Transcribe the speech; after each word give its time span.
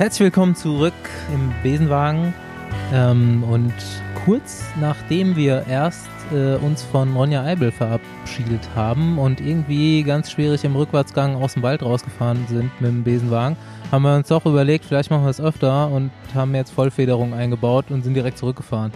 Herzlich 0.00 0.20
willkommen 0.20 0.54
zurück 0.54 0.94
im 1.30 1.52
Besenwagen. 1.62 2.32
Ähm, 2.90 3.44
und 3.44 3.74
kurz 4.24 4.64
nachdem 4.80 5.36
wir 5.36 5.66
erst 5.68 6.08
äh, 6.32 6.54
uns 6.54 6.82
von 6.82 7.14
Ronja 7.14 7.42
Eibel 7.42 7.70
verabschiedet 7.70 8.66
haben 8.74 9.18
und 9.18 9.42
irgendwie 9.42 10.02
ganz 10.02 10.30
schwierig 10.30 10.64
im 10.64 10.74
Rückwärtsgang 10.74 11.36
aus 11.36 11.52
dem 11.52 11.62
Wald 11.62 11.82
rausgefahren 11.82 12.46
sind 12.48 12.70
mit 12.80 12.90
dem 12.90 13.04
Besenwagen, 13.04 13.58
haben 13.92 14.00
wir 14.00 14.16
uns 14.16 14.28
doch 14.28 14.46
überlegt, 14.46 14.86
vielleicht 14.86 15.10
machen 15.10 15.24
wir 15.24 15.28
es 15.28 15.38
öfter 15.38 15.90
und 15.90 16.10
haben 16.34 16.54
jetzt 16.54 16.70
Vollfederung 16.70 17.34
eingebaut 17.34 17.90
und 17.90 18.02
sind 18.02 18.14
direkt 18.14 18.38
zurückgefahren. 18.38 18.92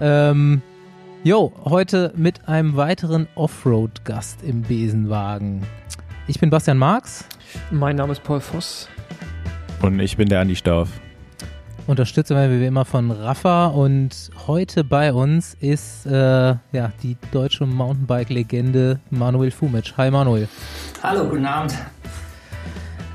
Ähm, 0.00 0.62
jo, 1.24 1.52
heute 1.64 2.12
mit 2.14 2.46
einem 2.46 2.76
weiteren 2.76 3.26
Offroad-Gast 3.34 4.44
im 4.44 4.62
Besenwagen. 4.62 5.66
Ich 6.28 6.38
bin 6.38 6.50
Bastian 6.50 6.78
Marx. 6.78 7.24
Mein 7.72 7.96
Name 7.96 8.12
ist 8.12 8.22
Paul 8.22 8.38
Voss. 8.38 8.88
Und 9.82 10.00
ich 10.00 10.16
bin 10.16 10.28
der 10.28 10.40
Andi 10.40 10.56
Stauf. 10.56 10.88
Unterstütze 11.86 12.34
werden 12.34 12.50
wir 12.52 12.60
wie 12.60 12.66
immer 12.66 12.86
von 12.86 13.10
Rafa 13.10 13.66
und 13.66 14.30
heute 14.46 14.84
bei 14.84 15.12
uns 15.12 15.54
ist 15.60 16.06
äh, 16.06 16.10
ja, 16.12 16.92
die 17.02 17.16
deutsche 17.30 17.66
Mountainbike-Legende 17.66 19.00
Manuel 19.10 19.50
Fumic. 19.50 19.92
Hi 19.98 20.10
Manuel. 20.10 20.48
Hallo, 21.02 21.28
guten 21.28 21.44
Abend. 21.44 21.74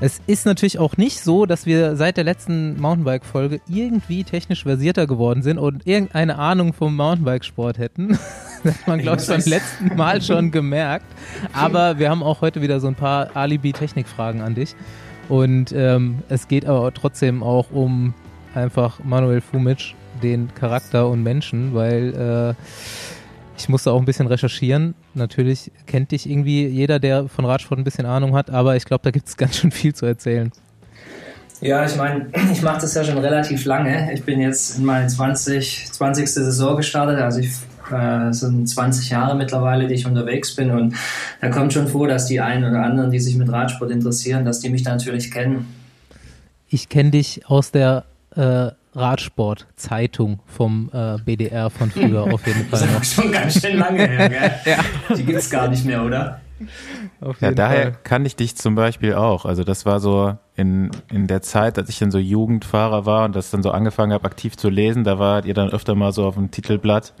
Es 0.02 0.22
ist 0.26 0.46
natürlich 0.46 0.78
auch 0.78 0.96
nicht 0.96 1.20
so, 1.20 1.44
dass 1.44 1.66
wir 1.66 1.94
seit 1.96 2.16
der 2.16 2.24
letzten 2.24 2.80
Mountainbike-Folge 2.80 3.60
irgendwie 3.68 4.24
technisch 4.24 4.62
versierter 4.62 5.06
geworden 5.06 5.42
sind 5.42 5.58
und 5.58 5.86
irgendeine 5.86 6.38
Ahnung 6.38 6.72
vom 6.72 6.96
Mountainbike-Sport 6.96 7.78
hätten. 7.78 8.18
Das 8.62 8.78
hat 8.78 8.88
man, 8.88 8.98
glaube 8.98 9.22
ich, 9.22 9.26
beim 9.26 9.40
letzten 9.40 9.96
Mal 9.96 10.20
schon 10.20 10.50
gemerkt. 10.50 11.06
Aber 11.54 11.98
wir 11.98 12.10
haben 12.10 12.22
auch 12.22 12.42
heute 12.42 12.60
wieder 12.60 12.78
so 12.78 12.88
ein 12.88 12.94
paar 12.94 13.34
Alibi-Technik-Fragen 13.34 14.42
an 14.42 14.54
dich. 14.54 14.76
Und 15.30 15.72
ähm, 15.72 16.18
es 16.28 16.48
geht 16.48 16.66
aber 16.66 16.92
trotzdem 16.92 17.44
auch 17.44 17.70
um 17.70 18.14
einfach 18.52 18.98
Manuel 19.04 19.40
Fumic, 19.40 19.94
den 20.24 20.52
Charakter 20.56 21.08
und 21.08 21.22
Menschen, 21.22 21.72
weil 21.72 22.56
äh, 22.58 22.62
ich 23.56 23.68
musste 23.68 23.92
auch 23.92 24.00
ein 24.00 24.06
bisschen 24.06 24.26
recherchieren. 24.26 24.94
Natürlich 25.14 25.70
kennt 25.86 26.10
dich 26.10 26.28
irgendwie 26.28 26.66
jeder, 26.66 26.98
der 26.98 27.28
von 27.28 27.44
Radsport 27.44 27.78
ein 27.78 27.84
bisschen 27.84 28.06
Ahnung 28.06 28.34
hat, 28.34 28.50
aber 28.50 28.74
ich 28.74 28.84
glaube, 28.84 29.04
da 29.04 29.12
gibt 29.12 29.28
es 29.28 29.36
ganz 29.36 29.58
schön 29.58 29.70
viel 29.70 29.94
zu 29.94 30.04
erzählen. 30.04 30.50
Ja, 31.60 31.84
ich 31.84 31.94
meine, 31.94 32.26
ich 32.52 32.62
mache 32.62 32.80
das 32.80 32.92
ja 32.94 33.04
schon 33.04 33.18
relativ 33.18 33.64
lange. 33.66 34.12
Ich 34.12 34.24
bin 34.24 34.40
jetzt 34.40 34.78
in 34.78 34.84
meine 34.84 35.06
20, 35.06 35.92
20. 35.92 36.28
Saison 36.28 36.76
gestartet, 36.76 37.20
also 37.20 37.38
ich 37.38 37.52
äh, 37.92 38.32
sind 38.32 38.68
20 38.68 39.10
Jahre 39.10 39.36
mittlerweile, 39.36 39.86
die 39.86 39.94
ich 39.94 40.06
unterwegs 40.06 40.54
bin 40.54 40.70
und 40.70 40.94
da 41.40 41.48
kommt 41.50 41.72
schon 41.72 41.88
vor, 41.88 42.08
dass 42.08 42.26
die 42.26 42.40
einen 42.40 42.64
oder 42.64 42.82
anderen, 42.82 43.10
die 43.10 43.20
sich 43.20 43.36
mit 43.36 43.50
Radsport 43.50 43.90
interessieren, 43.90 44.44
dass 44.44 44.60
die 44.60 44.70
mich 44.70 44.82
da 44.82 44.92
natürlich 44.92 45.30
kennen. 45.30 45.66
Ich 46.68 46.88
kenne 46.88 47.10
dich 47.10 47.46
aus 47.46 47.72
der 47.72 48.04
äh, 48.36 48.68
Radsport-Zeitung 48.94 50.40
vom 50.46 50.90
äh, 50.92 51.18
BDR 51.24 51.70
von 51.70 51.90
früher 51.90 52.32
auf 52.32 52.46
jeden 52.46 52.64
Fall. 52.68 52.80
Das 52.80 53.02
ist 53.02 53.14
schon 53.14 53.32
ganz 53.32 53.60
schön 53.60 53.78
lange 53.78 54.06
her, 54.06 54.28
gell? 54.28 54.52
ja. 54.74 55.14
Die 55.16 55.24
gibt 55.24 55.38
es 55.38 55.50
gar 55.50 55.68
nicht 55.68 55.84
mehr, 55.84 56.04
oder? 56.04 56.40
ja, 57.40 57.52
daher 57.52 57.82
Fall. 57.82 57.98
kann 58.04 58.26
ich 58.26 58.36
dich 58.36 58.56
zum 58.56 58.74
Beispiel 58.74 59.14
auch. 59.14 59.44
Also 59.44 59.64
das 59.64 59.86
war 59.86 60.00
so 60.00 60.36
in, 60.56 60.90
in 61.10 61.26
der 61.26 61.42
Zeit, 61.42 61.78
als 61.78 61.88
ich 61.88 61.98
dann 61.98 62.10
so 62.10 62.18
Jugendfahrer 62.18 63.06
war 63.06 63.24
und 63.24 63.34
das 63.34 63.50
dann 63.50 63.62
so 63.62 63.70
angefangen 63.70 64.12
habe, 64.12 64.24
aktiv 64.24 64.56
zu 64.56 64.68
lesen, 64.68 65.04
da 65.04 65.18
wart 65.18 65.46
ihr 65.46 65.54
dann 65.54 65.70
öfter 65.70 65.94
mal 65.94 66.12
so 66.12 66.26
auf 66.26 66.34
dem 66.34 66.50
Titelblatt. 66.50 67.14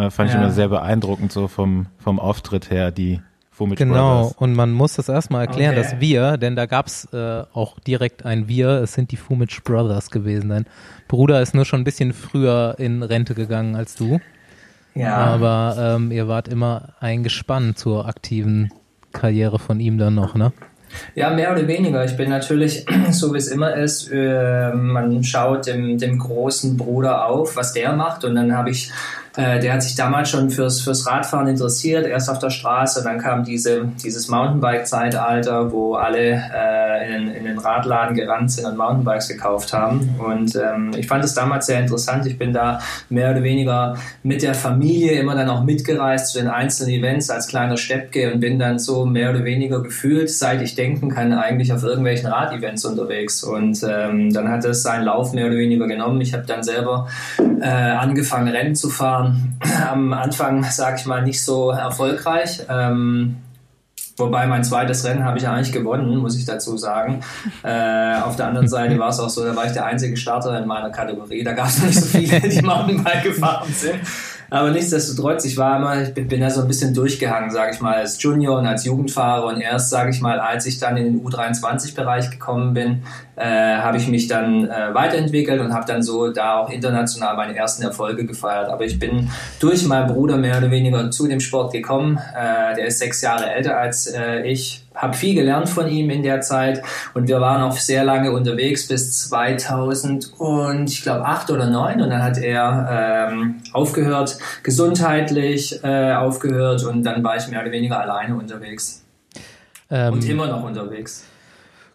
Äh, 0.00 0.10
fand 0.10 0.30
ja. 0.30 0.36
ich 0.36 0.42
immer 0.42 0.50
sehr 0.50 0.68
beeindruckend, 0.68 1.32
so 1.32 1.48
vom, 1.48 1.86
vom 1.98 2.18
Auftritt 2.18 2.70
her, 2.70 2.90
die 2.90 3.20
Fumic 3.50 3.78
Genau, 3.78 4.22
Brothers. 4.22 4.36
und 4.38 4.54
man 4.54 4.72
muss 4.72 4.94
das 4.94 5.08
erstmal 5.08 5.46
erklären, 5.46 5.76
okay. 5.76 5.82
dass 5.82 6.00
wir, 6.00 6.36
denn 6.38 6.56
da 6.56 6.66
gab 6.66 6.86
es 6.86 7.06
äh, 7.12 7.42
auch 7.52 7.78
direkt 7.80 8.24
ein 8.24 8.48
Wir, 8.48 8.68
es 8.82 8.94
sind 8.94 9.10
die 9.10 9.16
Fumic 9.16 9.62
Brothers 9.64 10.10
gewesen. 10.10 10.48
Dein 10.48 10.66
Bruder 11.08 11.42
ist 11.42 11.54
nur 11.54 11.64
schon 11.64 11.80
ein 11.80 11.84
bisschen 11.84 12.12
früher 12.12 12.76
in 12.78 13.02
Rente 13.02 13.34
gegangen 13.34 13.76
als 13.76 13.96
du. 13.96 14.20
Ja. 14.94 15.16
Aber 15.16 15.76
ähm, 15.78 16.10
ihr 16.10 16.26
wart 16.26 16.48
immer 16.48 16.94
eingespannt 17.00 17.78
zur 17.78 18.08
aktiven 18.08 18.72
Karriere 19.12 19.58
von 19.58 19.80
ihm 19.80 19.98
dann 19.98 20.14
noch, 20.14 20.34
ne? 20.34 20.52
Ja, 21.14 21.30
mehr 21.30 21.52
oder 21.52 21.66
weniger. 21.66 22.04
Ich 22.04 22.16
bin 22.16 22.30
natürlich, 22.30 22.86
so 23.10 23.32
wie 23.34 23.38
es 23.38 23.48
immer 23.48 23.74
ist, 23.76 24.10
äh, 24.10 24.72
man 24.72 25.22
schaut 25.22 25.66
dem, 25.66 25.98
dem 25.98 26.18
großen 26.18 26.76
Bruder 26.76 27.26
auf, 27.26 27.56
was 27.56 27.72
der 27.72 27.92
macht. 27.92 28.24
Und 28.24 28.34
dann 28.34 28.56
habe 28.56 28.70
ich 28.70 28.90
äh, 29.36 29.60
der 29.60 29.74
hat 29.74 29.82
sich 29.82 29.94
damals 29.94 30.30
schon 30.30 30.50
fürs, 30.50 30.80
fürs 30.80 31.06
Radfahren 31.06 31.46
interessiert, 31.46 32.06
erst 32.06 32.28
auf 32.28 32.40
der 32.40 32.50
Straße, 32.50 33.04
dann 33.04 33.18
kam 33.18 33.44
diese, 33.44 33.86
dieses 34.02 34.28
Mountainbike-Zeitalter, 34.28 35.70
wo 35.70 35.94
alle 35.94 36.42
äh, 36.52 37.16
in, 37.16 37.30
in 37.30 37.44
den 37.44 37.58
Radladen 37.58 38.16
gerannt 38.16 38.50
sind 38.50 38.66
und 38.66 38.76
Mountainbikes 38.76 39.28
gekauft 39.28 39.72
haben. 39.72 40.16
Und 40.18 40.56
ähm, 40.56 40.90
ich 40.96 41.06
fand 41.06 41.22
es 41.24 41.34
damals 41.34 41.66
sehr 41.66 41.80
interessant. 41.80 42.26
Ich 42.26 42.38
bin 42.38 42.52
da 42.52 42.80
mehr 43.08 43.30
oder 43.30 43.42
weniger 43.44 43.96
mit 44.24 44.42
der 44.42 44.54
Familie 44.54 45.12
immer 45.12 45.36
dann 45.36 45.48
auch 45.48 45.62
mitgereist 45.62 46.32
zu 46.32 46.40
den 46.40 46.48
einzelnen 46.48 46.94
Events 46.94 47.30
als 47.30 47.46
kleiner 47.46 47.76
Steppke 47.76 48.32
und 48.32 48.40
bin 48.40 48.58
dann 48.58 48.80
so 48.80 49.06
mehr 49.06 49.30
oder 49.30 49.44
weniger 49.44 49.80
gefühlt, 49.80 50.30
seit 50.30 50.60
ich 50.60 50.74
denken 50.74 51.08
kann, 51.08 51.32
eigentlich 51.32 51.72
auf 51.72 51.84
irgendwelchen 51.84 52.26
Radevents 52.26 52.84
unterwegs. 52.84 53.44
Und 53.44 53.80
ähm, 53.88 54.32
dann 54.32 54.48
hat 54.48 54.64
es 54.64 54.82
seinen 54.82 55.04
Lauf 55.04 55.32
mehr 55.32 55.46
oder 55.46 55.56
weniger 55.56 55.86
genommen. 55.86 56.20
Ich 56.20 56.34
habe 56.34 56.44
dann 56.46 56.64
selber 56.64 57.06
äh, 57.60 57.66
angefangen, 57.66 58.48
Rennen 58.48 58.74
zu 58.74 58.90
fahren 58.90 59.19
am 59.90 60.12
Anfang, 60.12 60.64
sage 60.64 60.96
ich 60.98 61.06
mal, 61.06 61.22
nicht 61.22 61.42
so 61.42 61.70
erfolgreich. 61.70 62.62
Ähm, 62.68 63.36
Wobei 64.20 64.46
mein 64.46 64.62
zweites 64.62 65.04
Rennen 65.04 65.24
habe 65.24 65.38
ich 65.38 65.48
eigentlich 65.48 65.72
gewonnen, 65.72 66.16
muss 66.18 66.36
ich 66.36 66.44
dazu 66.44 66.76
sagen. 66.76 67.20
Äh, 67.62 68.20
auf 68.20 68.36
der 68.36 68.48
anderen 68.48 68.68
Seite 68.68 68.98
war 68.98 69.08
es 69.08 69.18
auch 69.18 69.30
so, 69.30 69.44
da 69.44 69.56
war 69.56 69.64
ich 69.64 69.72
der 69.72 69.86
einzige 69.86 70.16
Starter 70.16 70.58
in 70.60 70.66
meiner 70.66 70.90
Kategorie. 70.90 71.42
Da 71.42 71.52
gab 71.52 71.68
es 71.68 71.82
nicht 71.82 71.98
so 71.98 72.06
viele, 72.18 72.40
die 72.40 72.62
Mountainbike 72.62 73.22
gefahren 73.22 73.72
sind. 73.72 74.00
Aber 74.50 74.70
nichtsdestotrotz, 74.70 75.44
ich 75.44 75.56
war 75.56 75.78
immer, 75.78 76.02
ich 76.02 76.12
bin 76.12 76.40
ja 76.40 76.50
so 76.50 76.60
ein 76.62 76.68
bisschen 76.68 76.92
durchgehangen, 76.92 77.50
sage 77.50 77.72
ich 77.72 77.80
mal, 77.80 77.94
als 77.94 78.20
Junior 78.20 78.58
und 78.58 78.66
als 78.66 78.84
Jugendfahrer. 78.84 79.46
Und 79.46 79.60
erst, 79.60 79.90
sage 79.90 80.10
ich 80.10 80.20
mal, 80.20 80.40
als 80.40 80.66
ich 80.66 80.78
dann 80.78 80.96
in 80.96 81.04
den 81.04 81.24
U23-Bereich 81.24 82.30
gekommen 82.30 82.74
bin, 82.74 83.04
äh, 83.36 83.76
habe 83.76 83.96
ich 83.96 84.08
mich 84.08 84.26
dann 84.26 84.68
äh, 84.68 84.92
weiterentwickelt 84.92 85.60
und 85.60 85.72
habe 85.72 85.86
dann 85.86 86.02
so 86.02 86.32
da 86.32 86.56
auch 86.56 86.70
international 86.70 87.36
meine 87.36 87.56
ersten 87.56 87.84
Erfolge 87.84 88.26
gefeiert. 88.26 88.68
Aber 88.68 88.84
ich 88.84 88.98
bin 88.98 89.30
durch 89.60 89.86
meinen 89.86 90.12
Bruder 90.12 90.36
mehr 90.36 90.58
oder 90.58 90.70
weniger 90.70 91.10
zu 91.10 91.28
dem 91.28 91.40
Sport 91.40 91.72
gekommen. 91.72 92.18
Äh, 92.18 92.74
der 92.74 92.86
ist 92.86 92.98
sechs 92.98 93.22
Jahre 93.22 93.50
älter 93.50 93.78
als 93.78 94.08
äh, 94.08 94.42
ich 94.42 94.84
habe 94.94 95.14
viel 95.14 95.34
gelernt 95.34 95.68
von 95.68 95.88
ihm 95.88 96.10
in 96.10 96.22
der 96.22 96.40
Zeit 96.40 96.82
und 97.14 97.28
wir 97.28 97.40
waren 97.40 97.62
auch 97.62 97.76
sehr 97.76 98.04
lange 98.04 98.32
unterwegs 98.32 98.88
bis 98.88 99.28
2000 99.28 100.32
und 100.38 100.90
ich 100.90 101.02
glaube 101.02 101.24
acht 101.24 101.50
oder 101.50 101.70
neun 101.70 102.00
und 102.00 102.10
dann 102.10 102.22
hat 102.22 102.38
er 102.38 103.30
ähm, 103.30 103.62
aufgehört, 103.72 104.38
gesundheitlich 104.62 105.82
äh, 105.84 106.12
aufgehört 106.14 106.84
und 106.84 107.04
dann 107.04 107.22
war 107.22 107.36
ich 107.36 107.48
mehr 107.48 107.62
oder 107.62 107.70
weniger 107.70 108.00
alleine 108.00 108.34
unterwegs 108.34 109.04
ähm, 109.90 110.14
und 110.14 110.28
immer 110.28 110.46
noch 110.46 110.64
unterwegs. 110.64 111.24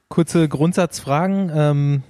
Kurze 0.07 0.47
Grundsatzfragen. 0.47 1.51
Ähm, 1.53 2.03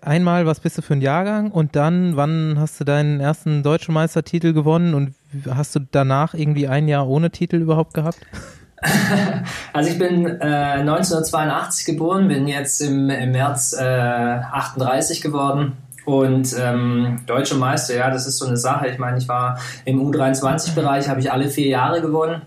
einmal, 0.00 0.46
was 0.46 0.60
bist 0.60 0.78
du 0.78 0.82
für 0.82 0.94
ein 0.94 1.00
Jahrgang 1.00 1.50
und 1.50 1.76
dann, 1.76 2.16
wann 2.16 2.56
hast 2.58 2.80
du 2.80 2.84
deinen 2.84 3.20
ersten 3.20 3.62
deutschen 3.62 3.94
Meistertitel 3.94 4.52
gewonnen 4.52 4.94
und 4.94 5.14
hast 5.50 5.76
du 5.76 5.80
danach 5.90 6.34
irgendwie 6.34 6.68
ein 6.68 6.88
Jahr 6.88 7.06
ohne 7.06 7.30
Titel 7.30 7.56
überhaupt 7.56 7.94
gehabt? 7.94 8.18
Also 9.72 9.90
ich 9.90 9.98
bin 9.98 10.26
äh, 10.40 10.80
1982 10.80 11.84
geboren, 11.84 12.28
bin 12.28 12.48
jetzt 12.48 12.80
im, 12.80 13.10
im 13.10 13.32
März 13.32 13.74
äh, 13.78 13.82
38 13.82 15.20
geworden. 15.20 15.76
Und 16.04 16.56
ähm, 16.58 17.20
deutsche 17.26 17.54
Meister, 17.54 17.94
ja, 17.94 18.10
das 18.10 18.26
ist 18.26 18.38
so 18.38 18.46
eine 18.46 18.56
Sache. 18.56 18.88
Ich 18.88 18.98
meine, 18.98 19.18
ich 19.18 19.28
war 19.28 19.60
im 19.84 20.00
U23-Bereich, 20.00 21.08
habe 21.08 21.20
ich 21.20 21.30
alle 21.30 21.48
vier 21.50 21.68
Jahre 21.68 22.00
gewonnen 22.00 22.42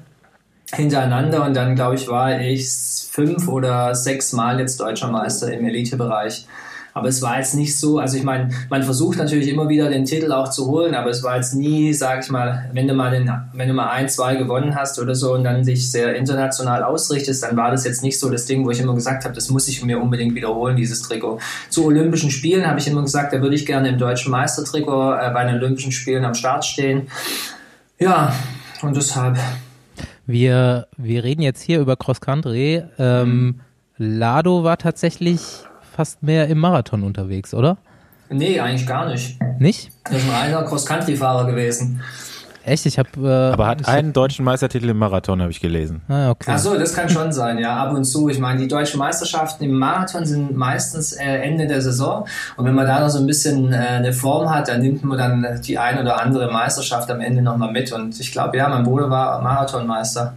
hintereinander 0.74 1.46
und 1.46 1.56
dann, 1.56 1.75
glaube 1.75 1.96
ich, 1.96 2.08
war 2.08 2.40
ich 2.40 2.68
fünf 3.12 3.47
oder 3.47 3.94
sechs 3.94 4.34
Mal 4.34 4.59
jetzt 4.59 4.80
deutscher 4.80 5.09
Meister 5.09 5.52
im 5.52 5.66
Elitebereich. 5.66 6.47
Aber 6.93 7.08
es 7.08 7.22
war 7.22 7.38
jetzt 7.38 7.55
nicht 7.55 7.78
so, 7.79 7.99
also 7.99 8.17
ich 8.17 8.23
meine, 8.23 8.49
man 8.70 8.84
versucht 8.84 9.17
natürlich 9.17 9.47
immer 9.47 9.70
wieder 9.70 9.90
den 9.90 10.05
Titel 10.05 10.32
auch 10.32 10.49
zu 10.49 10.67
holen, 10.67 10.93
aber 10.93 11.09
es 11.09 11.23
war 11.23 11.38
jetzt 11.38 11.55
nie, 11.55 11.93
sag 11.93 12.23
ich 12.23 12.29
mal, 12.29 12.70
wenn 12.73 12.88
du 12.88 12.93
mal, 12.93 13.11
den, 13.11 13.32
wenn 13.53 13.67
du 13.67 13.73
mal 13.73 13.90
ein, 13.90 14.09
zwei 14.09 14.35
gewonnen 14.35 14.76
hast 14.76 14.99
oder 14.99 15.16
so 15.16 15.34
und 15.34 15.43
dann 15.43 15.64
dich 15.64 15.90
sehr 15.90 16.16
international 16.16 16.84
ausrichtest, 16.84 17.43
dann 17.43 17.55
war 17.55 17.72
das 17.72 17.85
jetzt 17.85 18.03
nicht 18.03 18.20
so 18.20 18.29
das 18.29 18.46
Ding, 18.46 18.66
wo 18.66 18.72
ich 18.72 18.79
immer 18.79 18.93
gesagt 18.93 19.23
habe, 19.23 19.34
das 19.34 19.49
muss 19.49 19.67
ich 19.67 19.84
mir 19.84 20.02
unbedingt 20.02 20.35
wiederholen, 20.35 20.76
dieses 20.76 21.02
Trikot. 21.02 21.40
Zu 21.70 21.85
Olympischen 21.85 22.32
Spielen 22.32 22.67
habe 22.67 22.79
ich 22.79 22.88
immer 22.88 23.02
gesagt, 23.02 23.34
da 23.34 23.41
würde 23.41 23.55
ich 23.55 23.66
gerne 23.66 23.90
im 23.90 23.97
deutschen 23.97 24.32
Meistertrikot 24.32 25.14
äh, 25.14 25.32
bei 25.34 25.46
den 25.46 25.55
Olympischen 25.55 25.91
Spielen 25.91 26.26
am 26.26 26.34
Start 26.34 26.66
stehen. 26.66 27.08
Ja, 27.99 28.34
und 28.82 28.96
deshalb. 28.96 29.37
Wir, 30.26 30.87
wir 30.97 31.23
reden 31.23 31.41
jetzt 31.41 31.61
hier 31.61 31.79
über 31.79 31.96
Cross 31.96 32.22
Country. 32.22 32.84
Ähm, 32.97 33.61
Lado 33.97 34.64
war 34.64 34.78
tatsächlich 34.78 35.66
fast 35.96 36.23
mehr 36.23 36.47
im 36.47 36.59
Marathon 36.59 37.03
unterwegs, 37.03 37.53
oder? 37.53 37.78
Nee, 38.29 38.59
eigentlich 38.59 38.88
gar 38.88 39.09
nicht. 39.09 39.38
Nicht? 39.59 39.91
Das 40.05 40.14
ist 40.14 40.23
ein 40.23 40.32
reiner 40.32 40.64
Cross-Country-Fahrer 40.64 41.46
gewesen. 41.46 42.02
Echt? 42.64 42.85
Ich 42.85 42.99
habe. 42.99 43.09
Äh, 43.17 43.53
Aber 43.53 43.67
hat 43.67 43.88
einen 43.88 44.14
deutschen 44.14 44.46
Meistertitel 44.46 44.90
im 44.90 44.97
Marathon, 44.97 45.41
habe 45.41 45.52
ich 45.52 45.59
gelesen. 45.59 46.02
Ah, 46.08 46.29
okay. 46.29 46.52
Ach 46.53 46.59
so, 46.59 46.78
das 46.78 46.93
kann 46.93 47.09
schon 47.09 47.32
sein, 47.32 47.58
ja, 47.58 47.76
ab 47.76 47.93
und 47.93 48.03
zu. 48.05 48.29
Ich 48.29 48.40
meine, 48.40 48.59
die 48.59 48.67
deutschen 48.67 48.99
Meisterschaften 48.99 49.64
im 49.64 49.78
Marathon 49.78 50.26
sind 50.26 50.55
meistens 50.55 51.14
äh, 51.14 51.23
Ende 51.23 51.67
der 51.67 51.82
Saison. 51.82 52.26
Und 52.58 52.66
wenn 52.66 52.76
man 52.76 52.85
da 52.85 52.99
noch 52.99 53.09
so 53.09 53.20
ein 53.20 53.28
bisschen 53.28 53.73
äh, 53.73 53.78
eine 53.78 54.14
Form 54.14 54.49
hat, 54.49 54.67
dann 54.67 54.82
nimmt 54.82 55.03
man 55.03 55.17
dann 55.17 55.61
die 55.66 55.78
ein 55.78 55.99
oder 55.99 56.22
andere 56.22 56.52
Meisterschaft 56.52 57.09
am 57.09 57.20
Ende 57.20 57.41
nochmal 57.41 57.72
mit. 57.72 57.91
Und 57.91 58.20
ich 58.20 58.32
glaube, 58.32 58.58
ja, 58.58 58.70
mein 58.70 58.84
Bruder 58.84 59.09
war 59.09 59.41
Marathonmeister. 59.41 60.34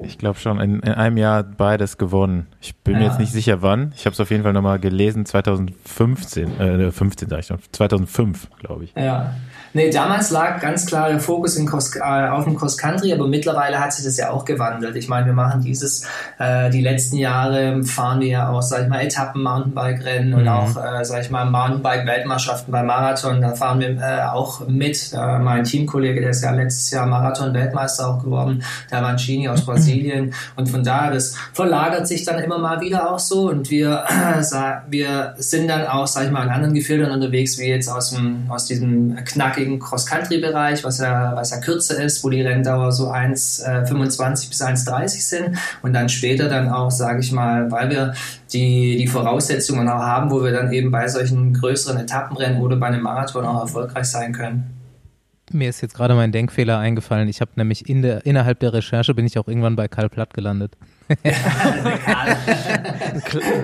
Ich 0.00 0.18
glaube 0.18 0.38
schon, 0.38 0.60
in, 0.60 0.80
in, 0.80 0.92
einem 0.92 1.16
Jahr 1.16 1.42
beides 1.42 1.98
gewonnen. 1.98 2.46
Ich 2.60 2.76
bin 2.76 2.94
ja. 2.94 3.00
mir 3.00 3.06
jetzt 3.06 3.18
nicht 3.18 3.32
sicher 3.32 3.62
wann. 3.62 3.92
Ich 3.96 4.06
habe 4.06 4.14
es 4.14 4.20
auf 4.20 4.30
jeden 4.30 4.42
Fall 4.42 4.52
nochmal 4.52 4.78
gelesen, 4.78 5.26
2015, 5.26 6.60
äh, 6.60 6.90
15 6.92 7.28
sag 7.28 7.40
ich 7.40 7.50
noch, 7.50 7.58
2005, 7.72 8.48
glaube 8.60 8.84
ich. 8.84 8.94
Ja, 8.96 9.34
Nee, 9.74 9.90
damals 9.90 10.30
lag 10.30 10.60
ganz 10.60 10.86
klar 10.86 11.10
der 11.10 11.20
Fokus 11.20 11.56
in 11.56 11.66
Cross, 11.66 11.94
äh, 11.96 12.00
auf 12.00 12.44
dem 12.44 12.56
Cross 12.56 12.78
Country, 12.78 13.12
aber 13.12 13.28
mittlerweile 13.28 13.78
hat 13.78 13.92
sich 13.92 14.04
das 14.04 14.16
ja 14.16 14.30
auch 14.30 14.44
gewandelt. 14.44 14.96
Ich 14.96 15.08
meine, 15.08 15.26
wir 15.26 15.34
machen 15.34 15.60
dieses, 15.60 16.06
äh, 16.38 16.70
die 16.70 16.80
letzten 16.80 17.16
Jahre 17.16 17.84
fahren 17.84 18.20
wir 18.20 18.28
ja 18.28 18.48
auch, 18.48 18.62
sag 18.62 18.82
ich 18.82 18.88
mal, 18.88 19.02
Etappen 19.02 19.42
Mountainbike-Rennen 19.42 20.30
mhm. 20.30 20.38
und 20.38 20.48
auch, 20.48 20.70
äh, 20.76 21.04
sag 21.04 21.22
ich 21.22 21.30
mal, 21.30 21.44
Mountainbike-Weltmeisterschaften 21.44 22.72
beim 22.72 22.86
Marathon. 22.86 23.42
Da 23.42 23.54
fahren 23.54 23.80
wir 23.80 23.90
äh, 24.00 24.22
auch 24.32 24.66
mit. 24.66 25.12
Äh, 25.12 25.38
mein 25.38 25.64
Teamkollege, 25.64 26.20
der 26.20 26.30
ist 26.30 26.42
ja 26.42 26.50
letztes 26.50 26.90
Jahr 26.90 27.06
Marathon-Weltmeister 27.06 28.08
auch 28.08 28.24
geworden, 28.24 28.62
der 28.90 29.02
Mancini 29.02 29.48
aus 29.48 29.64
Brasilien. 29.64 29.87
Und 30.56 30.68
von 30.68 30.84
daher, 30.84 31.12
das 31.12 31.34
verlagert 31.52 32.06
sich 32.06 32.24
dann 32.24 32.38
immer 32.38 32.58
mal 32.58 32.80
wieder 32.80 33.10
auch 33.10 33.18
so. 33.18 33.50
Und 33.50 33.70
wir, 33.70 34.04
äh, 34.08 34.90
wir 34.90 35.34
sind 35.38 35.68
dann 35.68 35.86
auch, 35.86 36.06
sag 36.06 36.26
ich 36.26 36.30
mal, 36.30 36.44
in 36.44 36.50
anderen 36.50 36.74
Gefilden 36.74 37.10
unterwegs, 37.10 37.58
wie 37.58 37.64
jetzt 37.64 37.88
aus, 37.88 38.10
dem, 38.10 38.44
aus 38.48 38.66
diesem 38.66 39.16
Knack 39.24 39.48
knackigen 39.48 39.78
Cross-Country-Bereich, 39.78 40.84
was 40.84 40.98
ja, 40.98 41.32
was 41.34 41.50
ja 41.50 41.58
kürzer 41.58 42.02
ist, 42.02 42.22
wo 42.24 42.30
die 42.30 42.42
Renndauer 42.42 42.92
so 42.92 43.10
1,25 43.10 44.46
äh, 44.46 44.48
bis 44.48 44.62
1,30 44.62 45.08
sind. 45.22 45.58
Und 45.82 45.92
dann 45.92 46.08
später 46.08 46.48
dann 46.48 46.68
auch, 46.68 46.90
sage 46.90 47.20
ich 47.20 47.32
mal, 47.32 47.70
weil 47.70 47.90
wir 47.90 48.14
die, 48.52 48.96
die 48.96 49.06
Voraussetzungen 49.06 49.88
auch 49.88 50.00
haben, 50.00 50.30
wo 50.30 50.42
wir 50.42 50.52
dann 50.52 50.72
eben 50.72 50.90
bei 50.90 51.08
solchen 51.08 51.54
größeren 51.54 51.98
Etappenrennen 51.98 52.60
oder 52.60 52.76
bei 52.76 52.86
einem 52.86 53.02
Marathon 53.02 53.44
auch 53.44 53.62
erfolgreich 53.62 54.06
sein 54.06 54.32
können. 54.32 54.77
Mir 55.52 55.70
ist 55.70 55.80
jetzt 55.80 55.94
gerade 55.94 56.14
mein 56.14 56.32
Denkfehler 56.32 56.78
eingefallen. 56.78 57.28
Ich 57.28 57.40
habe 57.40 57.52
nämlich 57.56 57.88
in 57.88 58.02
der, 58.02 58.26
innerhalb 58.26 58.60
der 58.60 58.72
Recherche 58.72 59.14
bin 59.14 59.26
ich 59.26 59.38
auch 59.38 59.48
irgendwann 59.48 59.76
bei 59.76 59.88
Karl 59.88 60.08
Platt 60.08 60.34
gelandet. 60.34 60.72
ein, 61.24 61.26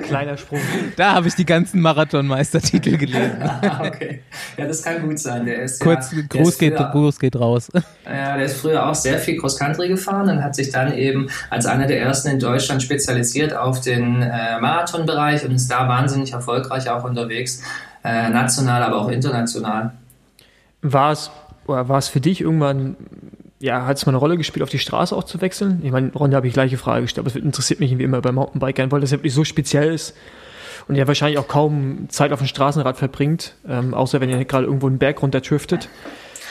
kleiner 0.02 0.38
Sprung. 0.38 0.60
Da 0.96 1.12
habe 1.12 1.28
ich 1.28 1.34
die 1.34 1.44
ganzen 1.44 1.80
Marathon-Meistertitel 1.82 2.96
gelesen. 2.96 3.42
okay. 3.80 4.22
Ja, 4.56 4.66
das 4.66 4.82
kann 4.82 5.02
gut 5.02 5.18
sein. 5.18 5.44
Der 5.44 5.62
ist 5.62 5.80
Kurz, 5.80 6.10
ja, 6.12 6.22
Gruß, 6.26 6.56
geht, 6.56 6.74
früher, 6.74 6.90
Gruß 6.90 7.18
geht 7.18 7.36
raus. 7.36 7.68
Ja, 8.06 8.36
der 8.36 8.46
ist 8.46 8.60
früher 8.60 8.86
auch 8.86 8.94
sehr 8.94 9.18
viel 9.18 9.38
Cross-Country 9.38 9.88
gefahren 9.88 10.28
und 10.28 10.44
hat 10.44 10.54
sich 10.54 10.70
dann 10.70 10.92
eben 10.92 11.28
als 11.50 11.66
einer 11.66 11.86
der 11.86 12.00
ersten 12.00 12.28
in 12.28 12.38
Deutschland 12.38 12.82
spezialisiert 12.82 13.56
auf 13.56 13.80
den 13.80 14.22
äh, 14.22 14.60
Marathonbereich 14.60 15.44
und 15.44 15.52
ist 15.52 15.68
da 15.68 15.88
wahnsinnig 15.88 16.32
erfolgreich 16.32 16.88
auch 16.90 17.04
unterwegs, 17.04 17.62
äh, 18.04 18.28
national, 18.28 18.82
aber 18.82 18.96
auch 18.96 19.08
international. 19.08 19.92
War 20.82 21.12
es 21.12 21.30
oder 21.66 21.88
war 21.88 21.98
es 21.98 22.08
für 22.08 22.20
dich 22.20 22.40
irgendwann, 22.40 22.96
ja, 23.60 23.86
hat 23.86 23.96
es 23.96 24.06
mal 24.06 24.10
eine 24.10 24.18
Rolle 24.18 24.36
gespielt, 24.36 24.62
auf 24.62 24.70
die 24.70 24.78
Straße 24.78 25.14
auch 25.16 25.24
zu 25.24 25.40
wechseln? 25.40 25.80
Ich 25.82 25.92
meine, 25.92 26.12
Ronja 26.12 26.36
habe 26.36 26.46
ich 26.46 26.54
gleiche 26.54 26.76
Frage 26.76 27.02
gestellt, 27.02 27.26
aber 27.26 27.34
es 27.34 27.42
interessiert 27.42 27.80
mich 27.80 27.96
wie 27.96 28.02
immer 28.02 28.20
beim 28.20 28.34
Mountainbikern, 28.36 28.92
weil 28.92 29.00
das 29.00 29.10
ja 29.10 29.18
wirklich 29.18 29.34
so 29.34 29.44
speziell 29.44 29.92
ist 29.92 30.14
und 30.88 30.96
ja 30.96 31.06
wahrscheinlich 31.06 31.38
auch 31.38 31.48
kaum 31.48 32.08
Zeit 32.08 32.32
auf 32.32 32.40
dem 32.40 32.48
Straßenrad 32.48 32.96
verbringt, 32.96 33.54
ähm, 33.68 33.94
außer 33.94 34.20
wenn 34.20 34.28
ihr 34.28 34.44
gerade 34.44 34.66
irgendwo 34.66 34.86
einen 34.86 34.98
Berg 34.98 35.22
runter 35.22 35.40
driftet. 35.40 35.88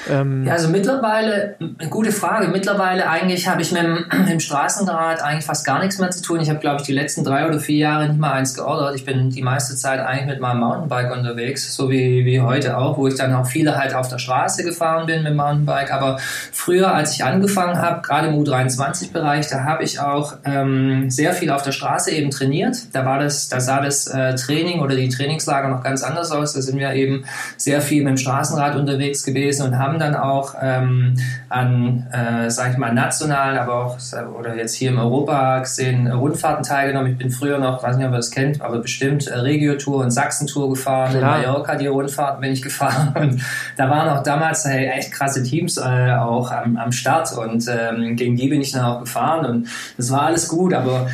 Ähm 0.10 0.46
ja, 0.46 0.54
also 0.54 0.70
mittlerweile, 0.70 1.56
eine 1.60 1.90
gute 1.90 2.12
Frage. 2.12 2.48
Mittlerweile 2.48 3.10
eigentlich 3.10 3.48
habe 3.48 3.62
ich 3.62 3.72
mit 3.72 3.84
dem, 3.84 4.06
mit 4.20 4.30
dem 4.30 4.40
Straßenrad 4.40 5.22
eigentlich 5.22 5.46
fast 5.46 5.66
gar 5.66 5.80
nichts 5.80 6.00
mehr 6.00 6.12
zu 6.12 6.22
tun. 6.22 6.40
Ich 6.42 6.50
habe, 6.50 6.60
glaube 6.60 6.78
ich, 6.82 6.84
die 6.84 6.94
letzten 6.94 7.24
drei 7.24 7.48
oder 7.48 7.60
vier 7.60 7.78
Jahre 7.78 8.08
nicht 8.08 8.20
mal 8.20 8.34
eins 8.34 8.54
geordert. 8.54 8.96
Ich 8.96 9.06
bin 9.06 9.30
die 9.30 9.42
meiste 9.42 9.76
Zeit 9.76 10.00
eigentlich 10.00 10.28
mit 10.28 10.40
meinem 10.40 10.60
Mountainbike 10.60 11.12
unterwegs, 11.12 11.74
so 11.76 11.90
wie, 11.90 12.26
wie 12.26 12.42
heute 12.42 12.78
auch, 12.78 12.98
wo 12.98 13.08
ich 13.08 13.16
dann 13.16 13.34
auch 13.34 13.46
viele 13.46 13.78
halt 13.78 13.94
auf 13.94 14.08
der 14.08 14.18
Straße 14.18 14.64
gefahren 14.64 15.06
bin 15.06 15.24
mit 15.24 15.32
dem 15.32 15.38
Mountainbike. 15.38 15.92
Aber 15.92 16.18
früher, 16.52 16.94
als 16.94 17.14
ich 17.14 17.24
angefangen 17.24 17.82
habe, 17.82 18.02
gerade 18.02 18.28
im 18.28 18.36
U23-Bereich, 18.36 19.48
da 19.48 19.64
habe 19.64 19.84
ich 19.84 20.00
auch 20.00 20.34
ähm, 20.46 21.10
sehr 21.10 21.34
viel 21.34 21.50
auf 21.50 21.64
der 21.64 21.72
Straße 21.72 22.12
eben 22.12 22.32
trainiert. 22.32 22.94
Da 22.94 23.06
war 23.06 23.20
das, 23.20 23.50
da 23.50 23.60
sah 23.60 23.82
das 23.82 24.08
äh, 24.08 24.36
Training 24.36 24.82
oder 24.82 24.96
die 24.96 25.10
Trainingslager 25.10 25.70
noch 25.70 25.84
ganz 25.84 26.04
anders 26.04 26.32
aus. 26.32 26.54
Da 26.54 26.62
sind 26.62 26.80
wir 26.80 26.94
eben 26.94 27.26
sehr 27.58 27.82
viel 27.82 28.04
mit 28.04 28.12
dem 28.12 28.18
Straßenrad 28.18 28.76
unterwegs 28.76 29.24
gewesen 29.24 29.66
und 29.66 29.80
haben 29.80 29.93
haben 29.94 30.00
dann 30.00 30.16
auch 30.16 30.56
ähm, 30.62 31.16
an, 31.50 32.08
äh, 32.12 32.50
sag 32.50 32.72
ich 32.72 32.78
mal, 32.78 32.94
nationalen, 32.94 33.58
aber 33.58 33.86
auch, 33.86 33.98
oder 34.40 34.56
jetzt 34.56 34.76
hier 34.76 34.90
im 34.90 34.98
Europa 34.98 35.60
gesehen, 35.60 36.12
Rundfahrten 36.12 36.64
teilgenommen. 36.64 37.12
Ich 37.12 37.18
bin 37.18 37.30
früher 37.30 37.60
noch, 37.60 37.84
weiß 37.84 37.98
nicht, 37.98 38.06
ob 38.06 38.14
ihr 38.14 38.18
das 38.18 38.32
kennt, 38.32 38.62
aber 38.62 38.80
bestimmt 38.80 39.28
äh, 39.28 39.36
Regio-Tour 39.36 40.04
und 40.04 40.12
Sachsen-Tour 40.12 40.70
gefahren. 40.70 41.12
Klar. 41.12 41.38
In 41.38 41.44
Mallorca 41.44 41.76
die 41.76 41.88
Rundfahrten 41.88 42.42
bin 42.42 42.52
ich 42.52 42.62
gefahren. 42.62 43.14
Und 43.24 43.42
da 43.78 43.90
waren 43.90 44.10
auch 44.10 44.24
damals 44.24 44.66
hey, 44.66 44.88
echt 44.88 45.12
krasse 45.12 45.44
Teams 45.44 45.78
äh, 45.78 46.12
auch 46.12 46.52
am, 46.52 46.78
am 46.78 46.92
Start 46.92 47.38
und 47.38 47.66
ähm, 47.68 48.16
gegen 48.16 48.36
die 48.36 48.48
bin 48.48 48.62
ich 48.62 48.72
dann 48.72 48.84
auch 48.86 49.00
gefahren 49.00 49.46
und 49.46 49.68
das 49.98 50.12
war 50.12 50.24
alles 50.24 50.48
gut, 50.48 50.74
aber 50.74 51.08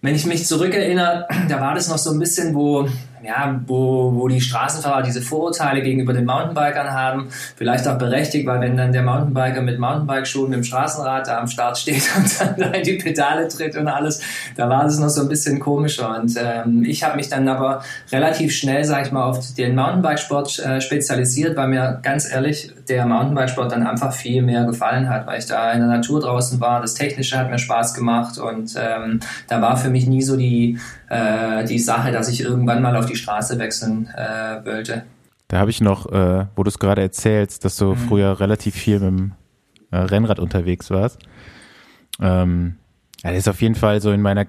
wenn 0.00 0.14
ich 0.14 0.26
mich 0.26 0.46
zurückerinnere, 0.46 1.26
da 1.48 1.60
war 1.60 1.74
das 1.74 1.88
noch 1.88 1.98
so 1.98 2.10
ein 2.12 2.18
bisschen, 2.18 2.54
wo 2.54 2.88
ja, 3.24 3.60
wo, 3.66 4.12
wo 4.14 4.28
die 4.28 4.40
Straßenfahrer 4.40 5.02
diese 5.02 5.22
Vorurteile 5.22 5.82
gegenüber 5.82 6.12
den 6.12 6.24
Mountainbikern 6.24 6.92
haben, 6.92 7.28
vielleicht 7.56 7.86
auch 7.88 7.98
berechtigt, 7.98 8.46
weil 8.46 8.60
wenn 8.60 8.76
dann 8.76 8.92
der 8.92 9.02
Mountainbiker 9.02 9.62
mit 9.62 9.78
Mountainbike-Schuhen 9.78 10.52
im 10.52 10.64
Straßenrad 10.64 11.26
da 11.26 11.38
am 11.38 11.46
Start 11.46 11.78
steht 11.78 12.02
und 12.16 12.40
dann 12.40 12.54
da 12.56 12.66
in 12.66 12.84
die 12.84 12.94
Pedale 12.94 13.48
tritt 13.48 13.76
und 13.76 13.88
alles, 13.88 14.20
da 14.56 14.68
war 14.68 14.84
das 14.84 14.98
noch 14.98 15.08
so 15.08 15.22
ein 15.22 15.28
bisschen 15.28 15.60
komischer. 15.60 16.16
Und 16.18 16.36
ähm, 16.36 16.84
ich 16.84 17.02
habe 17.02 17.16
mich 17.16 17.28
dann 17.28 17.48
aber 17.48 17.82
relativ 18.12 18.54
schnell, 18.54 18.84
sag 18.84 19.06
ich 19.06 19.12
mal, 19.12 19.24
auf 19.24 19.54
den 19.54 19.74
Mountainbikesport 19.74 20.58
äh, 20.58 20.80
spezialisiert, 20.80 21.56
weil 21.56 21.68
mir 21.68 22.00
ganz 22.02 22.30
ehrlich 22.30 22.72
der 22.88 23.06
Mountainbikesport 23.06 23.72
dann 23.72 23.86
einfach 23.86 24.12
viel 24.12 24.42
mehr 24.42 24.64
gefallen 24.64 25.08
hat, 25.08 25.26
weil 25.26 25.38
ich 25.38 25.46
da 25.46 25.72
in 25.72 25.80
der 25.80 25.88
Natur 25.88 26.20
draußen 26.20 26.60
war. 26.60 26.80
Das 26.80 26.94
Technische 26.94 27.38
hat 27.38 27.50
mir 27.50 27.58
Spaß 27.58 27.94
gemacht 27.94 28.38
und 28.38 28.74
ähm, 28.76 29.20
da 29.48 29.60
war 29.60 29.76
für 29.76 29.90
mich 29.90 30.06
nie 30.06 30.22
so 30.22 30.36
die 30.36 30.78
äh, 31.08 31.64
die 31.64 31.78
Sache, 31.78 32.12
dass 32.12 32.28
ich 32.28 32.40
irgendwann 32.40 32.82
mal 32.82 32.96
auf 32.96 33.06
die 33.06 33.16
Straße 33.16 33.58
wechseln 33.58 34.08
äh, 34.14 34.64
wollte. 34.64 35.04
Da 35.48 35.58
habe 35.58 35.70
ich 35.70 35.80
noch, 35.80 36.10
äh, 36.10 36.46
wo 36.56 36.62
du 36.62 36.68
es 36.68 36.78
gerade 36.78 37.02
erzählst, 37.02 37.64
dass 37.64 37.76
du 37.76 37.94
mhm. 37.94 37.96
früher 37.96 38.40
relativ 38.40 38.74
viel 38.74 39.00
mit 39.00 39.08
dem 39.08 39.32
äh, 39.90 39.98
Rennrad 39.98 40.38
unterwegs 40.38 40.90
warst. 40.90 41.20
Ähm, 42.20 42.76
ja, 43.22 43.30
das 43.30 43.40
ist 43.40 43.48
auf 43.48 43.62
jeden 43.62 43.74
Fall 43.74 44.00
so 44.00 44.10
in 44.10 44.22
meiner 44.22 44.46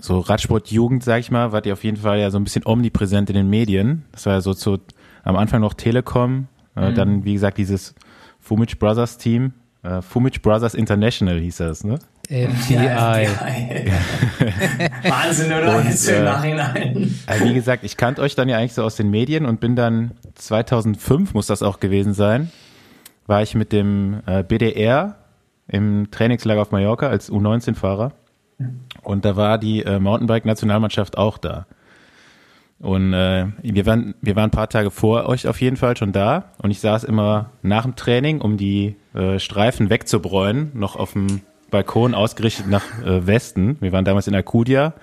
so 0.00 0.20
Radsport-Jugend, 0.20 1.02
sag 1.02 1.20
ich 1.20 1.30
mal, 1.30 1.52
war 1.52 1.60
die 1.60 1.72
auf 1.72 1.82
jeden 1.82 1.96
Fall 1.96 2.20
ja 2.20 2.30
so 2.30 2.38
ein 2.38 2.44
bisschen 2.44 2.64
omnipräsent 2.64 3.30
in 3.30 3.36
den 3.36 3.50
Medien. 3.50 4.04
Das 4.12 4.26
war 4.26 4.34
ja 4.34 4.40
so 4.40 4.54
zu, 4.54 4.78
am 5.24 5.36
Anfang 5.36 5.60
noch 5.60 5.74
Telekom, 5.74 6.46
äh, 6.76 6.90
mhm. 6.90 6.94
dann 6.94 7.24
wie 7.24 7.32
gesagt 7.32 7.58
dieses 7.58 7.94
Fumich 8.38 8.78
Brothers 8.78 9.18
Team, 9.18 9.54
äh, 9.82 10.02
Fumich 10.02 10.40
Brothers 10.40 10.74
International 10.74 11.38
hieß 11.38 11.56
das, 11.58 11.84
ne? 11.84 11.98
FBI. 12.28 12.74
Ja, 12.74 13.24
Wahnsinn, 15.10 15.46
oder? 15.46 15.78
Und, 15.78 15.86
Jetzt 15.86 16.08
im 16.08 16.16
äh, 16.16 16.24
Nachhinein. 16.24 17.14
Also 17.26 17.44
wie 17.46 17.54
gesagt, 17.54 17.84
ich 17.84 17.96
kannte 17.96 18.20
euch 18.20 18.34
dann 18.34 18.50
ja 18.50 18.58
eigentlich 18.58 18.74
so 18.74 18.84
aus 18.84 18.96
den 18.96 19.08
Medien 19.08 19.46
und 19.46 19.60
bin 19.60 19.76
dann 19.76 20.12
2005, 20.34 21.32
muss 21.32 21.46
das 21.46 21.62
auch 21.62 21.80
gewesen 21.80 22.12
sein, 22.12 22.50
war 23.26 23.42
ich 23.42 23.54
mit 23.54 23.72
dem 23.72 24.20
äh, 24.26 24.42
BDR 24.42 25.16
im 25.68 26.10
Trainingslager 26.10 26.60
auf 26.60 26.70
Mallorca 26.70 27.08
als 27.08 27.32
U19-Fahrer. 27.32 28.12
Und 29.02 29.24
da 29.24 29.36
war 29.36 29.56
die 29.56 29.82
äh, 29.82 29.98
Mountainbike-Nationalmannschaft 29.98 31.16
auch 31.16 31.38
da. 31.38 31.66
Und 32.78 33.14
äh, 33.14 33.46
wir, 33.62 33.86
waren, 33.86 34.14
wir 34.20 34.36
waren 34.36 34.48
ein 34.48 34.50
paar 34.50 34.68
Tage 34.68 34.90
vor 34.90 35.26
euch 35.26 35.48
auf 35.48 35.60
jeden 35.60 35.76
Fall 35.76 35.96
schon 35.96 36.12
da. 36.12 36.52
Und 36.62 36.70
ich 36.70 36.80
saß 36.80 37.04
immer 37.04 37.50
nach 37.62 37.84
dem 37.84 37.96
Training, 37.96 38.40
um 38.42 38.58
die 38.58 38.96
äh, 39.14 39.38
Streifen 39.38 39.88
wegzubräunen, 39.88 40.72
noch 40.74 40.94
auf 40.96 41.14
dem 41.14 41.40
Balkon 41.70 42.14
ausgerichtet 42.14 42.66
nach 42.68 42.82
äh, 43.04 43.26
Westen. 43.26 43.76
Wir 43.80 43.92
waren 43.92 44.04
damals 44.04 44.26
in 44.26 44.34
Alcudia 44.34 44.94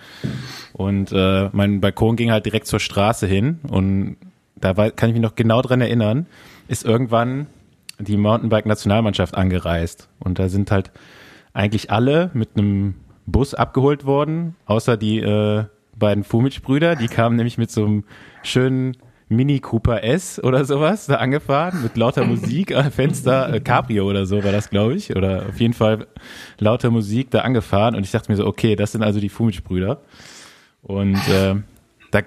und 0.73 1.11
äh, 1.11 1.49
mein 1.51 1.81
Balkon 1.81 2.15
ging 2.15 2.31
halt 2.31 2.45
direkt 2.45 2.67
zur 2.67 2.79
Straße 2.79 3.27
hin. 3.27 3.59
Und 3.67 4.17
da 4.55 4.77
war, 4.77 4.91
kann 4.91 5.09
ich 5.09 5.13
mich 5.13 5.21
noch 5.21 5.35
genau 5.35 5.61
dran 5.61 5.81
erinnern, 5.81 6.25
ist 6.67 6.83
irgendwann 6.83 7.47
die 7.99 8.17
Mountainbike-Nationalmannschaft 8.17 9.35
angereist. 9.35 10.09
Und 10.19 10.39
da 10.39 10.49
sind 10.49 10.71
halt 10.71 10.91
eigentlich 11.53 11.91
alle 11.91 12.31
mit 12.33 12.49
einem 12.55 12.95
Bus 13.25 13.53
abgeholt 13.53 14.05
worden, 14.05 14.55
außer 14.65 14.97
die 14.97 15.19
äh, 15.19 15.65
beiden 15.97 16.23
Fumic-Brüder, 16.23 16.95
die 16.95 17.07
kamen 17.07 17.35
nämlich 17.35 17.57
mit 17.57 17.71
so 17.71 17.85
einem 17.85 18.03
schönen 18.43 18.97
Mini 19.27 19.59
Cooper 19.59 20.03
S 20.03 20.43
oder 20.43 20.65
sowas 20.65 21.07
da 21.07 21.15
angefahren 21.15 21.81
mit 21.81 21.97
lauter 21.97 22.25
Musik, 22.25 22.71
äh, 22.71 22.91
Fenster, 22.91 23.53
äh, 23.53 23.59
Cabrio 23.59 24.07
oder 24.09 24.25
so 24.25 24.43
war 24.43 24.51
das, 24.51 24.69
glaube 24.69 24.95
ich. 24.95 25.15
Oder 25.15 25.47
auf 25.49 25.59
jeden 25.59 25.73
Fall 25.73 26.07
lauter 26.59 26.91
Musik 26.91 27.31
da 27.31 27.41
angefahren. 27.41 27.95
Und 27.95 28.03
ich 28.03 28.11
dachte 28.11 28.31
mir 28.31 28.35
so, 28.35 28.45
okay, 28.45 28.75
das 28.75 28.91
sind 28.91 29.03
also 29.03 29.19
die 29.19 29.29
Fumic-Brüder. 29.29 30.01
Und 30.83 31.15
äh, 31.29 31.55
da 32.11 32.21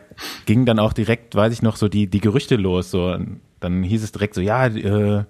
ging 0.47 0.67
dann 0.67 0.78
auch 0.78 0.93
direkt, 0.93 1.35
weiß 1.35 1.52
ich 1.52 1.62
noch, 1.62 1.76
so 1.76 1.88
die, 1.88 2.09
die 2.09 2.21
Gerüchte 2.21 2.57
los. 2.57 2.90
So. 2.90 3.12
Und 3.12 3.40
dann 3.61 3.83
hieß 3.83 4.02
es 4.02 4.12
direkt 4.12 4.35
so, 4.35 4.40
ja, 4.40 4.67
äh, 4.67 5.25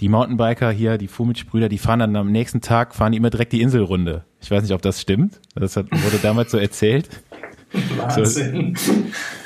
die 0.00 0.08
Mountainbiker 0.08 0.70
hier, 0.70 0.98
die 0.98 1.08
Fumic-Brüder, 1.08 1.68
die 1.68 1.78
fahren 1.78 2.00
dann 2.00 2.16
am 2.16 2.30
nächsten 2.30 2.60
Tag, 2.60 2.94
fahren 2.94 3.12
die 3.12 3.18
immer 3.18 3.30
direkt 3.30 3.52
die 3.52 3.62
Inselrunde. 3.62 4.24
Ich 4.40 4.50
weiß 4.50 4.62
nicht, 4.62 4.72
ob 4.72 4.82
das 4.82 5.00
stimmt. 5.00 5.40
Das 5.54 5.76
hat, 5.76 5.90
wurde 5.90 6.18
damals 6.20 6.50
so 6.50 6.58
erzählt. 6.58 7.08
Wahnsinn. 7.96 8.76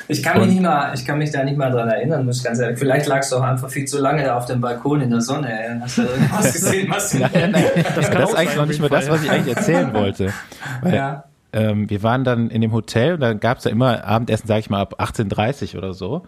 Ich 0.07 0.23
kann, 0.23 0.39
mich 0.39 0.49
nicht 0.49 0.61
mal, 0.61 0.91
ich 0.95 1.05
kann 1.05 1.19
mich 1.19 1.31
da 1.31 1.43
nicht 1.43 1.57
mal 1.57 1.71
dran 1.71 1.87
erinnern, 1.87 2.25
muss 2.25 2.37
ich 2.37 2.43
ganz 2.43 2.59
ehrlich. 2.59 2.79
Vielleicht 2.79 3.05
lagst 3.05 3.31
du 3.31 3.37
auch 3.37 3.43
einfach 3.43 3.69
viel 3.69 3.85
zu 3.85 3.99
lange 3.99 4.23
da 4.23 4.37
auf 4.37 4.45
dem 4.45 4.59
Balkon 4.59 5.01
in 5.01 5.11
der 5.11 5.21
Sonne. 5.21 5.51
Ey. 5.51 5.79
Hast 5.79 5.99
du 5.99 6.01
irgendwas 6.01 6.53
gesehen, 6.53 6.89
was 6.89 7.11
du 7.11 7.19
nein, 7.19 7.51
nein, 7.51 7.63
Das, 7.95 8.09
das 8.09 8.29
ist 8.29 8.35
eigentlich 8.35 8.55
noch 8.55 8.65
nicht 8.65 8.81
mal 8.81 8.89
das, 8.89 9.07
was 9.07 9.23
ich 9.23 9.29
eigentlich 9.29 9.55
erzählen 9.55 9.93
wollte. 9.93 10.33
Weil, 10.81 10.95
ja. 10.95 11.23
ähm, 11.53 11.89
wir 11.89 12.01
waren 12.01 12.23
dann 12.23 12.49
in 12.49 12.61
dem 12.61 12.71
Hotel 12.71 13.13
und 13.13 13.19
dann 13.19 13.39
gab 13.39 13.59
es 13.59 13.65
ja 13.65 13.71
immer 13.71 14.03
Abendessen, 14.03 14.47
sage 14.47 14.61
ich 14.61 14.69
mal, 14.71 14.81
ab 14.81 14.95
18.30 14.99 15.77
oder 15.77 15.93
so. 15.93 16.23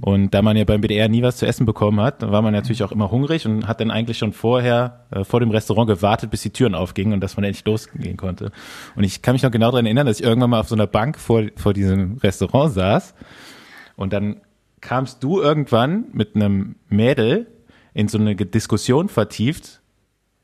Und 0.00 0.34
da 0.34 0.42
man 0.42 0.56
ja 0.56 0.64
beim 0.64 0.80
BDR 0.80 1.08
nie 1.08 1.22
was 1.22 1.36
zu 1.38 1.46
essen 1.46 1.66
bekommen 1.66 2.00
hat, 2.00 2.22
war 2.22 2.42
man 2.42 2.52
natürlich 2.52 2.82
auch 2.82 2.92
immer 2.92 3.10
hungrig 3.10 3.46
und 3.46 3.66
hat 3.66 3.80
dann 3.80 3.90
eigentlich 3.90 4.18
schon 4.18 4.32
vorher 4.32 5.06
äh, 5.10 5.24
vor 5.24 5.40
dem 5.40 5.50
Restaurant 5.50 5.88
gewartet, 5.88 6.30
bis 6.30 6.42
die 6.42 6.50
Türen 6.50 6.74
aufgingen 6.74 7.12
und 7.12 7.20
dass 7.20 7.36
man 7.36 7.44
endlich 7.44 7.64
losgehen 7.64 8.16
konnte. 8.16 8.52
Und 8.96 9.04
ich 9.04 9.22
kann 9.22 9.34
mich 9.34 9.42
noch 9.42 9.50
genau 9.50 9.70
daran 9.70 9.86
erinnern, 9.86 10.06
dass 10.06 10.20
ich 10.20 10.26
irgendwann 10.26 10.50
mal 10.50 10.60
auf 10.60 10.68
so 10.68 10.74
einer 10.74 10.86
Bank 10.86 11.18
vor, 11.18 11.44
vor 11.56 11.72
diesem 11.72 12.18
Restaurant 12.18 12.72
saß 12.72 13.14
und 13.96 14.12
dann 14.12 14.40
kamst 14.80 15.22
du 15.22 15.40
irgendwann 15.40 16.06
mit 16.12 16.34
einem 16.34 16.76
Mädel 16.88 17.46
in 17.92 18.08
so 18.08 18.18
eine 18.18 18.34
Diskussion 18.34 19.08
vertieft 19.08 19.80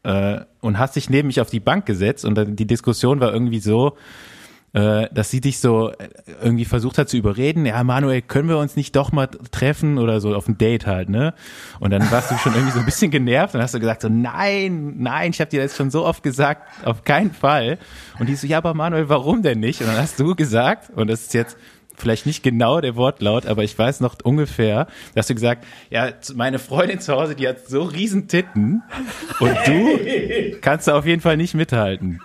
äh, 0.02 0.40
und 0.60 0.78
hast 0.78 0.96
dich 0.96 1.10
neben 1.10 1.28
mich 1.28 1.40
auf 1.40 1.50
die 1.50 1.60
Bank 1.60 1.86
gesetzt 1.86 2.24
und 2.24 2.34
dann 2.36 2.56
die 2.56 2.66
Diskussion 2.66 3.20
war 3.20 3.32
irgendwie 3.32 3.60
so, 3.60 3.96
äh, 4.76 5.08
dass 5.10 5.30
sie 5.30 5.40
dich 5.40 5.58
so 5.58 5.90
äh, 5.90 6.08
irgendwie 6.42 6.66
versucht 6.66 6.98
hat 6.98 7.08
zu 7.08 7.16
überreden, 7.16 7.64
ja 7.64 7.82
Manuel, 7.82 8.20
können 8.20 8.50
wir 8.50 8.58
uns 8.58 8.76
nicht 8.76 8.94
doch 8.94 9.10
mal 9.10 9.26
treffen 9.26 9.96
oder 9.96 10.20
so 10.20 10.34
auf 10.34 10.48
ein 10.48 10.58
Date 10.58 10.86
halt, 10.86 11.08
ne? 11.08 11.32
Und 11.80 11.92
dann 11.92 12.10
warst 12.10 12.30
du 12.30 12.36
schon 12.36 12.52
irgendwie 12.52 12.72
so 12.72 12.80
ein 12.80 12.84
bisschen 12.84 13.10
genervt 13.10 13.54
und 13.54 13.62
hast 13.62 13.72
du 13.72 13.80
gesagt 13.80 14.02
so, 14.02 14.10
nein, 14.10 14.96
nein, 14.98 15.30
ich 15.30 15.40
habe 15.40 15.48
dir 15.48 15.62
das 15.62 15.78
schon 15.78 15.90
so 15.90 16.04
oft 16.04 16.22
gesagt, 16.22 16.84
auf 16.84 17.04
keinen 17.04 17.32
Fall. 17.32 17.78
Und 18.18 18.28
die 18.28 18.36
so, 18.36 18.46
ja, 18.46 18.58
aber 18.58 18.74
Manuel, 18.74 19.08
warum 19.08 19.40
denn 19.40 19.60
nicht? 19.60 19.80
Und 19.80 19.86
dann 19.86 19.96
hast 19.96 20.20
du 20.20 20.34
gesagt, 20.34 20.90
und 20.94 21.08
das 21.08 21.22
ist 21.22 21.32
jetzt 21.32 21.56
vielleicht 21.96 22.26
nicht 22.26 22.42
genau 22.42 22.82
der 22.82 22.96
Wortlaut, 22.96 23.46
aber 23.46 23.64
ich 23.64 23.78
weiß 23.78 24.00
noch 24.00 24.16
ungefähr, 24.24 24.88
dass 25.14 25.28
du 25.28 25.34
gesagt, 25.34 25.64
ja, 25.88 26.10
meine 26.34 26.58
Freundin 26.58 27.00
zu 27.00 27.14
Hause, 27.14 27.34
die 27.34 27.48
hat 27.48 27.66
so 27.66 27.82
riesen 27.82 28.28
Titten 28.28 28.82
und 29.40 29.56
du 29.64 30.58
kannst 30.60 30.86
da 30.86 30.98
auf 30.98 31.06
jeden 31.06 31.22
Fall 31.22 31.38
nicht 31.38 31.54
mithalten. 31.54 32.20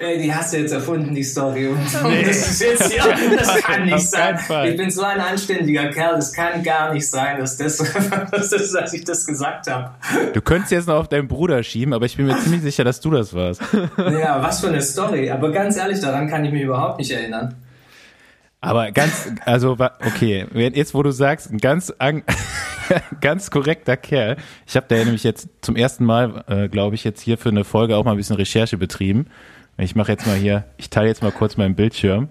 Ey, 0.00 0.16
die 0.16 0.34
hast 0.34 0.54
du 0.54 0.56
jetzt 0.56 0.72
erfunden, 0.72 1.14
die 1.14 1.22
Story. 1.22 1.66
Und 1.66 1.78
nee. 2.04 2.24
das 2.24 2.48
ist 2.48 2.62
jetzt 2.62 2.96
ja, 2.96 3.04
das 3.36 3.56
kann 3.56 3.84
nicht 3.84 4.08
sein. 4.08 4.38
Ich 4.66 4.74
bin 4.74 4.90
so 4.90 5.02
ein 5.02 5.20
anständiger 5.20 5.90
Kerl, 5.90 6.14
das 6.14 6.32
kann 6.32 6.62
gar 6.62 6.94
nicht 6.94 7.06
sein, 7.06 7.38
dass 7.38 7.58
das, 7.58 7.76
dass, 8.30 8.48
das, 8.48 8.72
dass 8.72 8.94
ich 8.94 9.04
das 9.04 9.26
gesagt 9.26 9.70
habe. 9.70 9.90
Du 10.32 10.40
könntest 10.40 10.72
jetzt 10.72 10.88
noch 10.88 10.94
auf 10.94 11.08
deinen 11.08 11.28
Bruder 11.28 11.62
schieben, 11.62 11.92
aber 11.92 12.06
ich 12.06 12.16
bin 12.16 12.24
mir 12.24 12.38
ziemlich 12.38 12.62
sicher, 12.62 12.82
dass 12.82 13.00
du 13.00 13.10
das 13.10 13.34
warst. 13.34 13.60
Ja, 13.98 14.42
was 14.42 14.60
für 14.60 14.68
eine 14.68 14.80
Story. 14.80 15.30
Aber 15.30 15.52
ganz 15.52 15.76
ehrlich, 15.76 16.00
daran 16.00 16.30
kann 16.30 16.46
ich 16.46 16.52
mich 16.52 16.62
überhaupt 16.62 16.98
nicht 16.98 17.10
erinnern. 17.10 17.56
Aber 18.62 18.92
ganz, 18.92 19.30
also, 19.44 19.72
okay, 19.72 20.46
jetzt 20.54 20.94
wo 20.94 21.02
du 21.02 21.10
sagst, 21.10 21.50
ganz, 21.60 21.92
ganz 23.20 23.50
korrekter 23.50 23.96
Kerl. 23.96 24.36
Ich 24.66 24.76
habe 24.76 24.86
da 24.88 24.96
ja 24.96 25.04
nämlich 25.04 25.24
jetzt 25.24 25.48
zum 25.60 25.76
ersten 25.76 26.04
Mal, 26.04 26.44
äh, 26.48 26.68
glaube 26.68 26.94
ich, 26.94 27.04
jetzt 27.04 27.20
hier 27.20 27.38
für 27.38 27.50
eine 27.50 27.64
Folge 27.64 27.96
auch 27.96 28.04
mal 28.04 28.12
ein 28.12 28.16
bisschen 28.16 28.36
Recherche 28.36 28.76
betrieben. 28.76 29.26
Ich 29.76 29.96
mache 29.96 30.12
jetzt 30.12 30.26
mal 30.26 30.36
hier, 30.36 30.64
ich 30.76 30.90
teile 30.90 31.08
jetzt 31.08 31.22
mal 31.22 31.32
kurz 31.32 31.56
meinen 31.56 31.74
Bildschirm. 31.74 32.28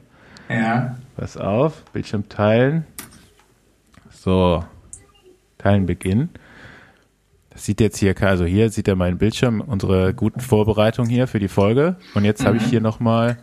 Ja. 0.50 0.98
Pass 1.16 1.38
auf, 1.38 1.84
Bildschirm 1.94 2.30
teilen. 2.30 2.86
So, 4.12 4.64
teilen 5.58 5.86
beginnen. 5.86 6.30
Das 7.50 7.66
sieht 7.66 7.82
jetzt 7.82 7.98
hier, 7.98 8.16
also 8.22 8.46
hier 8.46 8.70
sieht 8.70 8.88
er 8.88 8.96
meinen 8.96 9.18
Bildschirm, 9.18 9.62
unsere 9.62 10.14
guten 10.14 10.40
Vorbereitungen 10.40 11.10
hier 11.10 11.28
für 11.28 11.40
die 11.40 11.48
Folge. 11.48 11.98
Und 12.14 12.24
jetzt 12.24 12.42
mhm. 12.42 12.48
habe 12.48 12.58
ich 12.58 12.64
hier 12.64 12.82
nochmal 12.82 13.38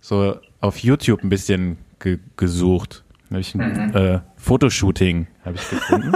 so 0.00 0.36
auf 0.60 0.78
YouTube 0.78 1.22
ein 1.22 1.28
bisschen 1.28 1.78
ge 2.00 2.18
gesucht. 2.36 3.04
Da 3.28 3.34
habe 3.34 3.40
ich 3.40 3.54
ein 3.54 3.88
mhm. 3.88 3.96
äh, 3.96 4.20
Fotoshooting 4.36 5.26
habe 5.48 5.58
ich 5.58 5.70
gefunden. 5.70 6.12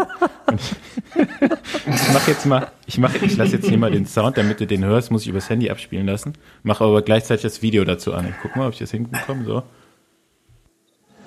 ich 1.87 2.13
mache 2.13 2.31
jetzt 2.31 2.47
mal, 2.47 2.69
ich 2.87 2.99
mache, 2.99 3.19
ich 3.19 3.37
lasse 3.37 3.57
jetzt 3.57 3.69
hier 3.69 3.79
mal 3.79 3.91
den 3.91 4.07
Sound, 4.07 4.37
damit 4.37 4.61
du 4.61 4.67
den 4.67 4.85
hörst, 4.85 5.11
muss 5.11 5.23
ich 5.23 5.29
übers 5.29 5.49
Handy 5.51 5.71
abspielen 5.71 6.07
lassen. 6.07 6.35
Mache 6.63 6.85
aber 6.85 7.03
gleichzeitig 7.03 7.43
das 7.43 7.63
Video 7.63 7.85
dazu 7.85 8.15
an. 8.15 8.29
Ich 8.29 8.35
guck 8.43 8.57
mal, 8.57 8.67
ob 8.67 8.73
ich 8.73 8.79
das 8.79 8.91
hinbekomme. 8.91 9.45
So. 9.45 9.63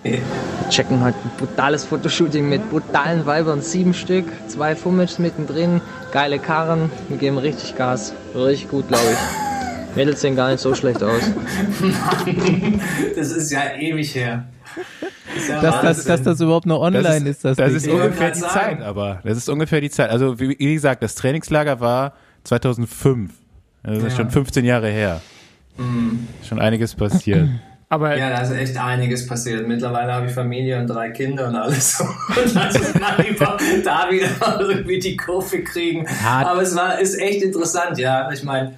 Wir 0.03 0.21
checken 0.69 1.03
heute 1.03 1.17
ein 1.23 1.31
brutales 1.37 1.83
Fotoshooting 1.83 2.47
mit 2.47 2.69
brutalen 2.69 3.25
Weibern, 3.25 3.61
sieben 3.61 3.93
Stück, 3.93 4.25
zwei 4.47 4.75
Fummels 4.75 5.17
mittendrin, 5.17 5.81
geile 6.11 6.37
Karren, 6.37 6.91
wir 7.09 7.17
geben 7.17 7.39
richtig 7.39 7.75
Gas, 7.75 8.13
richtig 8.35 8.69
gut, 8.69 8.87
glaube 8.87 9.03
ich. 9.11 9.95
Mädels 9.95 10.21
sehen 10.21 10.35
gar 10.35 10.51
nicht 10.51 10.59
so 10.59 10.75
schlecht 10.75 11.01
aus. 11.01 11.21
Mann, 11.79 12.81
das 13.15 13.31
ist 13.31 13.51
ja 13.51 13.61
ewig 13.79 14.13
her. 14.13 14.45
Ja 15.47 15.61
dass, 15.61 15.81
das, 15.81 16.03
dass 16.05 16.23
das 16.23 16.41
überhaupt 16.41 16.65
noch 16.65 16.79
online 16.79 17.03
das 17.03 17.15
ist. 17.17 17.27
ist 17.27 17.45
das, 17.45 17.57
das 17.57 17.73
ist 17.73 17.87
ungefähr 17.87 18.31
die 18.31 18.39
Zeit, 18.39 18.81
aber 18.81 19.21
das 19.23 19.37
ist 19.37 19.49
ungefähr 19.49 19.81
die 19.81 19.89
Zeit. 19.89 20.09
Also 20.09 20.39
wie, 20.39 20.57
wie 20.57 20.73
gesagt, 20.73 21.03
das 21.03 21.15
Trainingslager 21.15 21.79
war 21.79 22.13
2005. 22.43 23.31
Das 23.83 23.97
ist 23.97 24.03
ja. 24.03 24.09
schon 24.11 24.31
15 24.31 24.65
Jahre 24.65 24.89
her. 24.89 25.21
Mhm. 25.77 26.27
Schon 26.47 26.59
einiges 26.59 26.95
passiert. 26.95 27.49
Aber 27.87 28.17
ja, 28.17 28.31
da 28.31 28.41
ist 28.41 28.51
echt 28.51 28.77
einiges 28.77 29.27
passiert. 29.27 29.67
Mittlerweile 29.67 30.11
habe 30.11 30.25
ich 30.25 30.33
Familie 30.33 30.79
und 30.79 30.87
drei 30.87 31.11
Kinder 31.11 31.47
und 31.47 31.55
alles. 31.55 31.99
Und 32.29 32.57
also 32.57 32.79
da 32.99 34.09
wieder 34.09 34.59
irgendwie 34.59 34.99
die 34.99 35.15
Kurve 35.15 35.61
kriegen. 35.63 36.07
Aber 36.25 36.63
es 36.63 36.75
war, 36.75 36.99
ist 36.99 37.19
echt 37.21 37.43
interessant, 37.43 37.99
ja. 37.99 38.31
Ich 38.31 38.43
meine, 38.43 38.73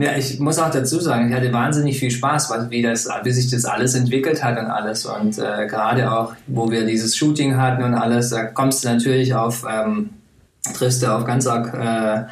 ja, 0.00 0.16
ich 0.16 0.38
muss 0.38 0.58
auch 0.58 0.70
dazu 0.70 1.00
sagen, 1.00 1.28
ich 1.28 1.34
hatte 1.34 1.52
wahnsinnig 1.52 1.98
viel 1.98 2.10
Spaß, 2.10 2.52
wie, 2.70 2.82
das, 2.82 3.08
wie 3.22 3.30
sich 3.32 3.50
das 3.50 3.64
alles 3.64 3.94
entwickelt 3.94 4.42
hat 4.42 4.58
und 4.58 4.66
alles. 4.66 5.06
Und 5.06 5.38
äh, 5.38 5.66
gerade 5.66 6.12
auch, 6.12 6.32
wo 6.46 6.70
wir 6.70 6.86
dieses 6.86 7.16
Shooting 7.16 7.56
hatten 7.56 7.82
und 7.82 7.94
alles, 7.94 8.30
da 8.30 8.44
kommst 8.44 8.84
du 8.84 8.88
natürlich 8.88 9.34
auf, 9.34 9.64
ähm, 9.68 10.10
triffst 10.74 11.02
du 11.02 11.14
auf 11.14 11.24
ganz 11.24 11.46
äh, 11.46 12.24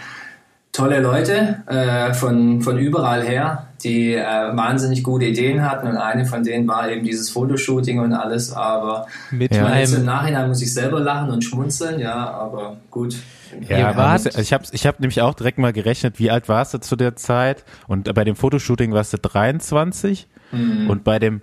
tolle 0.73 1.01
Leute 1.01 1.63
äh, 1.67 2.15
von, 2.15 2.63
von 2.63 2.79
überall 2.79 3.23
her, 3.23 3.67
die 3.83 4.15
äh, 4.15 4.23
wahnsinnig 4.23 5.03
gute 5.03 5.25
Ideen 5.25 5.69
hatten. 5.69 5.89
Und 5.89 5.97
eine 5.97 6.27
von 6.27 6.45
denen 6.45 6.69
war 6.69 6.89
eben 6.91 7.05
dieses 7.05 7.31
Fotoshooting 7.31 7.99
und 7.99 8.13
alles. 8.13 8.53
Aber 8.53 9.07
Mit 9.31 9.55
ja. 9.55 9.77
jetzt 9.77 9.95
im 9.95 10.05
Nachhinein 10.05 10.49
muss 10.49 10.63
ich 10.63 10.73
selber 10.73 11.01
lachen 11.01 11.31
und 11.31 11.43
schmunzeln, 11.43 11.99
ja, 11.99 12.31
aber 12.31 12.77
gut. 12.91 13.17
Ja, 13.69 13.97
wart, 13.97 14.39
ich 14.39 14.53
habe 14.53 14.65
ich 14.71 14.87
hab 14.87 15.01
nämlich 15.01 15.21
auch 15.21 15.35
direkt 15.35 15.59
mal 15.59 15.73
gerechnet, 15.73 16.19
wie 16.19 16.31
alt 16.31 16.49
warst 16.49 16.75
du 16.75 16.79
zu 16.79 16.97
der 16.97 17.17
Zeit? 17.17 17.65
Und 17.87 18.13
bei 18.15 18.25
dem 18.25 18.37
Fotoshooting 18.37 18.93
warst 18.93 19.13
du 19.13 19.19
23 19.19 20.29
mhm. 20.53 20.91
und 20.91 21.05
bei 21.05 21.19
dem, 21.19 21.41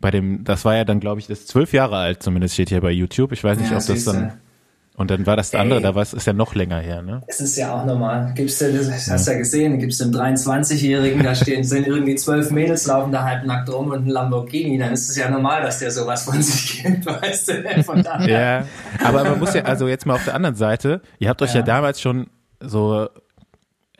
bei 0.00 0.10
dem, 0.10 0.44
das 0.44 0.64
war 0.64 0.76
ja 0.76 0.84
dann, 0.84 1.00
glaube 1.00 1.20
ich, 1.20 1.26
das 1.26 1.46
zwölf 1.46 1.72
Jahre 1.72 1.96
alt, 1.96 2.22
zumindest 2.22 2.54
steht 2.54 2.68
hier 2.68 2.80
bei 2.80 2.90
YouTube. 2.90 3.32
Ich 3.32 3.42
weiß 3.42 3.58
nicht, 3.58 3.70
ja, 3.70 3.78
ob 3.78 3.86
das 3.86 4.04
dann. 4.04 4.34
Und 4.98 5.12
dann 5.12 5.26
war 5.26 5.36
das 5.36 5.54
Ey, 5.54 5.60
andere, 5.60 5.80
da 5.80 5.94
war 5.94 6.02
es 6.02 6.12
ist 6.12 6.26
ja 6.26 6.32
noch 6.32 6.56
länger 6.56 6.80
her, 6.80 7.02
ne? 7.02 7.22
Es 7.28 7.40
ist 7.40 7.56
ja 7.56 7.72
auch 7.72 7.86
normal. 7.86 8.32
Gibst 8.34 8.60
du, 8.60 8.72
das 8.72 9.08
hast 9.08 9.28
ja, 9.28 9.32
ja 9.32 9.38
gesehen, 9.38 9.78
gibst 9.78 10.00
du 10.00 10.04
einen 10.04 10.36
23-Jährigen, 10.36 11.22
da 11.22 11.36
stehen, 11.36 11.62
sind 11.62 11.86
irgendwie 11.86 12.16
zwölf 12.16 12.50
Mädels, 12.50 12.84
laufen 12.86 13.12
da 13.12 13.22
halb 13.22 13.44
nackt 13.46 13.72
rum 13.72 13.92
und 13.92 14.06
ein 14.06 14.10
Lamborghini, 14.10 14.76
dann 14.76 14.92
ist 14.92 15.08
es 15.08 15.16
ja 15.16 15.30
normal, 15.30 15.62
dass 15.62 15.78
der 15.78 15.92
sowas 15.92 16.24
von 16.24 16.42
sich 16.42 16.82
gibt, 16.82 17.06
weißt 17.22 17.48
du, 17.48 17.84
von 17.84 18.02
daher. 18.02 18.28
Ja, 18.28 19.06
aber 19.06 19.22
man 19.22 19.38
muss 19.38 19.54
ja, 19.54 19.62
also 19.62 19.86
jetzt 19.86 20.04
mal 20.04 20.14
auf 20.14 20.24
der 20.24 20.34
anderen 20.34 20.56
Seite, 20.56 21.00
ihr 21.20 21.28
habt 21.28 21.40
euch 21.42 21.54
ja, 21.54 21.60
ja 21.60 21.62
damals 21.62 22.00
schon 22.00 22.26
so 22.58 23.08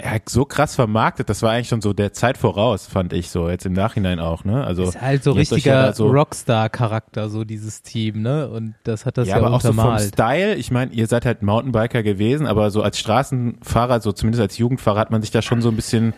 ja, 0.01 0.17
so 0.29 0.45
krass 0.45 0.77
vermarktet, 0.77 1.29
das 1.29 1.43
war 1.43 1.53
eigentlich 1.53 1.69
schon 1.69 1.81
so 1.81 1.93
der 1.93 2.13
Zeit 2.13 2.39
voraus, 2.39 2.87
fand 2.87 3.13
ich 3.13 3.31
so, 3.31 3.49
jetzt 3.49 3.67
im 3.67 3.73
Nachhinein 3.73 4.21
auch, 4.21 4.45
ne? 4.45 4.65
Also 4.65 4.85
ist 4.85 5.01
halt 5.01 5.25
so 5.25 5.33
richtiger 5.33 5.87
ja 5.87 5.93
so 5.93 6.07
Rockstar-Charakter, 6.07 7.29
so 7.29 7.45
dieses 7.45 7.83
Team, 7.83 8.23
ne? 8.23 8.49
Und 8.49 8.75
das 8.85 9.07
hat 9.07 9.19
das 9.19 9.27
ja, 9.27 9.39
ja 9.39 9.45
aber 9.45 9.55
auch 9.55 9.61
so 9.61 9.73
vom 9.73 9.99
Style, 9.99 10.55
ich 10.55 10.71
meine, 10.71 10.93
ihr 10.93 11.09
seid 11.09 11.27
halt 11.27 11.43
Mountainbiker 11.43 12.05
gewesen, 12.05 12.47
aber 12.47 12.71
so 12.71 12.83
als 12.83 13.01
Straßenfahrer, 13.01 14.01
so 14.01 14.13
zumindest 14.13 14.41
als 14.41 14.57
Jugendfahrer 14.57 15.01
hat 15.01 15.11
man 15.11 15.21
sich 15.21 15.33
da 15.33 15.43
schon 15.43 15.61
so 15.61 15.69
ein 15.69 15.77
bisschen 15.77 16.15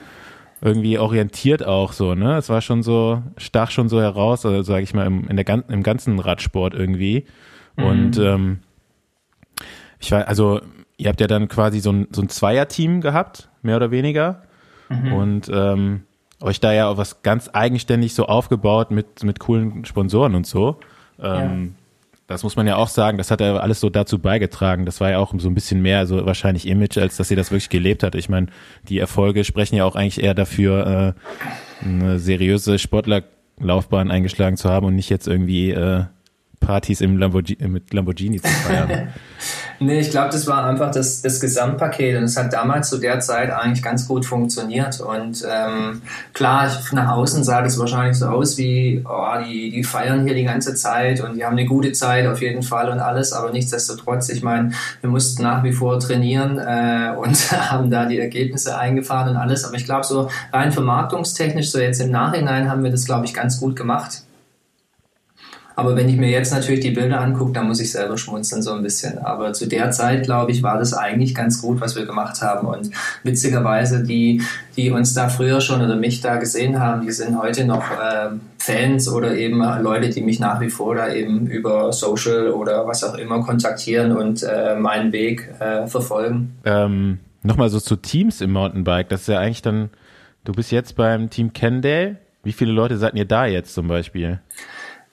irgendwie 0.60 0.98
orientiert 0.98 1.64
auch 1.64 1.92
so, 1.92 2.14
ne? 2.14 2.36
Es 2.36 2.50
war 2.50 2.60
schon 2.60 2.82
so, 2.82 3.22
stach 3.38 3.70
schon 3.70 3.88
so 3.88 3.98
heraus, 3.98 4.44
also 4.44 4.62
sage 4.62 4.82
ich 4.82 4.92
mal, 4.92 5.06
im, 5.06 5.26
in 5.26 5.36
der, 5.36 5.64
im 5.68 5.82
ganzen 5.82 6.18
Radsport 6.18 6.74
irgendwie. 6.74 7.24
Mhm. 7.76 7.84
Und 7.84 8.18
ähm, 8.18 8.58
ich 10.00 10.12
war, 10.12 10.28
also 10.28 10.60
ihr 10.98 11.08
habt 11.08 11.20
ja 11.20 11.26
dann 11.26 11.48
quasi 11.48 11.80
so 11.80 11.92
ein, 11.92 12.08
so 12.12 12.20
ein 12.20 12.28
Zweier-Team 12.28 13.00
gehabt, 13.00 13.49
mehr 13.62 13.76
oder 13.76 13.90
weniger. 13.90 14.42
Mhm. 14.88 15.12
Und 15.12 15.50
ähm, 15.52 16.02
euch 16.40 16.60
da 16.60 16.72
ja 16.72 16.88
auch 16.88 16.96
was 16.96 17.22
ganz 17.22 17.50
eigenständig 17.52 18.14
so 18.14 18.26
aufgebaut 18.26 18.90
mit, 18.90 19.22
mit 19.24 19.40
coolen 19.40 19.84
Sponsoren 19.84 20.34
und 20.34 20.46
so. 20.46 20.78
Ähm, 21.20 21.62
ja. 21.64 21.80
Das 22.26 22.44
muss 22.44 22.54
man 22.54 22.66
ja 22.66 22.76
auch 22.76 22.88
sagen, 22.88 23.18
das 23.18 23.32
hat 23.32 23.40
ja 23.40 23.56
alles 23.56 23.80
so 23.80 23.90
dazu 23.90 24.20
beigetragen. 24.20 24.86
Das 24.86 25.00
war 25.00 25.10
ja 25.10 25.18
auch 25.18 25.34
so 25.36 25.48
ein 25.48 25.54
bisschen 25.54 25.82
mehr 25.82 26.06
so 26.06 26.24
wahrscheinlich 26.26 26.66
Image, 26.68 26.96
als 26.96 27.16
dass 27.16 27.30
ihr 27.30 27.36
das 27.36 27.50
wirklich 27.50 27.70
gelebt 27.70 28.04
hat. 28.04 28.14
Ich 28.14 28.28
meine, 28.28 28.46
die 28.88 29.00
Erfolge 29.00 29.42
sprechen 29.42 29.74
ja 29.74 29.84
auch 29.84 29.96
eigentlich 29.96 30.22
eher 30.22 30.34
dafür, 30.34 31.16
äh, 31.82 31.84
eine 31.84 32.20
seriöse 32.20 32.78
Sportlerlaufbahn 32.78 34.12
eingeschlagen 34.12 34.56
zu 34.56 34.68
haben 34.70 34.86
und 34.86 34.94
nicht 34.94 35.10
jetzt 35.10 35.26
irgendwie 35.26 35.72
äh, 35.72 36.04
Partys 36.60 37.00
im 37.00 37.16
Lamborghini, 37.18 37.68
mit 37.68 37.92
Lamborghini 37.92 38.40
zu 38.40 38.48
feiern. 38.48 39.08
nee, 39.80 39.98
ich 39.98 40.10
glaube, 40.10 40.28
das 40.30 40.46
war 40.46 40.66
einfach 40.66 40.90
das, 40.90 41.22
das 41.22 41.40
Gesamtpaket 41.40 42.18
und 42.18 42.24
es 42.24 42.36
hat 42.36 42.52
damals 42.52 42.90
zu 42.90 42.98
der 42.98 43.18
Zeit 43.20 43.50
eigentlich 43.50 43.82
ganz 43.82 44.06
gut 44.06 44.26
funktioniert. 44.26 45.00
Und 45.00 45.44
ähm, 45.50 46.02
klar, 46.34 46.70
nach 46.92 47.12
außen 47.12 47.42
sah 47.42 47.62
das 47.62 47.78
wahrscheinlich 47.78 48.18
so 48.18 48.26
aus 48.26 48.58
wie, 48.58 49.02
oh, 49.08 49.42
die, 49.44 49.70
die 49.70 49.82
feiern 49.82 50.24
hier 50.24 50.34
die 50.34 50.44
ganze 50.44 50.74
Zeit 50.74 51.20
und 51.22 51.34
die 51.34 51.44
haben 51.44 51.56
eine 51.56 51.66
gute 51.66 51.92
Zeit 51.92 52.26
auf 52.26 52.42
jeden 52.42 52.62
Fall 52.62 52.90
und 52.90 53.00
alles, 53.00 53.32
aber 53.32 53.50
nichtsdestotrotz, 53.50 54.28
ich 54.28 54.42
meine, 54.42 54.72
wir 55.00 55.10
mussten 55.10 55.42
nach 55.42 55.64
wie 55.64 55.72
vor 55.72 55.98
trainieren 55.98 56.58
äh, 56.58 57.14
und 57.16 57.50
haben 57.70 57.90
da 57.90 58.04
die 58.04 58.18
Ergebnisse 58.18 58.78
eingefahren 58.78 59.30
und 59.30 59.36
alles. 59.36 59.64
Aber 59.64 59.76
ich 59.76 59.86
glaube, 59.86 60.04
so 60.04 60.30
rein 60.52 60.72
vermarktungstechnisch, 60.72 61.70
so 61.70 61.78
jetzt 61.78 62.00
im 62.00 62.10
Nachhinein 62.10 62.70
haben 62.70 62.84
wir 62.84 62.90
das, 62.90 63.06
glaube 63.06 63.24
ich, 63.24 63.32
ganz 63.32 63.58
gut 63.58 63.76
gemacht. 63.76 64.24
Aber 65.80 65.96
wenn 65.96 66.10
ich 66.10 66.18
mir 66.18 66.28
jetzt 66.28 66.52
natürlich 66.52 66.80
die 66.80 66.90
Bilder 66.90 67.22
angucke, 67.22 67.52
dann 67.52 67.66
muss 67.66 67.80
ich 67.80 67.90
selber 67.90 68.18
schmunzeln 68.18 68.60
so 68.62 68.74
ein 68.74 68.82
bisschen. 68.82 69.16
Aber 69.16 69.54
zu 69.54 69.66
der 69.66 69.90
Zeit, 69.92 70.24
glaube 70.24 70.52
ich, 70.52 70.62
war 70.62 70.78
das 70.78 70.92
eigentlich 70.92 71.34
ganz 71.34 71.62
gut, 71.62 71.80
was 71.80 71.96
wir 71.96 72.04
gemacht 72.04 72.42
haben. 72.42 72.68
Und 72.68 72.90
witzigerweise, 73.22 74.04
die, 74.04 74.42
die 74.76 74.90
uns 74.90 75.14
da 75.14 75.30
früher 75.30 75.62
schon 75.62 75.80
oder 75.80 75.96
mich 75.96 76.20
da 76.20 76.36
gesehen 76.36 76.78
haben, 76.78 77.00
die 77.00 77.12
sind 77.12 77.40
heute 77.40 77.64
noch 77.64 77.90
äh, 77.92 78.28
Fans 78.58 79.08
oder 79.08 79.34
eben 79.34 79.62
Leute, 79.80 80.10
die 80.10 80.20
mich 80.20 80.38
nach 80.38 80.60
wie 80.60 80.68
vor 80.68 80.96
da 80.96 81.14
eben 81.14 81.46
über 81.46 81.94
Social 81.94 82.50
oder 82.50 82.86
was 82.86 83.02
auch 83.02 83.14
immer 83.14 83.40
kontaktieren 83.40 84.12
und 84.12 84.42
äh, 84.42 84.76
meinen 84.76 85.12
Weg 85.12 85.48
äh, 85.60 85.86
verfolgen. 85.86 86.58
Ähm, 86.66 87.20
Nochmal 87.42 87.70
so 87.70 87.80
zu 87.80 87.96
Teams 87.96 88.42
im 88.42 88.52
Mountainbike. 88.52 89.08
Das 89.08 89.22
ist 89.22 89.28
ja 89.28 89.38
eigentlich 89.38 89.62
dann, 89.62 89.88
du 90.44 90.52
bist 90.52 90.72
jetzt 90.72 90.94
beim 90.94 91.30
Team 91.30 91.54
Kendale. 91.54 92.18
Wie 92.42 92.52
viele 92.52 92.72
Leute 92.72 92.98
seid 92.98 93.14
ihr 93.14 93.24
da 93.24 93.46
jetzt 93.46 93.72
zum 93.72 93.88
Beispiel? 93.88 94.40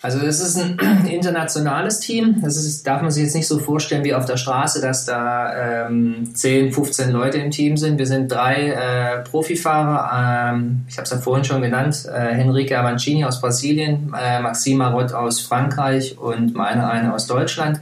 Also 0.01 0.20
es 0.20 0.39
ist 0.39 0.58
ein 0.58 0.77
internationales 1.10 2.00
Team. 2.00 2.42
Das 2.42 2.56
ist, 2.56 2.86
darf 2.86 3.01
man 3.01 3.10
sich 3.10 3.24
jetzt 3.24 3.36
nicht 3.36 3.48
so 3.48 3.58
vorstellen 3.58 4.04
wie 4.04 4.13
auf 4.13 4.25
der 4.25 4.38
Straße, 4.38 4.80
dass 4.80 5.06
da 5.06 5.88
ähm, 5.88 6.36
10, 6.36 6.72
15 6.72 7.12
Leute 7.12 7.39
im 7.39 7.50
Team 7.50 7.77
sind. 7.77 7.98
Wir 7.98 8.06
sind 8.06 8.32
drei 8.32 8.70
äh, 8.70 9.24
Profifahrer. 9.24 10.54
Ähm, 10.54 10.86
ich 10.88 10.98
habe 10.98 11.06
es 11.06 11.10
ja 11.10 11.18
vorhin 11.18 11.44
schon 11.44 11.63
genannt. 11.63 12.06
Äh, 12.06 12.36
Henrique 12.36 12.77
Avancini 12.77 13.25
aus 13.25 13.42
Brasilien, 13.42 14.13
äh, 14.20 14.39
Maxima 14.39 14.89
Rott 14.89 15.13
aus 15.13 15.42
Frankreich 15.42 16.18
und 16.18 16.54
meine 16.54 16.88
eine 16.88 17.13
aus 17.13 17.25
Deutschland. 17.25 17.82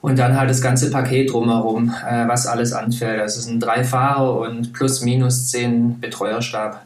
Und 0.00 0.18
dann 0.18 0.36
halt 0.36 0.50
das 0.50 0.62
ganze 0.62 0.90
Paket 0.90 1.32
drumherum, 1.32 1.94
äh, 2.08 2.26
was 2.26 2.46
alles 2.46 2.72
anfällt. 2.72 3.20
Also 3.20 3.42
sind 3.42 3.60
drei 3.60 3.84
Fahrer 3.84 4.40
und 4.40 4.72
plus 4.72 5.02
minus 5.02 5.48
zehn 5.48 6.00
Betreuerstab. 6.00 6.80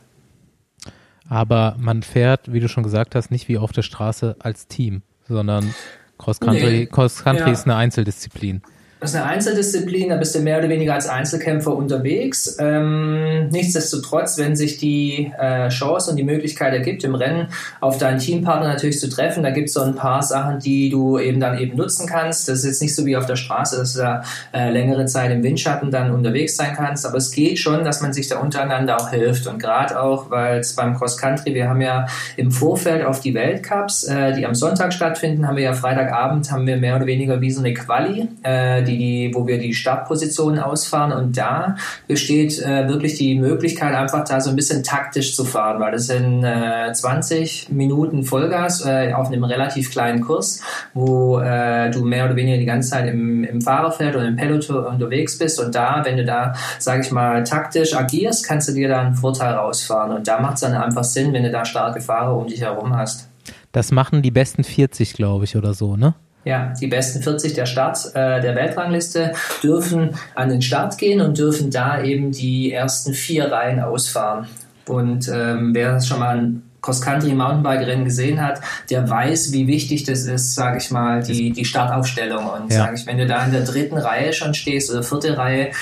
Aber 1.28 1.76
man 1.78 2.02
fährt, 2.02 2.52
wie 2.52 2.61
du 2.61 2.68
schon 2.68 2.83
gesagt 2.85 3.14
hast, 3.14 3.30
nicht 3.30 3.49
wie 3.49 3.59
auf 3.59 3.73
der 3.73 3.83
Straße 3.83 4.37
als 4.38 4.68
Team, 4.68 5.02
sondern 5.28 5.75
Cross 6.18 6.40
Country, 6.40 6.71
nee. 6.71 6.87
Cross 6.87 7.25
Country 7.25 7.47
ja. 7.47 7.52
ist 7.52 7.64
eine 7.64 7.76
Einzeldisziplin. 7.76 8.62
Das 8.98 9.10
ist 9.10 9.16
eine 9.16 9.26
Einzeldisziplin, 9.26 10.08
da 10.08 10.16
bist 10.16 10.34
du 10.34 10.40
mehr 10.40 10.58
oder 10.58 10.70
weniger 10.70 10.94
als 10.94 11.06
Einzelkämpfer 11.06 11.76
unterwegs. 11.76 12.56
Ähm, 12.58 13.48
nichtsdestotrotz, 13.50 14.38
wenn 14.38 14.56
sich 14.56 14.78
die 14.78 15.30
äh, 15.38 15.68
Chance 15.68 16.10
und 16.10 16.16
die 16.16 16.24
Möglichkeit 16.24 16.72
ergibt, 16.72 17.04
im 17.04 17.14
Rennen 17.14 17.48
auf 17.82 17.98
deinen 17.98 18.18
Teampartner 18.18 18.68
natürlich 18.68 18.98
zu 18.98 19.10
treffen, 19.10 19.42
da 19.42 19.50
gibt 19.50 19.68
es 19.68 19.74
so 19.74 19.82
ein 19.82 19.96
paar 19.96 20.22
Sachen, 20.22 20.60
die 20.60 20.88
du 20.88 21.18
eben 21.18 21.40
dann 21.40 21.58
eben 21.58 21.76
nutzen 21.76 22.08
kannst. 22.08 22.48
Das 22.48 22.60
ist 22.60 22.64
jetzt 22.64 22.80
nicht 22.80 22.94
so 22.94 23.04
wie 23.04 23.18
auf 23.18 23.26
der 23.26 23.36
Straße, 23.36 23.76
dass 23.76 23.92
du 23.92 23.98
da 23.98 24.22
äh, 24.54 24.70
längere 24.70 25.04
Zeit 25.04 25.30
im 25.30 25.42
Windschatten 25.42 25.90
dann 25.90 26.10
unterwegs 26.10 26.56
sein 26.56 26.72
kannst, 26.74 27.04
aber 27.04 27.18
es 27.18 27.30
geht 27.32 27.58
schon, 27.58 27.84
dass 27.84 28.00
man 28.00 28.14
sich 28.14 28.28
da 28.28 28.38
untereinander 28.38 28.96
auch 28.96 29.10
hilft. 29.10 29.46
Und 29.46 29.58
gerade 29.58 30.00
auch, 30.00 30.30
weil 30.30 30.60
es 30.60 30.74
beim 30.74 30.96
Cross 30.96 31.18
Country, 31.18 31.52
wir 31.52 31.68
haben 31.68 31.82
ja 31.82 32.06
im 32.38 32.50
Vorfeld 32.50 33.04
auf 33.04 33.20
die 33.20 33.34
Weltcups, 33.34 34.04
äh, 34.04 34.32
die 34.32 34.46
am 34.46 34.54
Sonntag 34.54 34.94
stattfinden, 34.94 35.46
haben 35.46 35.56
wir 35.56 35.64
ja 35.64 35.74
Freitagabend, 35.74 36.50
haben 36.50 36.66
wir 36.66 36.78
mehr 36.78 36.96
oder 36.96 37.04
weniger 37.04 37.42
wie 37.42 37.50
so 37.50 37.60
eine 37.60 37.74
Quali, 37.74 38.26
äh, 38.42 38.86
die, 38.87 39.31
wo 39.35 39.47
wir 39.47 39.59
die 39.59 39.75
Startpositionen 39.75 40.59
ausfahren 40.59 41.12
und 41.12 41.37
da 41.37 41.76
besteht 42.09 42.61
äh, 42.62 42.88
wirklich 42.88 43.16
die 43.16 43.38
Möglichkeit, 43.38 43.95
einfach 43.95 44.25
da 44.25 44.40
so 44.40 44.50
ein 44.50 44.57
bisschen 44.57 44.83
taktisch 44.83 45.35
zu 45.37 45.45
fahren, 45.45 45.81
weil 45.81 45.93
das 45.93 46.07
sind 46.07 46.45
äh, 46.45 46.93
20 46.93 47.71
Minuten 47.71 48.25
Vollgas 48.25 48.85
äh, 48.87 49.12
auf 49.12 49.28
einem 49.28 49.45
relativ 49.45 49.90
kleinen 49.90 50.21
Kurs, 50.21 50.61
wo 50.95 51.40
äh, 51.40 51.90
du 51.90 52.05
mehr 52.05 52.25
oder 52.25 52.37
weniger 52.37 52.59
die 52.59 52.64
ganze 52.64 52.90
Zeit 52.90 53.09
im, 53.09 53.45
im 53.45 53.61
Fahrerfeld 53.61 54.16
oder 54.16 54.26
im 54.26 54.37
Peloton 54.37 54.85
unterwegs 54.85 55.38
bist 55.38 55.61
und 55.61 55.75
da, 55.75 56.03
wenn 56.05 56.16
du 56.16 56.25
da, 56.25 56.55
sage 56.79 57.03
ich 57.03 57.11
mal, 57.11 57.44
taktisch 57.44 57.94
agierst, 57.94 58.46
kannst 58.46 58.68
du 58.68 58.72
dir 58.72 58.88
da 58.88 59.01
einen 59.01 59.14
Vorteil 59.14 59.55
rausfahren 59.55 60.16
und 60.16 60.29
da 60.29 60.40
macht 60.40 60.55
es 60.55 60.61
dann 60.61 60.75
einfach 60.75 61.05
Sinn, 61.05 61.33
wenn 61.33 61.42
du 61.42 61.51
da 61.51 61.64
starke 61.64 62.01
Fahrer 62.01 62.37
um 62.37 62.46
dich 62.46 62.61
herum 62.61 62.96
hast. 62.96 63.29
Das 63.72 63.92
machen 63.92 64.22
die 64.22 64.31
besten 64.31 64.64
40, 64.64 65.12
glaube 65.12 65.44
ich, 65.44 65.57
oder 65.57 65.75
so, 65.75 65.96
ne? 65.96 66.14
Ja, 66.46 66.72
die 66.80 66.87
besten 66.87 67.22
40 67.22 67.54
der 67.54 67.66
Start 67.66 67.98
äh, 68.14 68.40
der 68.40 68.54
Weltrangliste 68.54 69.32
dürfen 69.64 70.11
an 70.37 70.48
den 70.48 70.62
Start 70.62 70.96
gehen 70.96 71.20
und 71.20 71.37
dürfen 71.37 71.72
da 71.72 72.00
eben 72.00 72.30
die 72.30 72.72
ersten 72.72 73.14
vier 73.14 73.50
Reihen 73.50 73.80
ausfahren. 73.80 74.46
Und 74.87 75.28
ähm, 75.28 75.74
wer 75.74 76.00
schon 76.00 76.20
mal 76.20 76.38
ein 76.38 76.62
Cross-Country 76.82 77.35
Mountainbike-Rennen 77.35 78.04
gesehen 78.04 78.40
hat, 78.40 78.61
der 78.90 79.11
weiß, 79.11 79.52
wie 79.52 79.66
wichtig 79.66 80.04
das 80.04 80.20
ist, 80.20 80.54
sage 80.54 80.78
ich 80.78 80.92
mal, 80.92 81.20
die, 81.20 81.50
die 81.50 81.64
Startaufstellung. 81.64 82.46
Und 82.46 82.72
ja. 82.72 82.85
sage 82.85 82.94
ich, 82.94 83.06
wenn 83.06 83.18
du 83.18 83.26
da 83.26 83.44
in 83.44 83.50
der 83.50 83.64
dritten 83.64 83.98
Reihe 83.98 84.32
schon 84.32 84.54
stehst 84.54 84.92
oder 84.92 85.02
vierte 85.02 85.37
Reihe, 85.37 85.72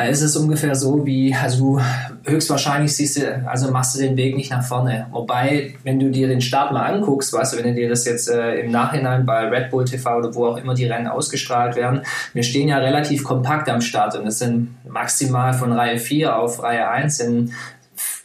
da 0.00 0.06
ist 0.06 0.22
es 0.22 0.34
ungefähr 0.34 0.74
so 0.74 1.04
wie, 1.04 1.34
also 1.34 1.76
du 1.76 1.80
höchstwahrscheinlich 2.24 2.96
siehst 2.96 3.18
du, 3.18 3.46
also 3.46 3.70
machst 3.70 3.94
du 3.94 4.00
den 4.00 4.16
Weg 4.16 4.34
nicht 4.34 4.50
nach 4.50 4.64
vorne. 4.64 5.06
Wobei, 5.10 5.74
wenn 5.84 6.00
du 6.00 6.10
dir 6.10 6.26
den 6.26 6.40
Start 6.40 6.72
mal 6.72 6.86
anguckst, 6.86 7.34
weißt 7.34 7.52
du, 7.52 7.58
wenn 7.58 7.66
du 7.66 7.74
dir 7.74 7.90
das 7.90 8.06
jetzt 8.06 8.30
äh, 8.30 8.60
im 8.60 8.70
Nachhinein 8.70 9.26
bei 9.26 9.48
Red 9.50 9.70
Bull 9.70 9.84
TV 9.84 10.16
oder 10.16 10.34
wo 10.34 10.46
auch 10.46 10.56
immer 10.56 10.72
die 10.72 10.86
Rennen 10.86 11.06
ausgestrahlt 11.06 11.76
werden, 11.76 12.00
wir 12.32 12.42
stehen 12.42 12.68
ja 12.68 12.78
relativ 12.78 13.24
kompakt 13.24 13.68
am 13.68 13.82
Start 13.82 14.16
und 14.16 14.26
es 14.26 14.38
sind 14.38 14.74
maximal 14.88 15.52
von 15.52 15.70
Reihe 15.70 15.98
4 15.98 16.34
auf 16.34 16.62
Reihe 16.62 16.88
1 16.88 17.16
sind 17.18 17.52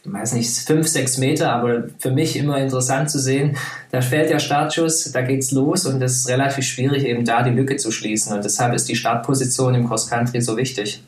weiß 0.04 0.34
nicht, 0.34 0.56
fünf, 0.60 0.86
sechs 0.86 1.18
Meter, 1.18 1.52
aber 1.52 1.88
für 1.98 2.12
mich 2.12 2.36
immer 2.36 2.58
interessant 2.58 3.10
zu 3.10 3.18
sehen, 3.18 3.56
da 3.90 4.00
fällt 4.00 4.30
der 4.30 4.38
Startschuss, 4.38 5.10
da 5.10 5.20
geht's 5.20 5.50
los 5.50 5.84
und 5.84 6.00
es 6.00 6.18
ist 6.18 6.28
relativ 6.28 6.64
schwierig, 6.64 7.04
eben 7.04 7.24
da 7.24 7.42
die 7.42 7.50
Lücke 7.50 7.76
zu 7.76 7.90
schließen. 7.90 8.34
Und 8.34 8.44
deshalb 8.44 8.72
ist 8.72 8.88
die 8.88 8.94
Startposition 8.94 9.74
im 9.74 9.88
Cross 9.88 10.08
Country 10.08 10.40
so 10.40 10.56
wichtig. 10.56 11.02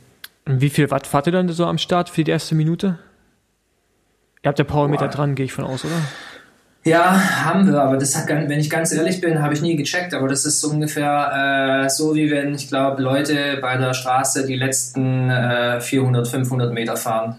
Wie 0.49 0.71
viel 0.71 0.91
Watt 0.91 1.07
fahrt 1.07 1.27
ihr 1.27 1.33
dann 1.33 1.49
so 1.51 1.67
am 1.67 1.77
Start 1.77 2.09
für 2.09 2.25
die 2.25 2.31
erste 2.31 2.55
Minute? 2.55 2.99
Ihr 4.43 4.49
habt 4.49 4.59
ja 4.59 4.65
Powermeter 4.65 5.09
dran, 5.09 5.35
gehe 5.35 5.45
ich 5.45 5.53
von 5.53 5.65
aus, 5.65 5.85
oder? 5.85 6.01
Ja, 6.85 7.45
haben 7.45 7.67
wir, 7.67 7.83
aber 7.83 7.99
das 7.99 8.17
hat, 8.17 8.29
wenn 8.29 8.59
ich 8.59 8.71
ganz 8.71 8.93
ehrlich 8.93 9.21
bin, 9.21 9.43
habe 9.43 9.53
ich 9.53 9.61
nie 9.61 9.77
gecheckt. 9.77 10.15
Aber 10.15 10.27
das 10.27 10.47
ist 10.47 10.61
so 10.61 10.71
ungefähr 10.71 11.85
äh, 11.85 11.91
so, 11.91 12.15
wie 12.15 12.31
wenn, 12.31 12.55
ich 12.55 12.69
glaube, 12.69 13.03
Leute 13.03 13.59
bei 13.61 13.77
der 13.77 13.93
Straße 13.93 14.47
die 14.47 14.57
letzten 14.57 15.29
äh, 15.29 15.83
400, 15.83 16.27
500 16.27 16.73
Meter 16.73 16.97
fahren. 16.97 17.37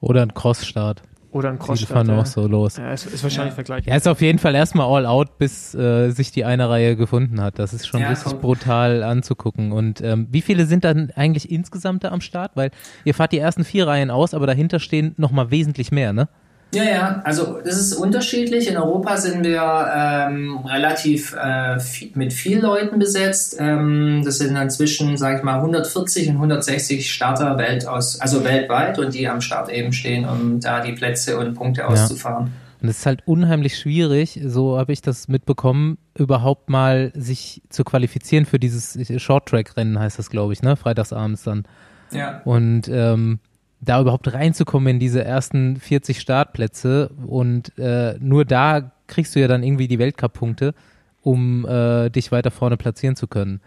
Oder 0.00 0.22
ein 0.22 0.32
Crossstart. 0.32 1.02
Oder 1.30 1.50
ein 1.50 1.58
Crossstart. 1.58 1.90
Die 1.90 1.92
fahren 1.92 2.08
ja. 2.08 2.18
auch 2.18 2.26
so 2.26 2.46
los. 2.46 2.78
Ja, 2.78 2.92
ist, 2.92 3.06
ist 3.06 3.22
wahrscheinlich 3.22 3.52
ja. 3.52 3.56
vergleichbar. 3.56 3.92
Ja, 3.92 3.96
ist 3.96 4.08
auf 4.08 4.20
jeden 4.22 4.38
Fall 4.38 4.54
erstmal 4.54 4.86
all 4.86 5.04
out, 5.04 5.36
bis 5.36 5.74
äh, 5.74 6.10
sich 6.10 6.30
die 6.32 6.44
eine 6.44 6.70
Reihe 6.70 6.96
gefunden 6.96 7.40
hat. 7.40 7.58
Das 7.58 7.74
ist 7.74 7.86
schon 7.86 8.00
ja, 8.00 8.08
richtig 8.08 8.32
komm. 8.32 8.40
brutal 8.40 9.02
anzugucken. 9.02 9.72
Und 9.72 10.00
ähm, 10.00 10.28
wie 10.30 10.40
viele 10.40 10.64
sind 10.64 10.84
dann 10.84 11.10
eigentlich 11.14 11.50
insgesamt 11.50 12.04
da 12.04 12.12
am 12.12 12.22
Start? 12.22 12.52
Weil 12.54 12.70
ihr 13.04 13.14
fahrt 13.14 13.32
die 13.32 13.38
ersten 13.38 13.64
vier 13.64 13.86
Reihen 13.86 14.10
aus, 14.10 14.32
aber 14.32 14.46
dahinter 14.46 14.80
stehen 14.80 15.14
nochmal 15.18 15.50
wesentlich 15.50 15.92
mehr, 15.92 16.12
ne? 16.12 16.28
Ja, 16.74 16.84
ja, 16.84 17.20
also 17.24 17.60
das 17.64 17.78
ist 17.78 17.94
unterschiedlich. 17.94 18.68
In 18.68 18.76
Europa 18.76 19.16
sind 19.16 19.42
wir 19.42 19.90
ähm, 19.94 20.58
relativ 20.66 21.34
äh, 21.34 21.80
viel, 21.80 22.10
mit 22.14 22.32
vielen 22.34 22.60
Leuten 22.60 22.98
besetzt. 22.98 23.56
Ähm, 23.58 24.20
das 24.22 24.38
sind 24.38 24.54
dann 24.54 24.68
zwischen, 24.68 25.16
sage 25.16 25.38
ich 25.38 25.42
mal, 25.42 25.56
140 25.56 26.28
und 26.28 26.34
160 26.36 27.10
Starter 27.10 27.56
Welt 27.56 27.86
aus, 27.86 28.20
also 28.20 28.44
weltweit 28.44 28.98
und 28.98 29.14
die 29.14 29.28
am 29.28 29.40
Start 29.40 29.70
eben 29.70 29.94
stehen, 29.94 30.28
um 30.28 30.60
da 30.60 30.80
die 30.80 30.92
Plätze 30.92 31.38
und 31.38 31.54
Punkte 31.54 31.88
auszufahren. 31.88 32.52
Und 32.82 32.88
es 32.88 32.98
ist 32.98 33.06
halt 33.06 33.22
unheimlich 33.26 33.76
schwierig, 33.76 34.38
so 34.44 34.78
habe 34.78 34.92
ich 34.92 35.00
das 35.02 35.26
mitbekommen, 35.26 35.98
überhaupt 36.16 36.68
mal 36.70 37.12
sich 37.14 37.62
zu 37.70 37.82
qualifizieren 37.82 38.44
für 38.44 38.58
dieses 38.58 38.98
Short-Track-Rennen, 39.20 39.98
heißt 39.98 40.18
das, 40.18 40.30
glaube 40.30 40.52
ich, 40.52 40.62
ne? 40.62 40.76
Freitagsabends 40.76 41.42
dann. 41.42 41.64
Ja. 42.12 42.40
Und 42.44 42.88
ähm, 42.88 43.40
da 43.80 44.00
überhaupt 44.00 44.32
reinzukommen 44.32 44.94
in 44.94 44.98
diese 44.98 45.24
ersten 45.24 45.76
40 45.76 46.20
Startplätze 46.20 47.10
und 47.26 47.76
äh, 47.78 48.16
nur 48.18 48.44
da 48.44 48.90
kriegst 49.06 49.34
du 49.34 49.40
ja 49.40 49.48
dann 49.48 49.62
irgendwie 49.62 49.88
die 49.88 49.98
Weltcup-Punkte, 49.98 50.74
um 51.22 51.66
äh, 51.66 52.10
dich 52.10 52.32
weiter 52.32 52.50
vorne 52.50 52.76
platzieren 52.76 53.16
zu 53.16 53.26
können. 53.26 53.60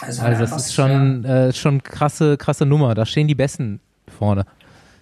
Also, 0.00 0.22
also 0.22 0.40
das 0.40 0.56
ist 0.56 0.74
schon, 0.74 1.24
äh, 1.24 1.52
schon 1.52 1.82
krasse, 1.82 2.36
krasse 2.36 2.66
Nummer. 2.66 2.94
Da 2.94 3.06
stehen 3.06 3.28
die 3.28 3.34
Besten 3.34 3.80
vorne. 4.18 4.44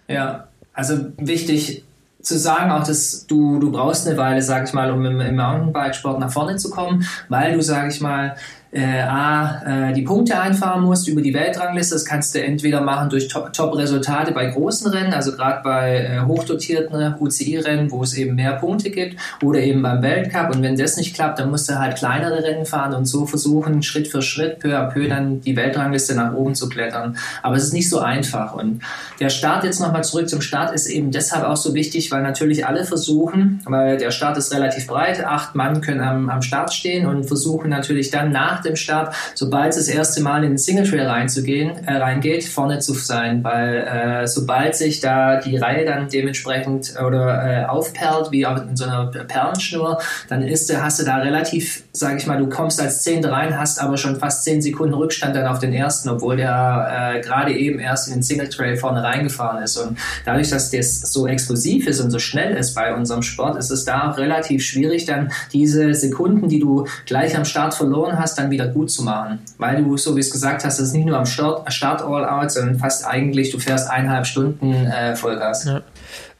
Ja, 0.08 0.48
also 0.72 1.12
wichtig 1.18 1.84
zu 2.20 2.38
sagen 2.38 2.70
auch, 2.70 2.84
dass 2.84 3.26
du, 3.26 3.58
du 3.58 3.70
brauchst 3.70 4.06
eine 4.06 4.16
Weile, 4.16 4.42
sag 4.42 4.66
ich 4.66 4.72
mal, 4.72 4.90
um 4.90 5.04
im, 5.04 5.20
im 5.20 5.36
Mountainbike-Sport 5.36 6.18
nach 6.18 6.32
vorne 6.32 6.56
zu 6.56 6.70
kommen, 6.70 7.06
weil 7.28 7.54
du, 7.54 7.62
sag 7.62 7.90
ich 7.90 8.00
mal, 8.00 8.36
äh, 8.74 9.02
A, 9.02 9.90
äh, 9.90 9.92
die 9.92 10.02
Punkte 10.02 10.38
einfahren 10.38 10.82
musst 10.82 11.06
über 11.06 11.22
die 11.22 11.32
Weltrangliste. 11.32 11.94
Das 11.94 12.04
kannst 12.04 12.34
du 12.34 12.42
entweder 12.42 12.80
machen 12.80 13.08
durch 13.08 13.28
Top-Resultate 13.28 14.32
bei 14.32 14.46
großen 14.46 14.90
Rennen, 14.90 15.14
also 15.14 15.32
gerade 15.32 15.62
bei 15.62 15.98
äh, 15.98 16.20
hochdotierten 16.26 17.14
UCI-Rennen, 17.20 17.92
wo 17.92 18.02
es 18.02 18.14
eben 18.14 18.34
mehr 18.34 18.54
Punkte 18.54 18.90
gibt, 18.90 19.20
oder 19.42 19.60
eben 19.60 19.80
beim 19.80 20.02
Weltcup. 20.02 20.54
Und 20.54 20.62
wenn 20.62 20.76
das 20.76 20.96
nicht 20.96 21.14
klappt, 21.14 21.38
dann 21.38 21.50
musst 21.50 21.68
du 21.70 21.78
halt 21.78 21.96
kleinere 21.96 22.42
Rennen 22.42 22.66
fahren 22.66 22.94
und 22.94 23.06
so 23.06 23.26
versuchen, 23.26 23.84
Schritt 23.84 24.08
für 24.08 24.22
Schritt, 24.22 24.58
peu 24.58 24.76
à 24.76 24.90
peu 24.90 25.08
dann 25.08 25.40
die 25.40 25.54
Weltrangliste 25.54 26.16
nach 26.16 26.34
oben 26.34 26.56
zu 26.56 26.68
klettern. 26.68 27.16
Aber 27.42 27.54
es 27.54 27.62
ist 27.62 27.72
nicht 27.72 27.88
so 27.88 28.00
einfach. 28.00 28.54
Und 28.54 28.82
der 29.20 29.30
Start 29.30 29.62
jetzt 29.62 29.80
nochmal 29.80 30.02
zurück 30.02 30.28
zum 30.28 30.40
Start 30.40 30.74
ist 30.74 30.86
eben 30.86 31.12
deshalb 31.12 31.44
auch 31.44 31.56
so 31.56 31.74
wichtig, 31.74 32.10
weil 32.10 32.22
natürlich 32.22 32.66
alle 32.66 32.84
versuchen, 32.84 33.60
weil 33.66 33.98
der 33.98 34.10
Start 34.10 34.36
ist 34.36 34.52
relativ 34.52 34.88
breit, 34.88 35.24
acht 35.24 35.54
Mann 35.54 35.80
können 35.80 36.00
am, 36.00 36.28
am 36.28 36.42
Start 36.42 36.72
stehen 36.72 37.06
und 37.06 37.24
versuchen 37.24 37.70
natürlich 37.70 38.10
dann 38.10 38.32
nach 38.32 38.63
dem 38.64 38.76
Start, 38.76 39.14
sobald 39.34 39.70
es 39.70 39.86
das 39.86 39.88
erste 39.88 40.22
Mal 40.22 40.44
in 40.44 40.50
den 40.50 40.58
Single 40.58 40.88
Trail 40.88 41.06
reinzugehen, 41.06 41.84
äh, 41.86 41.96
reingeht, 41.96 42.44
vorne 42.44 42.78
zu 42.78 42.94
sein, 42.94 43.42
weil 43.44 43.76
äh, 43.76 44.26
sobald 44.26 44.74
sich 44.74 45.00
da 45.00 45.40
die 45.40 45.56
Reihe 45.56 45.84
dann 45.84 46.08
dementsprechend 46.08 46.94
oder 47.04 47.62
äh, 47.62 47.64
aufperlt, 47.66 48.30
wie 48.30 48.42
in 48.42 48.76
so 48.76 48.84
einer 48.84 49.06
Perlenschnur, 49.06 50.00
dann 50.28 50.42
ist, 50.42 50.74
hast 50.76 51.00
du 51.00 51.04
da 51.04 51.16
relativ, 51.16 51.84
sage 51.92 52.16
ich 52.16 52.26
mal, 52.26 52.38
du 52.38 52.48
kommst 52.48 52.80
als 52.80 53.02
Zehnte 53.02 53.30
rein, 53.30 53.58
hast 53.58 53.80
aber 53.80 53.96
schon 53.96 54.16
fast 54.16 54.44
zehn 54.44 54.62
Sekunden 54.62 54.94
Rückstand 54.94 55.36
dann 55.36 55.46
auf 55.46 55.58
den 55.58 55.72
ersten, 55.72 56.08
obwohl 56.08 56.36
der 56.36 57.14
äh, 57.16 57.20
gerade 57.20 57.52
eben 57.52 57.78
erst 57.78 58.08
in 58.08 58.14
den 58.14 58.22
Single 58.22 58.48
Trail 58.48 58.76
vorne 58.76 59.02
reingefahren 59.02 59.62
ist. 59.62 59.76
Und 59.76 59.98
dadurch, 60.24 60.50
dass 60.50 60.70
das 60.70 61.00
so 61.00 61.26
explosiv 61.26 61.86
ist 61.86 62.00
und 62.00 62.10
so 62.10 62.18
schnell 62.18 62.56
ist 62.56 62.74
bei 62.74 62.94
unserem 62.94 63.22
Sport, 63.22 63.56
ist 63.56 63.70
es 63.70 63.84
da 63.84 64.10
auch 64.10 64.18
relativ 64.18 64.64
schwierig, 64.64 65.04
dann 65.04 65.32
diese 65.52 65.94
Sekunden, 65.94 66.48
die 66.48 66.58
du 66.58 66.86
gleich 67.06 67.36
am 67.36 67.44
Start 67.44 67.74
verloren 67.74 68.18
hast, 68.18 68.38
dann 68.38 68.50
wieder 68.54 68.68
gut 68.68 68.90
zu 68.90 69.02
machen. 69.02 69.40
Weil 69.58 69.82
du, 69.82 69.96
so 69.96 70.16
wie 70.16 70.20
es 70.20 70.30
gesagt 70.30 70.64
hast, 70.64 70.78
es 70.78 70.88
ist 70.88 70.94
nicht 70.94 71.06
nur 71.06 71.18
am 71.18 71.26
Start, 71.26 71.72
Start 71.72 72.02
All 72.02 72.24
Out, 72.24 72.50
sondern 72.50 72.78
fast 72.78 73.06
eigentlich, 73.06 73.50
du 73.50 73.58
fährst 73.58 73.90
eineinhalb 73.90 74.26
Stunden 74.26 74.72
äh, 74.72 75.14
Vollgas. 75.14 75.64
Ja. 75.64 75.82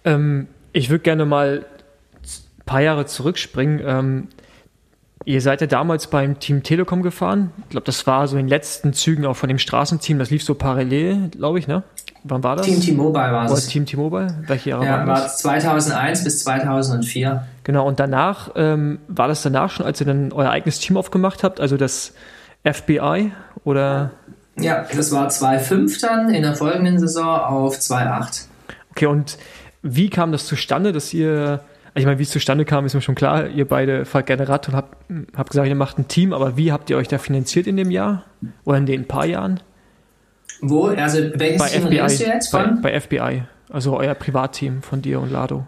Ähm, 0.05 0.48
ich 0.72 0.90
würde 0.90 1.03
gerne 1.03 1.24
mal 1.24 1.64
ein 1.64 2.64
paar 2.64 2.81
Jahre 2.81 3.07
zurückspringen. 3.07 3.81
Ähm, 3.85 4.29
ihr 5.25 5.41
seid 5.41 5.61
ja 5.61 5.67
damals 5.67 6.07
beim 6.07 6.39
Team 6.39 6.63
Telekom 6.63 7.03
gefahren. 7.03 7.51
Ich 7.65 7.71
glaube, 7.71 7.87
das 7.87 8.07
war 8.07 8.27
so 8.29 8.37
in 8.37 8.45
den 8.45 8.49
letzten 8.49 8.93
Zügen 8.93 9.27
auch 9.27 9.37
von 9.37 9.49
dem 9.49 9.59
Straßenteam. 9.59 10.19
Das 10.19 10.31
lief 10.31 10.45
so 10.45 10.55
parallel, 10.55 11.31
glaube 11.31 11.59
ich, 11.59 11.67
ne? 11.67 11.83
Wann 12.25 12.43
war 12.43 12.57
das? 12.57 12.67
Team 12.67 12.81
T-Mobile 12.81 13.33
war 13.33 13.51
es. 13.51 13.67
Team 13.67 13.85
T-Mobile? 13.85 14.45
Welche 14.47 14.71
Jahre 14.71 14.87
ja, 14.87 15.07
war 15.07 15.17
das? 15.17 15.39
2001 15.39 16.25
bis 16.25 16.39
2004. 16.41 17.47
Genau, 17.65 17.87
und 17.87 18.01
danach, 18.01 18.51
ähm, 18.57 18.99
war 19.09 19.29
das 19.29 19.43
danach 19.43 19.71
schon, 19.71 19.85
als 19.85 20.01
ihr 20.01 20.07
dann 20.07 20.33
euer 20.33 20.51
eigenes 20.51 20.79
Team 20.79 20.97
aufgemacht 20.97 21.45
habt, 21.45 21.61
also 21.61 21.77
das 21.77 22.15
FBI 22.63 23.33
oder? 23.65 24.13
Ja, 24.59 24.87
das 24.95 25.13
war 25.13 25.29
2,5 25.29 26.01
dann 26.01 26.33
in 26.33 26.43
der 26.43 26.55
folgenden 26.55 26.99
Saison 26.99 27.41
auf 27.41 27.77
2,8. 27.77 28.47
Okay, 28.93 29.07
und 29.07 29.37
wie 29.83 30.09
kam 30.09 30.33
das 30.33 30.47
zustande, 30.47 30.93
dass 30.93 31.13
ihr, 31.13 31.61
ich 31.95 32.05
meine, 32.07 32.19
wie 32.19 32.25
es 32.25 32.31
zustande 32.31 32.65
kam, 32.65 32.85
ist 32.87 32.95
mir 32.95 33.01
schon 33.01 33.15
klar, 33.15 33.49
ihr 33.49 33.67
beide 33.67 34.05
fahrt 34.05 34.27
gerne 34.27 34.49
Rad 34.49 34.69
und 34.69 34.75
habt, 34.75 34.97
habt 35.37 35.51
gesagt, 35.51 35.69
ihr 35.69 35.75
macht 35.75 35.99
ein 35.99 36.09
Team, 36.09 36.33
aber 36.33 36.57
wie 36.57 36.73
habt 36.73 36.91
ihr 36.91 36.97
euch 36.97 37.09
da 37.09 37.19
finanziert 37.19 37.67
in 37.67 37.77
dem 37.77 37.91
Jahr 37.91 38.25
oder 38.65 38.79
in 38.79 38.87
den 38.87 39.07
paar 39.07 39.27
Jahren? 39.27 39.61
Wo? 40.61 40.87
Also 40.87 41.19
welches 41.35 41.59
bei 41.59 41.69
Team 41.69 41.83
FBI, 41.87 42.25
du 42.25 42.25
jetzt 42.25 42.51
von? 42.51 42.81
Bei, 42.83 42.93
bei 42.93 43.01
FBI, 43.01 43.43
also 43.71 43.97
euer 43.97 44.15
Privatteam 44.15 44.83
von 44.83 45.03
dir 45.03 45.21
und 45.21 45.31
Lado. 45.31 45.67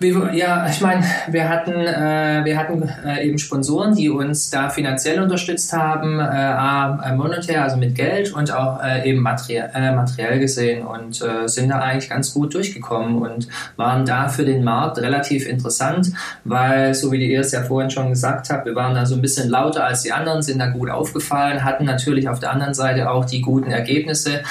Wie, 0.00 0.14
ja, 0.36 0.68
ich 0.68 0.80
meine, 0.80 1.04
wir 1.28 1.48
hatten, 1.48 1.72
äh, 1.72 2.44
wir 2.44 2.56
hatten 2.56 2.88
äh, 3.04 3.26
eben 3.26 3.38
Sponsoren, 3.38 3.94
die 3.96 4.08
uns 4.08 4.48
da 4.48 4.68
finanziell 4.68 5.20
unterstützt 5.20 5.72
haben, 5.72 6.20
äh, 6.20 6.22
A, 6.22 7.14
monetär, 7.16 7.64
also 7.64 7.76
mit 7.76 7.96
Geld 7.96 8.32
und 8.32 8.52
auch 8.52 8.80
äh, 8.82 9.08
eben 9.08 9.20
materiell, 9.20 9.70
äh, 9.74 9.92
materiell 9.92 10.38
gesehen 10.38 10.86
und 10.86 11.20
äh, 11.20 11.48
sind 11.48 11.70
da 11.70 11.80
eigentlich 11.80 12.10
ganz 12.10 12.32
gut 12.32 12.54
durchgekommen 12.54 13.22
und 13.22 13.48
waren 13.76 14.06
da 14.06 14.28
für 14.28 14.44
den 14.44 14.62
Markt 14.62 14.98
relativ 14.98 15.48
interessant, 15.48 16.12
weil, 16.44 16.94
so 16.94 17.10
wie 17.10 17.32
ihr 17.32 17.40
es 17.40 17.50
ja 17.50 17.62
vorhin 17.62 17.90
schon 17.90 18.10
gesagt 18.10 18.50
habt, 18.50 18.66
wir 18.66 18.76
waren 18.76 18.94
da 18.94 19.04
so 19.04 19.16
ein 19.16 19.22
bisschen 19.22 19.48
lauter 19.48 19.84
als 19.84 20.02
die 20.02 20.12
anderen, 20.12 20.42
sind 20.42 20.60
da 20.60 20.68
gut 20.68 20.90
aufgefallen, 20.90 21.64
hatten 21.64 21.84
natürlich 21.84 22.28
auf 22.28 22.38
der 22.38 22.52
anderen 22.52 22.74
Seite 22.74 23.10
auch 23.10 23.24
die 23.24 23.40
guten 23.40 23.72
Ergebnisse, 23.72 24.42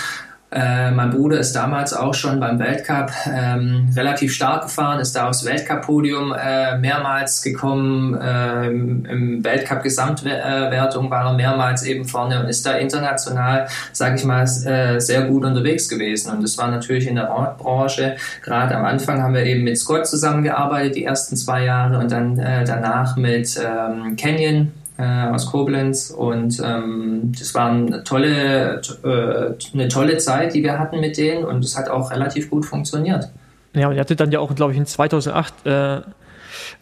äh, 0.49 0.91
mein 0.91 1.09
Bruder 1.09 1.39
ist 1.39 1.53
damals 1.53 1.93
auch 1.93 2.13
schon 2.13 2.39
beim 2.39 2.57
Weltcup 2.57 3.11
ähm, 3.29 3.89
relativ 3.97 4.33
stark 4.33 4.63
gefahren, 4.63 5.01
ist 5.01 5.13
da 5.13 5.27
aufs 5.27 5.43
Weltcup-Podium 5.43 6.33
äh, 6.33 6.77
mehrmals 6.77 7.41
gekommen. 7.41 8.17
Ähm, 8.21 9.05
Im 9.09 9.43
Weltcup-Gesamtwertung 9.43 11.11
war 11.11 11.31
er 11.31 11.33
mehrmals 11.33 11.83
eben 11.83 12.05
vorne 12.05 12.39
und 12.39 12.47
ist 12.47 12.65
da 12.65 12.77
international, 12.77 13.67
sage 13.91 14.15
ich 14.15 14.23
mal, 14.23 14.43
äh, 14.43 15.01
sehr 15.01 15.23
gut 15.23 15.43
unterwegs 15.43 15.89
gewesen. 15.89 16.31
Und 16.31 16.43
das 16.43 16.57
war 16.57 16.71
natürlich 16.71 17.07
in 17.07 17.15
der 17.15 17.55
Branche. 17.57 18.15
Gerade 18.41 18.77
am 18.77 18.85
Anfang 18.85 19.21
haben 19.21 19.33
wir 19.33 19.43
eben 19.43 19.65
mit 19.65 19.77
Scott 19.77 20.07
zusammengearbeitet, 20.07 20.95
die 20.95 21.03
ersten 21.03 21.35
zwei 21.35 21.65
Jahre, 21.65 21.99
und 21.99 22.09
dann 22.09 22.39
äh, 22.39 22.63
danach 22.63 23.17
mit 23.17 23.59
ähm, 23.59 24.15
Canyon 24.15 24.71
äh, 24.97 25.27
aus 25.27 25.45
Koblenz 25.47 26.09
und 26.09 26.61
ähm, 26.63 27.31
das 27.37 27.53
war 27.53 27.69
eine 27.69 28.03
tolle, 28.03 28.81
äh, 29.03 29.73
eine 29.73 29.87
tolle 29.87 30.17
Zeit, 30.17 30.53
die 30.53 30.63
wir 30.63 30.79
hatten 30.79 30.99
mit 30.99 31.17
denen 31.17 31.45
und 31.45 31.63
es 31.63 31.77
hat 31.77 31.89
auch 31.89 32.11
relativ 32.11 32.49
gut 32.49 32.65
funktioniert. 32.65 33.29
Ja, 33.73 33.89
und 33.89 33.95
ihr 33.95 33.99
hattet 33.99 34.19
dann 34.19 34.31
ja 34.31 34.39
auch, 34.39 34.53
glaube 34.55 34.73
ich, 34.73 34.77
in 34.77 34.85
2008 34.85 35.65
äh, 35.65 36.01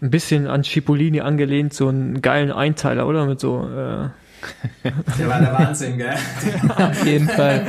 ein 0.01 0.11
bisschen 0.11 0.47
an 0.47 0.63
Cipollini 0.63 1.21
angelehnt, 1.21 1.73
so 1.73 1.89
einen 1.89 2.21
geilen 2.21 2.51
Einteiler, 2.51 3.07
oder? 3.07 3.25
Mit 3.25 3.39
so 3.39 3.67
äh, 3.67 4.09
der 4.83 5.29
war 5.29 5.39
der 5.39 5.53
Wahnsinn, 5.53 5.97
gell? 5.97 6.15
Auf 6.77 7.05
jeden 7.05 7.27
Fall. 7.27 7.65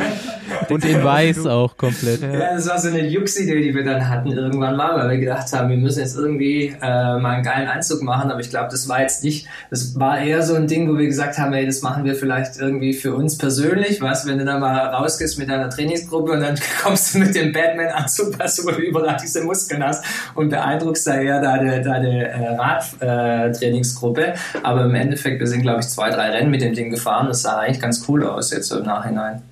Und 0.69 0.85
in 0.85 1.03
weiß 1.03 1.47
auch 1.47 1.77
komplett. 1.77 2.21
Ja, 2.23 2.55
das 2.55 2.69
war 2.69 2.79
so 2.79 2.89
eine 2.89 3.07
Jux-Idee, 3.07 3.61
die 3.61 3.75
wir 3.75 3.85
dann 3.85 4.09
hatten 4.09 4.33
irgendwann 4.33 4.77
mal, 4.77 4.97
weil 4.97 5.11
wir 5.11 5.19
gedacht 5.19 5.53
haben, 5.53 5.69
wir 5.71 5.77
müssen 5.77 6.01
jetzt 6.01 6.17
irgendwie 6.17 6.75
äh, 6.81 7.19
mal 7.19 7.37
einen 7.37 7.45
geilen 7.45 7.69
Anzug 7.69 8.03
machen. 8.03 8.31
Aber 8.31 8.41
ich 8.41 8.51
glaube, 8.51 8.69
das 8.71 8.89
war 8.89 9.01
jetzt 9.01 9.25
nicht, 9.25 9.47
das 9.71 9.99
war 9.99 10.19
eher 10.19 10.43
so 10.43 10.55
ein 10.55 10.67
Ding, 10.67 10.89
wo 10.89 10.99
wir 10.99 11.07
gesagt 11.07 11.39
haben, 11.39 11.53
ey, 11.53 11.67
das 11.67 11.83
machen 11.83 12.05
wir 12.05 12.15
vielleicht 12.15 12.59
irgendwie 12.59 12.93
für 12.93 13.15
uns 13.15 13.39
persönlich. 13.39 14.01
Was, 14.01 14.27
wenn 14.27 14.39
du 14.39 14.45
dann 14.45 14.61
mal 14.61 14.77
rausgehst 14.77 15.39
mit 15.39 15.49
deiner 15.49 15.71
Trainingsgruppe 15.71 16.33
und 16.33 16.41
dann 16.41 16.59
kommst 16.83 17.15
du 17.15 17.19
mit 17.19 17.35
dem 17.35 17.53
Batman-Anzug, 17.53 18.39
was 18.39 18.57
du 18.57 18.71
überall 18.71 19.17
diese 19.23 19.43
Muskeln 19.43 19.83
hast 19.85 20.05
und 20.35 20.49
beeindruckst 20.49 21.07
da 21.07 21.17
eher 21.17 21.41
deine, 21.41 21.83
deine 21.83 22.29
äh, 22.29 22.49
Radtrainingsgruppe. 22.57 24.35
Aber 24.63 24.85
im 24.85 24.95
Endeffekt, 24.95 25.41
wir 25.41 25.47
sind, 25.47 25.63
glaube 25.63 25.81
ich, 25.81 25.89
zwei, 25.89 26.11
drei 26.11 26.31
Rennen 26.31 26.51
mit 26.51 26.63
dem 26.63 26.66
Ding 26.75 26.91
gefahren. 26.91 27.29
Das 27.29 27.43
sah 27.43 27.59
eigentlich 27.59 27.81
ganz 27.81 28.07
cool 28.09 28.25
aus 28.25 28.51
jetzt 28.51 28.69
so 28.69 28.79
im 28.79 28.87
Nachhinein. 28.87 29.43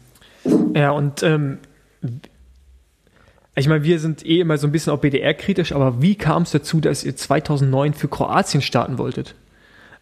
Ja, 0.74 0.90
und 0.90 1.22
ähm, 1.22 1.58
ich 3.56 3.68
meine, 3.68 3.84
wir 3.84 4.00
sind 4.00 4.26
eh 4.26 4.40
immer 4.40 4.58
so 4.58 4.66
ein 4.66 4.72
bisschen 4.72 4.92
auch 4.92 4.98
BDR-kritisch, 4.98 5.72
aber 5.72 6.02
wie 6.02 6.16
kam 6.16 6.42
es 6.42 6.50
dazu, 6.50 6.80
dass 6.80 7.04
ihr 7.04 7.16
2009 7.16 7.94
für 7.94 8.08
Kroatien 8.08 8.62
starten 8.62 8.98
wolltet? 8.98 9.34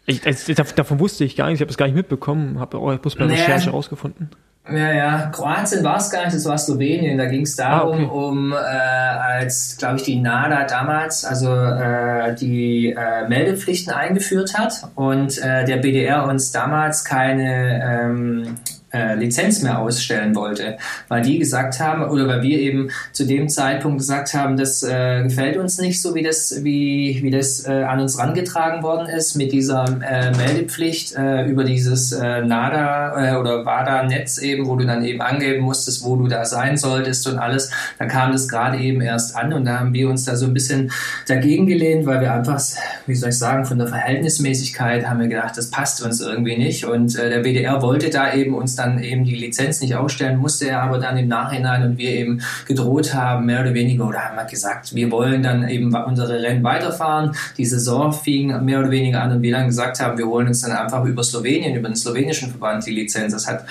Ich, 0.05 0.25
also, 0.25 0.53
davon 0.53 0.99
wusste 0.99 1.23
ich 1.23 1.35
gar 1.35 1.47
nicht, 1.47 1.55
ich 1.55 1.61
habe 1.61 1.71
es 1.71 1.77
gar 1.77 1.85
nicht 1.85 1.95
mitbekommen, 1.95 2.59
habe 2.59 2.77
auch 2.77 2.97
bloß 2.97 3.15
bei 3.15 3.25
naja, 3.25 3.39
Recherche 3.39 3.69
rausgefunden. 3.69 4.29
Ja, 4.69 4.93
ja, 4.93 5.25
Kroatien 5.33 5.83
war 5.83 5.97
es 5.97 6.09
gar 6.09 6.23
nicht, 6.23 6.35
das 6.35 6.45
war 6.45 6.57
Slowenien. 6.57 7.17
Da 7.17 7.25
ging 7.25 7.41
es 7.41 7.57
darum, 7.57 8.05
ah, 8.05 8.07
okay. 8.07 8.27
um 8.27 8.53
äh, 8.53 8.55
als, 8.55 9.75
glaube 9.77 9.97
ich, 9.97 10.03
die 10.03 10.15
NADA 10.15 10.63
damals, 10.65 11.25
also 11.25 11.53
äh, 11.53 12.33
die 12.35 12.95
äh, 12.97 13.27
Meldepflichten 13.27 13.91
eingeführt 13.93 14.57
hat 14.57 14.87
und 14.95 15.37
äh, 15.39 15.65
der 15.65 15.77
BDR 15.77 16.25
uns 16.27 16.53
damals 16.53 17.03
keine 17.03 17.83
ähm, 17.83 18.55
äh, 18.93 19.15
Lizenz 19.15 19.61
mehr 19.63 19.79
ausstellen 19.79 20.35
wollte, 20.35 20.77
weil 21.07 21.23
die 21.23 21.39
gesagt 21.39 21.79
haben 21.79 22.03
oder 22.03 22.27
weil 22.27 22.43
wir 22.43 22.59
eben 22.59 22.89
zu 23.11 23.25
dem 23.25 23.49
Zeitpunkt 23.49 23.97
gesagt 23.97 24.33
haben, 24.33 24.55
das 24.55 24.83
äh, 24.83 25.23
gefällt 25.23 25.57
uns 25.57 25.79
nicht 25.79 26.01
so, 26.01 26.13
wie 26.13 26.21
das 26.21 26.63
wie 26.63 27.19
wie 27.23 27.31
das 27.31 27.65
äh, 27.65 27.71
an 27.71 27.99
uns 27.99 28.19
rangetragen 28.19 28.83
worden 28.83 29.07
ist 29.09 29.35
mit 29.35 29.51
dieser 29.51 29.85
äh, 30.07 30.31
Meldepflicht 30.37 31.15
äh, 31.15 31.45
über 31.45 31.63
dieses 31.63 32.11
NADA 32.11 33.39
oder 33.39 33.65
WADA-Netz 33.65 34.37
eben, 34.37 34.67
wo 34.67 34.75
du 34.75 34.85
dann 34.85 35.03
eben 35.03 35.21
angeben 35.21 35.63
musstest, 35.63 36.03
wo 36.03 36.15
du 36.15 36.27
da 36.27 36.45
sein 36.45 36.77
solltest 36.77 37.27
und 37.27 37.39
alles. 37.39 37.71
Da 37.97 38.05
kam 38.05 38.31
das 38.31 38.47
gerade 38.47 38.77
eben 38.77 39.01
erst 39.01 39.35
an 39.35 39.53
und 39.53 39.65
da 39.65 39.79
haben 39.79 39.93
wir 39.93 40.09
uns 40.09 40.25
da 40.25 40.35
so 40.35 40.45
ein 40.45 40.53
bisschen 40.53 40.91
dagegen 41.27 41.65
gelehnt, 41.65 42.05
weil 42.05 42.21
wir 42.21 42.33
einfach, 42.33 42.61
wie 43.07 43.15
soll 43.15 43.29
ich 43.29 43.37
sagen, 43.37 43.65
von 43.65 43.79
der 43.79 43.87
Verhältnismäßigkeit 43.87 45.07
haben 45.07 45.19
wir 45.19 45.27
gedacht, 45.27 45.57
das 45.57 45.71
passt 45.71 46.03
uns 46.03 46.21
irgendwie 46.21 46.57
nicht 46.57 46.85
und 46.85 47.17
der 47.17 47.43
WDR 47.43 47.81
wollte 47.81 48.09
da 48.09 48.33
eben 48.33 48.53
uns 48.53 48.75
dann 48.75 48.82
eben 49.01 49.23
die 49.23 49.35
Lizenz 49.35 49.81
nicht 49.81 49.95
ausstellen, 49.95 50.37
musste 50.37 50.67
er 50.67 50.81
aber 50.81 50.99
dann 50.99 51.17
im 51.17 51.27
Nachhinein 51.27 51.83
und 51.83 51.97
wir 51.97 52.09
eben 52.09 52.41
gedroht 52.65 53.13
haben, 53.13 53.45
mehr 53.45 53.61
oder 53.61 53.73
weniger, 53.73 54.07
oder 54.07 54.19
haben 54.19 54.35
wir 54.35 54.45
gesagt, 54.45 54.93
wir 54.95 55.11
wollen 55.11 55.43
dann 55.43 55.67
eben 55.67 55.93
unsere 55.95 56.41
Rennen 56.41 56.63
weiterfahren. 56.63 57.35
Die 57.57 57.65
Saison 57.65 58.11
fing 58.13 58.63
mehr 58.63 58.79
oder 58.79 58.91
weniger 58.91 59.21
an 59.21 59.31
und 59.31 59.41
wir 59.41 59.51
dann 59.51 59.67
gesagt 59.67 59.99
haben, 59.99 60.17
wir 60.17 60.27
holen 60.27 60.47
uns 60.47 60.61
dann 60.61 60.71
einfach 60.71 61.03
über 61.05 61.23
Slowenien, 61.23 61.75
über 61.75 61.89
den 61.89 61.95
slowenischen 61.95 62.49
Verband 62.49 62.85
die 62.85 62.91
Lizenz. 62.91 63.33
Das 63.33 63.47
hat 63.47 63.65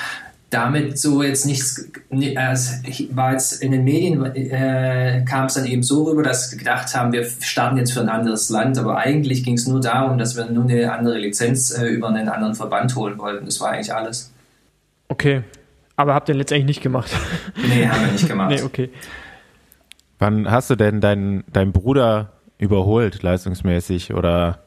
damit 0.53 0.98
so 0.98 1.22
jetzt 1.22 1.46
nichts, 1.46 1.88
es 2.11 2.83
war 3.16 3.33
jetzt 3.33 3.62
in 3.62 3.72
den 3.72 3.85
Medien, 3.85 4.25
äh, 4.35 5.25
kam 5.27 5.46
es 5.46 5.55
dann 5.55 5.64
eben 5.64 5.83
so 5.83 6.05
rüber, 6.05 6.22
dass 6.22 6.53
wir 6.53 6.59
gedacht 6.59 6.94
haben, 6.94 7.12
wir 7.12 7.25
starten 7.40 7.79
jetzt 7.79 7.92
für 7.92 8.01
ein 8.01 8.11
anderes 8.11 8.51
Land, 8.51 8.79
aber 8.79 8.98
eigentlich 8.98 9.44
ging 9.44 9.55
es 9.55 9.66
nur 9.66 9.81
darum, 9.81 10.18
dass 10.18 10.37
wir 10.37 10.44
nur 10.46 10.64
eine 10.64 10.92
andere 10.92 11.18
Lizenz 11.18 11.70
äh, 11.70 11.87
über 11.87 12.09
einen 12.09 12.29
anderen 12.29 12.55
Verband 12.55 12.94
holen 12.96 13.18
wollten. 13.18 13.46
Das 13.46 13.61
war 13.61 13.70
eigentlich 13.70 13.94
alles. 13.94 14.32
Okay, 15.12 15.42
aber 15.94 16.14
habt 16.14 16.31
ihr 16.31 16.35
letztendlich 16.35 16.64
nicht 16.66 16.83
gemacht? 16.83 17.14
Nee, 17.68 17.87
haben 17.87 18.07
wir 18.07 18.12
nicht 18.12 18.27
gemacht. 18.27 18.51
nee, 18.51 18.62
okay. 18.62 18.88
Wann 20.18 20.51
hast 20.51 20.70
du 20.70 20.75
denn 20.75 21.03
deinen, 21.03 21.44
deinen 21.53 21.72
Bruder 21.72 22.33
überholt, 22.57 23.22
leistungsmäßig, 23.22 24.14
oder 24.14 24.61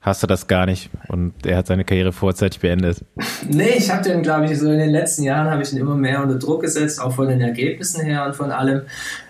hast 0.00 0.22
du 0.22 0.26
das 0.26 0.46
gar 0.46 0.66
nicht 0.66 0.90
und 1.08 1.34
er 1.44 1.56
hat 1.56 1.66
seine 1.66 1.84
Karriere 1.84 2.12
vorzeitig 2.12 2.60
beendet? 2.60 3.04
Nee, 3.48 3.74
ich 3.76 3.90
habe 3.90 4.02
den, 4.02 4.22
glaube 4.22 4.46
ich, 4.46 4.58
so 4.58 4.70
in 4.70 4.78
den 4.78 4.90
letzten 4.90 5.24
Jahren 5.24 5.50
habe 5.50 5.62
ich 5.62 5.72
ihn 5.72 5.78
immer 5.78 5.96
mehr 5.96 6.22
unter 6.22 6.36
Druck 6.36 6.62
gesetzt, 6.62 7.00
auch 7.00 7.14
von 7.14 7.28
den 7.28 7.40
Ergebnissen 7.40 8.04
her 8.04 8.24
und 8.26 8.36
von 8.36 8.52
allem 8.52 8.82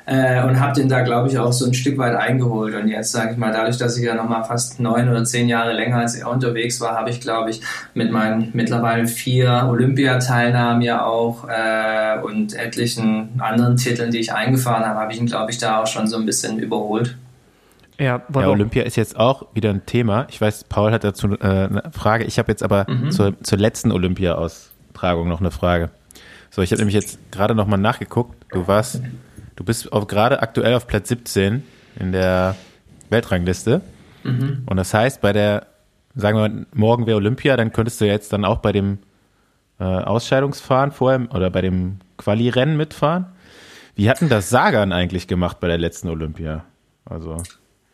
äh, 0.05 0.43
und 0.45 0.61
habe 0.61 0.75
den 0.75 0.89
da, 0.89 1.03
glaube 1.03 1.29
ich, 1.29 1.39
auch 1.39 1.53
so 1.53 1.67
ein 1.67 1.75
Stück 1.75 1.99
weit 1.99 2.15
eingeholt 2.15 2.75
und 2.75 2.89
jetzt 2.89 3.13
sage 3.13 3.33
ich 3.33 3.39
mal, 3.39 3.53
dadurch, 3.53 3.79
dass 3.79 3.97
ich 3.97 4.05
ja 4.05 4.15
nochmal 4.15 4.45
fast 4.45 4.79
neun 4.79 5.09
oder 5.09 5.25
zehn 5.25 5.49
Jahre 5.49 5.73
länger 5.73 5.99
als 5.99 6.15
er 6.15 6.31
unterwegs 6.31 6.81
war, 6.81 6.97
habe 6.97 7.11
ich, 7.11 7.21
glaube 7.21 7.51
ich, 7.51 7.61
mit 7.95 8.11
meinen 8.11 8.51
mittlerweile 8.53 9.07
vier 9.07 9.67
Olympiateilnahmen 9.71 10.83
ja 10.83 11.05
auch 11.05 11.49
äh, 11.49 12.21
und 12.23 12.55
etlichen 12.55 13.39
anderen 13.39 13.77
Titeln, 13.77 14.11
die 14.11 14.19
ich 14.19 14.33
eingefahren 14.33 14.85
habe, 14.85 15.01
habe 15.01 15.13
ich 15.13 15.19
ihn, 15.19 15.27
glaube 15.27 15.51
ich, 15.51 15.59
da 15.59 15.83
auch 15.83 15.87
schon 15.87 16.07
so 16.07 16.17
ein 16.17 16.27
bisschen 16.27 16.59
überholt. 16.59 17.17
Ja, 17.99 18.23
ja, 18.33 18.49
Olympia 18.49 18.85
ist 18.85 18.97
jetzt 18.97 19.17
auch 19.17 19.47
wieder 19.55 19.71
ein 19.71 19.85
Thema. 19.85 20.27
Ich 20.31 20.41
weiß, 20.41 20.65
Paul 20.65 20.93
hat 20.93 21.03
dazu 21.03 21.33
äh, 21.33 21.43
eine 21.43 21.91
Frage. 21.93 22.25
Ich 22.25 22.39
habe 22.39 22.51
jetzt 22.53 22.63
aber 22.63 22.87
mhm. 22.89 23.11
zur, 23.11 23.41
zur 23.43 23.59
letzten 23.59 23.91
Olympia-Austragung 23.91 25.29
noch 25.29 25.41
eine 25.41 25.51
Frage. 25.51 25.91
So, 26.51 26.63
ich 26.63 26.71
habe 26.71 26.81
nämlich 26.81 26.95
jetzt 26.95 27.19
gerade 27.33 27.57
nochmal 27.57 27.79
nachgeguckt. 27.79 28.37
Du 28.53 28.69
warst, 28.69 29.03
du 29.57 29.65
bist 29.65 29.91
gerade 29.91 30.43
aktuell 30.43 30.75
auf 30.75 30.87
Platz 30.87 31.09
17 31.09 31.65
in 31.99 32.13
der 32.13 32.55
Weltrangliste. 33.11 33.81
Mhm. 34.23 34.63
Und 34.67 34.77
das 34.77 34.95
heißt, 34.95 35.21
bei 35.21 35.33
der, 35.33 35.67
sagen 36.15 36.39
wir 36.39 36.49
mal, 36.49 36.67
morgen 36.73 37.07
wäre 37.07 37.17
Olympia, 37.17 37.57
dann 37.57 37.73
könntest 37.73 38.01
du 38.01 38.07
jetzt 38.07 38.33
dann 38.33 38.45
auch 38.45 38.59
bei 38.59 38.71
dem 38.71 38.99
äh, 39.81 39.85
Ausscheidungsfahren 39.85 40.93
vorher 40.93 41.27
oder 41.35 41.51
bei 41.51 41.63
dem 41.63 41.99
Quali-Rennen 42.17 42.77
mitfahren. 42.77 43.27
Wie 43.97 44.09
hatten 44.09 44.29
das 44.29 44.51
Sagan 44.51 44.93
eigentlich 44.93 45.27
gemacht 45.27 45.59
bei 45.59 45.67
der 45.67 45.79
letzten 45.79 46.09
Olympia? 46.09 46.65
Also 47.05 47.43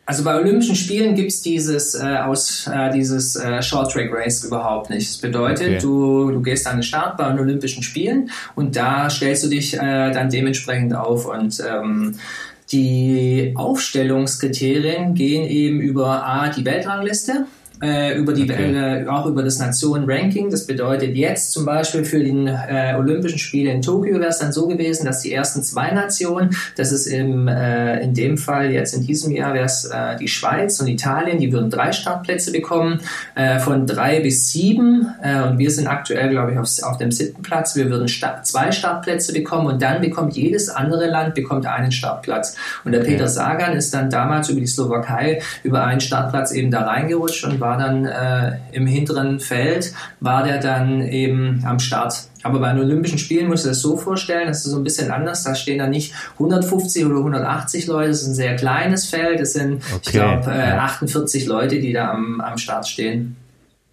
also 0.05 0.23
bei 0.23 0.35
Olympischen 0.35 0.75
Spielen 0.75 1.15
gibt's 1.15 1.41
dieses, 1.41 1.95
äh, 1.95 2.17
aus, 2.17 2.67
äh, 2.71 2.91
dieses 2.91 3.35
äh, 3.35 3.61
Short 3.61 3.91
Track 3.91 4.11
Race 4.13 4.43
überhaupt 4.43 4.89
nicht. 4.89 5.09
Das 5.09 5.17
bedeutet, 5.17 5.67
okay. 5.67 5.77
du, 5.81 6.31
du 6.31 6.41
gehst 6.41 6.67
an 6.67 6.77
den 6.77 6.83
Start 6.83 7.17
bei 7.17 7.27
den 7.29 7.39
Olympischen 7.39 7.81
Spielen 7.81 8.29
und 8.53 8.75
da 8.75 9.09
stellst 9.09 9.43
du 9.43 9.49
dich 9.49 9.73
äh, 9.73 10.11
dann 10.11 10.29
dementsprechend 10.29 10.93
auf 10.93 11.25
und 11.25 11.61
ähm, 11.67 12.19
die 12.71 13.53
Aufstellungskriterien 13.55 15.15
gehen 15.15 15.47
eben 15.47 15.79
über 15.79 16.25
A, 16.25 16.49
die 16.49 16.65
Weltrangliste, 16.65 17.45
äh, 17.81 18.17
über 18.17 18.33
die, 18.33 18.43
okay. 18.43 19.03
äh, 19.03 19.07
auch 19.07 19.25
über 19.25 19.43
das 19.43 19.59
Nationen-Ranking. 19.59 20.49
Das 20.49 20.65
bedeutet 20.67 21.15
jetzt 21.15 21.51
zum 21.51 21.65
Beispiel 21.65 22.05
für 22.05 22.23
die 22.23 22.47
äh, 22.47 22.95
Olympischen 22.95 23.39
Spiele 23.39 23.71
in 23.71 23.81
Tokio 23.81 24.19
wäre 24.19 24.29
es 24.29 24.39
dann 24.39 24.51
so 24.51 24.67
gewesen, 24.67 25.05
dass 25.05 25.21
die 25.21 25.33
ersten 25.33 25.63
zwei 25.63 25.91
Nationen, 25.91 26.55
das 26.77 26.91
ist 26.91 27.07
im, 27.07 27.47
äh, 27.47 28.01
in 28.01 28.13
dem 28.13 28.37
Fall 28.37 28.71
jetzt 28.71 28.93
in 28.93 29.05
diesem 29.05 29.31
Jahr 29.31 29.53
wäre 29.53 29.65
es 29.65 29.85
äh, 29.85 30.15
die 30.17 30.27
Schweiz 30.27 30.79
und 30.79 30.87
Italien, 30.87 31.39
die 31.39 31.51
würden 31.51 31.69
drei 31.69 31.91
Startplätze 31.91 32.51
bekommen, 32.51 33.01
äh, 33.35 33.59
von 33.59 33.87
drei 33.87 34.19
bis 34.19 34.51
sieben. 34.51 35.07
Und 35.49 35.57
wir 35.57 35.71
sind 35.71 35.87
aktuell, 35.87 36.29
glaube 36.29 36.51
ich, 36.51 36.57
auf, 36.57 36.69
auf 36.83 36.97
dem 36.97 37.11
siebten 37.11 37.41
Platz. 37.41 37.75
Wir 37.75 37.89
würden 37.89 38.07
Start, 38.07 38.45
zwei 38.45 38.71
Startplätze 38.71 39.33
bekommen 39.33 39.67
und 39.67 39.81
dann 39.81 40.01
bekommt 40.01 40.35
jedes 40.35 40.69
andere 40.69 41.07
Land 41.07 41.33
bekommt 41.33 41.65
einen 41.65 41.91
Startplatz. 41.91 42.55
Und 42.83 42.91
der 42.91 42.99
Peter 42.99 43.27
Sagan 43.27 43.73
ist 43.73 43.93
dann 43.93 44.09
damals 44.09 44.49
über 44.49 44.59
die 44.59 44.67
Slowakei 44.67 45.41
über 45.63 45.83
einen 45.83 45.99
Startplatz 45.99 46.51
eben 46.51 46.71
da 46.71 46.81
reingerutscht 46.81 47.43
und 47.45 47.59
war 47.59 47.74
dann 47.77 48.05
äh, 48.05 48.57
im 48.71 48.87
hinteren 48.87 49.39
Feld, 49.39 49.93
war 50.19 50.43
der 50.43 50.59
dann 50.59 51.01
eben 51.01 51.63
am 51.65 51.79
Start. 51.79 52.27
Aber 52.43 52.59
bei 52.59 52.71
den 52.71 52.81
Olympischen 52.81 53.17
Spielen 53.17 53.47
muss 53.47 53.61
ich 53.61 53.69
das 53.69 53.81
so 53.81 53.97
vorstellen, 53.97 54.47
das 54.47 54.65
ist 54.65 54.71
so 54.71 54.77
ein 54.77 54.83
bisschen 54.83 55.09
anders. 55.11 55.43
Da 55.43 55.55
stehen 55.55 55.79
dann 55.79 55.89
nicht 55.89 56.13
150 56.33 57.05
oder 57.05 57.17
180 57.17 57.87
Leute, 57.87 58.09
das 58.09 58.21
ist 58.21 58.27
ein 58.27 58.35
sehr 58.35 58.55
kleines 58.55 59.07
Feld. 59.07 59.39
Es 59.39 59.53
sind, 59.53 59.83
okay. 59.93 59.99
ich 60.03 60.11
glaube, 60.11 60.51
äh, 60.51 60.73
48 60.73 61.45
Leute, 61.47 61.79
die 61.79 61.93
da 61.93 62.11
am, 62.11 62.41
am 62.41 62.57
Start 62.57 62.87
stehen. 62.87 63.35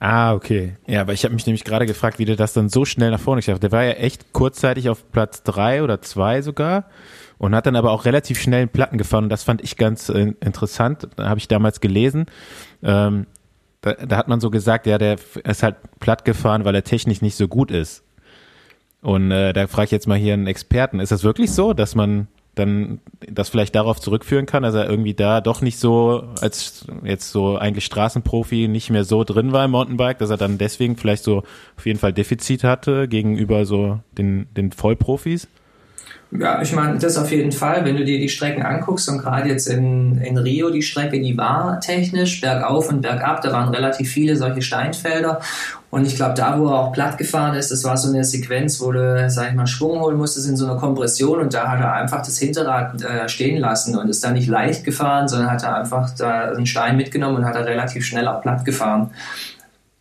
Ah, 0.00 0.34
okay. 0.34 0.74
Ja, 0.86 1.02
aber 1.02 1.12
ich 1.12 1.22
habe 1.24 1.32
mich 1.32 1.46
nämlich 1.46 1.62
gerade 1.62 1.86
gefragt, 1.86 2.18
wie 2.18 2.24
der 2.24 2.34
das 2.34 2.52
dann 2.52 2.68
so 2.68 2.84
schnell 2.84 3.12
nach 3.12 3.20
vorne 3.20 3.38
geschafft 3.38 3.56
hat. 3.56 3.62
Der 3.62 3.72
war 3.72 3.84
ja 3.84 3.92
echt 3.92 4.32
kurzzeitig 4.32 4.88
auf 4.88 5.12
Platz 5.12 5.44
drei 5.44 5.82
oder 5.82 6.02
zwei 6.02 6.42
sogar 6.42 6.86
und 7.38 7.54
hat 7.54 7.66
dann 7.66 7.76
aber 7.76 7.92
auch 7.92 8.04
relativ 8.04 8.40
schnell 8.40 8.66
Platten 8.66 8.98
gefahren. 8.98 9.24
Und 9.24 9.30
das 9.30 9.44
fand 9.44 9.62
ich 9.62 9.76
ganz 9.76 10.08
äh, 10.08 10.32
interessant. 10.40 11.08
Da 11.16 11.28
habe 11.28 11.38
ich 11.38 11.48
damals 11.48 11.80
gelesen. 11.80 12.26
Ähm, 12.82 13.26
da, 13.82 13.92
da 13.92 14.16
hat 14.16 14.28
man 14.28 14.40
so 14.40 14.50
gesagt, 14.50 14.86
ja, 14.86 14.96
der 14.96 15.18
ist 15.44 15.62
halt 15.62 15.76
platt 16.00 16.24
gefahren, 16.24 16.64
weil 16.64 16.74
er 16.74 16.84
technisch 16.84 17.20
nicht 17.20 17.36
so 17.36 17.48
gut 17.48 17.70
ist. 17.70 18.02
Und 19.02 19.30
äh, 19.32 19.52
da 19.52 19.66
frage 19.66 19.86
ich 19.86 19.90
jetzt 19.90 20.06
mal 20.06 20.16
hier 20.16 20.34
einen 20.34 20.46
Experten, 20.46 21.00
ist 21.00 21.12
das 21.12 21.24
wirklich 21.24 21.52
so, 21.52 21.74
dass 21.74 21.94
man 21.94 22.28
dann 22.54 23.00
das 23.18 23.48
vielleicht 23.48 23.74
darauf 23.74 23.98
zurückführen 23.98 24.46
kann, 24.46 24.62
dass 24.62 24.74
er 24.74 24.88
irgendwie 24.88 25.14
da 25.14 25.40
doch 25.40 25.62
nicht 25.62 25.78
so 25.78 26.28
als 26.40 26.86
jetzt 27.02 27.30
so 27.30 27.56
eigentlich 27.56 27.86
Straßenprofi 27.86 28.68
nicht 28.68 28.90
mehr 28.90 29.04
so 29.04 29.24
drin 29.24 29.52
war 29.52 29.64
im 29.64 29.70
Mountainbike, 29.70 30.18
dass 30.18 30.30
er 30.30 30.36
dann 30.36 30.58
deswegen 30.58 30.96
vielleicht 30.96 31.24
so 31.24 31.44
auf 31.76 31.86
jeden 31.86 31.98
Fall 31.98 32.12
Defizit 32.12 32.62
hatte 32.62 33.08
gegenüber 33.08 33.64
so 33.64 34.00
den, 34.18 34.48
den 34.54 34.70
Vollprofis? 34.70 35.48
Ja, 36.38 36.62
ich 36.62 36.72
meine, 36.72 36.98
das 36.98 37.18
auf 37.18 37.30
jeden 37.30 37.52
Fall. 37.52 37.84
Wenn 37.84 37.96
du 37.96 38.04
dir 38.04 38.18
die 38.18 38.30
Strecken 38.30 38.62
anguckst 38.62 39.06
und 39.10 39.18
gerade 39.18 39.50
jetzt 39.50 39.66
in, 39.66 40.16
in 40.18 40.38
Rio 40.38 40.70
die 40.70 40.80
Strecke, 40.80 41.20
die 41.20 41.36
war 41.36 41.78
technisch 41.80 42.40
bergauf 42.40 42.88
und 42.88 43.02
bergab, 43.02 43.42
da 43.42 43.52
waren 43.52 43.68
relativ 43.68 44.10
viele 44.10 44.36
solche 44.36 44.62
Steinfelder. 44.62 45.40
Und 45.90 46.06
ich 46.06 46.16
glaube, 46.16 46.32
da, 46.32 46.58
wo 46.58 46.68
er 46.68 46.78
auch 46.78 46.92
platt 46.92 47.18
gefahren 47.18 47.54
ist, 47.54 47.70
das 47.70 47.84
war 47.84 47.98
so 47.98 48.08
eine 48.08 48.24
Sequenz, 48.24 48.80
wo 48.80 48.92
du, 48.92 49.28
sag 49.28 49.50
ich 49.50 49.54
mal, 49.54 49.66
Schwung 49.66 50.00
holen 50.00 50.16
musstest 50.16 50.48
in 50.48 50.56
so 50.56 50.64
einer 50.64 50.76
Kompression 50.76 51.38
und 51.38 51.52
da 51.52 51.68
hat 51.68 51.80
er 51.80 51.92
einfach 51.92 52.20
das 52.24 52.38
Hinterrad 52.38 53.02
äh, 53.02 53.28
stehen 53.28 53.60
lassen 53.60 53.98
und 53.98 54.08
ist 54.08 54.24
da 54.24 54.30
nicht 54.30 54.48
leicht 54.48 54.84
gefahren, 54.84 55.28
sondern 55.28 55.50
hat 55.50 55.64
er 55.64 55.76
einfach 55.76 56.08
da 56.16 56.52
einen 56.52 56.64
Stein 56.64 56.96
mitgenommen 56.96 57.36
und 57.36 57.44
hat 57.44 57.56
er 57.56 57.66
relativ 57.66 58.06
schnell 58.06 58.26
auch 58.26 58.40
platt 58.40 58.64
gefahren. 58.64 59.10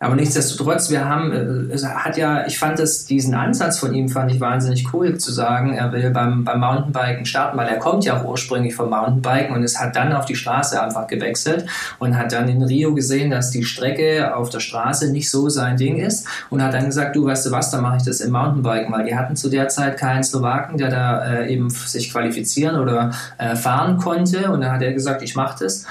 Aber 0.01 0.15
nichtsdestotrotz, 0.15 0.89
wir 0.89 1.07
haben, 1.07 1.31
äh, 1.31 1.73
es 1.73 1.85
hat 1.85 2.17
ja, 2.17 2.47
ich 2.47 2.57
fand 2.57 2.79
das, 2.79 3.05
diesen 3.05 3.35
Ansatz 3.35 3.77
von 3.77 3.93
ihm 3.93 4.09
fand 4.09 4.31
ich 4.31 4.41
wahnsinnig 4.41 4.91
cool 4.93 5.15
zu 5.19 5.31
sagen, 5.31 5.75
er 5.75 5.91
will 5.91 6.09
beim, 6.09 6.43
beim 6.43 6.59
Mountainbiken 6.59 7.23
starten, 7.23 7.55
weil 7.55 7.67
er 7.67 7.77
kommt 7.77 8.03
ja 8.03 8.19
auch 8.19 8.25
ursprünglich 8.25 8.73
vom 8.73 8.89
Mountainbiken 8.89 9.55
und 9.55 9.63
es 9.63 9.79
hat 9.79 9.95
dann 9.95 10.11
auf 10.11 10.25
die 10.25 10.35
Straße 10.35 10.81
einfach 10.81 11.05
gewechselt 11.05 11.67
und 11.99 12.17
hat 12.17 12.31
dann 12.31 12.49
in 12.49 12.63
Rio 12.63 12.95
gesehen, 12.95 13.29
dass 13.29 13.51
die 13.51 13.63
Strecke 13.63 14.35
auf 14.35 14.49
der 14.49 14.59
Straße 14.59 15.11
nicht 15.11 15.29
so 15.29 15.49
sein 15.49 15.77
Ding 15.77 15.97
ist 15.97 16.27
und 16.49 16.63
hat 16.63 16.73
dann 16.73 16.85
gesagt, 16.85 17.15
du 17.15 17.25
weißt 17.27 17.45
du 17.45 17.51
was, 17.51 17.69
dann 17.69 17.83
mache 17.83 17.97
ich 17.97 18.03
das 18.03 18.21
im 18.21 18.31
Mountainbiken, 18.31 18.91
weil 18.91 19.05
die 19.05 19.15
hatten 19.15 19.35
zu 19.35 19.49
der 19.49 19.67
Zeit 19.67 19.97
keinen 19.97 20.23
Slowaken, 20.23 20.79
der 20.79 20.89
da 20.89 21.25
äh, 21.25 21.53
eben 21.53 21.69
sich 21.69 22.11
qualifizieren 22.11 22.79
oder 22.79 23.11
äh, 23.37 23.55
fahren 23.55 23.97
konnte 23.97 24.49
und 24.49 24.61
dann 24.61 24.71
hat 24.71 24.81
er 24.81 24.93
gesagt, 24.93 25.21
ich 25.21 25.35
mache 25.35 25.63
das 25.63 25.85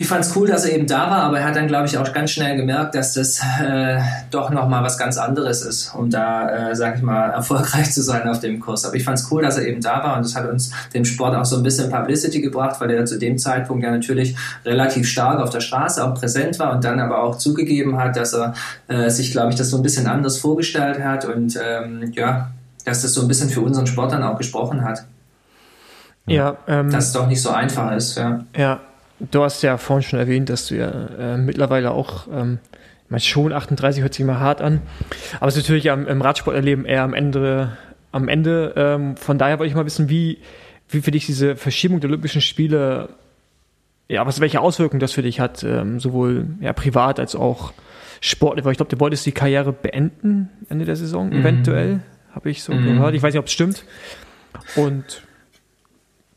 ich 0.00 0.08
fand 0.08 0.24
es 0.24 0.34
cool, 0.34 0.48
dass 0.48 0.64
er 0.64 0.74
eben 0.74 0.86
da 0.86 1.10
war, 1.10 1.24
aber 1.24 1.40
er 1.40 1.44
hat 1.44 1.56
dann, 1.56 1.68
glaube 1.68 1.86
ich, 1.86 1.98
auch 1.98 2.10
ganz 2.14 2.30
schnell 2.30 2.56
gemerkt, 2.56 2.94
dass 2.94 3.12
das 3.12 3.38
äh, 3.62 4.00
doch 4.30 4.48
nochmal 4.48 4.82
was 4.82 4.96
ganz 4.96 5.18
anderes 5.18 5.60
ist, 5.60 5.94
um 5.94 6.08
da, 6.08 6.70
äh, 6.70 6.74
sag 6.74 6.96
ich 6.96 7.02
mal, 7.02 7.28
erfolgreich 7.32 7.92
zu 7.92 8.00
sein 8.00 8.26
auf 8.26 8.40
dem 8.40 8.60
Kurs. 8.60 8.86
Aber 8.86 8.94
ich 8.94 9.04
fand 9.04 9.18
es 9.18 9.30
cool, 9.30 9.42
dass 9.42 9.58
er 9.58 9.66
eben 9.66 9.82
da 9.82 10.02
war 10.02 10.16
und 10.16 10.24
das 10.24 10.34
hat 10.34 10.48
uns 10.48 10.70
dem 10.94 11.04
Sport 11.04 11.34
auch 11.34 11.44
so 11.44 11.56
ein 11.58 11.62
bisschen 11.62 11.90
Publicity 11.90 12.40
gebracht, 12.40 12.80
weil 12.80 12.90
er 12.92 13.04
zu 13.04 13.18
dem 13.18 13.36
Zeitpunkt 13.36 13.84
ja 13.84 13.90
natürlich 13.90 14.34
relativ 14.64 15.06
stark 15.06 15.38
auf 15.38 15.50
der 15.50 15.60
Straße 15.60 16.02
auch 16.02 16.14
präsent 16.14 16.58
war 16.58 16.72
und 16.72 16.82
dann 16.82 16.98
aber 16.98 17.22
auch 17.22 17.36
zugegeben 17.36 17.98
hat, 17.98 18.16
dass 18.16 18.32
er 18.32 18.54
äh, 18.88 19.10
sich, 19.10 19.32
glaube 19.32 19.50
ich, 19.50 19.56
das 19.56 19.68
so 19.68 19.76
ein 19.76 19.82
bisschen 19.82 20.06
anders 20.06 20.38
vorgestellt 20.38 21.04
hat 21.04 21.26
und 21.26 21.60
ähm, 21.62 22.10
ja, 22.14 22.52
dass 22.86 23.02
das 23.02 23.12
so 23.12 23.20
ein 23.20 23.28
bisschen 23.28 23.50
für 23.50 23.60
unseren 23.60 23.86
Sport 23.86 24.12
dann 24.12 24.22
auch 24.22 24.38
gesprochen 24.38 24.82
hat. 24.82 25.04
Ja, 26.24 26.56
ähm, 26.66 26.90
dass 26.90 27.08
es 27.08 27.12
doch 27.12 27.26
nicht 27.26 27.42
so 27.42 27.50
einfach 27.50 27.92
ist, 27.92 28.16
ja. 28.16 28.44
Ja, 28.56 28.80
Du 29.30 29.42
hast 29.42 29.62
ja 29.62 29.76
vorhin 29.76 30.02
schon 30.02 30.18
erwähnt, 30.18 30.48
dass 30.48 30.66
du 30.66 30.76
ja 30.76 30.88
äh, 30.88 31.36
mittlerweile 31.36 31.90
auch, 31.90 32.26
ähm, 32.32 32.58
ich 33.04 33.10
meine, 33.10 33.20
schon 33.20 33.52
38 33.52 34.02
hört 34.02 34.14
sich 34.14 34.22
immer 34.22 34.40
hart 34.40 34.62
an, 34.62 34.80
aber 35.38 35.48
es 35.48 35.56
ist 35.56 35.64
natürlich 35.64 35.90
am, 35.90 36.06
im 36.06 36.22
Radsporterleben 36.22 36.84
eher 36.84 37.02
am 37.02 37.14
Ende. 37.14 37.76
Am 38.12 38.28
Ende 38.28 38.72
ähm, 38.76 39.16
von 39.16 39.38
daher 39.38 39.58
wollte 39.58 39.68
ich 39.70 39.76
mal 39.76 39.86
wissen, 39.86 40.08
wie, 40.08 40.38
wie 40.88 41.00
für 41.00 41.10
dich 41.10 41.26
diese 41.26 41.54
Verschiebung 41.54 42.00
der 42.00 42.10
Olympischen 42.10 42.40
Spiele, 42.40 43.10
ja, 44.08 44.26
was, 44.26 44.40
welche 44.40 44.60
Auswirkungen 44.60 45.00
das 45.00 45.12
für 45.12 45.22
dich 45.22 45.38
hat, 45.38 45.62
ähm, 45.62 46.00
sowohl 46.00 46.48
ja, 46.60 46.72
privat 46.72 47.20
als 47.20 47.36
auch 47.36 47.72
sportlich, 48.20 48.64
weil 48.64 48.72
ich 48.72 48.78
glaube, 48.78 48.94
du 48.94 48.98
wolltest 49.00 49.26
die 49.26 49.32
Karriere 49.32 49.72
beenden 49.72 50.48
Ende 50.68 50.86
der 50.86 50.96
Saison, 50.96 51.28
mhm. 51.28 51.40
eventuell, 51.40 52.00
habe 52.34 52.50
ich 52.50 52.62
so 52.62 52.72
mhm. 52.72 52.84
gehört. 52.84 53.14
Ich 53.14 53.22
weiß 53.22 53.32
nicht, 53.32 53.40
ob 53.40 53.46
es 53.46 53.52
stimmt. 53.52 53.84
Und 54.76 55.22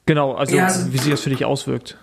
genau, 0.06 0.34
also, 0.34 0.56
ja, 0.56 0.66
also 0.66 0.94
wie 0.94 0.98
sich 0.98 1.12
das 1.12 1.22
für 1.22 1.30
dich 1.30 1.46
auswirkt. 1.46 1.98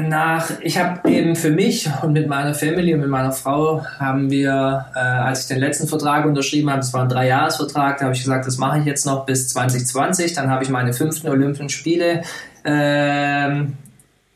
Nach, 0.00 0.50
ich 0.60 0.78
habe 0.78 1.08
eben 1.10 1.36
für 1.36 1.50
mich 1.50 1.88
und 2.02 2.12
mit 2.12 2.28
meiner 2.28 2.54
Family 2.54 2.94
und 2.94 3.00
mit 3.00 3.08
meiner 3.08 3.32
Frau 3.32 3.84
haben 3.98 4.30
wir, 4.30 4.86
äh, 4.94 4.98
als 4.98 5.42
ich 5.42 5.48
den 5.48 5.58
letzten 5.58 5.88
Vertrag 5.88 6.24
unterschrieben 6.24 6.70
habe, 6.70 6.80
das 6.80 6.92
war 6.92 7.02
ein 7.02 7.08
Dreijahresvertrag, 7.08 7.98
da 7.98 8.04
habe 8.04 8.14
ich 8.14 8.22
gesagt, 8.22 8.46
das 8.46 8.58
mache 8.58 8.80
ich 8.80 8.84
jetzt 8.84 9.06
noch 9.06 9.26
bis 9.26 9.48
2020, 9.48 10.34
dann 10.34 10.50
habe 10.50 10.64
ich 10.64 10.70
meine 10.70 10.92
fünften 10.92 11.28
Olympischen 11.28 11.68
Spiele 11.68 12.22
ähm, 12.64 13.74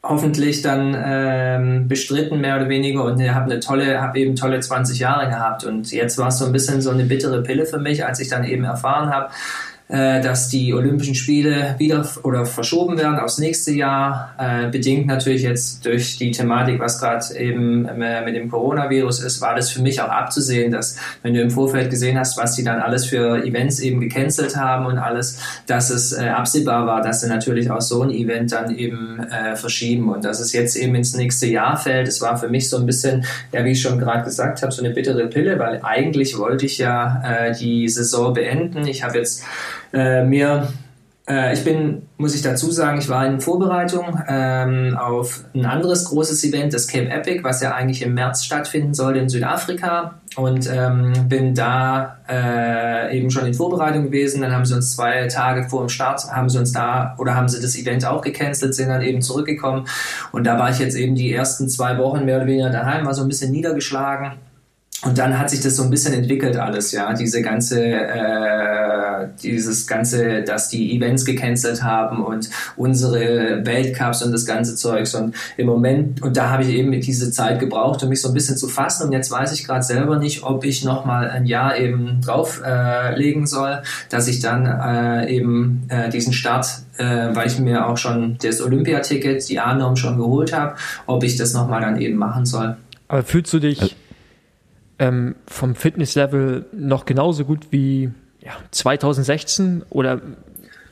hoffentlich 0.02 0.62
dann 0.62 0.96
ähm, 0.98 1.88
bestritten, 1.88 2.40
mehr 2.40 2.56
oder 2.56 2.68
weniger, 2.68 3.04
und 3.04 3.22
habe 3.22 3.50
eine 3.50 3.60
tolle, 3.60 4.00
habe 4.00 4.18
eben 4.18 4.34
tolle 4.34 4.58
20 4.58 4.98
Jahre 4.98 5.28
gehabt. 5.28 5.64
Und 5.64 5.92
jetzt 5.92 6.18
war 6.18 6.28
es 6.28 6.38
so 6.38 6.46
ein 6.46 6.52
bisschen 6.52 6.80
so 6.80 6.90
eine 6.90 7.04
bittere 7.04 7.42
Pille 7.42 7.66
für 7.66 7.78
mich, 7.78 8.04
als 8.04 8.18
ich 8.18 8.28
dann 8.28 8.44
eben 8.44 8.64
erfahren 8.64 9.10
habe, 9.10 9.30
dass 9.92 10.48
die 10.48 10.72
Olympischen 10.72 11.14
Spiele 11.14 11.74
wieder 11.78 12.08
oder 12.22 12.46
verschoben 12.46 12.96
werden 12.98 13.18
aufs 13.18 13.38
nächste 13.38 13.72
Jahr, 13.72 14.34
äh, 14.38 14.70
bedingt 14.70 15.06
natürlich 15.06 15.42
jetzt 15.42 15.84
durch 15.84 16.16
die 16.16 16.30
Thematik, 16.30 16.80
was 16.80 16.98
gerade 16.98 17.24
eben 17.38 17.86
äh, 17.86 18.24
mit 18.24 18.34
dem 18.34 18.50
Coronavirus 18.50 19.22
ist, 19.22 19.40
war 19.40 19.54
das 19.54 19.70
für 19.70 19.82
mich 19.82 20.00
auch 20.00 20.08
abzusehen, 20.08 20.72
dass 20.72 20.96
wenn 21.22 21.34
du 21.34 21.40
im 21.40 21.50
Vorfeld 21.50 21.90
gesehen 21.90 22.18
hast, 22.18 22.38
was 22.38 22.56
sie 22.56 22.64
dann 22.64 22.80
alles 22.80 23.06
für 23.06 23.44
Events 23.44 23.80
eben 23.80 24.00
gecancelt 24.00 24.56
haben 24.56 24.86
und 24.86 24.98
alles, 24.98 25.38
dass 25.66 25.90
es 25.90 26.12
äh, 26.12 26.28
absehbar 26.28 26.86
war, 26.86 27.02
dass 27.02 27.20
sie 27.20 27.28
natürlich 27.28 27.70
auch 27.70 27.80
so 27.80 28.02
ein 28.02 28.10
Event 28.10 28.52
dann 28.52 28.74
eben 28.74 29.20
äh, 29.20 29.56
verschieben 29.56 30.08
und 30.10 30.24
dass 30.24 30.40
es 30.40 30.52
jetzt 30.52 30.76
eben 30.76 30.94
ins 30.94 31.14
nächste 31.14 31.46
Jahr 31.46 31.76
fällt. 31.76 32.08
Es 32.08 32.20
war 32.20 32.38
für 32.38 32.48
mich 32.48 32.68
so 32.68 32.78
ein 32.78 32.86
bisschen, 32.86 33.24
ja, 33.52 33.64
wie 33.64 33.72
ich 33.72 33.82
schon 33.82 33.98
gerade 33.98 34.24
gesagt 34.24 34.62
habe, 34.62 34.72
so 34.72 34.82
eine 34.82 34.94
bittere 34.94 35.26
Pille, 35.28 35.58
weil 35.58 35.80
eigentlich 35.82 36.38
wollte 36.38 36.66
ich 36.66 36.78
ja 36.78 37.22
äh, 37.24 37.54
die 37.54 37.88
Saison 37.88 38.32
beenden. 38.32 38.86
Ich 38.86 39.02
habe 39.02 39.18
jetzt 39.18 39.42
äh, 39.92 40.24
mir, 40.24 40.68
äh, 41.28 41.52
ich 41.52 41.64
bin, 41.64 42.02
muss 42.16 42.34
ich 42.34 42.42
dazu 42.42 42.70
sagen, 42.70 42.98
ich 42.98 43.08
war 43.08 43.26
in 43.26 43.40
Vorbereitung 43.40 44.20
ähm, 44.28 44.96
auf 44.96 45.44
ein 45.54 45.66
anderes 45.66 46.06
großes 46.06 46.42
Event, 46.44 46.72
das 46.72 46.88
Cape 46.88 47.08
Epic, 47.08 47.44
was 47.44 47.60
ja 47.60 47.74
eigentlich 47.74 48.02
im 48.02 48.14
März 48.14 48.44
stattfinden 48.44 48.94
sollte 48.94 49.20
in 49.20 49.28
Südafrika. 49.28 50.18
Und 50.34 50.66
ähm, 50.72 51.12
bin 51.28 51.54
da 51.54 52.16
äh, 52.26 53.18
eben 53.18 53.30
schon 53.30 53.44
in 53.44 53.52
Vorbereitung 53.52 54.04
gewesen. 54.04 54.40
Dann 54.40 54.52
haben 54.52 54.64
sie 54.64 54.74
uns 54.74 54.96
zwei 54.96 55.26
Tage 55.26 55.68
vor 55.68 55.80
dem 55.80 55.90
Start, 55.90 56.24
haben 56.32 56.48
sie 56.48 56.58
uns 56.58 56.72
da 56.72 57.14
oder 57.18 57.34
haben 57.34 57.48
sie 57.48 57.60
das 57.60 57.76
Event 57.76 58.06
auch 58.06 58.22
gecancelt, 58.22 58.74
sind 58.74 58.88
dann 58.88 59.02
eben 59.02 59.20
zurückgekommen. 59.20 59.86
Und 60.32 60.44
da 60.44 60.58
war 60.58 60.70
ich 60.70 60.78
jetzt 60.78 60.96
eben 60.96 61.14
die 61.14 61.34
ersten 61.34 61.68
zwei 61.68 61.98
Wochen 61.98 62.24
mehr 62.24 62.38
oder 62.38 62.46
weniger 62.46 62.70
daheim, 62.70 63.04
war 63.04 63.12
so 63.12 63.22
ein 63.22 63.28
bisschen 63.28 63.52
niedergeschlagen 63.52 64.32
und 65.04 65.18
dann 65.18 65.36
hat 65.36 65.50
sich 65.50 65.60
das 65.60 65.74
so 65.76 65.82
ein 65.82 65.90
bisschen 65.90 66.14
entwickelt 66.14 66.56
alles, 66.56 66.92
ja, 66.92 67.12
diese 67.12 67.42
ganze, 67.42 67.82
äh, 67.82 69.26
dieses 69.42 69.88
ganze, 69.88 70.42
dass 70.42 70.68
die 70.68 70.96
Events 70.96 71.24
gecancelt 71.24 71.82
haben 71.82 72.24
und 72.24 72.48
unsere 72.76 73.66
Weltcups 73.66 74.22
und 74.22 74.30
das 74.30 74.46
ganze 74.46 74.76
Zeugs. 74.76 75.16
Und 75.16 75.34
im 75.56 75.66
Moment, 75.66 76.22
und 76.22 76.36
da 76.36 76.50
habe 76.50 76.62
ich 76.62 76.68
eben 76.68 76.92
diese 76.92 77.32
Zeit 77.32 77.58
gebraucht, 77.58 78.04
um 78.04 78.10
mich 78.10 78.20
so 78.20 78.28
ein 78.28 78.34
bisschen 78.34 78.56
zu 78.56 78.68
fassen. 78.68 79.06
Und 79.06 79.12
jetzt 79.12 79.30
weiß 79.32 79.52
ich 79.52 79.64
gerade 79.66 79.82
selber 79.82 80.20
nicht, 80.20 80.44
ob 80.44 80.64
ich 80.64 80.84
nochmal 80.84 81.30
ein 81.30 81.46
Jahr 81.46 81.76
eben 81.76 82.20
drauflegen 82.20 83.42
äh, 83.42 83.46
soll, 83.46 83.82
dass 84.08 84.28
ich 84.28 84.38
dann 84.38 84.66
äh, 84.66 85.34
eben 85.34 85.82
äh, 85.88 86.10
diesen 86.10 86.32
Start, 86.32 86.68
äh, 86.98 87.04
weil 87.32 87.48
ich 87.48 87.58
mir 87.58 87.88
auch 87.88 87.96
schon 87.96 88.38
das 88.40 88.60
Olympiaticket, 88.60 89.48
die 89.48 89.58
A-Norm 89.58 89.96
schon 89.96 90.16
geholt 90.16 90.52
habe, 90.52 90.76
ob 91.06 91.24
ich 91.24 91.36
das 91.36 91.54
nochmal 91.54 91.80
dann 91.80 92.00
eben 92.00 92.16
machen 92.16 92.46
soll. 92.46 92.76
Aber 93.08 93.24
fühlst 93.24 93.52
du 93.52 93.58
dich 93.58 93.80
also 93.80 94.01
ähm, 95.02 95.34
vom 95.48 95.74
Fitnesslevel 95.74 96.66
noch 96.72 97.06
genauso 97.06 97.44
gut 97.44 97.66
wie 97.70 98.10
ja, 98.40 98.52
2016 98.70 99.82
oder 99.90 100.20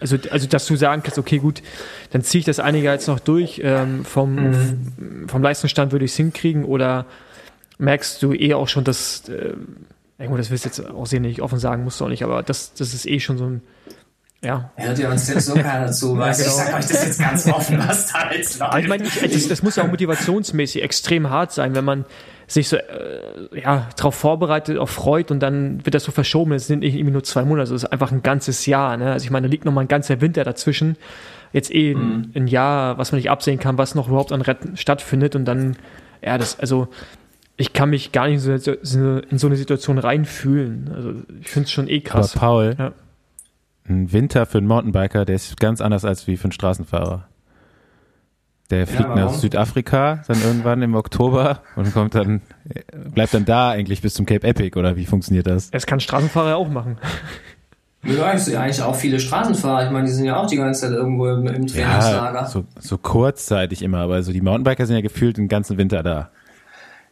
also, 0.01 0.17
also 0.31 0.49
dass 0.49 0.67
du 0.67 0.77
sagen 0.77 1.03
kannst, 1.03 1.19
okay, 1.19 1.39
gut, 1.39 1.63
dann 2.11 2.23
ziehe 2.23 2.41
ich 2.41 2.47
das 2.47 2.59
einige 2.59 2.91
jetzt 2.91 3.07
noch 3.07 3.21
durch, 3.21 3.61
ähm, 3.63 4.05
vom, 4.05 4.35
mhm. 4.35 5.29
vom 5.29 5.43
Leistungsstand 5.43 5.93
würde 5.93 6.07
ich 6.07 6.13
es 6.13 6.17
hinkriegen 6.17 6.65
oder 6.65 7.05
merkst 7.79 8.23
du 8.23 8.33
eh 8.33 8.55
auch 8.55 8.67
schon, 8.67 8.83
dass, 8.83 9.29
äh, 9.29 9.53
das 10.19 10.51
willst 10.51 10.65
du 10.65 10.69
jetzt 10.69 10.91
auch 10.91 11.07
sehr 11.07 11.21
nicht 11.21 11.43
offen 11.43 11.59
sagen, 11.59 11.85
musst 11.85 12.01
du 12.01 12.07
auch 12.07 12.09
nicht, 12.09 12.25
aber 12.25 12.43
das, 12.43 12.73
das 12.75 12.95
ist 12.95 13.07
eh 13.07 13.21
schon 13.21 13.37
so 13.39 13.45
ein, 13.45 13.63
ja. 14.43 14.71
Hört 14.77 14.99
ihr 14.99 15.11
uns 15.11 15.29
jetzt 15.29 15.47
so 15.47 15.55
keiner 15.55 15.93
zu, 15.93 16.17
ja, 16.17 16.31
genau. 16.31 16.31
ich 16.31 16.37
sage 16.39 16.75
euch 16.77 16.87
das 16.87 17.07
jetzt 17.07 17.21
ganz 17.21 17.47
offen, 17.47 17.79
was 17.79 18.11
da 18.11 18.33
jetzt 18.33 18.59
läuft. 18.59 18.79
Ich 18.79 18.89
meine, 18.89 19.05
das, 19.05 19.49
das 19.49 19.63
muss 19.63 19.77
ja 19.77 19.85
auch 19.85 19.89
motivationsmäßig 19.89 20.83
extrem 20.83 21.29
hart 21.29 21.53
sein, 21.53 21.75
wenn 21.75 21.85
man 21.85 22.07
sich 22.53 22.69
so 22.69 22.77
äh, 22.77 23.61
ja, 23.63 23.89
darauf 23.97 24.15
vorbereitet, 24.15 24.77
auch 24.79 24.89
freut 24.89 25.31
und 25.31 25.41
dann 25.41 25.85
wird 25.87 25.95
das 25.95 26.05
so 26.05 26.13
verschoben. 26.13 26.53
Es 26.53 26.67
sind 26.67 26.81
nicht 26.81 26.95
irgendwie 26.95 27.13
nur 27.13 27.23
zwei 27.23 27.45
Monate, 27.45 27.73
es 27.73 27.85
ist 27.85 27.93
einfach 27.93 28.11
ein 28.11 28.23
ganzes 28.23 28.67
Jahr. 28.67 28.97
Ne? 28.97 29.13
Also 29.13 29.25
ich 29.25 29.31
meine, 29.31 29.47
da 29.47 29.51
liegt 29.51 29.65
noch 29.65 29.73
mal 29.73 29.83
ein 29.83 29.89
ganzer 29.89 30.21
Winter 30.21 30.43
dazwischen. 30.43 30.97
Jetzt 31.53 31.73
eh 31.73 31.95
mhm. 31.95 32.33
ein 32.35 32.47
Jahr, 32.49 32.99
was 32.99 33.13
man 33.13 33.21
nicht 33.21 33.31
absehen 33.31 33.59
kann, 33.61 33.79
was 33.79 33.95
noch 33.95 34.09
überhaupt 34.09 34.33
an 34.33 34.41
Retten 34.41 34.77
stattfindet 34.77 35.37
und 35.37 35.45
dann, 35.45 35.77
ja, 36.23 36.39
das, 36.39 36.59
also 36.59 36.89
ich 37.57 37.73
kann 37.73 37.91
mich 37.91 38.11
gar 38.11 38.27
nicht 38.27 38.41
so, 38.41 38.57
so 38.57 39.19
in 39.19 39.39
so 39.39 39.47
eine 39.47 39.57
Situation 39.57 39.99
reinfühlen. 39.99 40.91
Also 40.95 41.13
ich 41.41 41.49
finde 41.49 41.67
es 41.67 41.73
schon 41.73 41.89
eh 41.89 42.01
krass. 42.01 42.37
Aber 42.37 42.41
Paul, 42.41 42.77
ja. 42.79 42.93
ein 43.89 44.13
Winter 44.13 44.47
für 44.47 44.59
einen 44.59 44.67
Mountainbiker, 44.67 45.25
der 45.25 45.37
ist 45.37 45.59
ganz 45.61 45.81
anders 45.81 46.05
als 46.05 46.27
wie 46.27 46.37
für 46.37 46.45
einen 46.45 46.53
Straßenfahrer. 46.53 47.29
Der 48.71 48.87
fliegt 48.87 49.09
ja, 49.09 49.15
nach 49.17 49.33
Südafrika 49.33 50.23
dann 50.29 50.41
irgendwann 50.43 50.81
im 50.83 50.95
Oktober 50.95 51.63
und 51.75 51.93
kommt 51.93 52.15
dann, 52.15 52.41
bleibt 53.13 53.35
dann 53.35 53.45
da 53.45 53.71
eigentlich 53.71 54.01
bis 54.01 54.15
zum 54.15 54.27
Cape 54.27 54.47
Epic 54.47 54.79
oder 54.79 54.97
wie 54.97 55.07
funktioniert 55.07 55.49
das? 55.49 55.69
Es 55.73 55.87
kann 55.87 55.99
Straßenfahrer 55.99 56.57
auch 56.57 56.69
machen. 56.69 56.99
Ja, 58.05 58.27
eigentlich 58.27 58.83
auch 58.83 58.95
viele 58.95 59.21
Straßenfahrer. 59.21 59.87
Ich 59.87 59.91
meine, 59.91 60.07
die 60.07 60.13
sind 60.13 60.25
ja 60.25 60.37
auch 60.37 60.47
die 60.47 60.57
ganze 60.57 60.83
Zeit 60.83 60.93
irgendwo 60.93 61.29
im, 61.29 61.47
im 61.49 61.67
Trainingslager. 61.67 62.41
Ja, 62.41 62.47
so, 62.47 62.65
so 62.79 62.97
kurzzeitig 62.97 63.83
immer, 63.83 63.99
aber 63.99 64.23
so 64.23 64.33
die 64.33 64.41
Mountainbiker 64.41 64.87
sind 64.87 64.97
ja 64.97 65.03
gefühlt 65.03 65.37
den 65.37 65.49
ganzen 65.49 65.77
Winter 65.77 66.03
da. 66.03 66.31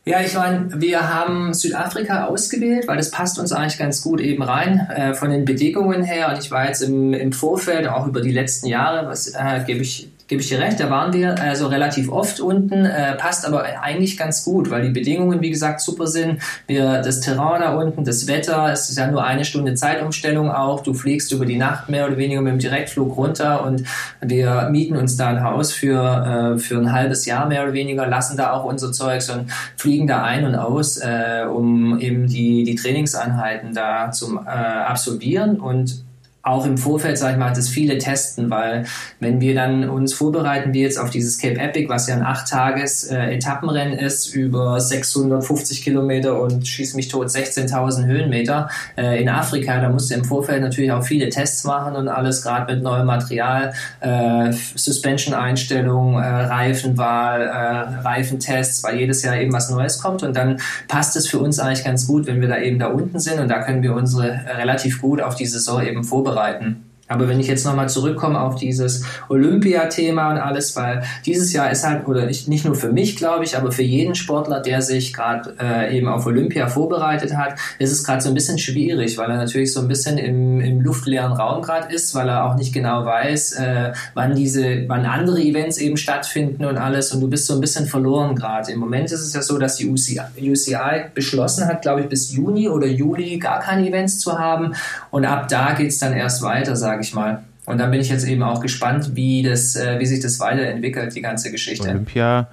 Ja, 0.04 0.20
ich 0.22 0.32
meine, 0.32 0.80
wir 0.80 1.12
haben 1.12 1.52
Südafrika 1.52 2.26
ausgewählt, 2.26 2.88
weil 2.88 2.96
das 2.96 3.10
passt 3.10 3.38
uns 3.38 3.52
eigentlich 3.52 3.78
ganz 3.78 4.00
gut 4.00 4.22
eben 4.22 4.42
rein 4.42 4.88
äh, 4.88 5.12
von 5.12 5.28
den 5.28 5.44
Bedingungen 5.44 6.02
her. 6.02 6.30
Und 6.30 6.38
ich 6.38 6.50
war 6.50 6.66
jetzt 6.66 6.80
im, 6.80 7.12
im 7.12 7.32
Vorfeld, 7.32 7.86
auch 7.88 8.06
über 8.06 8.22
die 8.22 8.30
letzten 8.32 8.68
Jahre, 8.68 9.06
was 9.06 9.34
äh, 9.34 9.64
gebe 9.66 9.80
ich 9.80 10.08
gebe 10.28 10.42
ich 10.42 10.48
dir 10.48 10.58
recht, 10.58 10.78
da 10.78 10.90
waren 10.90 11.14
wir 11.14 11.40
also 11.40 11.68
relativ 11.68 12.10
oft 12.12 12.38
unten, 12.38 12.84
äh, 12.84 13.16
passt 13.16 13.46
aber 13.46 13.64
eigentlich 13.64 14.18
ganz 14.18 14.44
gut, 14.44 14.70
weil 14.70 14.82
die 14.82 14.90
Bedingungen, 14.90 15.40
wie 15.40 15.50
gesagt, 15.50 15.80
super 15.80 16.06
sind. 16.06 16.40
Wir, 16.66 17.00
das 17.00 17.20
Terrain 17.20 17.62
da 17.62 17.74
unten, 17.74 18.04
das 18.04 18.26
Wetter, 18.26 18.70
es 18.70 18.90
ist 18.90 18.98
ja 18.98 19.10
nur 19.10 19.24
eine 19.24 19.46
Stunde 19.46 19.74
Zeitumstellung 19.74 20.52
auch. 20.52 20.82
Du 20.82 20.92
fliegst 20.92 21.32
über 21.32 21.46
die 21.46 21.56
Nacht 21.56 21.88
mehr 21.88 22.06
oder 22.06 22.18
weniger 22.18 22.42
mit 22.42 22.52
dem 22.52 22.58
Direktflug 22.58 23.16
runter 23.16 23.64
und 23.64 23.84
wir 24.20 24.68
mieten 24.70 24.96
uns 24.96 25.16
da 25.16 25.28
ein 25.28 25.42
Haus 25.42 25.72
für, 25.72 26.54
äh, 26.56 26.58
für 26.58 26.76
ein 26.76 26.92
halbes 26.92 27.24
Jahr 27.24 27.46
mehr 27.46 27.62
oder 27.62 27.72
weniger, 27.72 28.06
lassen 28.06 28.36
da 28.36 28.52
auch 28.52 28.64
unser 28.64 28.92
Zeugs 28.92 29.30
und 29.30 29.50
fliegen 29.76 30.06
da 30.06 30.22
ein 30.24 30.44
und 30.44 30.54
aus, 30.54 30.98
äh, 30.98 31.46
um 31.50 31.98
eben 32.00 32.26
die, 32.26 32.64
die 32.64 32.74
Trainingseinheiten 32.74 33.72
da 33.72 34.10
zu 34.12 34.38
äh, 34.44 34.48
absolvieren 34.48 35.58
und 35.58 36.07
auch 36.48 36.64
im 36.64 36.78
Vorfeld, 36.78 37.18
sage 37.18 37.34
ich 37.34 37.38
mal, 37.38 37.52
das 37.52 37.68
viele 37.68 37.98
testen, 37.98 38.50
weil 38.50 38.84
wenn 39.20 39.40
wir 39.40 39.54
dann 39.54 39.88
uns 39.88 40.14
vorbereiten, 40.14 40.72
wie 40.72 40.82
jetzt 40.82 40.98
auf 40.98 41.10
dieses 41.10 41.38
Cape 41.38 41.58
Epic, 41.60 41.88
was 41.88 42.08
ja 42.08 42.16
ein 42.16 42.22
acht 42.22 42.48
Tages 42.48 43.04
äh, 43.04 43.34
Etappenrennen 43.34 43.98
ist, 43.98 44.34
über 44.34 44.80
650 44.80 45.84
Kilometer 45.84 46.40
und 46.40 46.66
schieß 46.66 46.94
mich 46.94 47.08
tot 47.08 47.28
16.000 47.28 48.06
Höhenmeter 48.06 48.70
äh, 48.96 49.20
in 49.20 49.28
Afrika, 49.28 49.78
da 49.80 49.90
musst 49.90 50.10
du 50.10 50.14
im 50.14 50.24
Vorfeld 50.24 50.62
natürlich 50.62 50.90
auch 50.90 51.02
viele 51.02 51.28
Tests 51.28 51.64
machen 51.64 51.96
und 51.96 52.08
alles, 52.08 52.42
gerade 52.42 52.72
mit 52.72 52.82
neuem 52.82 53.06
Material, 53.06 53.74
äh, 54.00 54.52
Suspension-Einstellung, 54.74 56.14
äh, 56.14 56.26
Reifenwahl, 56.26 57.42
äh, 57.42 58.06
Reifentests, 58.06 58.82
weil 58.84 58.96
jedes 58.96 59.22
Jahr 59.22 59.36
eben 59.36 59.52
was 59.52 59.70
Neues 59.70 60.00
kommt 60.00 60.22
und 60.22 60.34
dann 60.34 60.60
passt 60.88 61.14
es 61.16 61.28
für 61.28 61.38
uns 61.38 61.58
eigentlich 61.58 61.84
ganz 61.84 62.06
gut, 62.06 62.26
wenn 62.26 62.40
wir 62.40 62.48
da 62.48 62.58
eben 62.58 62.78
da 62.78 62.86
unten 62.86 63.18
sind 63.20 63.38
und 63.38 63.48
da 63.48 63.62
können 63.62 63.82
wir 63.82 63.94
unsere 63.94 64.40
relativ 64.56 65.02
gut 65.02 65.20
auf 65.20 65.34
die 65.34 65.46
Saison 65.46 65.84
eben 65.84 66.04
vorbereiten 66.04 66.37
vorbereiten. 66.38 66.87
Aber 67.08 67.28
wenn 67.28 67.40
ich 67.40 67.46
jetzt 67.46 67.64
nochmal 67.64 67.88
zurückkomme 67.88 68.40
auf 68.40 68.56
dieses 68.56 69.04
Olympia-Thema 69.28 70.30
und 70.30 70.38
alles, 70.38 70.76
weil 70.76 71.02
dieses 71.24 71.52
Jahr 71.52 71.70
ist 71.70 71.84
halt, 71.84 72.06
oder 72.06 72.26
nicht 72.26 72.64
nur 72.64 72.74
für 72.74 72.92
mich, 72.92 73.16
glaube 73.16 73.44
ich, 73.44 73.56
aber 73.56 73.72
für 73.72 73.82
jeden 73.82 74.14
Sportler, 74.14 74.60
der 74.60 74.82
sich 74.82 75.14
gerade 75.14 75.54
äh, 75.58 75.96
eben 75.96 76.08
auf 76.08 76.26
Olympia 76.26 76.68
vorbereitet 76.68 77.34
hat, 77.36 77.54
ist 77.78 77.92
es 77.92 78.04
gerade 78.04 78.20
so 78.20 78.28
ein 78.28 78.34
bisschen 78.34 78.58
schwierig, 78.58 79.16
weil 79.16 79.30
er 79.30 79.38
natürlich 79.38 79.72
so 79.72 79.80
ein 79.80 79.88
bisschen 79.88 80.18
im, 80.18 80.60
im 80.60 80.80
luftleeren 80.80 81.32
Raum 81.32 81.62
gerade 81.62 81.92
ist, 81.92 82.14
weil 82.14 82.28
er 82.28 82.44
auch 82.44 82.56
nicht 82.56 82.74
genau 82.74 83.04
weiß, 83.04 83.52
äh, 83.52 83.92
wann 84.14 84.34
diese, 84.34 84.84
wann 84.86 85.06
andere 85.06 85.40
Events 85.40 85.78
eben 85.78 85.96
stattfinden 85.96 86.64
und 86.64 86.76
alles 86.76 87.12
und 87.12 87.20
du 87.20 87.28
bist 87.28 87.46
so 87.46 87.54
ein 87.54 87.60
bisschen 87.60 87.86
verloren 87.86 88.34
gerade. 88.34 88.70
Im 88.72 88.80
Moment 88.80 89.10
ist 89.10 89.20
es 89.20 89.32
ja 89.32 89.42
so, 89.42 89.58
dass 89.58 89.76
die 89.76 89.88
UCI, 89.88 90.20
UCI 90.40 91.06
beschlossen 91.14 91.66
hat, 91.66 91.82
glaube 91.82 92.02
ich, 92.02 92.08
bis 92.08 92.32
Juni 92.32 92.68
oder 92.68 92.86
Juli 92.86 93.38
gar 93.38 93.60
keine 93.60 93.88
Events 93.88 94.18
zu 94.18 94.38
haben 94.38 94.74
und 95.10 95.24
ab 95.24 95.48
da 95.48 95.72
geht 95.72 95.88
es 95.88 95.98
dann 95.98 96.12
erst 96.12 96.42
weiter, 96.42 96.76
sage 96.76 96.97
sage 96.98 97.06
ich 97.06 97.14
mal. 97.14 97.44
Und 97.66 97.78
dann 97.78 97.90
bin 97.90 98.00
ich 98.00 98.08
jetzt 98.08 98.26
eben 98.26 98.42
auch 98.42 98.60
gespannt, 98.60 99.14
wie, 99.14 99.42
das, 99.42 99.76
äh, 99.76 99.98
wie 99.98 100.06
sich 100.06 100.20
das 100.20 100.40
weiterentwickelt, 100.40 101.14
die 101.14 101.20
ganze 101.20 101.50
Geschichte. 101.50 101.88
Olympia, 101.88 102.48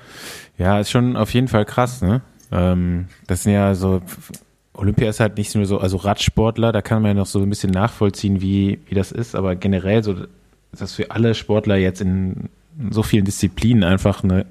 ja, 0.57 0.79
ist 0.79 0.91
schon 0.91 1.15
auf 1.15 1.33
jeden 1.33 1.47
Fall 1.47 1.65
krass, 1.65 2.01
ne? 2.01 2.21
Ähm, 2.51 3.07
das 3.27 3.43
sind 3.43 3.53
ja 3.53 3.75
so, 3.75 4.01
Olympia 4.73 5.09
ist 5.09 5.19
halt 5.19 5.37
nicht 5.37 5.55
nur 5.55 5.65
so, 5.65 5.79
also 5.79 5.97
Radsportler, 5.97 6.71
da 6.71 6.81
kann 6.81 7.01
man 7.01 7.11
ja 7.11 7.13
noch 7.15 7.25
so 7.25 7.41
ein 7.41 7.49
bisschen 7.49 7.71
nachvollziehen, 7.71 8.41
wie, 8.41 8.79
wie 8.87 8.95
das 8.95 9.11
ist, 9.11 9.35
aber 9.35 9.55
generell 9.55 10.03
so, 10.03 10.15
dass 10.77 10.93
für 10.93 11.11
alle 11.11 11.33
Sportler 11.33 11.77
jetzt 11.77 12.01
in 12.01 12.49
so 12.91 13.01
vielen 13.01 13.23
Disziplinen 13.23 13.83
einfach 13.83 14.21
ne, 14.21 14.45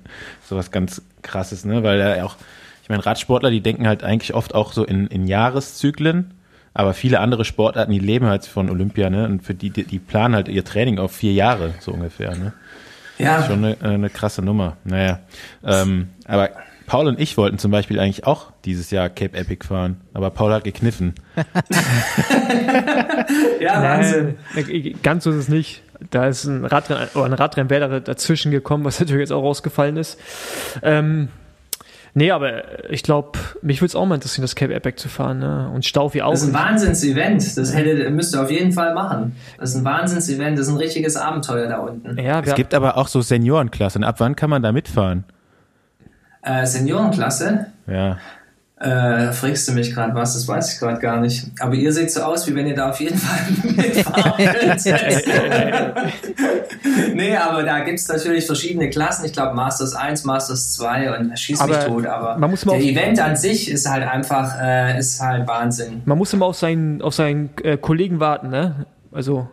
sowas 0.49 0.71
ganz 0.71 1.03
krasses, 1.23 1.65
ne? 1.67 1.83
Weil 1.83 2.01
er 2.01 2.25
auch, 2.25 2.37
ich 2.83 2.89
meine, 2.89 3.05
Radsportler, 3.05 3.51
die 3.51 3.61
denken 3.61 3.87
halt 3.87 4.03
eigentlich 4.03 4.35
oft 4.35 4.55
auch 4.55 4.73
so 4.73 4.85
in, 4.85 5.07
in 5.09 5.27
Jahreszyklen, 5.27 6.33
aber 6.75 6.93
viele 6.93 7.21
andere 7.21 7.45
Sportarten, 7.45 7.93
die 7.93 8.01
leben 8.01 8.27
halt 8.27 8.45
von 8.47 8.69
Olympia, 8.69 9.09
ne? 9.09 9.27
Und 9.27 9.45
für 9.45 9.55
die, 9.55 9.71
die, 9.71 9.85
die 9.85 10.01
planen 10.01 10.35
halt 10.35 10.49
ihr 10.49 10.65
Training 10.65 10.99
auf 10.99 11.13
vier 11.13 11.33
Jahre, 11.33 11.75
so 11.79 11.93
ungefähr, 11.93 12.37
ne? 12.37 12.53
Ja. 13.17 13.37
Das 13.37 13.45
ist 13.45 13.53
schon 13.53 13.65
eine, 13.65 13.77
eine 13.81 14.11
krasse 14.11 14.43
Nummer. 14.43 14.77
Naja. 14.83 15.21
Ähm, 15.65 16.09
aber 16.27 16.51
Paul 16.87 17.07
und 17.07 17.21
ich 17.21 17.37
wollten 17.37 17.59
zum 17.59 17.71
Beispiel 17.71 18.01
eigentlich 18.01 18.27
auch 18.27 18.51
dieses 18.65 18.91
Jahr 18.91 19.09
Cape 19.09 19.37
Epic 19.39 19.67
fahren, 19.67 20.01
aber 20.13 20.31
Paul 20.31 20.53
hat 20.53 20.65
gekniffen. 20.65 21.15
ja, 23.61 23.83
Wahnsinn. 23.83 24.35
Nein, 24.55 24.99
ganz 25.03 25.25
so 25.25 25.31
ist 25.31 25.37
es 25.37 25.49
nicht. 25.49 25.83
Da 26.11 26.27
ist 26.27 26.45
ein 26.45 26.65
Radrennen 26.65 27.09
oder 27.15 27.25
ein 27.25 27.33
Radrennwälder 27.33 28.01
dazwischen 28.01 28.51
gekommen, 28.51 28.85
was 28.85 28.99
natürlich 29.01 29.21
jetzt 29.21 29.33
auch 29.33 29.43
rausgefallen 29.43 29.97
ist. 29.97 30.19
Ähm, 30.83 31.29
nee, 32.15 32.31
aber 32.31 32.91
ich 32.91 33.03
glaube, 33.03 33.39
mich 33.63 33.81
würde 33.81 33.89
es 33.89 33.95
auch 33.95 34.07
mal 34.07 34.17
interessieren, 34.17 34.43
das 34.43 34.55
Cape 34.55 34.75
Epic 34.75 34.97
zu 34.97 35.09
fahren. 35.09 35.39
Ne? 35.39 35.71
Und 35.75 35.85
Staufi 35.85 36.23
auch. 36.23 36.31
Das 36.31 36.43
ist 36.43 36.49
ein 36.49 36.55
Wahnsinns-Event. 36.55 37.57
Das 37.57 37.75
hätte, 37.75 38.11
müsst 38.11 38.35
ihr 38.35 38.43
auf 38.43 38.51
jeden 38.51 38.73
Fall 38.73 38.95
machen. 38.95 39.37
Das 39.59 39.71
ist 39.71 39.77
ein 39.77 39.85
Wahnsinns-Event. 39.85 40.59
Das 40.59 40.67
ist 40.67 40.73
ein 40.73 40.79
richtiges 40.79 41.17
Abenteuer 41.17 41.69
da 41.69 41.79
unten. 41.79 42.19
Ja, 42.19 42.41
es 42.41 42.55
gibt 42.55 42.75
aber 42.75 42.97
auch 42.97 43.09
so 43.09 43.21
Seniorenklassen. 43.21 44.05
Ab 44.05 44.17
wann 44.19 44.37
kann 44.37 44.51
man 44.51 44.63
da 44.63 44.73
mitfahren? 44.73 45.25
Äh, 46.43 46.67
Seniorenklasse? 46.67 47.67
Ja. 47.87 48.19
Äh, 48.77 49.33
fragst 49.33 49.69
du 49.69 49.73
mich 49.73 49.95
gerade 49.95 50.17
was, 50.17 50.35
das 50.35 50.49
weiß 50.49 50.75
ich 50.75 50.81
gerade 50.81 51.01
gar 51.01 51.21
nicht. 51.21 51.47
Aber 51.61 51.75
ihr 51.75 51.93
seht 51.93 52.11
so 52.11 52.23
aus, 52.23 52.49
wie 52.49 52.57
wenn 52.57 52.67
ihr 52.67 52.75
da 52.75 52.91
auf 52.91 52.99
jeden 52.99 53.17
Fall 53.17 53.39
mitfahren 53.77 54.35
Nee, 57.15 57.37
aber 57.37 57.63
da 57.63 57.81
gibt 57.81 58.01
es 58.01 58.09
natürlich 58.09 58.47
verschiedene 58.47 58.91
Klassen. 58.91 59.27
Ich 59.27 59.33
glaube 59.33 59.55
Masters 59.55 59.95
1, 59.95 60.25
Masters 60.25 60.73
2 60.73 61.19
und 61.19 61.39
schieß 61.39 61.61
aber 61.61 61.77
mich 61.77 61.85
tot. 61.85 62.07
Aber 62.07 62.37
man 62.37 62.51
muss 62.51 62.63
der 62.63 62.81
Event 62.81 63.21
an 63.21 63.37
sich 63.37 63.71
ist 63.71 63.89
halt 63.89 64.09
einfach, 64.09 64.61
äh, 64.61 64.99
ist 64.99 65.21
halt 65.21 65.47
Wahnsinn. 65.47 66.03
Man 66.05 66.19
muss 66.19 66.33
immer 66.33 66.47
auf 66.47 66.57
seinen, 66.57 67.01
auf 67.01 67.15
seinen 67.15 67.51
äh, 67.63 67.77
Kollegen 67.77 68.19
warten, 68.19 68.49
ne? 68.49 68.87
Also 69.13 69.49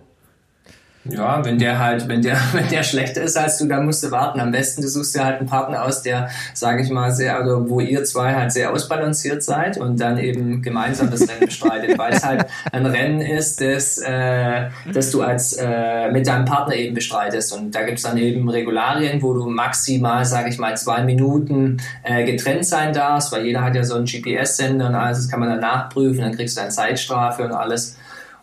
ja, 1.05 1.43
wenn 1.43 1.57
der 1.57 1.79
halt, 1.79 2.07
wenn 2.07 2.21
der, 2.21 2.37
wenn 2.53 2.67
der 2.69 2.83
schlechter 2.83 3.23
ist 3.23 3.37
als 3.37 3.57
du, 3.57 3.65
dann 3.67 3.85
musst 3.85 4.03
du 4.03 4.11
warten. 4.11 4.39
Am 4.39 4.51
besten, 4.51 4.81
du 4.81 4.87
suchst 4.87 5.15
dir 5.15 5.25
halt 5.25 5.39
einen 5.39 5.47
Partner 5.47 5.83
aus, 5.83 6.03
der, 6.03 6.29
sage 6.53 6.83
ich 6.83 6.89
mal, 6.89 7.11
sehr, 7.11 7.37
also 7.37 7.69
wo 7.69 7.79
ihr 7.79 8.03
zwei 8.03 8.35
halt 8.35 8.51
sehr 8.51 8.71
ausbalanciert 8.71 9.41
seid 9.43 9.77
und 9.77 9.99
dann 9.99 10.19
eben 10.19 10.61
gemeinsam 10.61 11.09
das 11.09 11.21
Rennen 11.21 11.45
bestreitet, 11.45 11.97
weil 11.97 12.13
es 12.13 12.23
halt 12.23 12.45
ein 12.71 12.85
Rennen 12.85 13.21
ist, 13.21 13.61
das, 13.61 13.97
äh, 13.97 14.69
das 14.93 15.11
du 15.11 15.23
als 15.23 15.53
äh, 15.53 16.11
mit 16.11 16.27
deinem 16.27 16.45
Partner 16.45 16.75
eben 16.75 16.93
bestreitest. 16.93 17.53
Und 17.53 17.73
da 17.73 17.83
gibt's 17.83 18.03
dann 18.03 18.17
eben 18.17 18.47
Regularien, 18.47 19.21
wo 19.21 19.33
du 19.33 19.49
maximal, 19.49 20.23
sage 20.25 20.49
ich 20.49 20.59
mal, 20.59 20.77
zwei 20.77 21.03
Minuten 21.03 21.77
äh, 22.03 22.25
getrennt 22.25 22.65
sein 22.65 22.93
darfst, 22.93 23.31
weil 23.31 23.45
jeder 23.45 23.63
hat 23.63 23.75
ja 23.75 23.83
so 23.83 23.95
einen 23.95 24.05
GPS-Sender 24.05 24.87
und 24.87 24.95
alles, 24.95 25.17
das 25.17 25.29
kann 25.29 25.39
man 25.39 25.49
dann 25.49 25.61
nachprüfen, 25.61 26.21
dann 26.21 26.35
kriegst 26.35 26.57
du 26.57 26.61
eine 26.61 26.69
Zeitstrafe 26.69 27.43
und 27.43 27.51
alles. 27.51 27.97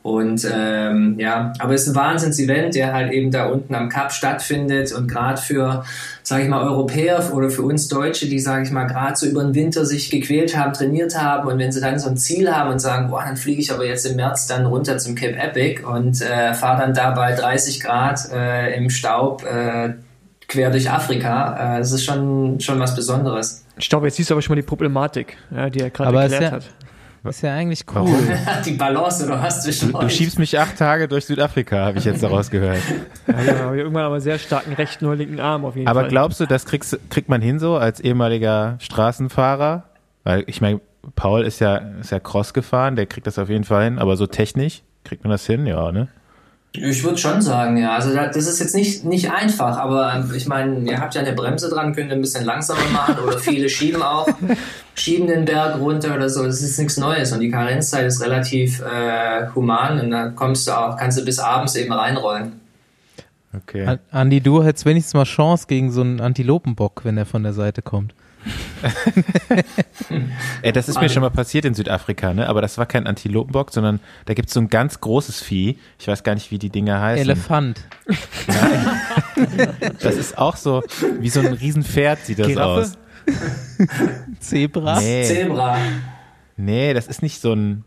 Und 0.09 0.47
ähm, 0.51 1.17
ja, 1.19 1.53
aber 1.59 1.75
es 1.75 1.83
ist 1.83 1.89
ein 1.89 1.95
Wahnsinns-Event, 1.95 2.75
der 2.75 2.93
halt 2.93 3.13
eben 3.13 3.31
da 3.31 3.47
unten 3.47 3.75
am 3.75 3.89
Cup 3.89 4.13
stattfindet 4.13 4.93
und 4.93 5.09
gerade 5.09 5.41
für, 5.41 5.85
sage 6.23 6.45
ich 6.45 6.49
mal, 6.49 6.63
Europäer 6.63 7.33
oder 7.35 7.51
für 7.51 7.63
uns 7.63 7.89
Deutsche, 7.89 8.27
die, 8.27 8.39
sage 8.39 8.65
ich 8.65 8.71
mal, 8.71 8.85
gerade 8.85 9.17
so 9.17 9.27
über 9.27 9.43
den 9.43 9.55
Winter 9.55 9.85
sich 9.85 10.11
gequält 10.11 10.57
haben, 10.57 10.73
trainiert 10.73 11.21
haben 11.21 11.49
und 11.49 11.59
wenn 11.59 11.73
sie 11.73 11.81
dann 11.81 11.99
so 11.99 12.09
ein 12.09 12.17
Ziel 12.17 12.51
haben 12.51 12.71
und 12.71 12.79
sagen, 12.79 13.11
boah, 13.11 13.23
dann 13.25 13.37
fliege 13.37 13.61
ich 13.61 13.73
aber 13.73 13.87
jetzt 13.87 14.07
im 14.07 14.17
März 14.17 14.47
dann 14.47 14.67
runter 14.67 14.99
zum 14.99 15.15
Cape 15.15 15.37
Epic 15.37 15.85
und 15.85 16.23
äh, 16.23 16.55
fahre 16.55 16.83
dann 16.83 16.95
da 16.95 17.11
bei 17.11 17.35
30 17.35 17.81
Grad 17.81 18.33
äh, 18.33 18.77
im 18.77 18.91
Staub 18.91 19.45
äh, 19.45 19.95
quer 20.49 20.71
durch 20.71 20.91
Afrika, 20.91 21.77
äh, 21.77 21.79
das 21.79 21.93
ist 21.93 22.05
schon, 22.05 22.59
schon 22.61 22.81
was 22.81 22.97
Besonderes. 22.97 23.65
Ich 23.79 23.89
glaube, 23.89 24.07
jetzt 24.07 24.17
siehst 24.17 24.31
du 24.31 24.35
aber 24.35 24.43
schon 24.43 24.55
mal 24.55 24.61
die 24.61 24.67
Problematik, 24.67 25.37
ja, 25.55 25.71
die 25.71 25.81
er 25.81 25.91
gerade 25.91 26.17
erklärt 26.19 26.43
ja, 26.43 26.51
hat. 26.51 26.65
Ist 27.29 27.43
ja 27.43 27.55
eigentlich 27.55 27.85
cool. 27.89 27.95
Warum? 27.95 28.29
Die 28.65 28.73
Balance 28.73 29.27
du 29.27 29.41
hast 29.41 29.63
zwischen 29.63 29.93
du, 29.93 29.99
du 29.99 30.11
schiebst 30.11 30.39
mich 30.39 30.59
acht 30.59 30.77
Tage 30.77 31.09
durch 31.09 31.27
Südafrika, 31.27 31.85
habe 31.87 31.99
ich 31.99 32.05
jetzt 32.05 32.23
daraus 32.23 32.51
gehört. 32.51 32.81
ja, 33.27 33.43
ja, 33.43 33.65
aber 33.65 33.77
irgendwann 33.77 34.05
aber 34.05 34.21
sehr 34.21 34.39
starken 34.39 34.73
rechten 34.75 35.07
oder 35.07 35.17
linken 35.17 35.41
Arm 35.41 35.65
auf 35.65 35.77
jeden 35.77 35.89
aber 35.89 36.01
Fall. 36.01 36.05
Aber 36.05 36.11
glaubst 36.11 36.41
du, 36.41 36.47
das 36.47 36.65
kriegst, 36.67 36.99
kriegt 37.11 37.29
man 37.29 37.41
hin 37.41 37.59
so 37.59 37.77
als 37.77 38.01
ehemaliger 38.01 38.77
Straßenfahrer? 38.81 39.85
Weil 40.25 40.45
ich 40.47 40.61
meine, 40.61 40.81
Paul 41.15 41.43
ist 41.43 41.61
ja, 41.61 41.77
ist 41.77 42.11
ja 42.11 42.21
Cross 42.21 42.55
gefahren, 42.55 42.97
der 42.97 43.07
kriegt 43.07 43.27
das 43.27 43.39
auf 43.39 43.49
jeden 43.49 43.65
Fall 43.65 43.85
hin, 43.85 43.99
aber 43.99 44.17
so 44.17 44.27
technisch 44.27 44.83
kriegt 45.05 45.25
man 45.25 45.31
das 45.31 45.47
hin, 45.47 45.67
ja, 45.67 45.91
ne? 45.93 46.09
Ich 46.73 47.03
würde 47.03 47.19
schon 47.19 47.41
sagen, 47.41 47.79
ja. 47.79 47.95
Also 47.95 48.15
das 48.15 48.37
ist 48.37 48.61
jetzt 48.61 48.75
nicht, 48.75 49.05
nicht 49.05 49.31
einfach, 49.31 49.79
aber 49.79 50.15
ähm, 50.15 50.33
ich 50.35 50.47
meine, 50.47 50.79
ihr 50.89 51.01
habt 51.01 51.15
ja 51.15 51.23
eine 51.23 51.33
Bremse 51.33 51.71
dran, 51.71 51.95
könnt 51.95 52.11
ihr 52.11 52.17
ein 52.17 52.21
bisschen 52.21 52.45
langsamer 52.45 52.87
machen 52.93 53.17
oder 53.19 53.39
viele 53.39 53.69
schieben 53.71 54.03
auch, 54.03 54.29
schieben 54.95 55.27
den 55.27 55.45
Berg 55.45 55.79
runter 55.81 56.15
oder 56.15 56.29
so. 56.29 56.45
Das 56.45 56.61
ist 56.63 56.79
nichts 56.79 56.99
Neues 56.99 57.33
und 57.33 57.41
die 57.41 57.51
Karenzzeit 57.51 58.07
ist 58.07 58.21
relativ 58.21 58.81
äh, 58.81 59.49
human 59.55 60.01
und 60.01 60.11
dann 60.11 60.37
kommst 60.37 60.69
du 60.69 60.73
auch, 60.73 60.97
kannst 60.97 61.19
du 61.19 61.25
bis 61.25 61.39
abends 61.39 61.75
eben 61.75 61.93
reinrollen. 61.93 62.61
Okay. 63.57 63.99
Andi, 64.11 64.41
du 64.43 64.63
hättest 64.63 64.85
wenigstens 64.85 65.15
mal 65.15 65.25
Chance 65.25 65.67
gegen 65.69 65.91
so 65.91 66.03
einen 66.03 66.21
Antilopenbock, 66.21 67.05
wenn 67.05 67.17
er 67.17 67.25
von 67.25 67.43
der 67.43 67.55
Seite 67.55 67.81
kommt. 67.81 68.15
Ey, 70.63 70.73
das 70.73 70.89
ist 70.89 71.01
mir 71.01 71.09
schon 71.09 71.23
mal 71.23 71.31
passiert 71.31 71.65
in 71.65 71.75
Südafrika, 71.75 72.33
ne? 72.33 72.49
Aber 72.49 72.63
das 72.63 72.79
war 72.79 72.87
kein 72.87 73.07
Antilopenbock, 73.07 73.73
sondern 73.73 74.01
da 74.27 74.35
gibt 74.35 74.49
es 74.49 74.55
so 74.55 74.61
ein 74.61 74.69
ganz 74.69 75.01
großes 75.01 75.43
Vieh. 75.43 75.79
Ich 75.99 76.09
weiß 76.09 76.23
gar 76.23 76.35
nicht, 76.35 76.51
wie 76.51 76.59
die 76.59 76.71
Dinger 76.71 77.01
heißen. 77.01 77.23
Elefant. 77.23 77.81
Nein. 78.47 78.91
Das 80.01 80.17
ist 80.17 80.39
auch 80.39 80.57
so, 80.57 80.83
wie 81.21 81.29
so 81.29 81.41
ein 81.41 81.53
Riesenpferd 81.53 82.25
sieht 82.25 82.39
das 82.39 82.47
Giraffe? 82.47 82.81
aus. 82.81 82.99
Zebra? 84.41 85.01
Nee. 85.01 85.25
Zebra. 85.25 85.79
Nee, 86.57 86.95
das 86.95 87.07
ist 87.07 87.23
nicht 87.23 87.41
so 87.41 87.53
ein. 87.53 87.85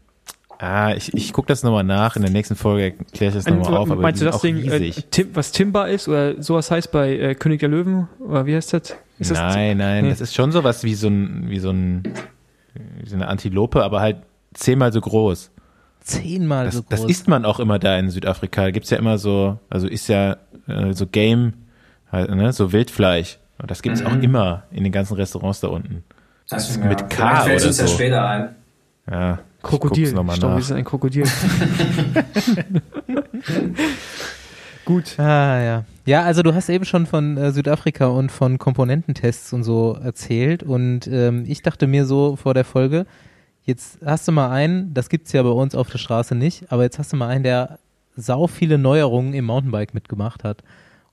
Ah, 0.62 0.94
ich, 0.96 1.12
ich 1.16 1.34
gucke 1.34 1.48
das 1.48 1.64
nochmal 1.64 1.84
nach. 1.84 2.16
In 2.16 2.22
der 2.22 2.30
nächsten 2.30 2.56
Folge 2.56 2.92
kläre 3.14 3.30
ich 3.30 3.44
das 3.44 3.52
nochmal 3.52 3.78
auf. 3.78 3.90
Aber 3.90 4.00
meinst 4.00 4.22
du 4.22 4.26
das 4.26 4.42
Ding, 4.42 4.64
äh, 4.70 4.92
Tim, 5.10 5.30
was 5.34 5.52
Timba 5.52 5.88
ist 5.88 6.08
oder 6.08 6.40
sowas 6.40 6.70
heißt 6.70 6.92
bei 6.92 7.18
äh, 7.18 7.34
König 7.34 7.62
der 7.62 7.70
Löwen? 7.70 8.08
Oder 8.20 8.46
wie 8.46 8.56
heißt 8.56 8.74
das? 8.74 8.96
Ist 9.18 9.32
nein, 9.32 9.80
das, 9.80 9.88
nein, 9.88 10.04
nee. 10.04 10.10
das 10.12 10.22
ist 10.22 10.36
schon 10.36 10.52
sowas 10.52 10.84
wie 10.84 10.94
so 10.94 11.08
ein, 11.08 11.50
wie 11.50 11.58
so 11.58 11.72
ein, 11.72 12.04
wie 13.00 13.10
so 13.10 13.16
eine 13.16 13.28
Antilope, 13.28 13.84
aber 13.84 14.02
halt 14.02 14.18
zehnmal 14.54 14.94
so 14.94 15.02
groß. 15.02 15.50
Zehnmal 16.02 16.66
das, 16.66 16.76
so 16.76 16.84
groß. 16.84 16.90
Das 16.90 17.10
isst 17.10 17.28
man 17.28 17.44
auch 17.44 17.60
immer 17.60 17.80
da 17.80 17.98
in 17.98 18.12
Südafrika. 18.12 18.66
Da 18.66 18.72
gibt's 18.72 18.92
ja 18.92 19.00
immer 19.00 19.18
so, 19.18 19.58
also 19.68 19.88
ist 19.88 20.10
ja 20.10 20.38
äh, 20.68 20.94
so 20.94 21.08
Game, 21.08 21.54
halt, 22.12 22.30
ne, 22.30 22.54
so 22.54 22.72
Wildfleisch. 22.72 23.40
Und 23.60 23.72
das 23.72 23.82
gibt's 23.82 24.02
mhm. 24.02 24.08
auch 24.08 24.16
immer 24.22 24.64
in 24.70 24.84
den 24.84 24.92
ganzen 24.92 25.16
Restaurants 25.16 25.60
da 25.60 25.70
unten. 25.70 26.04
Das, 26.48 26.68
das 26.68 26.78
ja, 26.78 26.86
mit 26.86 27.10
K 27.10 27.46
oder 27.46 27.60
so. 27.60 27.82
ja 27.82 27.88
später 27.88 28.28
ein. 28.28 28.56
Ja, 29.12 29.40
Krokodil. 29.62 30.16
Wir 30.16 30.62
sind 30.62 30.78
ein 30.78 30.86
Krokodil. 30.86 31.26
Gut. 34.86 35.20
Ah, 35.20 35.62
ja. 35.62 35.86
Ja, 36.06 36.24
also 36.24 36.42
du 36.42 36.56
hast 36.56 36.70
eben 36.70 36.86
schon 36.86 37.06
von 37.06 37.38
äh, 37.38 37.52
Südafrika 37.52 38.08
und 38.08 38.32
von 38.32 38.58
Komponententests 38.58 39.54
und 39.54 39.64
so 39.64 39.94
erzählt 40.02 40.64
und 40.64 41.08
ähm, 41.08 41.44
ich 41.48 41.62
dachte 41.62 41.86
mir 41.86 42.06
so 42.06 42.36
vor 42.36 42.56
der 42.56 42.66
Folge, 42.66 43.06
jetzt 43.64 44.00
hast 44.04 44.28
du 44.28 44.32
mal 44.32 44.50
einen, 44.50 44.94
das 44.96 45.10
gibt's 45.10 45.32
ja 45.34 45.44
bei 45.44 45.50
uns 45.50 45.76
auf 45.76 45.92
der 45.92 46.00
Straße 46.00 46.34
nicht, 46.34 46.72
aber 46.72 46.84
jetzt 46.84 46.98
hast 46.98 47.14
du 47.14 47.18
mal 47.18 47.28
einen, 47.28 47.44
der 47.44 47.78
sau 48.16 48.48
viele 48.48 48.78
Neuerungen 48.78 49.34
im 49.34 49.46
Mountainbike 49.46 49.94
mitgemacht 49.94 50.44
hat. 50.44 50.64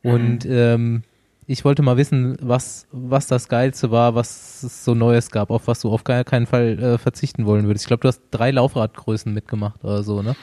Und 0.02 0.44
mhm. 0.44 0.50
ähm, 0.50 1.02
ich 1.50 1.64
wollte 1.64 1.82
mal 1.82 1.96
wissen, 1.96 2.36
was, 2.42 2.86
was 2.92 3.26
das 3.26 3.48
Geilste 3.48 3.90
war, 3.90 4.14
was 4.14 4.62
es 4.62 4.84
so 4.84 4.94
Neues 4.94 5.30
gab, 5.30 5.50
auf 5.50 5.66
was 5.66 5.80
du 5.80 5.90
auf 5.90 6.04
gar 6.04 6.22
keinen 6.22 6.46
Fall 6.46 6.78
äh, 6.78 6.98
verzichten 6.98 7.46
wollen 7.46 7.66
würdest. 7.66 7.84
Ich 7.84 7.88
glaube, 7.88 8.02
du 8.02 8.08
hast 8.08 8.20
drei 8.30 8.50
Laufradgrößen 8.50 9.32
mitgemacht 9.32 9.82
oder 9.82 10.02
so, 10.02 10.20
ne? 10.20 10.36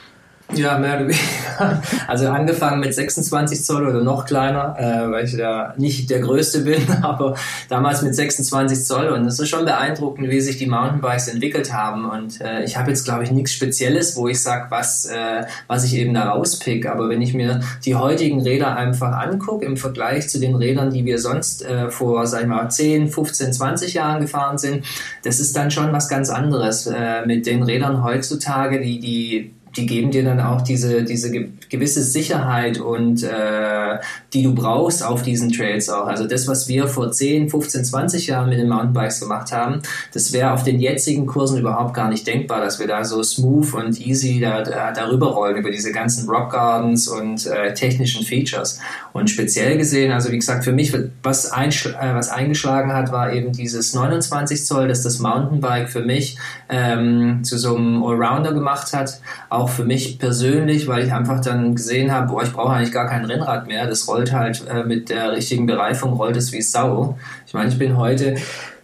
Ja, 0.54 0.78
mehr 0.78 0.96
oder 0.96 1.08
weniger. 1.08 1.16
Also 2.06 2.28
angefangen 2.28 2.80
mit 2.80 2.94
26 2.94 3.64
Zoll 3.64 3.88
oder 3.88 4.04
noch 4.04 4.26
kleiner, 4.26 4.76
äh, 4.78 5.10
weil 5.10 5.24
ich 5.24 5.32
ja 5.32 5.74
nicht 5.76 6.08
der 6.10 6.20
Größte 6.20 6.60
bin, 6.60 6.82
aber 7.02 7.34
damals 7.68 8.02
mit 8.02 8.14
26 8.14 8.84
Zoll. 8.84 9.08
Und 9.08 9.26
es 9.26 9.38
ist 9.38 9.48
schon 9.48 9.64
beeindruckend, 9.64 10.28
wie 10.28 10.40
sich 10.40 10.58
die 10.58 10.66
Mountainbikes 10.66 11.28
entwickelt 11.28 11.72
haben. 11.72 12.08
Und 12.08 12.40
äh, 12.40 12.62
ich 12.62 12.76
habe 12.76 12.90
jetzt, 12.90 13.04
glaube 13.04 13.24
ich, 13.24 13.30
nichts 13.30 13.52
Spezielles, 13.52 14.16
wo 14.16 14.28
ich 14.28 14.40
sage, 14.40 14.66
was, 14.68 15.06
äh, 15.06 15.44
was 15.66 15.84
ich 15.84 15.96
eben 15.96 16.14
da 16.14 16.28
rauspick. 16.28 16.86
Aber 16.86 17.08
wenn 17.08 17.22
ich 17.22 17.34
mir 17.34 17.60
die 17.84 17.94
heutigen 17.94 18.42
Räder 18.42 18.76
einfach 18.76 19.12
angucke, 19.12 19.64
im 19.64 19.76
Vergleich 19.76 20.28
zu 20.28 20.38
den 20.38 20.54
Rädern, 20.54 20.90
die 20.90 21.04
wir 21.04 21.18
sonst 21.18 21.64
äh, 21.64 21.90
vor, 21.90 22.26
sag 22.26 22.42
ich 22.42 22.48
mal, 22.48 22.68
10, 22.68 23.08
15, 23.08 23.52
20 23.52 23.94
Jahren 23.94 24.20
gefahren 24.20 24.58
sind, 24.58 24.84
das 25.24 25.40
ist 25.40 25.56
dann 25.56 25.70
schon 25.70 25.92
was 25.92 26.08
ganz 26.08 26.30
anderes. 26.30 26.86
Äh, 26.86 27.26
mit 27.26 27.46
den 27.46 27.62
Rädern 27.62 28.04
heutzutage, 28.04 28.80
die, 28.80 29.00
die 29.00 29.55
die 29.76 29.86
geben 29.86 30.10
dir 30.10 30.24
dann 30.24 30.40
auch 30.40 30.62
diese, 30.62 31.04
diese 31.04 31.30
gewisse 31.68 32.02
Sicherheit 32.02 32.78
und 32.78 33.22
äh, 33.22 33.98
die 34.36 34.42
du 34.42 34.54
brauchst 34.54 35.02
auf 35.02 35.22
diesen 35.22 35.50
Trails 35.50 35.88
auch. 35.88 36.06
Also 36.06 36.26
das, 36.26 36.46
was 36.46 36.68
wir 36.68 36.88
vor 36.88 37.10
10, 37.10 37.48
15, 37.48 37.84
20 37.86 38.26
Jahren 38.26 38.50
mit 38.50 38.58
den 38.58 38.68
Mountainbikes 38.68 39.20
gemacht 39.20 39.50
haben, 39.50 39.80
das 40.12 40.32
wäre 40.34 40.52
auf 40.52 40.62
den 40.62 40.78
jetzigen 40.78 41.24
Kursen 41.24 41.58
überhaupt 41.58 41.94
gar 41.94 42.10
nicht 42.10 42.26
denkbar, 42.26 42.60
dass 42.60 42.78
wir 42.78 42.86
da 42.86 43.02
so 43.02 43.22
smooth 43.22 43.72
und 43.72 43.98
easy 43.98 44.38
da, 44.38 44.62
da, 44.62 44.92
darüber 44.92 45.28
rollen 45.28 45.56
über 45.56 45.70
diese 45.70 45.90
ganzen 45.90 46.28
Rock 46.28 46.52
Gardens 46.52 47.08
und 47.08 47.46
äh, 47.46 47.72
technischen 47.72 48.26
Features. 48.26 48.78
Und 49.14 49.30
speziell 49.30 49.78
gesehen, 49.78 50.12
also 50.12 50.30
wie 50.30 50.36
gesagt, 50.36 50.64
für 50.64 50.72
mich, 50.72 50.92
was, 51.22 51.46
äh, 51.46 52.14
was 52.14 52.28
eingeschlagen 52.28 52.92
hat, 52.92 53.12
war 53.12 53.32
eben 53.32 53.52
dieses 53.52 53.94
29 53.94 54.66
Zoll, 54.66 54.88
dass 54.88 55.02
das 55.02 55.18
Mountainbike 55.18 55.88
für 55.88 56.02
mich 56.02 56.36
ähm, 56.68 57.42
zu 57.42 57.56
so 57.56 57.74
einem 57.74 58.04
Allrounder 58.04 58.52
gemacht 58.52 58.92
hat. 58.92 59.18
Auch 59.48 59.70
für 59.70 59.84
mich 59.84 60.18
persönlich, 60.18 60.86
weil 60.88 61.06
ich 61.06 61.12
einfach 61.12 61.40
dann 61.40 61.74
gesehen 61.74 62.12
habe, 62.12 62.26
boah, 62.26 62.42
ich 62.42 62.52
brauche 62.52 62.74
eigentlich 62.74 62.92
gar 62.92 63.08
kein 63.08 63.24
Rennrad 63.24 63.66
mehr. 63.66 63.86
Das 63.86 64.06
rollt 64.06 64.25
halt 64.32 64.64
äh, 64.68 64.84
mit 64.84 65.08
der 65.10 65.32
richtigen 65.32 65.66
Bereifung, 65.66 66.14
rollt 66.14 66.36
es 66.36 66.52
wie 66.52 66.62
Sau. 66.62 67.18
Ich 67.46 67.54
meine, 67.54 67.70
ich 67.70 67.78
bin 67.78 67.96
heute 67.96 68.36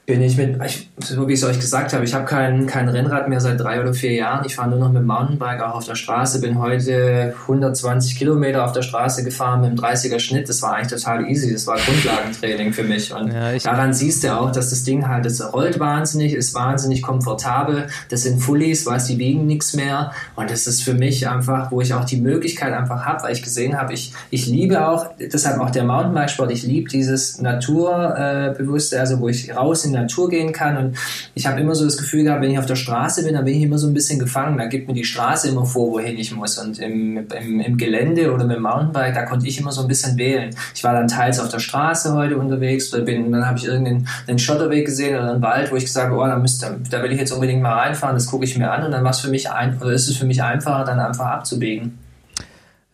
bin 0.07 0.21
ich 0.23 0.37
mit, 0.37 0.61
ich, 0.65 0.91
so 1.05 1.29
wie 1.29 1.35
ich 1.35 1.43
es 1.43 1.45
euch 1.45 1.61
gesagt 1.61 1.93
habe, 1.93 2.05
ich 2.05 2.15
habe 2.15 2.25
kein, 2.25 2.67
kein 2.67 2.89
Rennrad 2.89 3.29
mehr 3.29 3.41
seit 3.41 3.61
drei 3.61 3.81
oder 3.81 3.95
vier 3.95 4.13
Jahren. 4.13 4.45
Ich 4.47 4.57
fahre 4.57 4.71
nur 4.71 4.79
noch 4.79 4.89
mit 4.89 5.03
dem 5.03 5.07
Mountainbike 5.07 5.63
auch 5.63 5.75
auf 5.75 5.85
der 5.85 5.95
Straße. 5.95 6.41
Bin 6.41 6.59
heute 6.59 7.35
120 7.43 8.17
Kilometer 8.17 8.65
auf 8.65 8.73
der 8.73 8.83
Straße 8.83 9.25
gefahren 9.25 9.61
mit 9.61 9.71
einem 9.71 9.79
30er 9.79 10.19
Schnitt. 10.19 10.49
Das 10.49 10.63
war 10.63 10.75
eigentlich 10.75 11.01
total 11.01 11.29
easy. 11.29 11.53
Das 11.53 11.67
war 11.67 11.77
Grundlagentraining 11.77 12.73
für 12.73 12.85
mich. 12.85 13.13
Und 13.13 13.33
ja, 13.33 13.57
daran 13.59 13.93
siehst 13.93 14.25
du 14.25 14.35
auch, 14.35 14.53
dass 14.53 14.71
das 14.71 14.85
Ding 14.85 15.09
halt, 15.09 15.25
das 15.25 15.53
rollt 15.53 15.79
wahnsinnig, 15.81 16.35
ist 16.35 16.55
wahnsinnig 16.55 17.03
komfortabel. 17.03 17.89
Das 18.09 18.23
sind 18.23 18.41
Fullies, 18.41 18.87
weißt, 18.87 19.09
die 19.09 19.19
wiegen 19.19 19.47
nichts 19.47 19.75
mehr. 19.75 20.13
Und 20.37 20.51
das 20.51 20.67
ist 20.67 20.83
für 20.83 20.95
mich 20.95 21.29
einfach, 21.29 21.71
wo 21.71 21.81
ich 21.81 21.95
auch 21.95 22.05
die 22.05 22.21
Möglichkeit 22.21 22.73
einfach 22.73 23.05
habe, 23.05 23.25
weil 23.25 23.33
ich 23.33 23.43
gesehen 23.43 23.79
habe, 23.79 23.93
ich, 23.93 24.13
ich 24.31 24.47
liebe 24.47 24.87
auch, 24.87 25.07
deshalb 25.19 25.61
auch 25.61 25.71
der 25.71 25.85
Mountainbike-Sport, 25.85 26.51
ich 26.53 26.63
liebe 26.63 26.89
dieses 26.89 27.41
Naturbewusste, 27.41 28.99
also 28.99 29.21
wo 29.21 29.29
ich 29.29 29.55
raus 29.55 29.85
in 29.85 29.93
die 29.93 29.99
Natur 29.99 30.29
gehen 30.29 30.53
kann. 30.53 30.77
Und 30.77 30.92
ich 31.35 31.47
habe 31.47 31.61
immer 31.61 31.75
so 31.75 31.85
das 31.85 31.97
Gefühl 31.97 32.25
gehabt, 32.25 32.43
wenn 32.43 32.51
ich 32.51 32.59
auf 32.59 32.67
der 32.67 32.77
Straße 32.77 33.25
bin, 33.25 33.35
dann 33.35 33.45
bin 33.45 33.55
ich 33.55 33.63
immer 33.63 33.79
so 33.79 33.87
ein 33.87 33.95
bisschen 33.95 34.19
gefangen. 34.19 34.59
Da 34.59 34.67
gibt 34.67 34.89
mir 34.89 34.95
die 34.95 35.05
Straße 35.05 35.49
immer 35.49 35.67
vor, 35.67 35.93
wohin 35.93 36.19
ich 36.19 36.35
muss. 36.35 36.59
Und 36.59 36.79
im, 36.79 37.27
im, 37.41 37.61
im 37.61 37.77
Gelände 37.77 38.33
oder 38.33 38.45
mit 38.45 38.57
dem 38.57 38.63
Mountainbike, 38.63 39.15
da 39.15 39.25
konnte 39.25 39.47
ich 39.47 39.59
immer 39.59 39.73
so 39.73 39.83
ein 39.83 39.89
bisschen 39.89 40.17
wählen. 40.19 40.55
Ich 40.75 40.85
war 40.85 40.93
dann 40.93 41.09
teils 41.09 41.41
auf 41.41 41.49
der 41.49 41.59
Straße 41.59 42.13
heute 42.13 42.37
unterwegs 42.37 42.93
oder 42.93 43.05
bin, 43.05 43.31
dann 43.33 43.47
habe 43.47 43.59
ich 43.59 43.67
irgendeinen 43.67 44.09
einen 44.27 44.39
Schotterweg 44.39 44.87
gesehen 44.87 45.17
oder 45.17 45.33
einen 45.33 45.43
Wald, 45.43 45.71
wo 45.71 45.77
ich 45.77 45.85
gesagt 45.85 46.11
habe, 46.11 46.21
oh, 46.21 46.27
da, 46.27 46.37
müsste, 46.39 46.81
da 46.91 47.03
will 47.03 47.13
ich 47.13 47.19
jetzt 47.19 47.33
unbedingt 47.33 47.63
mal 47.63 47.75
reinfahren, 47.75 48.17
das 48.17 48.27
gucke 48.27 48.45
ich 48.45 48.57
mir 48.57 48.71
an 48.71 48.85
und 48.85 48.91
dann 48.93 49.13
für 49.13 49.29
mich 49.29 49.51
ein, 49.51 49.79
oder 49.81 49.93
ist 49.93 50.09
es 50.09 50.17
für 50.17 50.25
mich 50.25 50.43
einfacher, 50.43 50.85
dann 50.85 50.99
einfach 50.99 51.27
abzubiegen. 51.27 51.99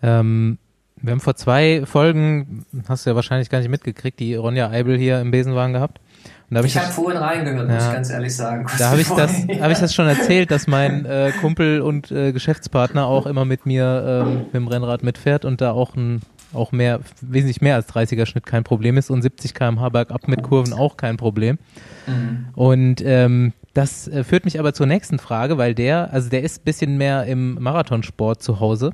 Ähm, 0.03 0.59
wir 0.97 1.13
haben 1.13 1.21
vor 1.21 1.37
zwei 1.37 1.83
Folgen, 1.85 2.65
hast 2.89 3.07
du 3.07 3.11
ja 3.11 3.17
wahrscheinlich 3.17 3.51
gar 3.51 3.59
nicht 3.59 3.69
mitgekriegt, 3.69 4.19
die 4.19 4.35
Ronja 4.35 4.69
Eibel 4.71 4.99
hier 4.99 5.21
im 5.21 5.31
Besenwagen 5.31 5.73
gehabt 5.73 6.01
ich 6.51 6.77
habe 6.79 6.93
vorhin 6.93 7.21
reingehört, 7.21 7.69
ja, 7.69 7.75
muss 7.75 7.85
ich 7.85 7.93
ganz 7.93 8.11
ehrlich 8.11 8.35
sagen. 8.35 8.67
Da 8.79 8.91
habe 8.91 9.01
ich, 9.01 9.09
das, 9.09 9.33
hab 9.33 9.71
ich 9.71 9.79
das 9.79 9.95
schon 9.95 10.07
erzählt, 10.07 10.51
dass 10.51 10.67
mein 10.67 11.05
äh, 11.05 11.33
Kumpel 11.41 11.81
und 11.81 12.11
äh, 12.11 12.33
Geschäftspartner 12.33 13.07
auch 13.07 13.27
immer 13.27 13.45
mit 13.45 13.67
mir 13.67 14.25
ähm, 14.27 14.35
mit 14.45 14.55
dem 14.55 14.69
Rennrad 14.69 15.03
mitfährt 15.03 15.45
und 15.45 15.61
da 15.61 15.73
auch 15.73 15.95
ein 15.95 16.23
auch 16.55 16.73
mehr, 16.73 17.01
wesentlich 17.21 17.61
mehr 17.61 17.75
als 17.75 17.89
30er 17.91 18.25
Schnitt 18.25 18.47
kein 18.47 18.65
Problem 18.65 18.97
ist 18.97 19.11
und 19.11 19.21
70 19.21 19.55
km/h 19.55 19.89
bergab 19.91 20.29
mit 20.29 20.43
Kurven 20.43 20.73
auch 20.73 20.97
kein 20.97 21.19
Problem. 21.19 21.59
Mhm. 22.07 22.47
Und 22.55 23.03
ähm, 23.05 23.53
das 23.75 24.09
äh, 24.09 24.25
führt 24.25 24.45
mich 24.45 24.59
aber 24.59 24.73
zur 24.73 24.87
nächsten 24.87 25.19
Frage, 25.19 25.59
weil 25.59 25.75
der, 25.75 26.13
also 26.13 26.31
der 26.31 26.43
ist 26.43 26.63
ein 26.63 26.65
bisschen 26.65 26.97
mehr 26.97 27.25
im 27.25 27.55
Marathonsport 27.63 28.43
zu 28.43 28.61
Hause 28.61 28.93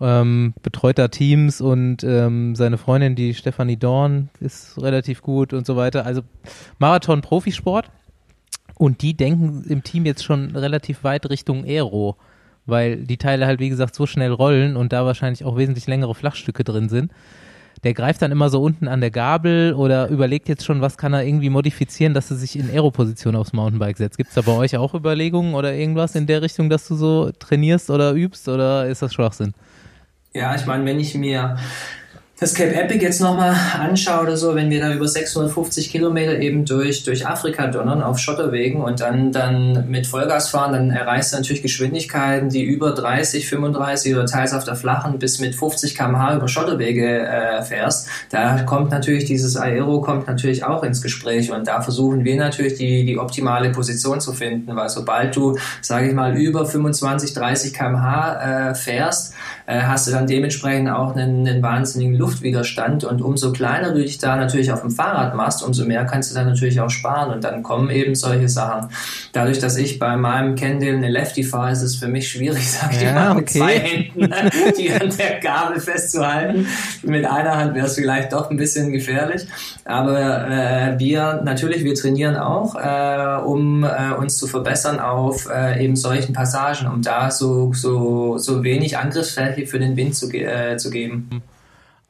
ähm, 0.00 0.54
betreut 0.62 0.98
da 0.98 1.08
Teams 1.08 1.60
und 1.60 2.02
ähm, 2.04 2.56
seine 2.56 2.78
Freundin, 2.78 3.14
die 3.14 3.34
Stefanie 3.34 3.76
Dorn, 3.76 4.30
ist 4.40 4.80
relativ 4.80 5.22
gut 5.22 5.52
und 5.52 5.66
so 5.66 5.76
weiter. 5.76 6.06
Also 6.06 6.22
Marathon-Profisport. 6.78 7.90
Und 8.76 9.02
die 9.02 9.14
denken 9.14 9.64
im 9.68 9.84
Team 9.84 10.06
jetzt 10.06 10.24
schon 10.24 10.56
relativ 10.56 11.04
weit 11.04 11.28
Richtung 11.28 11.64
Aero, 11.66 12.16
weil 12.64 13.04
die 13.04 13.18
Teile 13.18 13.46
halt, 13.46 13.60
wie 13.60 13.68
gesagt, 13.68 13.94
so 13.94 14.06
schnell 14.06 14.32
rollen 14.32 14.74
und 14.74 14.94
da 14.94 15.04
wahrscheinlich 15.04 15.44
auch 15.44 15.58
wesentlich 15.58 15.86
längere 15.86 16.14
Flachstücke 16.14 16.64
drin 16.64 16.88
sind. 16.88 17.12
Der 17.84 17.92
greift 17.92 18.22
dann 18.22 18.32
immer 18.32 18.48
so 18.48 18.62
unten 18.62 18.88
an 18.88 19.02
der 19.02 19.10
Gabel 19.10 19.74
oder 19.74 20.08
überlegt 20.08 20.48
jetzt 20.48 20.64
schon, 20.64 20.80
was 20.80 20.96
kann 20.96 21.12
er 21.12 21.24
irgendwie 21.24 21.50
modifizieren, 21.50 22.14
dass 22.14 22.30
er 22.30 22.38
sich 22.38 22.58
in 22.58 22.70
Aero-Position 22.70 23.36
aufs 23.36 23.52
Mountainbike 23.52 23.98
setzt. 23.98 24.16
Gibt 24.16 24.30
es 24.30 24.34
da 24.34 24.40
bei 24.40 24.52
euch 24.52 24.76
auch 24.78 24.94
Überlegungen 24.94 25.54
oder 25.54 25.74
irgendwas 25.74 26.14
in 26.14 26.26
der 26.26 26.40
Richtung, 26.40 26.70
dass 26.70 26.88
du 26.88 26.94
so 26.94 27.32
trainierst 27.38 27.90
oder 27.90 28.14
übst 28.14 28.48
oder 28.48 28.86
ist 28.86 29.02
das 29.02 29.12
Schwachsinn? 29.12 29.52
Ja, 30.32 30.54
ich 30.54 30.64
meine, 30.64 30.84
wenn 30.84 31.00
ich 31.00 31.14
mir 31.16 31.56
das 32.40 32.54
Cape 32.54 32.74
Epic 32.74 33.02
jetzt 33.02 33.20
nochmal 33.20 33.54
anschaue 33.78 34.22
oder 34.22 34.36
so, 34.38 34.54
wenn 34.54 34.70
wir 34.70 34.80
da 34.80 34.94
über 34.94 35.06
650 35.06 35.90
Kilometer 35.90 36.38
eben 36.38 36.64
durch, 36.64 37.04
durch 37.04 37.26
Afrika 37.26 37.66
donnern 37.66 38.02
auf 38.02 38.18
Schotterwegen 38.18 38.80
und 38.80 39.00
dann, 39.00 39.30
dann 39.30 39.90
mit 39.90 40.06
Vollgas 40.06 40.48
fahren, 40.48 40.72
dann 40.72 40.90
erreichst 40.90 41.34
du 41.34 41.36
natürlich 41.36 41.60
Geschwindigkeiten, 41.60 42.48
die 42.48 42.62
über 42.62 42.92
30, 42.92 43.46
35 43.46 44.14
oder 44.14 44.24
teils 44.24 44.54
auf 44.54 44.64
der 44.64 44.74
flachen 44.74 45.18
bis 45.18 45.38
mit 45.38 45.54
50 45.54 45.94
km/h 45.94 46.36
über 46.36 46.48
Schotterwege 46.48 47.26
äh, 47.26 47.62
fährst. 47.62 48.08
Da 48.30 48.62
kommt 48.62 48.90
natürlich 48.90 49.26
dieses 49.26 49.58
Aero 49.58 50.00
kommt 50.00 50.26
natürlich 50.26 50.64
auch 50.64 50.82
ins 50.82 51.02
Gespräch 51.02 51.52
und 51.52 51.68
da 51.68 51.82
versuchen 51.82 52.24
wir 52.24 52.36
natürlich 52.36 52.74
die, 52.74 53.04
die 53.04 53.18
optimale 53.18 53.70
Position 53.70 54.18
zu 54.18 54.32
finden, 54.32 54.74
weil 54.76 54.88
sobald 54.88 55.36
du, 55.36 55.58
sage 55.82 56.08
ich 56.08 56.14
mal, 56.14 56.34
über 56.38 56.64
25, 56.64 57.34
30 57.34 57.74
km/h 57.74 58.70
äh, 58.70 58.74
fährst, 58.74 59.34
äh, 59.66 59.82
hast 59.82 60.06
du 60.06 60.12
dann 60.12 60.26
dementsprechend 60.26 60.88
auch 60.88 61.14
einen, 61.14 61.46
einen 61.46 61.62
wahnsinnigen 61.62 62.14
Luftwiderstand 62.30 63.04
und 63.04 63.22
umso 63.22 63.52
kleiner 63.52 63.90
du 63.90 64.00
dich 64.00 64.18
da 64.18 64.36
natürlich 64.36 64.70
auf 64.70 64.82
dem 64.82 64.90
Fahrrad 64.90 65.34
machst, 65.34 65.62
umso 65.62 65.84
mehr 65.84 66.04
kannst 66.04 66.30
du 66.30 66.34
dann 66.34 66.46
natürlich 66.46 66.80
auch 66.80 66.90
sparen 66.90 67.32
und 67.32 67.42
dann 67.42 67.62
kommen 67.62 67.90
eben 67.90 68.14
solche 68.14 68.48
Sachen. 68.48 68.88
Dadurch, 69.32 69.58
dass 69.58 69.76
ich 69.76 69.98
bei 69.98 70.16
meinem 70.16 70.54
Kendall 70.54 70.94
eine 70.94 71.08
Lefty 71.08 71.42
fahre, 71.42 71.72
ist 71.72 71.82
es 71.82 71.96
für 71.96 72.08
mich 72.08 72.28
schwierig, 72.28 72.70
sag 72.70 72.92
ich 72.92 73.02
ja, 73.02 73.12
mal, 73.12 73.34
mit 73.34 73.48
okay. 73.48 73.58
zwei 73.58 73.78
Händen 73.78 74.20
die 74.78 74.92
an 74.92 75.12
der 75.18 75.40
Gabel 75.40 75.80
festzuhalten. 75.80 76.66
Mit 77.02 77.24
einer 77.24 77.56
Hand 77.56 77.74
wäre 77.74 77.86
es 77.86 77.96
vielleicht 77.96 78.32
doch 78.32 78.50
ein 78.50 78.56
bisschen 78.56 78.92
gefährlich, 78.92 79.46
aber 79.84 80.48
äh, 80.48 80.98
wir 80.98 81.40
natürlich, 81.44 81.84
wir 81.84 81.94
trainieren 81.94 82.36
auch, 82.36 82.76
äh, 82.76 83.42
um 83.42 83.84
äh, 83.84 84.14
uns 84.18 84.38
zu 84.38 84.46
verbessern 84.46 85.00
auf 85.00 85.48
äh, 85.50 85.84
eben 85.84 85.96
solchen 85.96 86.32
Passagen, 86.32 86.86
um 86.86 87.02
da 87.02 87.30
so, 87.30 87.72
so, 87.72 88.38
so 88.38 88.62
wenig 88.62 88.98
Angriffsfläche 88.98 89.66
für 89.66 89.78
den 89.78 89.96
Wind 89.96 90.14
zu, 90.14 90.30
äh, 90.32 90.76
zu 90.76 90.90
geben. 90.90 91.42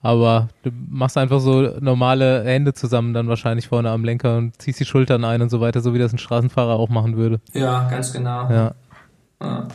Aber 0.02 0.48
du 0.62 0.70
machst 0.88 1.18
einfach 1.18 1.40
so 1.40 1.74
normale 1.80 2.44
Hände 2.44 2.72
zusammen 2.72 3.12
dann 3.12 3.28
wahrscheinlich 3.28 3.68
vorne 3.68 3.90
am 3.90 4.04
Lenker 4.04 4.38
und 4.38 4.60
ziehst 4.60 4.80
die 4.80 4.86
Schultern 4.86 5.24
ein 5.24 5.42
und 5.42 5.50
so 5.50 5.60
weiter, 5.60 5.80
so 5.80 5.92
wie 5.92 5.98
das 5.98 6.12
ein 6.12 6.18
Straßenfahrer 6.18 6.74
auch 6.74 6.88
machen 6.88 7.16
würde. 7.16 7.40
Ja, 7.52 7.86
ganz 7.88 8.12
genau. 8.12 8.48
Ja. 8.50 8.74
Ja. 9.42 9.68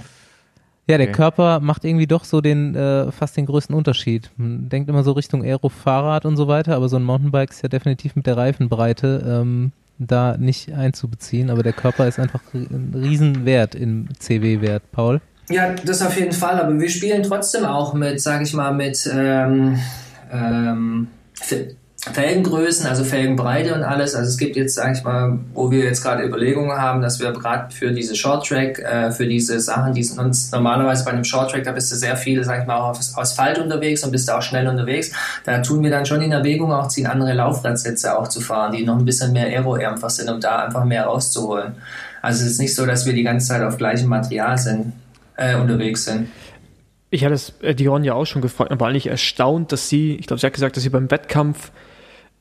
Ja, 0.88 1.00
der 1.00 1.08
okay. 1.08 1.16
Körper 1.16 1.60
macht 1.62 1.84
irgendwie 1.84 2.06
doch 2.06 2.26
so 2.26 2.42
den 2.42 2.76
äh, 2.76 3.12
fast 3.12 3.36
den 3.38 3.48
größten 3.48 3.76
Unterschied. 3.76 4.30
Man 4.38 4.70
denkt 4.70 4.88
immer 4.88 5.04
so 5.04 5.14
Richtung 5.14 5.44
Aero-Fahrrad 5.44 6.26
und 6.26 6.38
so 6.38 6.48
weiter, 6.48 6.76
aber 6.76 6.90
so 6.90 6.98
ein 6.98 7.04
Mountainbike 7.04 7.50
ist 7.50 7.64
ja 7.64 7.70
definitiv 7.70 8.16
mit 8.16 8.28
der 8.28 8.38
Reifenbreite 8.38 9.24
ähm, 9.28 9.72
da 9.98 10.38
nicht 10.38 10.74
einzubeziehen. 10.74 11.50
Aber 11.50 11.64
der 11.64 11.74
Körper 11.74 12.08
ist 12.08 12.20
einfach 12.20 12.42
ein 12.54 12.94
Riesenwert 12.96 13.74
im 13.74 14.10
CW-Wert, 14.20 14.84
Paul. 14.92 15.22
Ja, 15.50 15.74
das 15.74 16.04
auf 16.04 16.18
jeden 16.18 16.34
Fall, 16.34 16.60
aber 16.60 16.80
wir 16.80 16.90
spielen 16.90 17.24
trotzdem 17.24 17.66
auch 17.66 17.94
mit, 17.94 18.22
sag 18.22 18.44
ich 18.44 18.54
mal, 18.54 18.72
mit 18.72 19.10
ähm, 19.12 19.80
ähm, 20.36 21.08
Felgengrößen, 22.14 22.86
also 22.86 23.04
Felgenbreite 23.04 23.74
und 23.74 23.84
alles. 23.84 24.14
Also 24.14 24.30
es 24.30 24.38
gibt 24.38 24.56
jetzt, 24.56 24.76
sag 24.76 24.96
ich 24.96 25.04
mal, 25.04 25.40
wo 25.54 25.72
wir 25.72 25.86
jetzt 25.86 26.04
gerade 26.04 26.24
Überlegungen 26.24 26.78
haben, 26.78 27.02
dass 27.02 27.20
wir 27.20 27.32
gerade 27.32 27.74
für 27.74 27.92
diese 27.92 28.16
Shorttrack, 28.16 28.80
äh, 28.80 29.12
für 29.12 29.26
diese 29.26 29.60
Sachen, 29.60 29.94
die 29.94 30.04
sind 30.04 30.20
uns 30.20 30.52
normalerweise 30.52 31.04
bei 31.04 31.12
einem 31.12 31.24
Shorttrack, 31.24 31.64
da 31.64 31.72
bist 31.72 31.92
du 31.92 31.96
sehr 31.96 32.16
viel, 32.16 32.44
sag 32.44 32.62
ich 32.62 32.68
mal, 32.68 32.78
auf 32.78 33.00
Asphalt 33.16 33.58
unterwegs 33.58 34.04
und 34.04 34.12
bist 34.12 34.30
da 34.30 34.38
auch 34.38 34.44
schnell 34.44 34.68
unterwegs. 34.68 35.12
Da 35.46 35.60
tun 35.62 35.84
wir 35.84 35.90
dann 35.90 36.06
schon 36.06 36.22
in 36.22 36.32
Erwägung 36.32 36.72
auch 36.72 36.90
ziehen, 36.90 37.08
andere 37.08 37.34
Laufradsätze 37.34 38.18
auch 38.18 38.28
zu 38.28 38.40
fahren, 38.40 38.74
die 38.74 38.86
noch 38.86 39.00
ein 39.00 39.06
bisschen 39.06 39.34
mehr 39.34 39.48
Aero-ärmer 39.48 40.10
sind, 40.10 40.30
um 40.30 40.40
da 40.40 40.66
einfach 40.66 40.86
mehr 40.86 41.06
rauszuholen. 41.06 41.74
Also 42.22 42.44
es 42.44 42.52
ist 42.52 42.60
nicht 42.60 42.76
so, 42.76 42.86
dass 42.86 43.08
wir 43.08 43.14
die 43.14 43.24
ganze 43.24 43.48
Zeit 43.48 43.64
auf 43.64 43.78
gleichem 43.78 44.10
Material 44.10 44.58
sind 44.58 44.94
äh, 45.38 45.56
unterwegs 45.56 46.06
sind. 46.06 46.28
Ich 47.10 47.24
hatte 47.24 47.34
es 47.34 47.54
äh, 47.62 47.76
Dion 47.76 48.04
ja 48.04 48.14
auch 48.14 48.26
schon 48.26 48.42
gefragt, 48.42 48.72
aber 48.72 48.88
eigentlich 48.88 49.08
erstaunt, 49.08 49.72
dass 49.72 49.90
sie, 49.90 50.16
ich 50.16 50.28
glaube, 50.28 50.40
sie 50.40 50.48
hat 50.48 50.54
gesagt, 50.54 50.76
dass 50.76 50.84
sie 50.84 50.90
beim 50.90 51.10
Wettkampf 51.12 51.72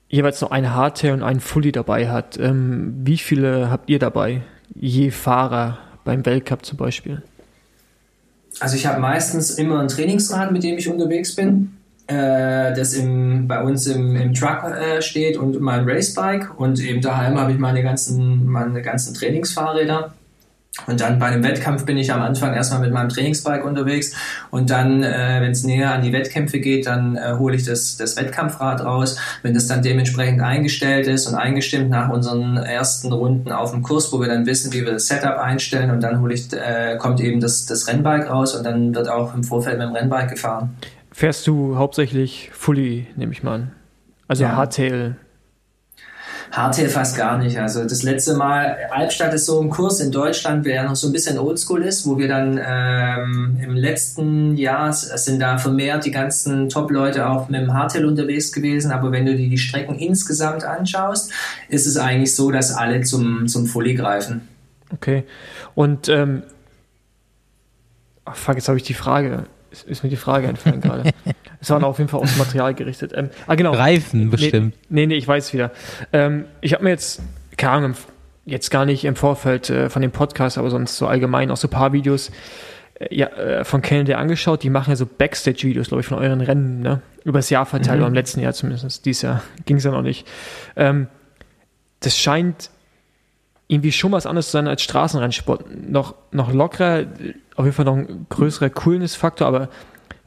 jeweils 0.09 0.41
noch 0.41 0.51
ein 0.51 0.75
HT 0.75 1.05
und 1.05 1.23
einen 1.23 1.41
Fully 1.41 1.73
dabei 1.73 2.09
hat. 2.09 2.39
Ähm, 2.39 2.95
wie 3.05 3.19
viele 3.19 3.71
habt 3.71 3.91
ihr 3.91 3.99
dabei? 3.99 4.43
Je 4.75 5.11
Fahrer 5.11 5.79
beim 6.05 6.25
Weltcup 6.25 6.65
zum 6.65 6.79
Beispiel? 6.79 7.23
Also 8.61 8.77
ich 8.77 8.87
habe 8.87 9.01
meistens 9.01 9.51
immer 9.53 9.81
ein 9.81 9.89
Trainingsrad, 9.89 10.53
mit 10.53 10.63
dem 10.63 10.79
ich 10.79 10.89
unterwegs 10.89 11.35
bin, 11.35 11.77
äh, 12.07 12.75
das 12.75 12.95
im, 12.95 13.49
bei 13.49 13.63
uns 13.63 13.87
im, 13.87 14.15
im 14.15 14.35
Truck 14.35 14.65
äh, 14.65 15.03
steht 15.03 15.37
und 15.37 15.61
mein 15.61 15.89
Racebike 15.89 16.53
und 16.57 16.79
eben 16.81 17.01
daheim 17.01 17.39
habe 17.39 17.53
ich 17.53 17.59
meine 17.59 17.83
ganzen, 17.83 18.47
meine 18.47 18.83
ganzen 18.83 19.15
Trainingsfahrräder. 19.15 20.15
Und 20.87 21.01
dann 21.01 21.21
bei 21.21 21.27
einem 21.27 21.45
Wettkampf 21.45 21.87
bin 21.87 21.97
ich 21.97 22.13
am 22.13 22.21
Anfang 22.21 22.53
erstmal 22.53 22.81
mit 22.81 22.93
meinem 22.93 23.09
Trainingsbike 23.09 23.65
unterwegs 23.65 24.13
und 24.51 24.71
dann, 24.71 25.05
äh, 25.05 25.39
wenn 25.41 25.53
es 25.53 25.63
näher 25.63 25.93
an 25.93 26.03
die 26.03 26.13
Wettkämpfe 26.13 26.59
geht, 26.59 26.87
dann 26.87 27.17
äh, 27.17 27.35
hole 27.39 27.55
ich 27.55 27.65
das, 27.65 27.97
das 27.97 28.17
Wettkampfrad 28.17 28.85
raus. 28.85 29.17
Wenn 29.43 29.55
das 29.55 29.69
dann 29.69 29.83
dementsprechend 29.83 30.41
eingestellt 30.41 31.07
ist 31.07 31.29
und 31.29 31.37
eingestimmt 31.37 31.91
nach 31.91 32.11
unseren 32.11 32.57
ersten 32.57 33.13
Runden 33.13 33.53
auf 33.53 33.71
dem 33.71 33.83
Kurs, 33.83 34.13
wo 34.13 34.21
wir 34.21 34.29
dann 34.29 34.47
wissen, 34.47 34.73
wie 34.73 34.85
wir 34.85 34.93
das 34.93 35.07
Setup 35.07 35.39
einstellen 35.39 35.91
und 35.91 36.03
dann 36.03 36.21
hole 36.21 36.35
ich, 36.35 36.53
äh, 36.53 36.97
kommt 36.99 37.21
eben 37.21 37.41
das, 37.41 37.67
das 37.67 37.87
Rennbike 37.87 38.29
raus 38.29 38.57
und 38.57 38.65
dann 38.65 38.95
wird 38.95 39.09
auch 39.09 39.33
im 39.35 39.45
Vorfeld 39.45 39.79
mit 39.79 39.87
dem 39.87 39.95
Rennbike 39.95 40.31
gefahren. 40.31 40.77
Fährst 41.13 41.47
du 41.47 41.77
hauptsächlich 41.77 42.51
Fully, 42.53 43.07
nehme 43.15 43.33
ich 43.33 43.45
mal 43.45 43.55
an? 43.55 43.73
Also 44.27 44.43
ja. 44.43 44.57
Hardtail 44.57 45.17
Hardtail 46.53 46.89
fast 46.89 47.17
gar 47.17 47.39
nicht. 47.39 47.59
Also 47.59 47.83
das 47.85 48.03
letzte 48.03 48.35
Mal, 48.35 48.77
Albstadt 48.91 49.35
ist 49.35 49.47
so 49.47 49.61
ein 49.61 49.71
Kurs 49.71 50.01
in 50.01 50.13
Deutschland, 50.13 50.65
der 50.67 50.85
noch 50.85 50.97
so 50.97 51.09
ein 51.09 51.13
bisschen 51.13 51.39
oldschool 51.39 51.83
ist, 51.83 52.07
wo 52.07 52.19
wir 52.19 52.29
dann 52.29 52.61
ähm, 52.65 53.59
im 53.63 53.75
letzten 53.75 54.57
Jahr 54.57 54.93
sind 54.93 55.41
da 55.41 55.59
vermehrt 55.59 56.05
die 56.05 56.11
ganzen 56.11 56.69
Top-Leute 56.69 57.29
auch 57.29 57.49
mit 57.49 57.61
dem 57.61 57.73
Hardtail 57.73 58.05
unterwegs 58.05 58.53
gewesen. 58.53 58.93
Aber 58.93 59.13
wenn 59.13 59.27
du 59.27 59.37
dir 59.37 59.49
die 59.49 59.59
Strecken 59.59 59.97
insgesamt 59.97 60.65
anschaust, 60.65 61.33
ist 61.69 61.87
es 61.87 61.97
eigentlich 61.97 62.35
so, 62.35 62.51
dass 62.51 62.73
alle 62.73 63.03
zum, 63.03 63.49
zum 63.49 63.67
Fully 63.67 63.95
greifen. 63.95 64.49
Okay. 64.93 65.25
Und 65.75 66.09
ähm, 66.09 66.43
ach 68.25 68.37
fuck, 68.37 68.55
jetzt 68.55 68.69
habe 68.69 68.79
ich 68.79 68.85
die 68.85 68.95
Frage 68.95 69.47
ist, 69.75 69.89
ist 69.89 70.05
mir 70.05 70.11
die 70.11 70.17
Frage 70.17 70.47
entfallen 70.47 70.81
gerade. 70.81 71.11
Es 71.65 71.71
waren 71.71 71.83
auf 71.83 71.99
jeden 71.99 72.11
Fall 72.11 72.21
aufs 72.21 72.37
Material 72.37 72.75
gerichtet. 72.75 73.13
Ähm, 73.15 73.31
ah, 73.47 73.55
genau. 73.55 73.73
Reifen 73.73 74.29
bestimmt. 74.29 74.75
Nee, 74.91 75.07
nee, 75.07 75.15
ich 75.15 75.27
weiß 75.27 75.55
wieder. 75.55 75.73
Ähm, 76.13 76.45
ich 76.61 76.75
habe 76.75 76.85
mir 76.85 76.91
jetzt, 76.91 77.23
keine 77.57 77.73
Ahnung, 77.73 77.95
jetzt 78.45 78.71
gar 78.71 78.85
nicht 78.85 79.07
im 79.07 79.17
Vorfeld 79.17 79.71
äh, 79.71 79.89
von 79.89 80.03
dem 80.03 80.11
Podcast, 80.11 80.59
aber 80.59 80.69
sonst 80.69 80.99
so 80.99 81.07
allgemein 81.07 81.51
auch 81.51 81.57
so 81.57 81.69
ein 81.69 81.71
paar 81.71 81.95
Videos 81.95 82.31
äh, 83.01 83.15
ja, 83.15 83.29
äh, 83.29 83.65
von 83.65 83.81
Kellen 83.81 84.13
angeschaut. 84.13 84.63
Die 84.63 84.69
machen 84.69 84.91
ja 84.91 84.97
so 84.97 85.07
Backstage-Videos, 85.07 85.89
glaube 85.89 86.03
ich, 86.03 86.07
von 86.07 86.19
euren 86.19 86.43
Rennen, 86.43 86.81
ne? 86.81 87.01
Übers 87.25 87.49
Jahr 87.49 87.65
verteilt, 87.65 87.97
mhm. 87.97 88.03
oder 88.03 88.09
im 88.09 88.15
letzten 88.15 88.41
Jahr 88.41 88.53
zumindest. 88.53 89.07
Dieses 89.07 89.23
Jahr 89.23 89.43
ging 89.65 89.79
es 89.79 89.85
ja 89.85 89.91
noch 89.91 90.03
nicht. 90.03 90.29
Ähm, 90.77 91.09
das 92.01 92.19
scheint 92.19 92.69
irgendwie 93.69 93.93
schon 93.93 94.13
was 94.13 94.27
anderes 94.27 94.47
zu 94.47 94.53
sein 94.53 94.69
als 94.69 94.83
Straßenrennsport. 94.83 95.65
Noch, 95.89 96.15
noch 96.31 96.53
lockerer, 96.53 97.07
auf 97.57 97.65
jeden 97.65 97.75
Fall 97.75 97.87
noch 97.87 97.97
ein 97.97 98.27
größerer 98.29 98.69
Coolness-Faktor, 98.69 99.47
aber 99.47 99.71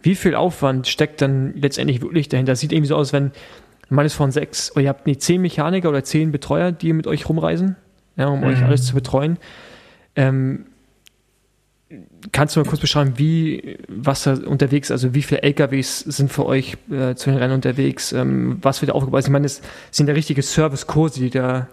wie 0.01 0.15
viel 0.15 0.35
Aufwand 0.35 0.87
steckt 0.87 1.21
dann 1.21 1.53
letztendlich 1.55 2.01
wirklich 2.01 2.29
dahinter? 2.29 2.53
Das 2.53 2.59
sieht 2.59 2.71
irgendwie 2.71 2.89
so 2.89 2.95
aus, 2.95 3.13
wenn 3.13 3.31
man 3.89 4.05
ist 4.05 4.15
von 4.15 4.31
sechs, 4.31 4.71
oder 4.73 4.81
ihr 4.81 4.89
habt 4.89 5.07
nee, 5.07 5.17
zehn 5.17 5.41
Mechaniker 5.41 5.89
oder 5.89 6.03
zehn 6.03 6.31
Betreuer, 6.31 6.71
die 6.71 6.93
mit 6.93 7.07
euch 7.07 7.27
rumreisen, 7.29 7.75
ja, 8.15 8.27
um 8.27 8.39
mhm. 8.39 8.47
euch 8.47 8.63
alles 8.63 8.85
zu 8.85 8.93
betreuen. 8.93 9.37
Ähm, 10.15 10.65
kannst 12.31 12.55
du 12.55 12.59
mal 12.59 12.67
kurz 12.67 12.81
beschreiben, 12.81 13.13
wie, 13.17 13.77
was 13.87 14.23
da 14.23 14.33
unterwegs, 14.33 14.91
also 14.91 15.13
wie 15.13 15.21
viele 15.21 15.43
LKWs 15.43 15.99
sind 15.99 16.31
für 16.31 16.45
euch 16.45 16.77
äh, 16.91 17.15
zu 17.15 17.29
den 17.29 17.39
Rennen 17.39 17.53
unterwegs, 17.53 18.11
ähm, 18.11 18.57
was 18.61 18.81
wird 18.81 18.91
aufgebaut? 18.91 19.23
Ich 19.23 19.29
meine, 19.29 19.43
das 19.43 19.61
sind 19.91 20.07
ja 20.07 20.13
richtige 20.13 20.41
Service-Kurse, 20.41 21.19
die 21.19 21.29
da 21.29 21.69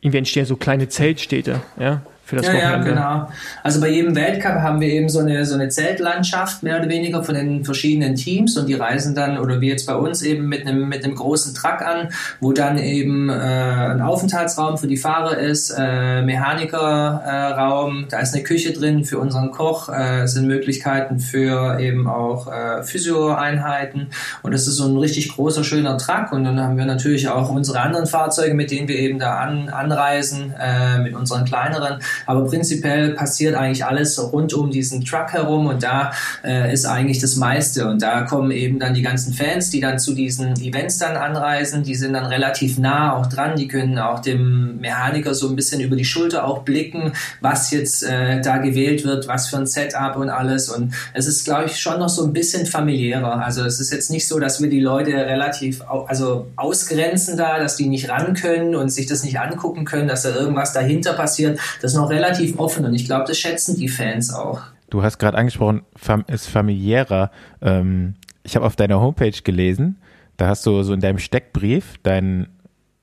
irgendwie 0.00 0.18
entstehen, 0.18 0.46
so 0.46 0.56
kleine 0.56 0.88
Zeltstädte, 0.88 1.62
ja, 1.78 2.02
für 2.32 2.36
das 2.36 2.46
ja, 2.46 2.54
Wochenende. 2.54 2.88
Ja, 2.88 2.94
genau. 2.94 3.28
Also 3.62 3.80
bei 3.80 3.88
jedem 3.88 4.14
Weltcup 4.14 4.54
haben 4.54 4.80
wir 4.80 4.88
eben 4.88 5.10
so 5.10 5.18
eine, 5.18 5.44
so 5.44 5.54
eine 5.54 5.68
Zeltlandschaft, 5.68 6.62
mehr 6.62 6.78
oder 6.78 6.88
weniger, 6.88 7.22
von 7.22 7.34
den 7.34 7.62
verschiedenen 7.64 8.14
Teams 8.14 8.56
und 8.56 8.68
die 8.68 8.74
reisen 8.74 9.14
dann, 9.14 9.38
oder 9.38 9.60
wie 9.60 9.68
jetzt 9.68 9.86
bei 9.86 9.94
uns 9.94 10.22
eben 10.22 10.48
mit 10.48 10.66
einem, 10.66 10.88
mit 10.88 11.04
einem 11.04 11.14
großen 11.14 11.54
Truck 11.54 11.82
an, 11.82 12.08
wo 12.40 12.52
dann 12.52 12.78
eben 12.78 13.28
äh, 13.28 13.32
ein 13.32 14.00
Aufenthaltsraum 14.00 14.78
für 14.78 14.86
die 14.86 14.96
Fahrer 14.96 15.36
ist, 15.36 15.74
äh, 15.78 16.22
Mechanikerraum, 16.22 18.04
äh, 18.04 18.06
da 18.08 18.20
ist 18.20 18.34
eine 18.34 18.42
Küche 18.44 18.72
drin 18.72 19.04
für 19.04 19.18
unseren 19.18 19.50
Koch, 19.50 19.90
äh, 19.90 20.26
sind 20.26 20.46
Möglichkeiten 20.46 21.20
für 21.20 21.78
eben 21.80 22.08
auch 22.08 22.50
äh, 22.50 22.82
Physio-Einheiten 22.82 24.08
und 24.42 24.54
das 24.54 24.66
ist 24.66 24.76
so 24.76 24.86
ein 24.86 24.96
richtig 24.96 25.34
großer, 25.34 25.64
schöner 25.64 25.98
Truck 25.98 26.32
und 26.32 26.44
dann 26.44 26.58
haben 26.58 26.78
wir 26.78 26.86
natürlich 26.86 27.28
auch 27.28 27.50
unsere 27.50 27.80
anderen 27.80 28.06
Fahrzeuge, 28.06 28.54
mit 28.54 28.70
denen 28.70 28.88
wir 28.88 28.96
eben 28.96 29.18
da 29.18 29.36
an, 29.36 29.68
anreisen, 29.68 30.54
äh, 30.58 30.98
mit 30.98 31.14
unseren 31.14 31.44
kleineren 31.44 31.98
aber 32.26 32.46
prinzipiell 32.46 33.14
passiert 33.14 33.54
eigentlich 33.54 33.84
alles 33.84 34.20
rund 34.32 34.54
um 34.54 34.70
diesen 34.70 35.04
Truck 35.04 35.32
herum 35.32 35.66
und 35.66 35.82
da 35.82 36.12
äh, 36.44 36.72
ist 36.72 36.84
eigentlich 36.84 37.20
das 37.20 37.36
meiste. 37.36 37.88
Und 37.88 38.02
da 38.02 38.22
kommen 38.22 38.50
eben 38.50 38.78
dann 38.78 38.94
die 38.94 39.02
ganzen 39.02 39.32
Fans, 39.32 39.70
die 39.70 39.80
dann 39.80 39.98
zu 39.98 40.14
diesen 40.14 40.52
Events 40.60 40.98
dann 40.98 41.16
anreisen. 41.16 41.82
Die 41.82 41.94
sind 41.94 42.14
dann 42.14 42.26
relativ 42.26 42.78
nah 42.78 43.16
auch 43.16 43.26
dran. 43.26 43.56
Die 43.56 43.68
können 43.68 43.98
auch 43.98 44.20
dem 44.20 44.78
Mechaniker 44.80 45.34
so 45.34 45.48
ein 45.48 45.56
bisschen 45.56 45.80
über 45.80 45.96
die 45.96 46.04
Schulter 46.04 46.44
auch 46.46 46.60
blicken, 46.60 47.12
was 47.40 47.70
jetzt 47.70 48.02
äh, 48.02 48.40
da 48.40 48.58
gewählt 48.58 49.04
wird, 49.04 49.28
was 49.28 49.48
für 49.48 49.58
ein 49.58 49.66
Setup 49.66 50.16
und 50.16 50.30
alles. 50.30 50.68
Und 50.68 50.94
es 51.14 51.26
ist, 51.26 51.44
glaube 51.44 51.66
ich, 51.66 51.78
schon 51.78 51.98
noch 51.98 52.08
so 52.08 52.24
ein 52.24 52.32
bisschen 52.32 52.66
familiärer. 52.66 53.44
Also 53.44 53.64
es 53.64 53.80
ist 53.80 53.92
jetzt 53.92 54.10
nicht 54.10 54.26
so, 54.26 54.38
dass 54.38 54.60
wir 54.60 54.68
die 54.68 54.80
Leute 54.80 55.12
relativ 55.12 55.82
also 56.06 56.48
ausgrenzen 56.56 57.36
da, 57.36 57.58
dass 57.58 57.76
die 57.76 57.86
nicht 57.86 58.08
ran 58.08 58.34
können 58.34 58.74
und 58.74 58.90
sich 58.90 59.06
das 59.06 59.22
nicht 59.24 59.38
angucken 59.38 59.84
können, 59.84 60.08
dass 60.08 60.22
da 60.22 60.34
irgendwas 60.34 60.72
dahinter 60.72 61.12
passiert. 61.14 61.58
Das 61.80 61.92
ist 61.92 61.96
noch 61.96 62.01
relativ 62.08 62.58
offen 62.58 62.84
und 62.84 62.94
ich 62.94 63.06
glaube, 63.06 63.24
das 63.26 63.38
schätzen 63.38 63.76
die 63.76 63.88
Fans 63.88 64.32
auch. 64.32 64.60
Du 64.90 65.02
hast 65.02 65.18
gerade 65.18 65.38
angesprochen, 65.38 65.82
ist 66.26 66.48
familiärer. 66.48 67.30
Ähm, 67.62 68.14
ich 68.42 68.56
habe 68.56 68.66
auf 68.66 68.76
deiner 68.76 69.00
Homepage 69.00 69.32
gelesen, 69.42 69.98
da 70.36 70.48
hast 70.48 70.66
du 70.66 70.82
so 70.82 70.92
in 70.92 71.00
deinem 71.00 71.18
Steckbrief 71.18 71.98
deinen, 72.02 72.48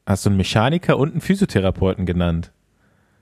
hast 0.05 0.25
du 0.25 0.29
einen 0.29 0.37
Mechaniker 0.37 0.97
und 0.97 1.11
einen 1.11 1.21
Physiotherapeuten 1.21 2.05
genannt. 2.05 2.51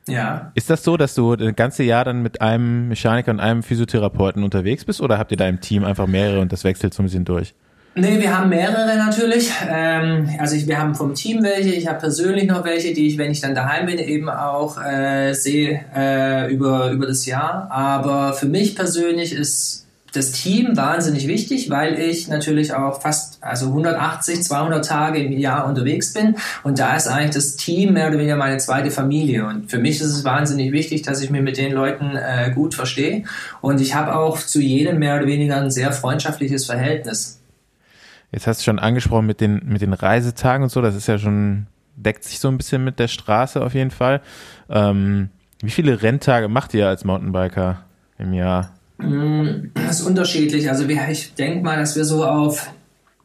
Ja. 0.07 0.51
Ist 0.55 0.69
das 0.69 0.83
so, 0.83 0.97
dass 0.97 1.15
du 1.15 1.35
das 1.35 1.55
ganze 1.55 1.83
Jahr 1.83 2.05
dann 2.05 2.21
mit 2.21 2.41
einem 2.41 2.87
Mechaniker 2.87 3.31
und 3.31 3.39
einem 3.39 3.63
Physiotherapeuten 3.63 4.43
unterwegs 4.43 4.85
bist 4.85 5.01
oder 5.01 5.17
habt 5.17 5.31
ihr 5.31 5.37
da 5.37 5.47
im 5.47 5.59
Team 5.59 5.83
einfach 5.83 6.07
mehrere 6.07 6.39
und 6.39 6.51
das 6.51 6.63
wechselt 6.63 6.93
so 6.93 7.03
ein 7.03 7.05
bisschen 7.05 7.25
durch? 7.25 7.53
Nee, 7.99 8.19
wir 8.19 8.37
haben 8.37 8.49
mehrere 8.49 8.95
natürlich. 8.95 9.51
Ähm, 9.67 10.29
also 10.37 10.55
ich, 10.55 10.67
wir 10.67 10.77
haben 10.77 10.93
vom 10.93 11.15
Team 11.15 11.41
welche, 11.41 11.73
ich 11.73 11.87
habe 11.87 11.99
persönlich 11.99 12.45
noch 12.45 12.63
welche, 12.63 12.93
die 12.93 13.07
ich, 13.07 13.17
wenn 13.17 13.31
ich 13.31 13.41
dann 13.41 13.55
daheim 13.55 13.87
bin, 13.87 13.97
eben 13.97 14.29
auch 14.29 14.77
äh, 14.79 15.33
sehe 15.33 15.83
äh, 15.95 16.53
über, 16.53 16.91
über 16.91 17.07
das 17.07 17.25
Jahr. 17.25 17.71
Aber 17.71 18.33
für 18.33 18.45
mich 18.45 18.75
persönlich 18.75 19.33
ist 19.33 19.87
das 20.13 20.31
Team 20.31 20.77
wahnsinnig 20.77 21.27
wichtig, 21.27 21.71
weil 21.71 21.99
ich 21.99 22.27
natürlich 22.27 22.73
auch 22.73 23.01
fast 23.01 23.39
also 23.41 23.67
180, 23.67 24.43
200 24.43 24.85
Tage 24.85 25.23
im 25.23 25.31
Jahr 25.31 25.67
unterwegs 25.67 26.13
bin 26.13 26.35
und 26.63 26.79
da 26.79 26.95
ist 26.95 27.07
eigentlich 27.07 27.35
das 27.35 27.55
Team 27.55 27.93
mehr 27.93 28.07
oder 28.07 28.17
weniger 28.17 28.37
meine 28.37 28.57
zweite 28.57 28.89
Familie 28.89 29.45
und 29.45 29.69
für 29.69 29.79
mich 29.79 29.99
ist 29.99 30.07
es 30.07 30.23
wahnsinnig 30.23 30.71
wichtig, 30.71 31.01
dass 31.01 31.21
ich 31.21 31.29
mich 31.29 31.41
mit 31.41 31.57
den 31.57 31.73
Leuten 31.73 32.15
äh, 32.15 32.51
gut 32.55 32.73
verstehe 32.73 33.25
und 33.59 33.81
ich 33.81 33.95
habe 33.95 34.15
auch 34.15 34.37
zu 34.37 34.61
jedem 34.61 34.99
mehr 34.99 35.17
oder 35.17 35.27
weniger 35.27 35.57
ein 35.57 35.71
sehr 35.71 35.91
freundschaftliches 35.91 36.65
Verhältnis. 36.65 37.36
Jetzt 38.31 38.47
hast 38.47 38.61
du 38.61 38.65
schon 38.65 38.79
angesprochen 38.79 39.25
mit 39.25 39.41
den, 39.41 39.61
mit 39.65 39.81
den 39.81 39.93
Reisetagen 39.93 40.63
und 40.63 40.69
so, 40.69 40.81
das 40.81 40.95
ist 40.95 41.07
ja 41.07 41.17
schon, 41.17 41.67
deckt 41.95 42.23
sich 42.23 42.39
so 42.39 42.49
ein 42.49 42.57
bisschen 42.57 42.83
mit 42.83 42.99
der 42.99 43.07
Straße 43.07 43.61
auf 43.61 43.73
jeden 43.73 43.91
Fall. 43.91 44.21
Ähm, 44.69 45.29
wie 45.61 45.71
viele 45.71 46.01
Renntage 46.01 46.47
macht 46.47 46.73
ihr 46.73 46.87
als 46.87 47.03
Mountainbiker 47.05 47.83
im 48.17 48.33
Jahr? 48.33 48.71
Mm, 48.97 49.71
das 49.73 50.01
ist 50.01 50.05
unterschiedlich. 50.05 50.69
Also 50.69 50.87
ich 50.87 51.33
denke 51.35 51.63
mal, 51.63 51.77
dass 51.77 51.95
wir 51.95 52.05
so 52.05 52.25
auf 52.25 52.69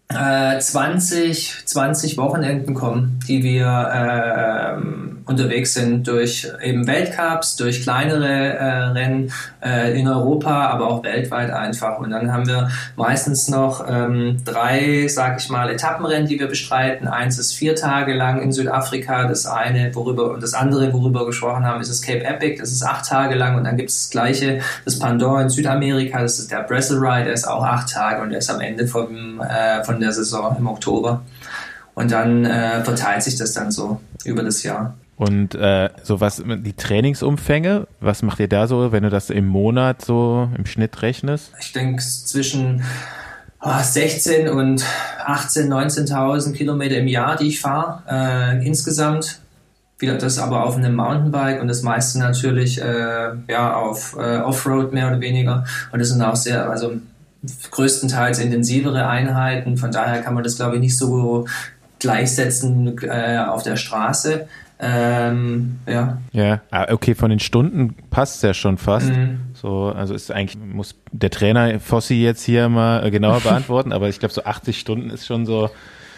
20, 0.08 1.62
äh, 1.62 1.64
20 1.64 2.18
Wochenenden 2.18 2.74
kommen, 2.74 3.18
die 3.26 3.42
wir 3.42 3.66
äh, 3.66 5.21
unterwegs 5.26 5.74
sind 5.74 6.06
durch 6.08 6.48
eben 6.62 6.86
Weltcups, 6.86 7.56
durch 7.56 7.82
kleinere 7.82 8.26
äh, 8.26 8.64
Rennen 8.64 9.32
äh, 9.64 9.98
in 9.98 10.08
Europa, 10.08 10.68
aber 10.68 10.88
auch 10.88 11.04
weltweit 11.04 11.50
einfach. 11.50 11.98
Und 11.98 12.10
dann 12.10 12.32
haben 12.32 12.46
wir 12.46 12.68
meistens 12.96 13.48
noch 13.48 13.86
ähm, 13.88 14.38
drei, 14.44 15.06
sag 15.08 15.40
ich 15.40 15.48
mal, 15.48 15.70
Etappenrennen, 15.70 16.26
die 16.26 16.38
wir 16.38 16.48
bestreiten. 16.48 17.08
Eins 17.08 17.38
ist 17.38 17.54
vier 17.54 17.74
Tage 17.74 18.14
lang 18.14 18.42
in 18.42 18.52
Südafrika, 18.52 19.28
das 19.28 19.46
eine, 19.46 19.94
worüber 19.94 20.32
und 20.32 20.42
das 20.42 20.54
andere, 20.54 20.92
worüber 20.92 21.20
wir 21.20 21.26
gesprochen 21.26 21.64
haben, 21.64 21.80
ist 21.80 21.90
das 21.90 22.02
Cape 22.02 22.24
Epic, 22.24 22.58
das 22.58 22.72
ist 22.72 22.82
acht 22.82 23.06
Tage 23.06 23.34
lang 23.34 23.56
und 23.56 23.64
dann 23.64 23.76
gibt 23.76 23.90
es 23.90 24.02
das 24.02 24.10
gleiche, 24.10 24.60
das 24.84 24.98
Pandora 24.98 25.42
in 25.42 25.50
Südamerika, 25.50 26.20
das 26.20 26.38
ist 26.38 26.50
der 26.50 26.62
Brazil 26.62 26.98
Ride, 26.98 27.24
der 27.24 27.34
ist 27.34 27.46
auch 27.46 27.62
acht 27.62 27.90
Tage 27.90 28.22
und 28.22 28.30
der 28.30 28.38
ist 28.38 28.50
am 28.50 28.60
Ende 28.60 28.86
vom, 28.86 29.40
äh, 29.40 29.84
von 29.84 30.00
der 30.00 30.12
Saison 30.12 30.56
im 30.58 30.66
Oktober. 30.66 31.22
Und 31.94 32.10
dann 32.10 32.44
äh, 32.44 32.82
verteilt 32.84 33.22
sich 33.22 33.36
das 33.36 33.52
dann 33.52 33.70
so 33.70 34.00
über 34.24 34.42
das 34.42 34.62
Jahr. 34.62 34.94
Und 35.22 35.54
äh, 35.54 35.88
so 36.02 36.20
was 36.20 36.42
die 36.44 36.72
Trainingsumfänge, 36.72 37.86
was 38.00 38.22
macht 38.22 38.40
ihr 38.40 38.48
da 38.48 38.66
so, 38.66 38.90
wenn 38.90 39.04
du 39.04 39.08
das 39.08 39.30
im 39.30 39.46
Monat 39.46 40.04
so 40.04 40.48
im 40.58 40.66
Schnitt 40.66 41.00
rechnest? 41.00 41.52
Ich 41.60 41.72
denke 41.72 42.02
zwischen 42.02 42.82
oh, 43.60 43.70
16 43.80 44.48
und 44.48 44.84
18, 45.24 45.72
19.000 45.72 46.54
Kilometer 46.54 46.96
im 46.96 47.06
Jahr, 47.06 47.36
die 47.36 47.46
ich 47.46 47.60
fahre 47.60 48.02
äh, 48.10 48.66
insgesamt. 48.66 49.38
Wieder 50.00 50.18
das 50.18 50.40
aber 50.40 50.64
auf 50.64 50.76
einem 50.76 50.96
Mountainbike 50.96 51.62
und 51.62 51.68
das 51.68 51.82
meiste 51.82 52.18
natürlich 52.18 52.82
äh, 52.82 53.28
ja 53.46 53.76
auf 53.76 54.16
äh, 54.18 54.38
Offroad 54.38 54.92
mehr 54.92 55.06
oder 55.06 55.20
weniger. 55.20 55.64
Und 55.92 56.00
das 56.00 56.08
sind 56.08 56.20
auch 56.20 56.34
sehr, 56.34 56.68
also 56.68 56.94
größtenteils 57.70 58.40
intensivere 58.40 59.06
Einheiten. 59.06 59.76
Von 59.76 59.92
daher 59.92 60.20
kann 60.20 60.34
man 60.34 60.42
das 60.42 60.56
glaube 60.56 60.74
ich 60.74 60.80
nicht 60.80 60.98
so 60.98 61.46
gleichsetzen 62.00 62.98
äh, 63.02 63.38
auf 63.38 63.62
der 63.62 63.76
Straße. 63.76 64.48
Ähm, 64.84 65.78
ja. 65.86 66.18
Ja, 66.32 66.60
ah, 66.72 66.92
okay, 66.92 67.14
von 67.14 67.30
den 67.30 67.38
Stunden 67.38 67.94
passt 68.10 68.36
es 68.36 68.42
ja 68.42 68.52
schon 68.52 68.78
fast. 68.78 69.10
Mhm. 69.10 69.38
So, 69.54 69.92
also 69.94 70.12
ist 70.12 70.32
eigentlich, 70.32 70.60
muss 70.60 70.96
der 71.12 71.30
Trainer 71.30 71.78
Fossi 71.78 72.14
jetzt 72.14 72.42
hier 72.42 72.68
mal 72.68 73.06
äh, 73.06 73.12
genauer 73.12 73.40
beantworten, 73.42 73.92
aber 73.92 74.08
ich 74.08 74.18
glaube, 74.18 74.34
so 74.34 74.42
80 74.42 74.80
Stunden 74.80 75.10
ist 75.10 75.24
schon 75.24 75.46
so, 75.46 75.70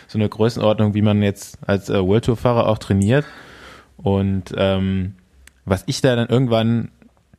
so 0.09 0.19
eine 0.19 0.31
Größenordnung, 0.31 0.95
wie 0.95 1.03
man 1.03 1.23
jetzt 1.23 1.59
als 1.67 1.91
äh, 1.91 2.03
World 2.03 2.25
Tour 2.25 2.39
Fahrer 2.39 2.67
auch 2.67 2.79
trainiert. 2.79 3.27
Und 3.99 4.55
ähm, 4.57 5.17
was 5.67 5.85
ich 5.87 6.01
da 6.01 6.17
dann 6.17 6.29
irgendwann 6.29 6.91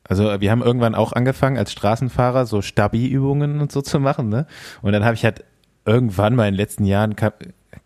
also 0.07 0.39
wir 0.39 0.51
haben 0.51 0.61
irgendwann 0.61 0.93
auch 0.93 1.13
angefangen 1.13 1.57
als 1.57 1.71
Straßenfahrer 1.71 2.45
so 2.45 2.61
Stabi-Übungen 2.61 3.59
und 3.59 3.71
so 3.71 3.81
zu 3.81 3.99
machen, 3.99 4.29
ne? 4.29 4.45
Und 4.83 4.91
dann 4.91 5.03
habe 5.03 5.15
ich 5.15 5.25
halt 5.25 5.43
irgendwann 5.83 6.35
mal 6.35 6.47
in 6.47 6.53
den 6.53 6.59
letzten 6.59 6.85
Jahren 6.85 7.15
kam, 7.15 7.31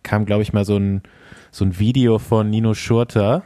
kam 0.03 0.25
glaube 0.25 0.43
ich 0.43 0.51
mal 0.51 0.65
so 0.65 0.75
ein 0.75 1.01
so 1.51 1.65
ein 1.65 1.79
Video 1.79 2.19
von 2.19 2.49
Nino 2.49 2.73
Schurter, 2.73 3.43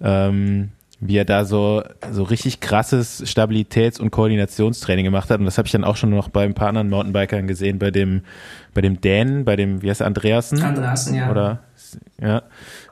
ähm, 0.00 0.70
wie 1.00 1.16
er 1.16 1.24
da 1.24 1.44
so 1.44 1.82
so 2.10 2.22
richtig 2.22 2.60
krasses 2.60 3.24
Stabilitäts- 3.24 4.00
und 4.00 4.10
Koordinationstraining 4.10 5.04
gemacht 5.04 5.30
hat 5.30 5.40
und 5.40 5.46
das 5.46 5.58
habe 5.58 5.66
ich 5.66 5.72
dann 5.72 5.84
auch 5.84 5.96
schon 5.96 6.10
noch 6.10 6.28
bei 6.28 6.44
ein 6.44 6.54
paar 6.54 6.68
anderen 6.68 6.90
Mountainbikern 6.90 7.46
gesehen, 7.46 7.78
bei 7.78 7.90
dem 7.90 8.22
bei 8.72 8.80
dem 8.80 9.00
Dänen, 9.00 9.44
bei 9.44 9.56
dem 9.56 9.82
wie 9.82 9.90
heißt 9.90 10.00
er 10.00 10.06
Andreasen? 10.06 10.62
Andreasen, 10.62 11.14
ja. 11.14 11.30
Oder 11.30 11.60
ja. 12.20 12.42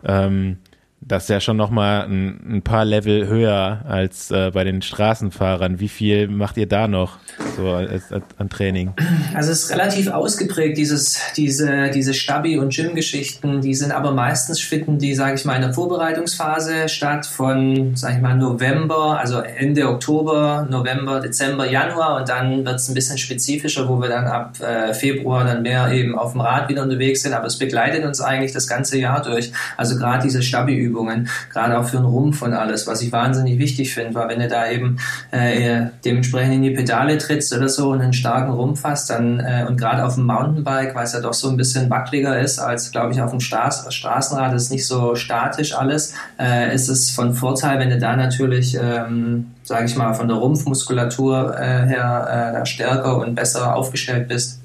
Ähm, 0.04 0.58
das 1.02 1.24
ist 1.24 1.28
ja 1.30 1.40
schon 1.40 1.56
nochmal 1.56 2.02
ein, 2.02 2.56
ein 2.56 2.62
paar 2.62 2.84
Level 2.84 3.26
höher 3.26 3.80
als 3.88 4.30
äh, 4.30 4.50
bei 4.52 4.64
den 4.64 4.82
Straßenfahrern. 4.82 5.80
Wie 5.80 5.88
viel 5.88 6.28
macht 6.28 6.58
ihr 6.58 6.68
da 6.68 6.88
noch 6.88 7.16
so 7.56 7.70
als, 7.70 8.12
als, 8.12 8.22
an 8.36 8.50
Training? 8.50 8.92
Also 9.34 9.50
es 9.50 9.64
ist 9.64 9.70
relativ 9.70 10.08
ausgeprägt, 10.08 10.76
dieses, 10.76 11.18
diese, 11.36 11.90
diese 11.90 12.12
Stabi- 12.12 12.58
und 12.58 12.74
Gym-Geschichten. 12.74 13.62
Die 13.62 13.74
sind 13.74 13.92
aber 13.92 14.12
meistens 14.12 14.60
finden 14.60 14.98
die, 14.98 15.14
sage 15.14 15.36
ich 15.36 15.44
mal, 15.46 15.54
in 15.54 15.62
der 15.62 15.72
Vorbereitungsphase 15.72 16.88
statt 16.90 17.24
von, 17.24 17.96
sage 17.96 18.16
ich 18.16 18.20
mal, 18.20 18.36
November, 18.36 19.18
also 19.18 19.40
Ende 19.40 19.88
Oktober, 19.88 20.66
November, 20.68 21.20
Dezember, 21.20 21.68
Januar 21.68 22.16
und 22.16 22.28
dann 22.28 22.66
wird 22.66 22.76
es 22.76 22.88
ein 22.88 22.94
bisschen 22.94 23.16
spezifischer, 23.16 23.88
wo 23.88 24.00
wir 24.02 24.10
dann 24.10 24.26
ab 24.26 24.60
äh, 24.60 24.92
Februar 24.92 25.44
dann 25.44 25.62
mehr 25.62 25.90
eben 25.92 26.18
auf 26.18 26.32
dem 26.32 26.42
Rad 26.42 26.68
wieder 26.68 26.82
unterwegs 26.82 27.22
sind. 27.22 27.32
Aber 27.32 27.46
es 27.46 27.58
begleitet 27.58 28.04
uns 28.04 28.20
eigentlich 28.20 28.52
das 28.52 28.66
ganze 28.66 28.98
Jahr 28.98 29.22
durch. 29.22 29.50
Also 29.78 29.96
gerade 29.96 30.22
diese 30.22 30.42
Stabi- 30.42 30.89
Übungen, 30.90 31.28
gerade 31.52 31.78
auch 31.78 31.84
für 31.84 31.96
den 31.96 32.06
Rumpf 32.06 32.42
und 32.42 32.52
alles, 32.52 32.86
was 32.86 33.02
ich 33.02 33.12
wahnsinnig 33.12 33.58
wichtig 33.58 33.94
finde, 33.94 34.14
weil 34.14 34.28
wenn 34.28 34.40
du 34.40 34.48
da 34.48 34.70
eben 34.70 34.98
äh, 35.30 35.86
dementsprechend 36.04 36.54
in 36.54 36.62
die 36.62 36.70
Pedale 36.70 37.18
trittst 37.18 37.52
oder 37.54 37.68
so 37.68 37.90
und 37.90 38.00
einen 38.00 38.12
starken 38.12 38.52
Rumpf 38.52 38.84
hast, 38.84 39.10
dann 39.10 39.40
äh, 39.40 39.64
und 39.68 39.76
gerade 39.76 40.04
auf 40.04 40.14
dem 40.14 40.26
Mountainbike, 40.26 40.94
weil 40.94 41.04
es 41.04 41.12
ja 41.12 41.20
doch 41.20 41.34
so 41.34 41.48
ein 41.48 41.56
bisschen 41.56 41.88
wackeliger 41.90 42.38
ist 42.38 42.58
als, 42.58 42.90
glaube 42.90 43.12
ich, 43.12 43.22
auf 43.22 43.30
dem 43.30 43.40
Straß 43.40 43.92
Straßenrad, 43.92 44.54
ist 44.54 44.70
nicht 44.70 44.86
so 44.86 45.14
statisch 45.14 45.74
alles, 45.74 46.14
äh, 46.38 46.74
ist 46.74 46.88
es 46.88 47.10
von 47.10 47.34
Vorteil, 47.34 47.78
wenn 47.78 47.90
du 47.90 47.98
da 47.98 48.16
natürlich 48.16 48.76
ähm, 48.80 49.46
sage 49.70 49.86
ich 49.86 49.96
mal, 49.96 50.14
von 50.14 50.26
der 50.26 50.36
Rumpfmuskulatur 50.36 51.56
äh, 51.56 51.86
her 51.86 52.60
äh, 52.60 52.66
stärker 52.66 53.18
und 53.18 53.36
besser 53.36 53.76
aufgestellt 53.76 54.26
bist. 54.26 54.60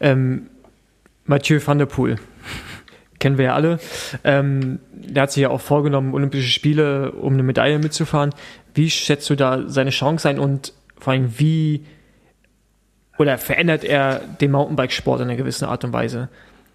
Ähm, 0.00 0.48
Mathieu 1.26 1.60
van 1.64 1.78
der 1.78 1.86
Poel, 1.86 2.16
kennen 3.18 3.38
wir 3.38 3.46
ja 3.46 3.54
alle. 3.54 3.78
Ähm, 4.24 4.80
der 4.92 5.24
hat 5.24 5.32
sich 5.32 5.42
ja 5.42 5.50
auch 5.50 5.60
vorgenommen, 5.60 6.14
Olympische 6.14 6.48
Spiele, 6.48 7.12
um 7.12 7.34
eine 7.34 7.42
Medaille 7.42 7.78
mitzufahren. 7.78 8.34
Wie 8.74 8.90
schätzt 8.90 9.28
du 9.30 9.34
da 9.34 9.68
seine 9.68 9.90
Chance 9.90 10.28
ein 10.28 10.38
und 10.38 10.72
vor 10.98 11.12
allem 11.12 11.38
wie 11.38 11.84
oder 13.18 13.36
verändert 13.36 13.84
er 13.84 14.20
den 14.40 14.52
Mountainbikesport 14.52 15.20
in 15.20 15.28
einer 15.28 15.36
gewissen 15.36 15.64
Art 15.64 15.84
und 15.84 15.92
Weise? 15.92 16.28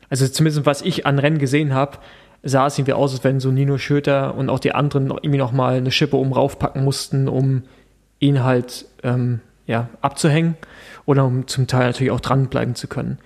Also 0.09 0.27
zumindest 0.27 0.65
was 0.65 0.81
ich 0.81 1.05
an 1.05 1.19
Rennen 1.19 1.39
gesehen 1.39 1.73
habe, 1.73 1.97
sah 2.43 2.67
es 2.67 2.77
irgendwie 2.77 2.93
aus, 2.93 3.13
als 3.13 3.23
wenn 3.23 3.39
so 3.39 3.51
Nino 3.51 3.77
Schöter 3.77 4.35
und 4.35 4.49
auch 4.49 4.59
die 4.59 4.75
anderen 4.75 5.09
irgendwie 5.09 5.37
nochmal 5.37 5.75
eine 5.75 5.91
Schippe 5.91 6.17
um 6.17 6.33
raufpacken 6.33 6.83
mussten, 6.83 7.29
um 7.29 7.63
ihn 8.19 8.43
halt 8.43 8.85
ähm, 9.01 9.39
ja, 9.65 9.89
abzuhängen 10.01 10.55
oder 11.05 11.25
um 11.25 11.47
zum 11.47 11.67
Teil 11.67 11.87
natürlich 11.87 12.11
auch 12.11 12.19
dranbleiben 12.19 12.75
zu 12.75 12.87
können. 12.87 13.17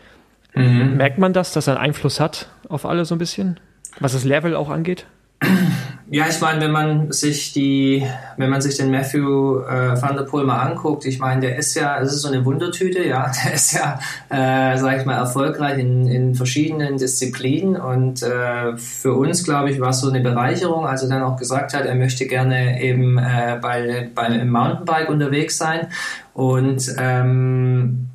Mhm. 0.54 0.98
Merkt 0.98 1.18
man 1.18 1.34
das, 1.34 1.52
dass 1.52 1.68
er 1.68 1.76
einen 1.76 1.88
Einfluss 1.88 2.20
hat 2.20 2.48
auf 2.70 2.86
alle 2.86 3.06
so 3.06 3.16
ein 3.16 3.20
bisschen, 3.20 3.60
was 4.00 4.14
das 4.14 4.24
Level 4.24 4.56
auch 4.56 4.70
angeht? 4.70 5.06
Ja, 6.10 6.26
ich 6.30 6.40
meine, 6.40 6.62
wenn 6.62 6.72
man 6.72 7.12
sich 7.12 7.52
die, 7.52 8.08
wenn 8.38 8.50
man 8.50 8.62
sich 8.62 8.78
den 8.78 8.90
Matthew 8.90 9.60
äh, 9.60 10.02
Van 10.02 10.16
der 10.16 10.24
Poel 10.24 10.46
mal 10.46 10.62
anguckt, 10.62 11.06
ich 11.06 11.20
meine, 11.20 11.42
der 11.42 11.58
ist 11.58 11.76
ja, 11.76 12.00
es 12.00 12.14
ist 12.14 12.22
so 12.22 12.30
eine 12.30 12.46
Wundertüte, 12.46 13.04
ja, 13.06 13.30
der 13.44 13.54
ist 13.54 13.74
ja, 13.74 14.00
äh, 14.30 14.78
sag 14.78 15.00
ich 15.00 15.06
mal, 15.06 15.18
erfolgreich 15.18 15.78
in, 15.80 16.08
in 16.08 16.34
verschiedenen 16.34 16.98
Disziplinen 16.98 17.76
und 17.76 18.24
äh, 18.24 18.78
für 18.78 19.16
uns, 19.16 19.44
glaube 19.44 19.70
ich, 19.70 19.82
war 19.82 19.90
es 19.90 20.00
so 20.00 20.10
eine 20.10 20.22
Bereicherung, 20.22 20.88
als 20.88 21.04
er 21.04 21.10
dann 21.10 21.24
auch 21.24 21.36
gesagt 21.36 21.74
hat, 21.74 21.86
er 21.86 21.96
möchte 21.96 22.26
gerne 22.26 22.82
eben 22.82 23.18
äh, 23.18 23.60
bei, 23.62 24.10
bei 24.16 24.46
Mountainbike 24.46 25.10
unterwegs 25.10 25.58
sein 25.58 25.88
und 26.34 26.90
ähm, 26.98 28.08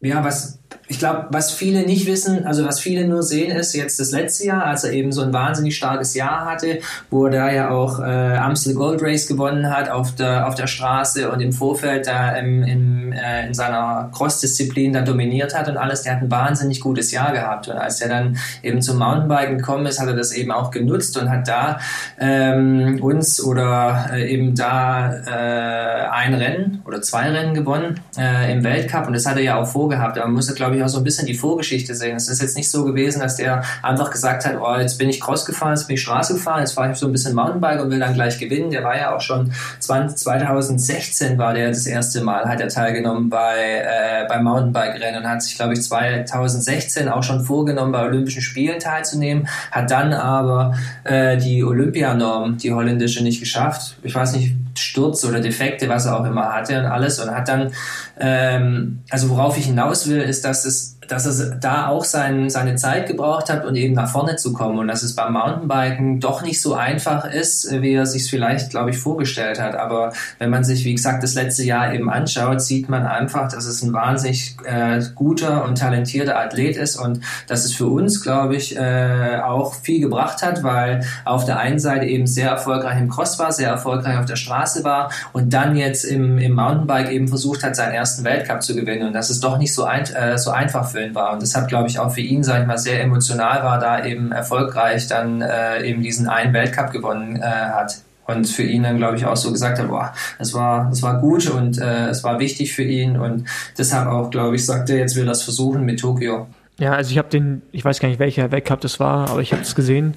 ja, 0.00 0.22
was 0.22 0.57
ich 0.90 0.98
glaube, 0.98 1.26
was 1.30 1.52
viele 1.52 1.82
nicht 1.82 2.06
wissen, 2.06 2.46
also 2.46 2.64
was 2.64 2.80
viele 2.80 3.06
nur 3.06 3.22
sehen, 3.22 3.54
ist 3.54 3.74
jetzt 3.74 4.00
das 4.00 4.10
letzte 4.10 4.46
Jahr, 4.46 4.64
als 4.64 4.84
er 4.84 4.92
eben 4.92 5.12
so 5.12 5.20
ein 5.20 5.34
wahnsinnig 5.34 5.76
starkes 5.76 6.14
Jahr 6.14 6.46
hatte, 6.46 6.80
wo 7.10 7.26
er 7.26 7.30
da 7.30 7.52
ja 7.52 7.70
auch 7.70 8.00
äh, 8.00 8.36
Amstel 8.36 8.74
Gold 8.74 9.02
Race 9.02 9.26
gewonnen 9.26 9.70
hat 9.70 9.90
auf 9.90 10.14
der, 10.14 10.48
auf 10.48 10.54
der 10.54 10.66
Straße 10.66 11.30
und 11.30 11.40
im 11.40 11.52
Vorfeld 11.52 12.06
da 12.06 12.34
im, 12.36 12.62
im, 12.62 13.12
äh, 13.12 13.46
in 13.46 13.54
seiner 13.54 14.10
Cross-Disziplin 14.14 14.94
da 14.94 15.02
dominiert 15.02 15.54
hat 15.54 15.68
und 15.68 15.76
alles. 15.76 16.02
Der 16.02 16.16
hat 16.16 16.22
ein 16.22 16.30
wahnsinnig 16.30 16.80
gutes 16.80 17.12
Jahr 17.12 17.32
gehabt. 17.32 17.68
Und 17.68 17.76
als 17.76 18.00
er 18.00 18.08
dann 18.08 18.38
eben 18.62 18.80
zum 18.80 18.98
Mountainbiken 18.98 19.58
gekommen 19.58 19.84
ist, 19.86 20.00
hat 20.00 20.08
er 20.08 20.16
das 20.16 20.32
eben 20.32 20.50
auch 20.50 20.70
genutzt 20.70 21.18
und 21.18 21.28
hat 21.28 21.48
da 21.48 21.80
ähm, 22.18 22.98
uns 23.02 23.42
oder 23.42 24.08
äh, 24.14 24.32
eben 24.32 24.54
da 24.54 25.12
äh, 25.12 26.08
ein 26.10 26.32
Rennen 26.32 26.82
oder 26.86 27.02
zwei 27.02 27.28
Rennen 27.28 27.52
gewonnen 27.52 28.00
äh, 28.16 28.50
im 28.52 28.64
Weltcup. 28.64 29.06
Und 29.06 29.12
das 29.12 29.26
hat 29.26 29.36
er 29.36 29.42
ja 29.42 29.56
auch 29.56 29.66
vorgehabt. 29.66 30.16
Aber 30.16 30.26
man 30.26 30.34
muss, 30.34 30.57
glaube 30.58 30.76
ich, 30.76 30.82
auch 30.82 30.88
so 30.88 30.98
ein 30.98 31.04
bisschen 31.04 31.26
die 31.26 31.34
Vorgeschichte 31.34 31.94
sehen. 31.94 32.16
Es 32.16 32.28
ist 32.28 32.42
jetzt 32.42 32.56
nicht 32.56 32.70
so 32.70 32.84
gewesen, 32.84 33.20
dass 33.20 33.36
der 33.36 33.62
einfach 33.82 34.10
gesagt 34.10 34.44
hat, 34.44 34.56
oh, 34.60 34.76
jetzt 34.78 34.98
bin 34.98 35.08
ich 35.08 35.20
Cross 35.20 35.46
gefahren, 35.46 35.70
jetzt 35.70 35.86
bin 35.86 35.94
ich 35.94 36.02
Straße 36.02 36.34
gefahren, 36.34 36.60
jetzt 36.60 36.72
fahre 36.72 36.92
ich 36.92 36.98
so 36.98 37.06
ein 37.06 37.12
bisschen 37.12 37.34
Mountainbike 37.34 37.80
und 37.80 37.90
will 37.90 37.98
dann 37.98 38.12
gleich 38.12 38.38
gewinnen. 38.38 38.70
Der 38.70 38.84
war 38.84 38.96
ja 38.96 39.16
auch 39.16 39.20
schon 39.22 39.50
20, 39.80 40.18
2016 40.18 41.38
war 41.38 41.54
der 41.54 41.68
das 41.68 41.86
erste 41.86 42.22
Mal, 42.22 42.44
hat 42.44 42.60
er 42.60 42.68
teilgenommen 42.68 43.30
bei, 43.30 43.56
äh, 43.56 44.28
beim 44.28 44.44
Mountainbike-Rennen 44.44 45.22
und 45.22 45.28
hat 45.28 45.42
sich, 45.42 45.56
glaube 45.56 45.72
ich, 45.72 45.82
2016 45.82 47.08
auch 47.08 47.22
schon 47.22 47.44
vorgenommen, 47.44 47.92
bei 47.92 48.04
Olympischen 48.04 48.42
Spielen 48.42 48.78
teilzunehmen, 48.78 49.48
hat 49.70 49.90
dann 49.90 50.12
aber 50.12 50.74
äh, 51.04 51.38
die 51.38 51.64
Olympianorm, 51.64 52.58
die 52.58 52.72
holländische, 52.72 53.22
nicht 53.22 53.40
geschafft. 53.40 53.96
Ich 54.02 54.14
weiß 54.14 54.34
nicht, 54.34 54.54
Sturz 54.78 55.24
oder 55.24 55.40
Defekte, 55.40 55.88
was 55.88 56.06
er 56.06 56.18
auch 56.18 56.24
immer 56.24 56.52
hatte 56.52 56.78
und 56.78 56.86
alles 56.86 57.18
und 57.18 57.30
hat 57.30 57.48
dann, 57.48 57.72
ähm, 58.18 59.00
also 59.10 59.30
worauf 59.30 59.58
ich 59.58 59.66
hinaus 59.66 60.08
will, 60.08 60.20
ist, 60.20 60.44
dass 60.48 60.64
es 60.64 60.98
dass 61.08 61.24
es 61.26 61.58
da 61.60 61.88
auch 61.88 62.04
sein, 62.04 62.50
seine 62.50 62.76
Zeit 62.76 63.06
gebraucht 63.06 63.50
hat 63.50 63.64
und 63.64 63.76
eben 63.76 63.94
nach 63.94 64.10
vorne 64.10 64.36
zu 64.36 64.52
kommen. 64.52 64.78
Und 64.78 64.88
dass 64.88 65.02
es 65.02 65.16
beim 65.16 65.32
Mountainbiken 65.32 66.20
doch 66.20 66.42
nicht 66.42 66.60
so 66.60 66.74
einfach 66.74 67.24
ist, 67.24 67.70
wie 67.80 67.94
er 67.94 68.06
sich 68.06 68.28
vielleicht, 68.30 68.70
glaube 68.70 68.90
ich, 68.90 68.98
vorgestellt 68.98 69.60
hat. 69.60 69.74
Aber 69.74 70.12
wenn 70.38 70.50
man 70.50 70.64
sich, 70.64 70.84
wie 70.84 70.94
gesagt, 70.94 71.22
das 71.22 71.34
letzte 71.34 71.64
Jahr 71.64 71.94
eben 71.94 72.10
anschaut, 72.10 72.60
sieht 72.60 72.88
man 72.88 73.06
einfach, 73.06 73.50
dass 73.50 73.64
es 73.64 73.82
ein 73.82 73.92
wahnsinnig 73.92 74.56
äh, 74.64 75.00
guter 75.14 75.64
und 75.64 75.78
talentierter 75.78 76.38
Athlet 76.38 76.76
ist. 76.76 76.96
Und 76.96 77.20
dass 77.46 77.64
es 77.64 77.72
für 77.72 77.86
uns, 77.86 78.22
glaube 78.22 78.56
ich, 78.56 78.76
äh, 78.76 79.40
auch 79.42 79.74
viel 79.74 80.00
gebracht 80.00 80.42
hat, 80.42 80.62
weil 80.62 81.04
auf 81.24 81.44
der 81.44 81.58
einen 81.58 81.78
Seite 81.78 82.04
eben 82.04 82.26
sehr 82.26 82.50
erfolgreich 82.50 82.98
im 82.98 83.08
Cross 83.08 83.38
war, 83.38 83.52
sehr 83.52 83.70
erfolgreich 83.70 84.18
auf 84.18 84.26
der 84.26 84.36
Straße 84.36 84.84
war 84.84 85.10
und 85.32 85.52
dann 85.52 85.76
jetzt 85.76 86.04
im, 86.04 86.38
im 86.38 86.52
Mountainbike 86.52 87.10
eben 87.10 87.28
versucht 87.28 87.62
hat, 87.62 87.76
seinen 87.76 87.92
ersten 87.92 88.24
Weltcup 88.24 88.62
zu 88.62 88.74
gewinnen. 88.74 89.08
Und 89.08 89.12
dass 89.14 89.30
es 89.30 89.40
doch 89.40 89.58
nicht 89.58 89.72
so, 89.72 89.84
ein, 89.84 90.04
äh, 90.14 90.37
so 90.38 90.50
einfach 90.50 90.88
für 90.88 90.98
Film 90.98 91.14
war. 91.14 91.32
Und 91.32 91.42
deshalb 91.42 91.68
glaube 91.68 91.88
ich 91.88 91.98
auch 91.98 92.12
für 92.12 92.20
ihn, 92.20 92.42
sage 92.42 92.62
ich 92.62 92.66
mal, 92.66 92.78
sehr 92.78 93.02
emotional 93.02 93.62
war, 93.62 93.78
da 93.78 94.04
eben 94.04 94.32
erfolgreich 94.32 95.06
dann 95.06 95.42
äh, 95.42 95.82
eben 95.84 96.02
diesen 96.02 96.28
einen 96.28 96.52
Weltcup 96.52 96.90
gewonnen 96.90 97.36
äh, 97.36 97.42
hat. 97.42 97.98
Und 98.26 98.46
für 98.46 98.62
ihn 98.62 98.82
dann, 98.82 98.98
glaube 98.98 99.16
ich, 99.16 99.24
auch 99.24 99.36
so 99.36 99.50
gesagt 99.50 99.78
hat, 99.78 99.88
boah, 99.88 100.12
es 100.38 100.52
war, 100.52 100.90
es 100.90 101.02
war 101.02 101.18
gut 101.18 101.48
und 101.48 101.78
äh, 101.78 102.08
es 102.08 102.22
war 102.24 102.38
wichtig 102.38 102.74
für 102.74 102.82
ihn. 102.82 103.16
Und 103.16 103.44
deshalb 103.78 104.06
auch, 104.06 104.30
glaube 104.30 104.56
ich, 104.56 104.66
sagte 104.66 104.92
er, 104.92 104.98
jetzt 104.98 105.16
will 105.16 105.24
das 105.24 105.42
versuchen 105.42 105.84
mit 105.86 106.00
Tokio. 106.00 106.46
Ja, 106.78 106.92
also 106.92 107.10
ich 107.10 107.16
habe 107.16 107.28
den, 107.30 107.62
ich 107.72 107.84
weiß 107.84 108.00
gar 108.00 108.08
nicht, 108.08 108.18
welcher 108.18 108.52
Weltcup 108.52 108.82
das 108.82 109.00
war, 109.00 109.30
aber 109.30 109.40
ich 109.40 109.52
habe 109.52 109.62
es 109.62 109.74
gesehen. 109.74 110.14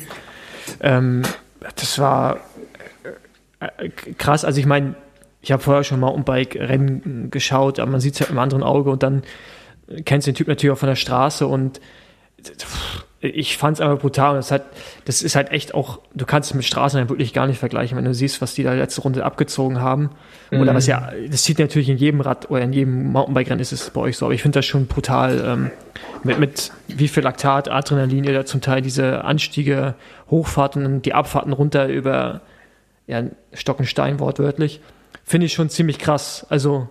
Ähm, 0.82 1.22
das 1.78 2.00
war 2.00 2.40
äh, 3.62 3.90
krass. 4.18 4.44
Also 4.44 4.60
ich 4.60 4.66
meine, 4.66 4.96
ich 5.42 5.54
habe 5.54 5.64
vorher 5.64 5.86
schon 5.86 6.02
mal 6.02 6.10
um 6.10 6.26
Bike-Rennen 6.26 7.30
geschaut, 7.32 7.80
aber 7.80 7.92
man 7.92 8.02
sieht 8.02 8.16
es 8.16 8.20
ja 8.20 8.26
im 8.28 8.38
anderen 8.40 8.62
Auge 8.62 8.92
und 8.92 9.04
dann 9.04 9.24
kennst 10.06 10.28
den 10.28 10.36
Typ 10.36 10.48
natürlich 10.48 10.74
auch 10.74 10.80
von 10.80 10.90
der 10.90 10.96
Straße 10.96 11.48
und 11.48 11.80
ich 13.22 13.58
fand 13.58 13.78
es 13.78 13.82
einfach 13.82 14.00
brutal. 14.00 14.36
Das, 14.36 14.52
hat, 14.52 14.64
das 15.06 15.22
ist 15.22 15.36
halt 15.36 15.52
echt 15.52 15.76
auch, 15.76 16.00
du 16.16 16.26
kannst 16.26 16.50
es 16.50 16.56
mit 16.56 16.66
Straßen 16.66 17.08
wirklich 17.08 17.34
gar 17.34 17.46
nicht 17.46 17.60
vergleichen, 17.60 17.96
wenn 17.98 18.06
du 18.06 18.14
siehst, 18.14 18.42
was 18.42 18.56
die 18.56 18.64
da 18.64 18.74
letzte 18.74 19.02
Runde 19.02 19.24
abgezogen 19.24 19.80
haben. 19.80 20.10
Mhm. 20.50 20.62
Oder 20.62 20.74
was 20.74 20.88
ja, 20.88 21.12
das 21.30 21.44
sieht 21.44 21.60
natürlich 21.60 21.90
in 21.90 21.98
jedem 21.98 22.22
Rad 22.22 22.50
oder 22.50 22.62
in 22.62 22.74
jedem 22.74 23.12
Mountainbike-Rennen 23.12 23.62
ist 23.62 23.72
es 23.72 23.92
bei 23.92 24.02
euch 24.02 24.18
so, 24.18 24.26
aber 24.26 24.34
ich 24.34 24.42
finde 24.42 24.60
das 24.60 24.66
schon 24.66 24.88
brutal, 24.88 25.44
ähm, 25.46 25.72
mit, 26.24 26.40
mit 26.40 26.72
wie 26.88 27.08
viel 27.08 27.24
Laktat, 27.24 27.70
Adrenalin 27.70 28.24
ihr 28.24 28.34
da 28.34 28.46
zum 28.46 28.62
Teil 28.62 28.82
diese 28.82 29.24
Anstiege, 29.24 29.94
Hochfahrten 30.32 30.86
und 30.86 31.06
die 31.06 31.14
Abfahrten 31.14 31.54
runter 31.54 31.88
über 31.88 32.42
ja, 33.06 33.24
Stockenstein 33.54 34.20
wortwörtlich, 34.20 34.82
finde 35.24 35.46
ich 35.46 35.54
schon 35.54 35.70
ziemlich 35.70 36.00
krass. 36.00 36.46
Also 36.50 36.90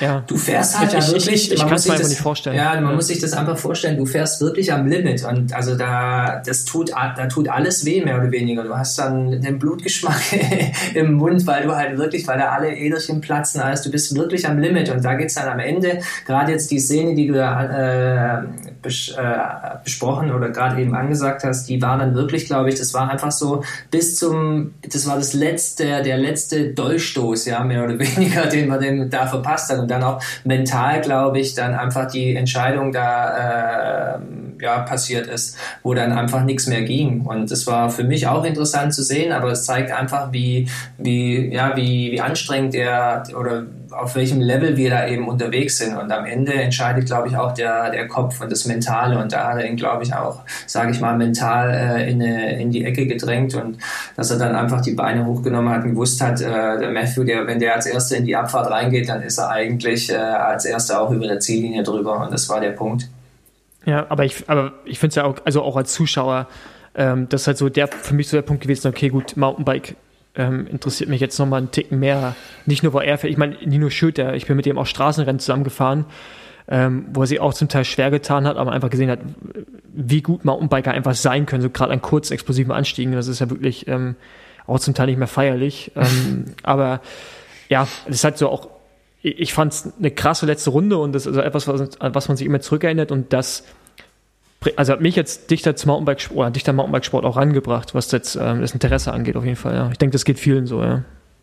ja. 0.00 0.22
Du 0.26 0.36
fährst 0.36 0.78
halt 0.78 0.92
ich, 0.92 1.06
wirklich. 1.08 1.28
Ich, 1.28 1.52
ich, 1.52 1.52
ich 1.52 1.60
kann 1.60 1.72
es 1.74 1.86
mir 1.86 1.94
einfach 1.94 2.08
nicht 2.08 2.20
vorstellen. 2.20 2.56
Ja, 2.56 2.74
man 2.74 2.90
ja. 2.90 2.92
muss 2.92 3.06
sich 3.06 3.18
das 3.18 3.32
einfach 3.32 3.56
vorstellen. 3.56 3.96
Du 3.96 4.06
fährst 4.06 4.40
wirklich 4.40 4.72
am 4.72 4.86
Limit 4.86 5.24
und 5.24 5.52
also 5.52 5.76
da, 5.76 6.42
das 6.44 6.64
tut, 6.64 6.90
da 6.90 7.26
tut 7.26 7.48
alles 7.48 7.84
weh 7.84 8.04
mehr 8.04 8.18
oder 8.18 8.30
weniger. 8.30 8.64
Du 8.64 8.76
hast 8.76 8.98
dann 8.98 9.40
den 9.40 9.58
Blutgeschmack 9.58 10.20
im 10.94 11.14
Mund, 11.14 11.46
weil 11.46 11.64
du 11.64 11.74
halt 11.74 11.96
wirklich, 11.98 12.26
weil 12.26 12.38
da 12.38 12.50
alle 12.50 12.74
Äderchen 12.76 13.20
platzen, 13.20 13.60
alles. 13.60 13.82
Du 13.82 13.90
bist 13.90 14.14
wirklich 14.16 14.46
am 14.46 14.58
Limit 14.58 14.90
und 14.90 15.04
da 15.04 15.14
geht's 15.14 15.34
dann 15.34 15.48
am 15.48 15.60
Ende. 15.60 16.00
Gerade 16.26 16.52
jetzt 16.52 16.70
die 16.70 16.78
Szene, 16.78 17.14
die 17.14 17.26
du 17.28 17.34
da 17.34 18.40
äh, 18.40 18.44
bes 18.86 19.08
äh, 19.08 19.36
besprochen 19.84 20.32
oder 20.32 20.50
gerade 20.50 20.80
eben 20.80 20.94
angesagt 20.94 21.44
hast, 21.44 21.68
die 21.68 21.80
war 21.82 21.98
dann 21.98 22.14
wirklich, 22.14 22.46
glaube 22.46 22.68
ich, 22.68 22.76
das 22.76 22.94
war 22.94 23.10
einfach 23.10 23.32
so 23.32 23.62
bis 23.90 24.16
zum, 24.16 24.74
das 24.88 25.06
war 25.06 25.16
das 25.16 25.34
letzte, 25.34 26.02
der 26.02 26.16
letzte 26.16 26.72
Dolchstoß, 26.72 27.46
ja, 27.46 27.62
mehr 27.64 27.84
oder 27.84 27.98
weniger, 27.98 28.46
den 28.46 28.68
man 28.68 28.80
den 28.80 29.10
da 29.10 29.26
verpasst 29.26 29.70
hat 29.70 29.78
und 29.78 29.90
dann 29.90 30.02
auch 30.02 30.22
mental, 30.44 31.00
glaube 31.00 31.40
ich, 31.40 31.54
dann 31.54 31.74
einfach 31.74 32.10
die 32.10 32.34
Entscheidung 32.34 32.92
da 32.92 34.16
äh, 34.16 34.18
ja, 34.60 34.80
passiert 34.80 35.26
ist, 35.26 35.58
wo 35.82 35.94
dann 35.94 36.12
einfach 36.12 36.44
nichts 36.44 36.66
mehr 36.66 36.82
ging. 36.82 37.22
Und 37.22 37.50
das 37.50 37.66
war 37.66 37.90
für 37.90 38.04
mich 38.04 38.26
auch 38.26 38.44
interessant 38.44 38.94
zu 38.94 39.02
sehen, 39.02 39.32
aber 39.32 39.50
es 39.50 39.64
zeigt 39.64 39.90
einfach, 39.90 40.32
wie, 40.32 40.68
wie, 40.98 41.52
ja, 41.52 41.76
wie, 41.76 42.12
wie 42.12 42.20
anstrengend 42.20 42.74
der 42.74 43.24
oder 43.38 43.66
auf 43.98 44.14
welchem 44.14 44.40
Level 44.40 44.76
wir 44.76 44.90
da 44.90 45.06
eben 45.08 45.28
unterwegs 45.28 45.78
sind. 45.78 45.96
Und 45.96 46.10
am 46.12 46.24
Ende 46.24 46.52
entscheidet, 46.52 47.06
glaube 47.06 47.28
ich, 47.28 47.36
auch 47.36 47.54
der, 47.54 47.90
der 47.90 48.08
Kopf 48.08 48.40
und 48.40 48.50
das 48.50 48.66
Mentale. 48.66 49.18
Und 49.18 49.32
da 49.32 49.48
hat 49.48 49.58
er 49.58 49.68
ihn, 49.68 49.76
glaube 49.76 50.04
ich, 50.04 50.14
auch, 50.14 50.40
sage 50.66 50.90
ich 50.90 51.00
mal, 51.00 51.16
mental 51.16 51.70
äh, 51.70 52.10
in, 52.10 52.22
eine, 52.22 52.60
in 52.60 52.70
die 52.70 52.84
Ecke 52.84 53.06
gedrängt 53.06 53.54
und 53.54 53.78
dass 54.16 54.30
er 54.30 54.38
dann 54.38 54.54
einfach 54.54 54.80
die 54.80 54.92
Beine 54.92 55.26
hochgenommen 55.26 55.72
hat 55.72 55.84
und 55.84 55.90
gewusst 55.90 56.20
hat, 56.20 56.40
äh, 56.40 56.78
der 56.78 56.90
Matthew, 56.90 57.24
der, 57.24 57.46
wenn 57.46 57.58
der 57.58 57.74
als 57.74 57.86
Erster 57.86 58.16
in 58.16 58.24
die 58.24 58.36
Abfahrt 58.36 58.70
reingeht, 58.70 59.08
dann 59.08 59.22
ist 59.22 59.38
er 59.38 59.50
eigentlich 59.50 60.10
äh, 60.10 60.16
als 60.16 60.64
Erster 60.64 61.00
auch 61.00 61.10
über 61.10 61.26
der 61.26 61.40
Ziellinie 61.40 61.82
drüber. 61.82 62.20
Und 62.20 62.32
das 62.32 62.48
war 62.48 62.60
der 62.60 62.70
Punkt. 62.70 63.08
Ja, 63.84 64.06
aber 64.08 64.24
ich, 64.24 64.48
aber 64.48 64.72
ich 64.84 64.98
finde 64.98 65.10
es 65.10 65.14
ja 65.16 65.24
auch, 65.24 65.36
also 65.44 65.62
auch 65.62 65.76
als 65.76 65.92
Zuschauer, 65.92 66.48
ähm, 66.94 67.28
das 67.28 67.42
ist 67.42 67.46
halt 67.46 67.58
so 67.58 67.68
der, 67.68 67.88
für 67.88 68.14
mich 68.14 68.28
so 68.28 68.36
der 68.36 68.42
Punkt 68.42 68.62
gewesen, 68.62 68.88
okay, 68.88 69.08
gut, 69.08 69.36
Mountainbike 69.36 69.96
ähm, 70.36 70.66
interessiert 70.66 71.08
mich 71.08 71.20
jetzt 71.20 71.38
nochmal 71.38 71.58
einen 71.58 71.70
Ticken 71.70 71.98
mehr. 71.98 72.34
Nicht 72.66 72.82
nur, 72.82 72.92
weil 72.92 73.06
er, 73.06 73.22
ich 73.24 73.36
meine, 73.36 73.56
Nino 73.64 73.90
Schütter, 73.90 74.34
ich 74.34 74.46
bin 74.46 74.56
mit 74.56 74.66
dem 74.66 74.78
auch 74.78 74.86
Straßenrennen 74.86 75.40
zusammengefahren, 75.40 76.04
ähm, 76.68 77.06
wo 77.12 77.22
er 77.22 77.26
sich 77.26 77.40
auch 77.40 77.54
zum 77.54 77.68
Teil 77.68 77.84
schwer 77.84 78.10
getan 78.10 78.46
hat, 78.46 78.56
aber 78.56 78.72
einfach 78.72 78.90
gesehen 78.90 79.10
hat, 79.10 79.20
wie 79.92 80.22
gut 80.22 80.44
Mountainbiker 80.44 80.92
einfach 80.92 81.14
sein 81.14 81.46
können, 81.46 81.62
so 81.62 81.70
gerade 81.70 81.92
an 81.92 82.02
kurzen, 82.02 82.34
explosiven 82.34 82.72
Anstiegen. 82.72 83.12
Das 83.12 83.28
ist 83.28 83.40
ja 83.40 83.48
wirklich 83.50 83.88
ähm, 83.88 84.16
auch 84.66 84.80
zum 84.80 84.94
Teil 84.94 85.06
nicht 85.06 85.18
mehr 85.18 85.28
feierlich. 85.28 85.92
ähm, 85.96 86.46
aber 86.62 87.00
ja, 87.68 87.88
das 88.06 88.16
ist 88.16 88.24
halt 88.24 88.38
so 88.38 88.48
auch, 88.48 88.68
ich 89.22 89.54
fand 89.54 89.72
es 89.72 89.92
eine 89.98 90.10
krasse 90.10 90.46
letzte 90.46 90.70
Runde 90.70 90.98
und 90.98 91.12
das 91.12 91.22
ist 91.22 91.28
also 91.28 91.40
etwas, 91.40 91.66
was, 91.66 91.98
was 91.98 92.28
man 92.28 92.36
sich 92.36 92.46
immer 92.46 92.60
zurückerinnert 92.60 93.10
und 93.10 93.32
das 93.32 93.64
also 94.76 94.92
hat 94.92 95.00
mich 95.00 95.16
jetzt 95.16 95.50
dichter 95.50 95.76
zum 95.76 95.90
Mountainbike 95.90 96.30
oder 96.34 96.50
dichter 96.50 96.72
Mountainbike-Sport 96.72 97.24
auch 97.24 97.36
rangebracht, 97.36 97.94
was 97.94 98.10
jetzt 98.12 98.36
ähm, 98.36 98.60
das 98.60 98.72
Interesse 98.72 99.12
angeht, 99.12 99.36
auf 99.36 99.44
jeden 99.44 99.56
Fall. 99.56 99.74
Ja. 99.74 99.90
Ich 99.90 99.98
denke, 99.98 100.12
das 100.12 100.24
geht 100.24 100.38
vielen 100.38 100.66
so, 100.66 100.82
ja. 100.82 101.02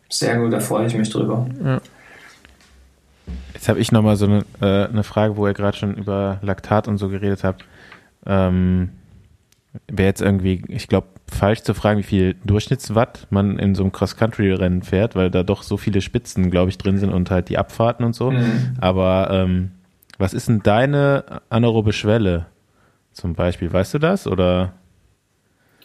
Sehr 0.09 0.37
gut, 0.37 0.53
da 0.53 0.59
freue 0.59 0.85
ich 0.85 0.95
mich 0.95 1.09
drüber. 1.09 1.47
Ja. 1.63 1.81
Jetzt 3.53 3.69
habe 3.69 3.79
ich 3.79 3.91
nochmal 3.91 4.15
so 4.15 4.25
eine, 4.25 4.45
äh, 4.61 4.89
eine 4.89 5.03
Frage, 5.03 5.37
wo 5.37 5.47
ihr 5.47 5.53
gerade 5.53 5.77
schon 5.77 5.95
über 5.95 6.39
Laktat 6.41 6.87
und 6.87 6.97
so 6.97 7.09
geredet 7.09 7.43
habt. 7.43 7.65
Ähm, 8.25 8.89
Wäre 9.87 10.07
jetzt 10.07 10.21
irgendwie, 10.21 10.63
ich 10.67 10.87
glaube, 10.87 11.07
falsch 11.31 11.61
zu 11.61 11.73
fragen, 11.73 11.99
wie 11.99 12.03
viel 12.03 12.35
Durchschnittswatt 12.43 13.27
man 13.31 13.57
in 13.57 13.73
so 13.73 13.81
einem 13.83 13.91
Cross-Country-Rennen 13.91 14.83
fährt, 14.83 15.15
weil 15.15 15.31
da 15.31 15.41
doch 15.41 15.63
so 15.63 15.77
viele 15.77 16.01
Spitzen, 16.01 16.51
glaube 16.51 16.69
ich, 16.69 16.77
drin 16.77 16.99
sind 16.99 17.11
und 17.11 17.31
halt 17.31 17.49
die 17.49 17.57
Abfahrten 17.57 18.05
und 18.05 18.13
so. 18.13 18.29
Mhm. 18.29 18.75
Aber 18.79 19.29
ähm, 19.31 19.71
was 20.19 20.33
ist 20.33 20.47
denn 20.47 20.61
deine 20.61 21.41
anaerobe 21.49 21.91
Schwelle? 21.91 22.45
Zum 23.13 23.33
Beispiel. 23.33 23.71
Weißt 23.71 23.93
du 23.93 23.99
das 23.99 24.27
oder 24.27 24.73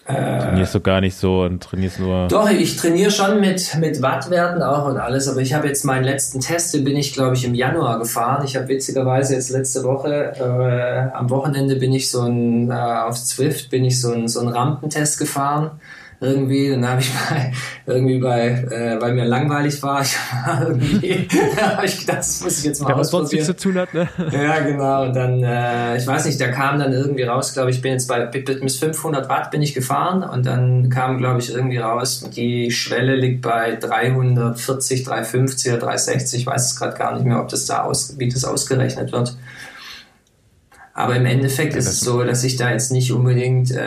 äh, 0.07 0.15
trainierst 0.15 0.75
du 0.75 0.81
gar 0.81 1.01
nicht 1.01 1.17
so 1.17 1.43
und 1.43 1.63
trainierst 1.63 2.01
nur? 2.01 2.29
Doch, 2.29 2.49
ich 2.51 2.77
trainiere 2.77 3.11
schon 3.11 3.41
mit, 3.41 3.77
mit 3.79 4.01
Wattwerten 4.01 4.63
auch 4.63 4.87
und 4.87 4.97
alles, 4.97 5.29
aber 5.29 5.41
ich 5.41 5.53
habe 5.53 5.69
jetzt 5.69 5.85
meinen 5.85 6.05
letzten 6.05 6.41
Test, 6.41 6.73
den 6.73 6.85
bin 6.85 6.97
ich 6.97 7.13
glaube 7.13 7.35
ich 7.35 7.45
im 7.45 7.55
Januar 7.55 7.99
gefahren. 7.99 8.45
Ich 8.45 8.57
habe 8.57 8.69
witzigerweise 8.69 9.35
jetzt 9.35 9.51
letzte 9.51 9.85
Woche, 9.85 10.33
äh, 10.39 11.15
am 11.15 11.29
Wochenende 11.29 11.77
bin 11.77 11.93
ich 11.93 12.11
so 12.11 12.23
ein, 12.23 12.71
äh, 12.71 12.75
auf 12.75 13.23
Zwift 13.23 13.71
bin 13.71 13.85
ich 13.85 14.01
so 14.01 14.13
ein, 14.13 14.29
so 14.29 14.41
ein 14.41 14.49
Rampentest 14.49 15.19
gefahren 15.19 15.73
irgendwie. 16.21 16.71
Dann 16.71 16.87
habe 16.87 17.01
ich 17.01 17.13
bei, 17.31 17.53
irgendwie 17.87 18.19
bei, 18.19 18.49
äh, 18.49 19.01
weil 19.01 19.15
mir 19.15 19.25
langweilig 19.25 19.83
war, 19.83 20.03
ich 20.03 20.17
irgendwie, 20.61 21.29
habe 21.61 21.87
ich 21.87 22.01
gedacht, 22.01 22.19
das 22.19 22.43
muss 22.43 22.59
ich 22.59 22.65
jetzt 22.65 22.81
mal 22.83 22.91
ja, 22.91 22.99
was 22.99 23.11
sonst 23.11 23.33
nichts 23.33 23.47
zu 23.47 23.57
tun 23.57 23.79
hat, 23.79 23.95
ne? 23.95 24.09
Ja, 24.33 24.61
genau. 24.61 25.05
Und 25.05 25.15
dann, 25.15 25.43
äh, 25.43 25.97
ich 25.97 26.07
weiß 26.07 26.27
nicht, 26.27 26.41
da 26.41 26.49
kam 26.49 26.79
dann 26.79 26.93
irgendwie 26.93 27.23
raus, 27.23 27.53
glaube 27.53 27.71
ich, 27.71 27.81
bin 27.83 27.93
jetzt 27.93 28.09
bei 28.09 28.27
bis 28.27 28.79
500 28.79 29.29
Watt 29.29 29.51
bin 29.51 29.63
ich 29.63 29.75
gefahren 29.75 30.23
und 30.23 30.47
dann 30.47 30.91
kam, 30.91 31.19
glaube 31.19 31.41
ich, 31.41 31.53
irgendwie 31.53 31.79
raus, 31.79 32.29
die 32.35 32.71
Schwelle 32.71 33.17
liegt 33.17 33.43
bei 33.43 33.77
340, 33.77 35.05
350 35.05 35.73
oder 35.73 35.81
360. 35.81 36.41
Ich 36.41 36.47
weiß 36.47 36.73
es 36.73 36.77
gerade 36.77 36.97
gar 36.97 37.15
nicht 37.15 37.25
mehr, 37.25 37.41
ob 37.41 37.49
das 37.49 37.67
da 37.67 37.83
aus, 37.83 38.19
wie 38.19 38.29
das 38.29 38.45
ausgerechnet 38.45 39.13
wird. 39.13 39.37
Aber 40.95 41.15
im 41.15 41.27
Endeffekt 41.27 41.75
ja, 41.75 41.79
ist 41.79 41.87
es 41.87 42.01
so, 42.01 42.25
dass 42.25 42.43
ich 42.43 42.57
da 42.57 42.73
jetzt 42.73 42.91
nicht 42.91 43.13
unbedingt, 43.13 43.71
äh, 43.71 43.79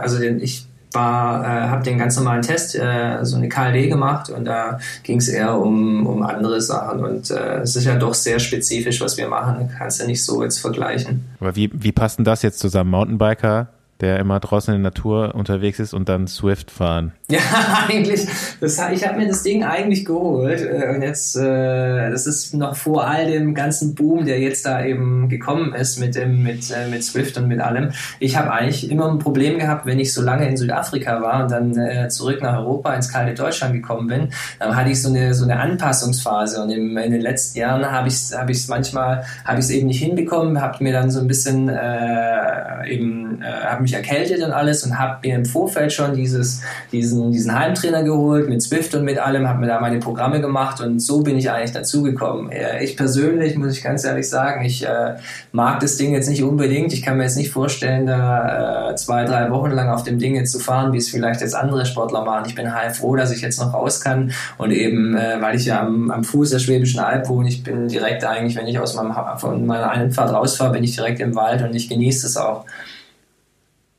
also 0.00 0.18
ich 0.18 0.66
war, 0.94 1.44
äh, 1.44 1.68
habe 1.68 1.82
den 1.82 1.98
ganz 1.98 2.16
normalen 2.16 2.42
Test, 2.42 2.74
äh, 2.74 3.18
so 3.22 3.36
eine 3.36 3.48
KLD 3.48 3.88
gemacht 3.88 4.30
und 4.30 4.44
da 4.44 4.78
ging 5.02 5.18
es 5.18 5.28
eher 5.28 5.58
um, 5.58 6.06
um 6.06 6.22
andere 6.22 6.60
Sachen 6.60 7.04
und 7.04 7.30
äh, 7.30 7.60
es 7.60 7.76
ist 7.76 7.84
ja 7.84 7.96
doch 7.96 8.14
sehr 8.14 8.38
spezifisch, 8.38 9.00
was 9.00 9.16
wir 9.16 9.28
machen, 9.28 9.70
kannst 9.76 10.00
du 10.00 10.06
nicht 10.06 10.24
so 10.24 10.42
jetzt 10.42 10.58
vergleichen. 10.58 11.24
Aber 11.40 11.56
wie, 11.56 11.70
wie 11.72 11.92
passt 11.92 12.18
denn 12.18 12.24
das 12.24 12.42
jetzt 12.42 12.58
zusammen? 12.58 12.90
Mountainbiker, 12.90 13.68
der 14.00 14.18
immer 14.18 14.40
draußen 14.40 14.74
in 14.74 14.82
der 14.82 14.90
Natur 14.90 15.34
unterwegs 15.34 15.78
ist 15.78 15.94
und 15.94 16.08
dann 16.08 16.26
Swift 16.26 16.70
fahren. 16.70 17.12
Ja, 17.30 17.40
eigentlich. 17.88 18.26
Das, 18.60 18.78
ich 18.92 19.06
habe 19.06 19.18
mir 19.18 19.26
das 19.26 19.42
Ding 19.42 19.64
eigentlich 19.64 20.04
geholt 20.04 20.60
äh, 20.60 20.94
und 20.94 21.02
jetzt, 21.02 21.36
äh, 21.36 22.10
das 22.10 22.26
ist 22.26 22.54
noch 22.54 22.76
vor 22.76 23.06
all 23.06 23.26
dem 23.26 23.54
ganzen 23.54 23.94
Boom, 23.94 24.26
der 24.26 24.40
jetzt 24.40 24.66
da 24.66 24.84
eben 24.84 25.28
gekommen 25.28 25.74
ist 25.74 25.98
mit 25.98 26.14
dem 26.14 26.42
mit 26.42 26.70
äh, 26.70 26.88
mit 26.88 27.02
Swift 27.02 27.38
und 27.38 27.48
mit 27.48 27.60
allem. 27.60 27.90
Ich 28.20 28.36
habe 28.36 28.52
eigentlich 28.52 28.90
immer 28.90 29.10
ein 29.10 29.18
Problem 29.18 29.58
gehabt, 29.58 29.86
wenn 29.86 29.98
ich 29.98 30.12
so 30.12 30.22
lange 30.22 30.46
in 30.46 30.56
Südafrika 30.56 31.22
war 31.22 31.42
und 31.42 31.50
dann 31.50 32.10
zurück 32.10 32.42
nach 32.42 32.58
Europa 32.58 32.94
ins 32.94 33.10
kalte 33.10 33.34
Deutschland 33.34 33.72
gekommen 33.72 34.06
bin, 34.06 34.28
dann 34.58 34.76
hatte 34.76 34.90
ich 34.90 35.00
so 35.00 35.08
eine 35.08 35.34
so 35.34 35.44
eine 35.44 35.58
Anpassungsphase 35.58 36.62
und 36.62 36.70
im, 36.70 36.96
in 36.96 37.10
den 37.10 37.22
letzten 37.22 37.58
Jahren 37.58 37.90
habe 37.90 38.08
ich 38.08 38.32
habe 38.36 38.52
ich 38.52 38.58
es 38.58 38.68
manchmal 38.68 39.24
habe 39.44 39.58
ich 39.58 39.64
es 39.64 39.70
eben 39.70 39.86
nicht 39.86 40.02
hinbekommen, 40.02 40.60
habe 40.60 40.84
mir 40.84 40.92
dann 40.92 41.10
so 41.10 41.20
ein 41.20 41.26
bisschen 41.26 41.68
äh, 41.68 42.88
eben 42.88 43.42
äh, 43.42 43.46
mich 43.84 43.94
erkältet 43.94 44.42
und 44.42 44.52
alles 44.52 44.84
und 44.84 44.98
habe 44.98 45.18
mir 45.26 45.36
im 45.36 45.44
Vorfeld 45.44 45.92
schon 45.92 46.14
dieses, 46.14 46.62
diesen, 46.90 47.30
diesen 47.30 47.58
Heimtrainer 47.58 48.02
geholt 48.02 48.48
mit 48.48 48.62
Swift 48.62 48.94
und 48.94 49.04
mit 49.04 49.18
allem, 49.18 49.48
habe 49.48 49.60
mir 49.60 49.66
da 49.66 49.80
meine 49.80 50.00
Programme 50.00 50.40
gemacht 50.40 50.80
und 50.80 51.00
so 51.00 51.22
bin 51.22 51.38
ich 51.38 51.50
eigentlich 51.50 51.72
dazugekommen. 51.72 52.50
Ich 52.80 52.96
persönlich, 52.96 53.56
muss 53.56 53.76
ich 53.76 53.82
ganz 53.82 54.04
ehrlich 54.04 54.28
sagen, 54.28 54.64
ich 54.64 54.84
äh, 54.84 55.14
mag 55.52 55.80
das 55.80 55.96
Ding 55.96 56.12
jetzt 56.12 56.28
nicht 56.28 56.42
unbedingt. 56.42 56.92
Ich 56.92 57.02
kann 57.02 57.16
mir 57.16 57.24
jetzt 57.24 57.36
nicht 57.36 57.50
vorstellen, 57.50 58.06
da 58.06 58.90
äh, 58.90 58.96
zwei, 58.96 59.24
drei 59.24 59.50
Wochen 59.50 59.70
lang 59.70 59.88
auf 59.88 60.02
dem 60.02 60.18
Ding 60.18 60.34
jetzt 60.34 60.52
zu 60.52 60.58
fahren, 60.58 60.92
wie 60.92 60.98
es 60.98 61.10
vielleicht 61.10 61.40
jetzt 61.40 61.54
andere 61.54 61.86
Sportler 61.86 62.24
machen. 62.24 62.44
Ich 62.46 62.54
bin 62.54 62.74
halt 62.74 62.96
froh, 62.96 63.14
dass 63.16 63.30
ich 63.30 63.42
jetzt 63.42 63.60
noch 63.60 63.72
raus 63.72 64.00
kann 64.00 64.32
und 64.58 64.70
eben, 64.70 65.16
äh, 65.16 65.36
weil 65.40 65.56
ich 65.56 65.66
ja 65.66 65.80
am, 65.80 66.10
am 66.10 66.24
Fuß 66.24 66.50
der 66.50 66.58
Schwäbischen 66.58 67.00
Alb 67.00 67.28
wohne, 67.28 67.48
ich 67.48 67.62
bin 67.62 67.88
direkt 67.88 68.24
eigentlich, 68.24 68.56
wenn 68.56 68.66
ich 68.66 68.78
aus 68.78 68.94
meinem, 68.94 69.14
von 69.38 69.66
meiner 69.66 69.90
Einfahrt 69.90 70.32
rausfahre, 70.32 70.72
bin 70.72 70.84
ich 70.84 70.94
direkt 70.94 71.20
im 71.20 71.34
Wald 71.34 71.62
und 71.62 71.74
ich 71.74 71.88
genieße 71.88 72.26
es 72.26 72.36
auch. 72.36 72.64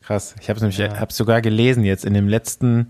Krass. 0.06 0.36
Ich 0.40 0.50
habe 0.50 0.58
es 0.58 0.62
nämlich, 0.62 0.78
ja. 0.78 1.00
habe 1.00 1.12
sogar 1.12 1.42
gelesen 1.42 1.84
jetzt 1.84 2.06
in 2.06 2.14
dem 2.14 2.28
letzten, 2.28 2.90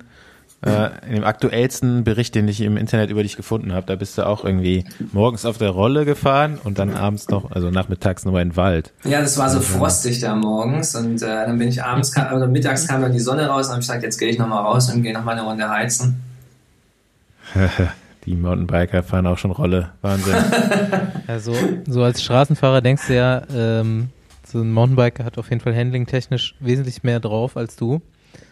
äh, 0.65 0.89
in 1.07 1.15
dem 1.15 1.23
aktuellsten 1.23 2.03
Bericht, 2.03 2.35
den 2.35 2.47
ich 2.49 2.59
im 2.59 2.75
Internet 2.75 3.09
über 3.09 3.23
dich 3.23 3.37
gefunden 3.37 3.73
habe. 3.73 3.85
Da 3.87 3.95
bist 3.95 4.17
du 4.17 4.25
auch 4.25 4.43
irgendwie 4.43 4.83
morgens 5.13 5.45
auf 5.45 5.57
der 5.57 5.69
Rolle 5.69 6.03
gefahren 6.03 6.59
und 6.61 6.77
dann 6.77 6.93
abends 6.93 7.29
noch, 7.29 7.51
also 7.51 7.71
nachmittags 7.71 8.25
nochmal 8.25 8.41
in 8.41 8.49
den 8.49 8.57
Wald. 8.57 8.91
Ja, 9.05 9.21
das 9.21 9.37
war 9.37 9.49
so 9.49 9.59
also, 9.59 9.77
frostig 9.77 10.19
da 10.19 10.35
morgens 10.35 10.93
und 10.95 11.21
äh, 11.21 11.45
dann 11.45 11.57
bin 11.57 11.69
ich 11.69 11.83
abends 11.83 12.11
kam, 12.11 12.35
oder 12.35 12.47
mittags 12.47 12.87
kam 12.87 13.01
dann 13.01 13.13
die 13.13 13.19
Sonne 13.19 13.47
raus 13.47 13.67
und 13.67 13.73
habe 13.73 13.81
ich 13.81 13.87
gesagt, 13.87 14.03
jetzt 14.03 14.17
gehe 14.17 14.29
ich 14.29 14.37
nochmal 14.37 14.63
raus 14.63 14.91
und 14.91 15.01
gehe 15.01 15.13
nochmal 15.13 15.37
eine 15.37 15.47
Runde 15.47 15.69
heizen. 15.69 16.21
Die 18.25 18.35
Mountainbiker 18.35 19.03
fahren 19.03 19.27
auch 19.27 19.37
schon 19.37 19.51
Rolle. 19.51 19.91
Wahnsinn. 20.01 20.35
ja, 21.27 21.39
so, 21.39 21.55
so 21.87 22.01
als 22.01 22.23
Straßenfahrer 22.23 22.81
denkst 22.81 23.03
du 23.07 23.15
ja, 23.15 23.43
ähm, 23.55 24.09
so 24.55 24.61
ein 24.61 24.71
Mountainbiker 24.71 25.25
hat 25.25 25.37
auf 25.37 25.49
jeden 25.49 25.61
Fall 25.61 25.75
handling-technisch 25.75 26.55
wesentlich 26.61 27.03
mehr 27.03 27.19
drauf 27.19 27.57
als 27.57 27.75
du. 27.75 28.01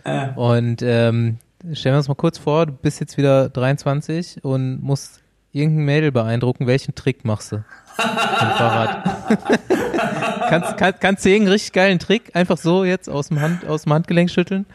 Äh. 0.03 0.27
Und 0.35 0.81
ähm, 0.81 1.37
stellen 1.71 1.95
wir 1.95 1.97
uns 1.97 2.09
mal 2.09 2.15
kurz 2.15 2.37
vor, 2.37 2.65
du 2.65 2.73
bist 2.73 2.99
jetzt 2.99 3.17
wieder 3.17 3.47
23 3.47 4.43
und 4.43 4.83
musst 4.83 5.21
irgendein 5.53 5.85
Mädel 5.85 6.11
beeindrucken. 6.11 6.67
Welchen 6.67 6.93
Trick 6.93 7.23
machst 7.23 7.53
du? 7.53 7.63
Fahrrad. 7.95 9.03
kannst, 10.49 10.77
kann, 10.77 10.93
kannst 10.99 11.23
du 11.23 11.29
irgendeinen 11.29 11.53
richtig 11.53 11.71
geilen 11.71 11.99
Trick 11.99 12.35
einfach 12.35 12.57
so 12.57 12.83
jetzt 12.83 13.09
aus 13.09 13.29
dem, 13.29 13.39
Hand, 13.39 13.65
aus 13.65 13.83
dem 13.83 13.93
Handgelenk 13.93 14.29
schütteln? 14.29 14.65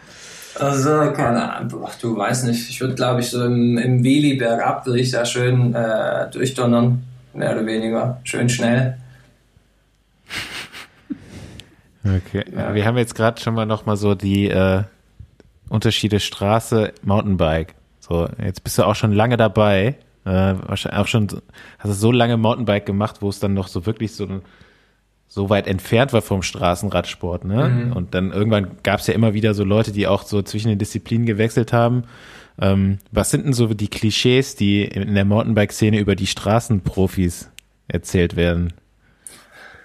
Also, 0.59 1.13
keine 1.13 1.53
Ahnung, 1.57 1.85
du 2.01 2.17
weißt 2.17 2.47
nicht. 2.47 2.71
Ich 2.71 2.81
würde, 2.81 2.95
glaube 2.95 3.21
ich, 3.21 3.29
so 3.29 3.45
im, 3.45 3.77
im 3.77 4.03
Wheelie 4.03 4.37
bergab 4.37 4.87
würde 4.87 5.01
ich 5.01 5.11
da 5.11 5.27
schön 5.27 5.75
äh, 5.75 6.31
durchdonnern, 6.31 7.03
mehr 7.35 7.53
oder 7.53 7.67
weniger. 7.67 8.21
Schön 8.25 8.49
schnell. 8.49 8.97
Okay. 12.05 12.45
Ja. 12.55 12.75
Wir 12.75 12.85
haben 12.87 12.97
jetzt 12.97 13.15
gerade 13.15 13.41
schon 13.41 13.55
mal 13.55 13.67
noch 13.67 13.87
mal 13.87 13.97
so 13.97 14.15
die 14.15 14.49
äh, 14.49 14.83
Unterschiede 15.69 16.21
Straße, 16.21 16.93
Mountainbike. 17.03 17.75
So, 18.01 18.29
jetzt 18.43 18.65
bist 18.65 18.79
du 18.79 18.85
auch 18.85 18.95
schon 18.95 19.13
lange 19.13 19.37
dabei. 19.37 19.97
Äh, 20.25 20.55
wahrscheinlich 20.67 21.01
auch 21.01 21.07
schon, 21.07 21.29
hast 21.79 21.89
du 21.89 21.93
so 21.93 22.13
lange 22.13 22.37
Mountainbike 22.37 22.87
gemacht, 22.87 23.17
wo 23.21 23.29
es 23.29 23.41
dann 23.41 23.55
noch 23.55 23.69
so 23.69 23.87
wirklich 23.87 24.13
so, 24.15 24.27
so 25.27 25.51
weit 25.51 25.67
entfernt 25.67 26.13
war 26.13 26.23
vom 26.23 26.43
Straßenradsport, 26.43 27.45
ne? 27.45 27.69
Mhm. 27.69 27.93
Und 27.93 28.15
dann 28.15 28.33
irgendwann 28.33 28.79
gab 28.83 29.01
es 29.01 29.07
ja 29.07 29.15
immer 29.15 29.35
wieder 29.35 29.55
so 29.55 29.65
Leute, 29.65 29.93
die 29.93 30.07
auch 30.07 30.23
so 30.23 30.43
zwischen 30.43 30.69
den 30.69 30.79
Disziplinen 30.79 31.27
gewechselt 31.27 31.73
haben. 31.73 32.05
Ähm, 32.61 32.99
was 33.13 33.31
sind 33.31 33.45
denn 33.45 33.53
so 33.53 33.73
die 33.73 33.89
Klischees, 33.89 34.57
die 34.57 34.85
in 34.85 35.15
der 35.15 35.25
Mountainbike-Szene 35.25 35.99
über 35.99 36.17
die 36.17 36.27
Straßenprofis 36.27 37.51
erzählt 37.87 38.37
werden? 38.37 38.73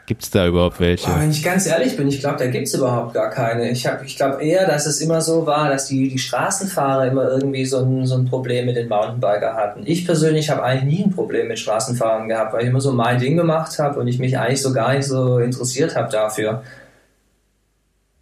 Gibt 0.06 0.24
es 0.24 0.32
da 0.32 0.46
überhaupt 0.46 0.82
welche? 0.82 1.10
Oh, 1.10 1.18
wenn 1.18 1.32
ich 1.32 1.42
ganz 1.42 1.66
ehrlich 1.66 1.96
bin, 1.96 2.10
ich 2.10 2.20
glaube, 2.20 2.38
da 2.38 2.48
gibt 2.48 2.68
es 2.68 2.74
überhaupt 2.74 3.14
gar 3.14 3.30
keine. 3.30 3.72
Ich, 3.72 3.88
ich 4.06 4.18
glaube 4.18 4.44
eher, 4.44 4.68
dass 4.68 4.86
es 4.86 5.00
immer 5.00 5.22
so 5.22 5.46
war, 5.46 5.70
dass 5.70 5.88
die, 5.88 6.10
die 6.10 6.20
Straßenfahrer 6.20 7.08
immer 7.08 7.30
irgendwie 7.30 7.66
so 7.66 7.80
ein, 7.80 8.06
so 8.06 8.16
ein 8.16 8.26
Problem 8.26 8.66
mit 8.66 8.76
den 8.76 8.90
Mountainbiker 8.90 9.54
hatten. 9.54 9.84
Ich 9.86 10.06
persönlich 10.06 10.50
habe 10.50 10.62
eigentlich 10.62 11.00
nie 11.00 11.06
ein 11.06 11.12
Problem 11.12 11.48
mit 11.48 11.58
Straßenfahrern 11.58 12.28
gehabt, 12.28 12.54
weil 12.54 12.64
ich 12.64 12.68
immer 12.68 12.82
so 12.82 12.92
mein 12.92 13.18
Ding 13.18 13.38
gemacht 13.38 13.80
habe 13.80 13.98
und 13.98 14.10
ich 14.10 14.20
mich 14.20 14.38
eigentlich 14.38 14.62
so 14.62 14.74
gar 14.74 14.94
nicht 14.94 15.06
so 15.06 15.40
interessiert 15.40 15.96
habe 15.96 16.12
dafür. 16.12 16.64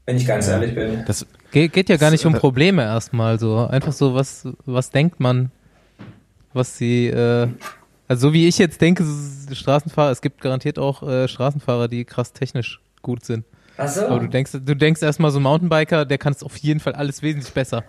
Wenn 0.05 0.17
ich 0.17 0.27
ganz 0.27 0.47
ja. 0.47 0.53
ehrlich 0.53 0.75
bin. 0.75 1.03
Das 1.07 1.25
geht, 1.51 1.73
geht 1.73 1.89
ja 1.89 1.97
gar 1.97 2.11
nicht 2.11 2.25
um 2.27 2.34
Probleme 2.34 2.84
erstmal 2.84 3.39
so. 3.39 3.57
Einfach 3.57 3.93
so, 3.93 4.13
was, 4.13 4.47
was 4.65 4.91
denkt 4.91 5.19
man, 5.19 5.49
was 6.53 6.77
sie. 6.77 7.07
Äh 7.07 7.47
also 8.12 8.28
so 8.28 8.34
wie 8.34 8.45
ich 8.45 8.57
jetzt 8.57 8.82
denke, 8.82 9.05
Straßenfahrer, 9.53 10.12
es 10.12 10.20
gibt 10.20 10.41
garantiert 10.41 10.78
auch 10.78 11.01
äh, 11.01 11.30
Straßenfahrer, 11.30 11.88
die 11.88 12.03
krass 12.03 12.34
technisch 12.34 12.82
gut 13.01 13.24
sind. 13.24 13.45
Ach 13.78 13.88
so. 13.88 14.05
Aber 14.05 14.20
du 14.20 14.28
denkst, 14.28 14.51
du 14.51 14.76
denkst 14.76 15.01
erstmal 15.01 15.32
so 15.32 15.39
Mountainbiker, 15.39 16.03
der 16.03 16.18
kann 16.18 16.34
es 16.34 16.43
auf 16.43 16.57
jeden 16.57 16.82
Fall 16.82 16.91
alles 16.91 17.22
wesentlich 17.22 17.53
besser. 17.53 17.86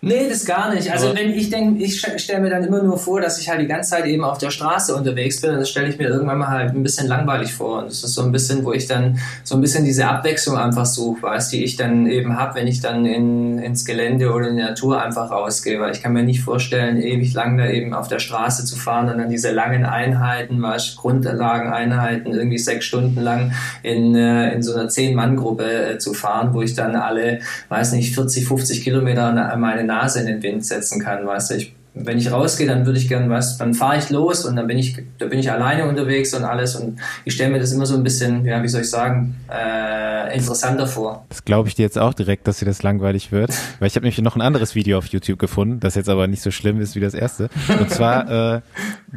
Nee, 0.00 0.28
das 0.28 0.44
gar 0.44 0.72
nicht. 0.72 0.92
Also 0.92 1.12
wenn 1.12 1.30
ich 1.30 1.50
denke, 1.50 1.82
ich 1.82 2.00
stelle 2.00 2.40
mir 2.40 2.50
dann 2.50 2.62
immer 2.62 2.80
nur 2.80 2.98
vor, 2.98 3.20
dass 3.20 3.40
ich 3.40 3.48
halt 3.48 3.60
die 3.60 3.66
ganze 3.66 3.90
Zeit 3.90 4.06
eben 4.06 4.22
auf 4.22 4.38
der 4.38 4.50
Straße 4.50 4.94
unterwegs 4.94 5.40
bin 5.40 5.50
und 5.50 5.58
das 5.58 5.70
stelle 5.70 5.88
ich 5.88 5.98
mir 5.98 6.08
irgendwann 6.08 6.38
mal 6.38 6.48
halt 6.48 6.72
ein 6.72 6.84
bisschen 6.84 7.08
langweilig 7.08 7.52
vor. 7.52 7.80
Und 7.80 7.86
das 7.86 8.04
ist 8.04 8.14
so 8.14 8.22
ein 8.22 8.30
bisschen, 8.30 8.64
wo 8.64 8.72
ich 8.72 8.86
dann 8.86 9.18
so 9.42 9.56
ein 9.56 9.60
bisschen 9.60 9.84
diese 9.84 10.06
Abwechslung 10.06 10.56
einfach 10.56 10.86
suche, 10.86 11.22
weißt 11.22 11.52
die 11.52 11.64
ich 11.64 11.74
dann 11.74 12.06
eben 12.06 12.38
habe, 12.38 12.54
wenn 12.54 12.68
ich 12.68 12.80
dann 12.80 13.06
in, 13.06 13.58
ins 13.58 13.84
Gelände 13.84 14.32
oder 14.32 14.46
in 14.46 14.56
die 14.56 14.62
Natur 14.62 15.02
einfach 15.02 15.32
rausgehe. 15.32 15.80
Weil 15.80 15.90
ich 15.90 16.00
kann 16.00 16.12
mir 16.12 16.22
nicht 16.22 16.42
vorstellen, 16.42 17.02
ewig 17.02 17.34
lang 17.34 17.58
da 17.58 17.66
eben 17.66 17.92
auf 17.92 18.06
der 18.06 18.20
Straße 18.20 18.64
zu 18.64 18.76
fahren 18.76 19.10
und 19.10 19.18
dann 19.18 19.30
diese 19.30 19.50
langen 19.50 19.84
Einheiten, 19.84 20.62
weißt 20.62 20.96
Grundlageneinheiten, 20.96 22.34
irgendwie 22.34 22.58
sechs 22.58 22.84
Stunden 22.84 23.20
lang 23.20 23.52
in, 23.82 24.14
äh, 24.14 24.54
in 24.54 24.62
so 24.62 24.74
einer 24.74 24.88
Zehn-Mann-Gruppe 24.88 25.94
äh, 25.94 25.98
zu 25.98 26.14
fahren, 26.14 26.50
wo 26.52 26.62
ich 26.62 26.74
dann 26.74 26.94
alle, 26.94 27.40
weiß 27.68 27.94
nicht, 27.94 28.14
40, 28.14 28.46
50 28.46 28.84
Kilometer 28.84 29.56
meine 29.56 29.87
Nase 29.88 30.20
in 30.20 30.26
den 30.26 30.42
Wind 30.42 30.64
setzen 30.64 31.02
kann, 31.02 31.26
weißt 31.26 31.50
du, 31.50 31.54
ich 31.56 31.74
wenn 32.04 32.18
ich 32.18 32.30
rausgehe, 32.30 32.66
dann 32.66 32.86
würde 32.86 32.98
ich 32.98 33.08
gern 33.08 33.30
was, 33.30 33.58
dann 33.58 33.74
fahre 33.74 33.98
ich 33.98 34.10
los 34.10 34.44
und 34.44 34.56
dann 34.56 34.66
bin 34.66 34.78
ich, 34.78 34.96
da 35.18 35.26
bin 35.26 35.38
ich 35.38 35.50
alleine 35.50 35.88
unterwegs 35.88 36.34
und 36.34 36.44
alles 36.44 36.76
und 36.76 36.98
ich 37.24 37.34
stelle 37.34 37.50
mir 37.50 37.58
das 37.58 37.72
immer 37.72 37.86
so 37.86 37.94
ein 37.96 38.02
bisschen, 38.02 38.44
ja, 38.44 38.62
wie 38.62 38.68
soll 38.68 38.82
ich 38.82 38.90
sagen, 38.90 39.36
äh, 39.50 40.34
interessanter 40.34 40.86
vor. 40.86 41.24
Das 41.28 41.44
glaube 41.44 41.68
ich 41.68 41.74
dir 41.74 41.82
jetzt 41.82 41.98
auch 41.98 42.14
direkt, 42.14 42.46
dass 42.46 42.58
dir 42.58 42.66
das 42.66 42.82
langweilig 42.82 43.32
wird, 43.32 43.50
weil 43.78 43.88
ich 43.88 43.96
habe 43.96 44.04
nämlich 44.04 44.20
noch 44.20 44.36
ein 44.36 44.42
anderes 44.42 44.74
Video 44.74 44.98
auf 44.98 45.06
YouTube 45.06 45.38
gefunden, 45.38 45.80
das 45.80 45.94
jetzt 45.94 46.08
aber 46.08 46.26
nicht 46.26 46.42
so 46.42 46.50
schlimm 46.50 46.80
ist 46.80 46.94
wie 46.94 47.00
das 47.00 47.14
erste. 47.14 47.48
Und 47.68 47.90
zwar 47.90 48.56
äh, 48.56 48.60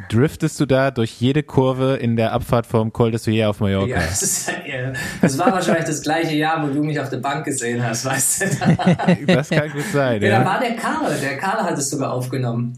driftest 0.08 0.58
du 0.60 0.66
da 0.66 0.90
durch 0.90 1.20
jede 1.20 1.42
Kurve 1.42 1.96
in 1.96 2.16
der 2.16 2.32
Abfahrt 2.32 2.66
vom 2.66 2.92
Col 2.92 3.10
de 3.10 3.20
Suyer 3.20 3.50
auf 3.50 3.60
Mallorca. 3.60 3.86
Ja, 3.86 3.96
das, 3.96 4.22
ist, 4.22 4.48
ja, 4.48 4.92
das 5.20 5.38
war 5.38 5.52
wahrscheinlich 5.52 5.84
das 5.84 6.02
gleiche 6.02 6.34
Jahr, 6.34 6.62
wo 6.66 6.72
du 6.72 6.82
mich 6.82 6.98
auf 6.98 7.10
der 7.10 7.18
Bank 7.18 7.44
gesehen 7.44 7.82
hast, 7.84 8.04
weißt 8.04 8.42
du. 8.42 9.26
das 9.26 9.50
kann 9.50 9.70
gut 9.70 9.84
sein, 9.92 10.22
ja. 10.22 10.28
Ja, 10.28 10.38
da 10.40 10.44
war 10.44 10.60
der 10.60 10.74
Karl, 10.76 11.18
der 11.20 11.36
Karl 11.36 11.62
hat 11.62 11.78
es 11.78 11.90
sogar 11.90 12.12
aufgenommen. 12.12 12.71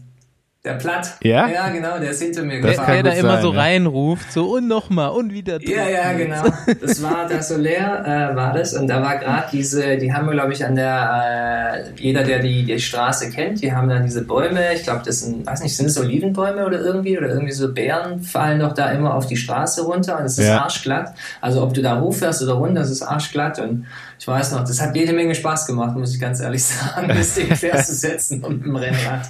Der 0.65 0.73
Platt. 0.73 1.17
Ja? 1.21 1.47
Ja, 1.47 1.69
genau, 1.69 1.99
der 1.99 2.09
ist 2.09 2.23
hinter 2.23 2.41
mir 2.41 2.59
das 2.59 2.71
gefahren. 2.71 2.93
Der, 2.93 3.03
der 3.03 3.11
da 3.13 3.19
immer 3.19 3.39
so 3.39 3.51
reinruft, 3.51 4.33
so 4.33 4.55
und 4.55 4.67
nochmal 4.67 5.11
und 5.11 5.31
wieder. 5.31 5.59
Drin. 5.59 5.69
Ja, 5.69 5.87
ja, 5.87 6.13
genau. 6.13 6.43
Das 6.81 7.03
war 7.03 7.27
der 7.27 7.43
Soler, 7.43 8.31
äh, 8.31 8.35
war 8.35 8.51
das. 8.51 8.73
Und 8.73 8.87
da 8.87 8.99
war 9.03 9.19
gerade 9.19 9.45
diese, 9.51 9.97
die 9.97 10.11
haben 10.11 10.25
wir, 10.25 10.33
glaube 10.33 10.53
ich, 10.53 10.65
an 10.65 10.75
der, 10.75 11.85
äh, 11.95 12.01
jeder, 12.01 12.23
der 12.23 12.39
die, 12.39 12.63
die 12.63 12.79
Straße 12.79 13.29
kennt, 13.29 13.61
die 13.61 13.71
haben 13.71 13.87
da 13.87 13.99
diese 13.99 14.23
Bäume, 14.23 14.73
ich 14.73 14.81
glaube, 14.81 15.03
das 15.05 15.19
sind, 15.19 15.45
weiß 15.45 15.61
nicht, 15.61 15.77
sind 15.77 15.85
es 15.85 15.99
Olivenbäume 15.99 16.65
oder 16.65 16.79
irgendwie, 16.79 17.15
oder 17.15 17.29
irgendwie 17.29 17.53
so 17.53 17.71
Bären 17.71 18.21
fallen 18.21 18.59
doch 18.59 18.73
da 18.73 18.89
immer 18.89 19.13
auf 19.13 19.27
die 19.27 19.37
Straße 19.37 19.83
runter 19.83 20.17
und 20.17 20.25
es 20.25 20.39
ist 20.39 20.47
ja. 20.47 20.63
arschglatt. 20.63 21.13
Also 21.41 21.61
ob 21.61 21.75
du 21.75 21.83
da 21.83 22.01
hochfährst 22.01 22.41
oder 22.41 22.53
runter, 22.53 22.81
es 22.81 22.89
ist 22.89 23.03
arschglatt 23.03 23.59
und 23.59 23.85
ich 24.17 24.27
weiß 24.27 24.53
noch, 24.53 24.61
das 24.61 24.81
hat 24.81 24.95
jede 24.95 25.13
Menge 25.13 25.35
Spaß 25.35 25.67
gemacht, 25.67 25.95
muss 25.95 26.15
ich 26.15 26.19
ganz 26.19 26.39
ehrlich 26.39 26.63
sagen, 26.65 27.07
das 27.07 27.35
Ding 27.35 27.49
quer 27.53 27.83
zu 27.83 27.93
setzen 27.93 28.43
und 28.43 28.65
mit 28.65 28.65
dem 28.65 28.75
Rennrad. 28.75 29.29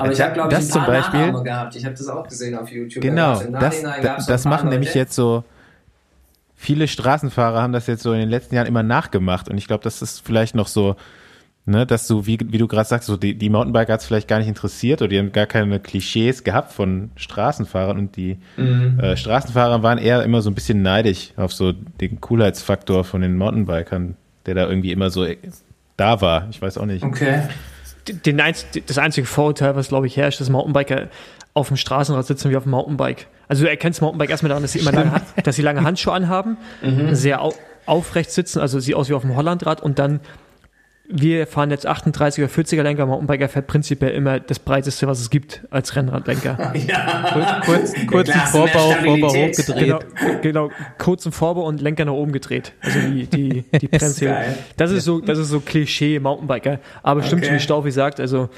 Aber 0.00 0.12
ich 0.12 0.20
habe, 0.20 0.32
glaube 0.34 0.52
ich, 0.52 0.58
ein 0.58 0.68
paar 0.68 0.86
Beispiel, 0.86 1.42
gehabt. 1.42 1.76
Ich 1.76 1.84
habe 1.84 1.94
das 1.94 2.08
auch 2.08 2.26
gesehen 2.26 2.56
auf 2.56 2.70
YouTube. 2.70 3.02
Genau, 3.02 3.40
das, 3.40 3.82
das, 3.82 4.26
das 4.26 4.44
machen 4.44 4.66
Leute. 4.66 4.78
nämlich 4.78 4.94
jetzt 4.94 5.14
so 5.14 5.44
viele 6.60 6.88
Straßenfahrer 6.88 7.62
haben 7.62 7.72
das 7.72 7.86
jetzt 7.86 8.02
so 8.02 8.12
in 8.12 8.20
den 8.20 8.28
letzten 8.28 8.54
Jahren 8.54 8.66
immer 8.66 8.82
nachgemacht 8.82 9.48
und 9.48 9.56
ich 9.56 9.66
glaube, 9.66 9.82
das 9.82 10.02
ist 10.02 10.20
vielleicht 10.24 10.54
noch 10.54 10.66
so, 10.66 10.94
ne, 11.64 11.86
dass 11.86 12.06
du, 12.06 12.26
wie, 12.26 12.38
wie 12.38 12.58
du 12.58 12.68
gerade 12.68 12.86
sagst, 12.86 13.06
so 13.06 13.16
die, 13.16 13.34
die 13.34 13.48
Mountainbiker 13.48 13.94
hat 13.94 14.00
es 14.00 14.06
vielleicht 14.06 14.28
gar 14.28 14.38
nicht 14.38 14.48
interessiert 14.48 15.00
oder 15.00 15.08
die 15.08 15.18
haben 15.18 15.32
gar 15.32 15.46
keine 15.46 15.80
Klischees 15.80 16.44
gehabt 16.44 16.72
von 16.72 17.12
Straßenfahrern 17.16 17.98
und 17.98 18.16
die 18.16 18.38
mhm. 18.58 19.00
äh, 19.00 19.16
Straßenfahrer 19.16 19.82
waren 19.82 19.96
eher 19.96 20.22
immer 20.22 20.42
so 20.42 20.50
ein 20.50 20.54
bisschen 20.54 20.82
neidisch 20.82 21.32
auf 21.36 21.54
so 21.54 21.72
den 21.72 22.20
Coolheitsfaktor 22.20 23.04
von 23.04 23.22
den 23.22 23.38
Mountainbikern, 23.38 24.16
der 24.44 24.54
da 24.54 24.68
irgendwie 24.68 24.92
immer 24.92 25.08
so 25.08 25.26
da 25.96 26.20
war. 26.20 26.46
Ich 26.50 26.60
weiß 26.60 26.76
auch 26.76 26.86
nicht. 26.86 27.02
Okay 27.02 27.42
den 28.12 28.40
einz 28.40 28.66
das 28.86 28.98
einzige 28.98 29.26
Vorurteil, 29.26 29.76
was 29.76 29.88
glaube 29.88 30.06
ich 30.06 30.16
herrscht, 30.16 30.40
dass 30.40 30.50
Mountainbiker 30.50 31.08
auf 31.54 31.68
dem 31.68 31.76
Straßenrad 31.76 32.26
sitzen 32.26 32.50
wie 32.50 32.56
auf 32.56 32.64
dem 32.64 32.70
Mountainbike. 32.70 33.26
Also 33.48 33.64
du 33.64 33.70
erkennst 33.70 34.00
Mountainbike 34.00 34.30
erstmal 34.30 34.48
daran, 34.48 34.62
dass 34.62 34.72
sie 34.72 34.78
immer 34.78 34.92
lange, 34.92 35.20
dass 35.44 35.56
sie 35.56 35.62
lange 35.62 35.82
Handschuhe 35.82 36.12
anhaben, 36.12 36.56
mhm. 36.82 37.14
sehr 37.14 37.42
au 37.42 37.52
aufrecht 37.86 38.30
sitzen, 38.30 38.60
also 38.60 38.78
sieht 38.78 38.94
aus 38.94 39.08
wie 39.08 39.14
auf 39.14 39.22
dem 39.22 39.34
Hollandrad 39.34 39.80
und 39.80 39.98
dann 39.98 40.20
wir 41.12 41.46
fahren 41.46 41.70
jetzt 41.70 41.88
38er, 41.88 42.46
40er 42.46 42.82
Lenker, 42.82 43.06
Mountainbiker 43.06 43.48
fährt 43.48 43.66
prinzipiell 43.66 44.12
immer 44.12 44.40
das 44.40 44.58
breiteste, 44.58 45.06
was 45.06 45.20
es 45.20 45.30
gibt 45.30 45.62
als 45.70 45.96
Rennradlenker. 45.96 46.72
ja. 46.86 47.60
Kurz, 47.64 47.94
kurzen 48.06 48.40
Vorbau, 48.40 48.92
Vorbau 48.92 49.28
hochgedreht. 49.28 49.76
Genau, 49.78 50.00
genau, 50.42 50.70
kurzen 50.98 51.32
Vorbau 51.32 51.62
und 51.66 51.80
Lenker 51.80 52.04
nach 52.04 52.12
oben 52.12 52.32
gedreht. 52.32 52.72
Also 52.80 53.00
die, 53.00 53.26
die, 53.26 53.64
die 53.78 53.88
Bremse. 53.88 54.26
Das, 54.26 54.46
das 54.76 54.90
ist 54.92 55.04
so, 55.04 55.20
das 55.20 55.38
ist 55.38 55.48
so 55.48 55.60
Klischee 55.60 56.18
Mountainbiker. 56.20 56.78
Aber 57.02 57.22
stimmt 57.22 57.44
okay. 57.44 57.54
wie 57.54 57.60
Staufi 57.60 57.90
sagt, 57.90 58.20
also 58.20 58.48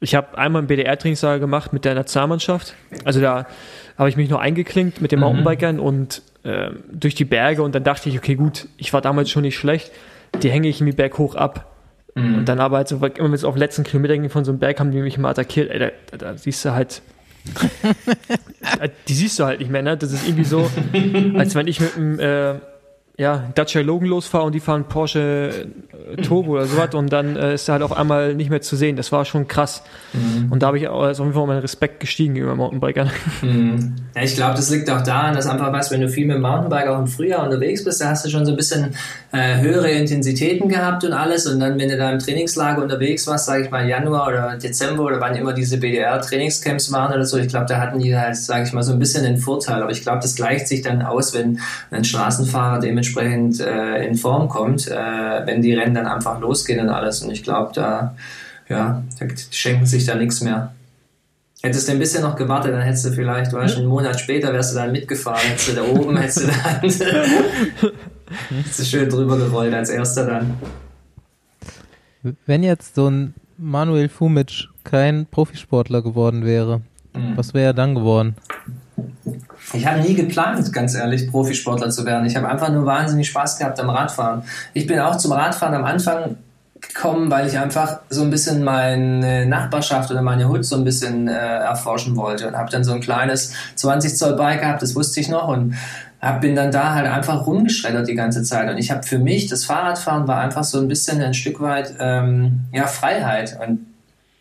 ich 0.00 0.14
habe 0.14 0.36
einmal 0.38 0.62
ein 0.62 0.66
BDR-Trainingslager 0.66 1.40
gemacht 1.40 1.72
mit 1.72 1.84
der 1.84 1.94
Nationalmannschaft. 1.94 2.74
Also 3.04 3.20
da 3.20 3.46
habe 3.98 4.08
ich 4.08 4.16
mich 4.16 4.30
noch 4.30 4.40
eingeklinkt 4.40 5.00
mit 5.00 5.12
den 5.12 5.18
mhm. 5.18 5.26
Mountainbikern 5.26 5.78
und 5.78 6.22
äh, 6.42 6.70
durch 6.90 7.14
die 7.14 7.24
Berge 7.24 7.62
und 7.62 7.74
dann 7.74 7.84
dachte 7.84 8.08
ich, 8.08 8.18
okay, 8.18 8.34
gut, 8.34 8.66
ich 8.76 8.92
war 8.92 9.00
damals 9.00 9.30
schon 9.30 9.42
nicht 9.42 9.56
schlecht 9.56 9.90
die 10.42 10.50
hänge 10.50 10.68
ich 10.68 10.80
irgendwie 10.80 10.96
berghoch 10.96 11.34
ab. 11.34 11.69
Mhm. 12.14 12.38
Und 12.38 12.48
dann 12.48 12.60
aber 12.60 12.78
halt 12.78 12.88
so, 12.88 12.96
immer 12.96 13.12
wenn 13.18 13.32
es 13.32 13.44
auf 13.44 13.54
den 13.54 13.60
letzten 13.60 13.84
Kilometer 13.84 14.16
ging 14.16 14.30
von 14.30 14.44
so 14.44 14.52
einem 14.52 14.58
Berg, 14.58 14.80
haben 14.80 14.90
die 14.90 15.00
mich 15.00 15.18
mal 15.18 15.30
attackiert. 15.30 15.70
Ey, 15.70 15.78
da, 15.78 15.90
da, 16.10 16.16
da 16.16 16.36
siehst 16.36 16.64
du 16.64 16.72
halt, 16.72 17.02
die 19.08 19.14
siehst 19.14 19.38
du 19.38 19.44
halt 19.44 19.60
nicht 19.60 19.70
mehr, 19.70 19.82
ne? 19.82 19.96
Das 19.96 20.12
ist 20.12 20.26
irgendwie 20.26 20.44
so, 20.44 20.70
als 21.38 21.54
wenn 21.54 21.66
ich 21.66 21.80
mit 21.80 21.96
einem 21.96 22.18
äh, 22.18 22.54
ja, 23.20 23.50
Dacia 23.54 23.82
Logan 23.82 24.08
losfahre 24.08 24.44
und 24.44 24.54
die 24.54 24.60
fahren 24.60 24.84
Porsche 24.84 25.66
Turbo 26.22 26.52
oder 26.52 26.64
sowas 26.64 26.94
und 26.94 27.12
dann 27.12 27.36
äh, 27.36 27.52
ist 27.52 27.68
er 27.68 27.74
halt 27.74 27.82
auf 27.82 27.94
einmal 27.94 28.34
nicht 28.34 28.48
mehr 28.48 28.62
zu 28.62 28.76
sehen. 28.76 28.96
Das 28.96 29.12
war 29.12 29.26
schon 29.26 29.46
krass. 29.46 29.82
Mhm. 30.14 30.50
Und 30.50 30.62
da 30.62 30.68
habe 30.68 30.78
ich 30.78 30.88
auch 30.88 31.02
also 31.02 31.22
auf 31.22 31.26
jeden 31.26 31.38
Fall 31.38 31.46
meinen 31.46 31.60
Respekt 31.60 32.00
gestiegen 32.00 32.32
gegenüber 32.32 32.56
Mountainbikern. 32.56 33.10
Mhm. 33.42 33.96
Ja, 34.16 34.24
ich 34.24 34.34
glaube, 34.34 34.56
das 34.56 34.68
liegt 34.70 34.90
auch 34.90 35.02
daran, 35.02 35.34
dass 35.34 35.46
einfach 35.46 35.72
was, 35.72 35.92
wenn 35.92 36.00
du 36.00 36.08
viel 36.08 36.26
mit 36.26 36.34
dem 36.34 36.42
Mountainbike 36.42 36.88
auch 36.88 36.98
im 36.98 37.06
Frühjahr 37.06 37.44
unterwegs 37.44 37.84
bist, 37.84 38.00
da 38.00 38.08
hast 38.08 38.24
du 38.24 38.28
schon 38.28 38.44
so 38.44 38.50
ein 38.50 38.56
bisschen 38.56 38.96
äh, 39.30 39.60
höhere 39.60 39.88
Intensitäten 39.88 40.68
gehabt 40.68 41.04
und 41.04 41.12
alles 41.12 41.46
und 41.46 41.60
dann, 41.60 41.78
wenn 41.78 41.88
du 41.88 41.96
da 41.96 42.10
im 42.10 42.18
Trainingslager 42.18 42.82
unterwegs 42.82 43.28
warst, 43.28 43.46
sage 43.46 43.62
ich 43.62 43.70
mal 43.70 43.86
Januar 43.88 44.26
oder 44.26 44.56
Dezember 44.56 45.04
oder 45.04 45.20
wann 45.20 45.36
immer 45.36 45.52
diese 45.52 45.78
BDR-Trainingscamps 45.78 46.90
waren 46.90 47.14
oder 47.14 47.24
so, 47.24 47.38
ich 47.38 47.46
glaube, 47.46 47.66
da 47.66 47.80
hatten 47.80 48.00
die 48.00 48.16
halt, 48.16 48.34
sage 48.34 48.64
ich 48.64 48.72
mal, 48.72 48.82
so 48.82 48.92
ein 48.92 48.98
bisschen 48.98 49.22
den 49.22 49.36
Vorteil. 49.36 49.80
Aber 49.80 49.92
ich 49.92 50.02
glaube, 50.02 50.18
das 50.22 50.34
gleicht 50.34 50.66
sich 50.66 50.82
dann 50.82 51.02
aus, 51.02 51.32
wenn 51.32 51.60
ein 51.92 52.02
Straßenfahrer 52.02 52.80
dementsprechend 52.80 53.09
äh, 53.16 54.06
in 54.06 54.14
Form 54.14 54.48
kommt, 54.48 54.88
äh, 54.88 55.46
wenn 55.46 55.62
die 55.62 55.74
Rennen 55.74 55.94
dann 55.94 56.06
einfach 56.06 56.40
losgehen 56.40 56.80
und 56.80 56.88
alles. 56.88 57.22
Und 57.22 57.30
ich 57.30 57.42
glaube, 57.42 57.72
da, 57.74 58.14
ja, 58.68 59.02
da 59.18 59.26
schenken 59.50 59.86
sich 59.86 60.06
da 60.06 60.14
nichts 60.14 60.40
mehr. 60.40 60.72
Hättest 61.62 61.88
du 61.88 61.92
ein 61.92 61.98
bisschen 61.98 62.22
noch 62.22 62.36
gewartet, 62.36 62.72
dann 62.72 62.80
hättest 62.80 63.04
du 63.04 63.12
vielleicht, 63.12 63.52
weißt 63.52 63.76
du, 63.76 63.80
einen 63.80 63.88
Monat 63.88 64.18
später 64.18 64.52
wärst 64.52 64.72
du 64.72 64.78
dann 64.78 64.92
mitgefahren, 64.92 65.40
hättest 65.42 65.68
du 65.68 65.72
da 65.74 65.82
oben, 65.82 66.16
hättest 66.16 66.42
du 66.42 66.46
dann 66.46 66.80
hättest 68.56 68.78
du 68.78 68.84
schön 68.84 69.08
drüber 69.10 69.36
gerollt 69.36 69.74
als 69.74 69.90
erster 69.90 70.26
dann. 70.26 70.54
Wenn 72.46 72.62
jetzt 72.62 72.94
so 72.94 73.10
ein 73.10 73.34
Manuel 73.58 74.08
Fumic 74.08 74.68
kein 74.84 75.26
Profisportler 75.26 76.00
geworden 76.00 76.46
wäre, 76.46 76.80
mhm. 77.14 77.36
was 77.36 77.52
wäre 77.52 77.66
er 77.66 77.74
dann 77.74 77.94
geworden? 77.94 78.36
Ich 79.72 79.86
habe 79.86 80.00
nie 80.00 80.14
geplant, 80.14 80.72
ganz 80.72 80.94
ehrlich, 80.94 81.30
Profisportler 81.30 81.90
zu 81.90 82.04
werden. 82.04 82.26
Ich 82.26 82.36
habe 82.36 82.48
einfach 82.48 82.70
nur 82.70 82.86
wahnsinnig 82.86 83.28
Spaß 83.28 83.58
gehabt 83.58 83.78
am 83.78 83.90
Radfahren. 83.90 84.42
Ich 84.74 84.86
bin 84.86 84.98
auch 84.98 85.16
zum 85.16 85.32
Radfahren 85.32 85.74
am 85.74 85.84
Anfang 85.84 86.36
gekommen, 86.80 87.30
weil 87.30 87.46
ich 87.46 87.58
einfach 87.58 88.00
so 88.08 88.22
ein 88.22 88.30
bisschen 88.30 88.64
meine 88.64 89.46
Nachbarschaft 89.46 90.10
oder 90.10 90.22
meine 90.22 90.48
Hut 90.48 90.64
so 90.64 90.76
ein 90.76 90.84
bisschen 90.84 91.28
äh, 91.28 91.32
erforschen 91.32 92.16
wollte 92.16 92.48
und 92.48 92.56
habe 92.56 92.70
dann 92.70 92.84
so 92.84 92.92
ein 92.92 93.00
kleines 93.00 93.52
20 93.76 94.16
Zoll 94.16 94.34
Bike 94.34 94.60
gehabt, 94.60 94.82
das 94.82 94.96
wusste 94.96 95.20
ich 95.20 95.28
noch 95.28 95.48
und 95.48 95.74
hab, 96.20 96.40
bin 96.40 96.54
dann 96.54 96.70
da 96.72 96.94
halt 96.94 97.06
einfach 97.06 97.46
rumgeschreddert 97.46 98.08
die 98.08 98.14
ganze 98.14 98.42
Zeit 98.42 98.70
und 98.70 98.78
ich 98.78 98.90
habe 98.90 99.02
für 99.02 99.18
mich 99.18 99.46
das 99.46 99.64
Fahrradfahren 99.64 100.26
war 100.26 100.40
einfach 100.40 100.64
so 100.64 100.78
ein 100.78 100.88
bisschen 100.88 101.20
ein 101.22 101.34
Stück 101.34 101.60
weit 101.60 101.94
ähm, 101.98 102.60
ja 102.72 102.86
Freiheit 102.86 103.58
und 103.62 103.86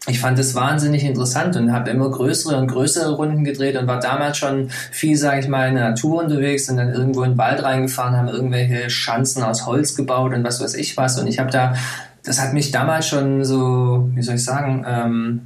ich 0.07 0.19
fand 0.19 0.39
es 0.39 0.55
wahnsinnig 0.55 1.03
interessant 1.03 1.57
und 1.57 1.73
habe 1.73 1.89
immer 1.89 2.09
größere 2.09 2.57
und 2.57 2.67
größere 2.67 3.15
Runden 3.15 3.43
gedreht 3.43 3.75
und 3.75 3.87
war 3.87 3.99
damals 3.99 4.37
schon 4.37 4.69
viel, 4.91 5.17
sage 5.17 5.41
ich 5.41 5.47
mal, 5.49 5.67
in 5.67 5.75
der 5.75 5.89
Natur 5.89 6.23
unterwegs 6.23 6.69
und 6.69 6.77
dann 6.77 6.93
irgendwo 6.93 7.23
in 7.23 7.31
den 7.31 7.37
Wald 7.37 7.61
reingefahren, 7.63 8.15
haben 8.15 8.29
irgendwelche 8.29 8.89
Schanzen 8.89 9.43
aus 9.43 9.65
Holz 9.65 9.95
gebaut 9.95 10.33
und 10.33 10.43
was 10.43 10.61
weiß 10.61 10.75
ich 10.75 10.95
was. 10.95 11.19
Und 11.19 11.27
ich 11.27 11.37
habe 11.37 11.51
da, 11.51 11.75
das 12.23 12.41
hat 12.41 12.53
mich 12.53 12.71
damals 12.71 13.07
schon 13.07 13.43
so, 13.43 14.09
wie 14.15 14.21
soll 14.21 14.35
ich 14.35 14.43
sagen, 14.45 14.85
ähm, 14.87 15.41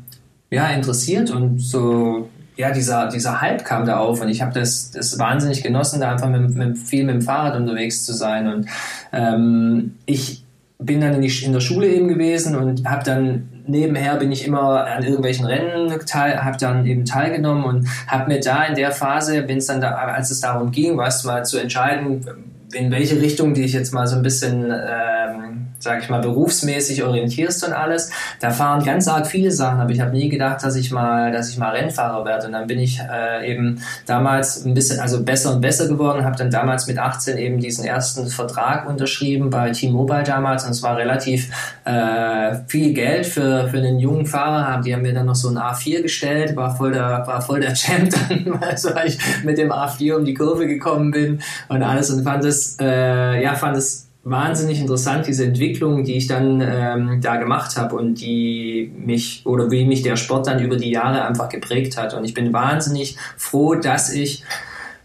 ja, 0.51 0.67
interessiert 0.67 1.31
und 1.31 1.59
so, 1.59 2.29
ja, 2.55 2.69
dieser, 2.69 3.09
dieser 3.09 3.41
Hype 3.41 3.65
kam 3.65 3.87
da 3.87 3.97
auf 3.97 4.21
und 4.21 4.29
ich 4.29 4.43
habe 4.43 4.53
das, 4.53 4.91
das 4.91 5.17
wahnsinnig 5.17 5.63
genossen, 5.63 5.99
da 5.99 6.11
einfach 6.11 6.29
mit, 6.29 6.53
mit, 6.53 6.77
viel 6.77 7.05
mit 7.05 7.15
dem 7.15 7.21
Fahrrad 7.23 7.55
unterwegs 7.55 8.05
zu 8.05 8.13
sein. 8.13 8.47
Und 8.47 8.67
ähm, 9.11 9.95
ich 10.05 10.43
bin 10.77 11.01
dann 11.01 11.15
in, 11.15 11.21
die, 11.21 11.43
in 11.43 11.53
der 11.53 11.59
Schule 11.59 11.87
eben 11.87 12.07
gewesen 12.07 12.55
und 12.55 12.87
habe 12.87 13.03
dann 13.03 13.49
nebenher 13.65 14.15
bin 14.15 14.31
ich 14.31 14.45
immer 14.45 14.85
an 14.85 15.03
irgendwelchen 15.03 15.45
Rennen 15.45 15.93
teil, 16.05 16.43
habe 16.43 16.57
dann 16.57 16.85
eben 16.85 17.05
teilgenommen 17.05 17.63
und 17.63 17.87
habe 18.07 18.31
mir 18.31 18.39
da 18.39 18.63
in 18.65 18.75
der 18.75 18.91
Phase, 18.91 19.47
wenn 19.47 19.57
es 19.57 19.67
dann 19.67 19.81
da, 19.81 19.91
als 19.91 20.31
es 20.31 20.41
darum 20.41 20.71
ging, 20.71 20.97
was 20.97 21.23
mal 21.23 21.45
zu 21.45 21.57
entscheiden, 21.57 22.25
in 22.73 22.91
welche 22.91 23.21
Richtung 23.21 23.53
die 23.53 23.63
ich 23.63 23.73
jetzt 23.73 23.93
mal 23.93 24.07
so 24.07 24.15
ein 24.15 24.23
bisschen 24.23 24.71
ähm, 24.71 25.62
sage 25.83 26.01
ich 26.01 26.09
mal, 26.09 26.21
berufsmäßig 26.21 27.03
orientierst 27.03 27.65
und 27.65 27.73
alles. 27.73 28.11
Da 28.39 28.51
fahren 28.51 28.83
ganz 28.83 29.07
arg 29.07 29.27
viele 29.27 29.51
Sachen, 29.51 29.81
aber 29.81 29.91
ich 29.91 29.99
habe 29.99 30.11
nie 30.11 30.29
gedacht, 30.29 30.63
dass 30.63 30.75
ich 30.75 30.91
mal, 30.91 31.31
dass 31.31 31.49
ich 31.49 31.57
mal 31.57 31.71
Rennfahrer 31.75 32.25
werde. 32.25 32.47
Und 32.47 32.53
dann 32.53 32.67
bin 32.67 32.79
ich 32.79 32.99
äh, 32.99 33.51
eben 33.51 33.81
damals 34.05 34.65
ein 34.65 34.73
bisschen, 34.73 34.99
also 34.99 35.23
besser 35.23 35.53
und 35.53 35.61
besser 35.61 35.87
geworden, 35.87 36.23
habe 36.23 36.37
dann 36.37 36.49
damals 36.49 36.87
mit 36.87 36.97
18 36.97 37.37
eben 37.37 37.59
diesen 37.59 37.83
ersten 37.85 38.27
Vertrag 38.27 38.87
unterschrieben 38.87 39.49
bei 39.49 39.71
T-Mobile 39.71 40.23
damals 40.23 40.63
und 40.63 40.71
es 40.71 40.81
war 40.81 40.97
relativ 40.97 41.49
äh, 41.85 42.55
viel 42.67 42.93
Geld 42.93 43.25
für, 43.25 43.67
für 43.67 43.77
einen 43.77 43.99
jungen 43.99 44.25
Fahrer. 44.25 44.81
Die 44.81 44.93
haben 44.93 45.01
mir 45.01 45.13
dann 45.13 45.25
noch 45.25 45.35
so 45.35 45.49
ein 45.49 45.57
A4 45.57 46.01
gestellt, 46.01 46.55
war 46.55 46.75
voll 46.75 46.93
der, 46.93 47.23
war 47.27 47.41
voll 47.41 47.59
der 47.59 47.73
Champ 47.73 48.09
dann, 48.29 48.61
also 48.61 48.95
weil 48.95 49.09
ich 49.09 49.19
mit 49.43 49.57
dem 49.57 49.71
A4 49.71 50.15
um 50.15 50.25
die 50.25 50.33
Kurve 50.33 50.65
gekommen 50.67 51.11
bin 51.11 51.41
und 51.67 51.83
alles 51.83 52.09
und 52.09 52.23
fand 52.23 52.45
es, 52.45 52.77
äh, 52.79 53.43
ja, 53.43 53.55
fand 53.55 53.77
es 53.77 54.02
wahnsinnig 54.23 54.79
interessant, 54.79 55.27
diese 55.27 55.45
Entwicklung, 55.45 56.03
die 56.03 56.15
ich 56.15 56.27
dann 56.27 56.61
ähm, 56.61 57.19
da 57.21 57.35
gemacht 57.35 57.75
habe 57.75 57.95
und 57.95 58.15
die 58.21 58.91
mich 58.97 59.41
oder 59.45 59.69
wie 59.69 59.85
mich 59.85 60.01
der 60.01 60.15
Sport 60.15 60.47
dann 60.47 60.61
über 60.61 60.77
die 60.77 60.91
Jahre 60.91 61.25
einfach 61.25 61.49
geprägt 61.49 61.97
hat. 61.97 62.13
Und 62.13 62.23
ich 62.23 62.33
bin 62.33 62.53
wahnsinnig 62.53 63.17
froh, 63.37 63.75
dass 63.75 64.13
ich 64.13 64.43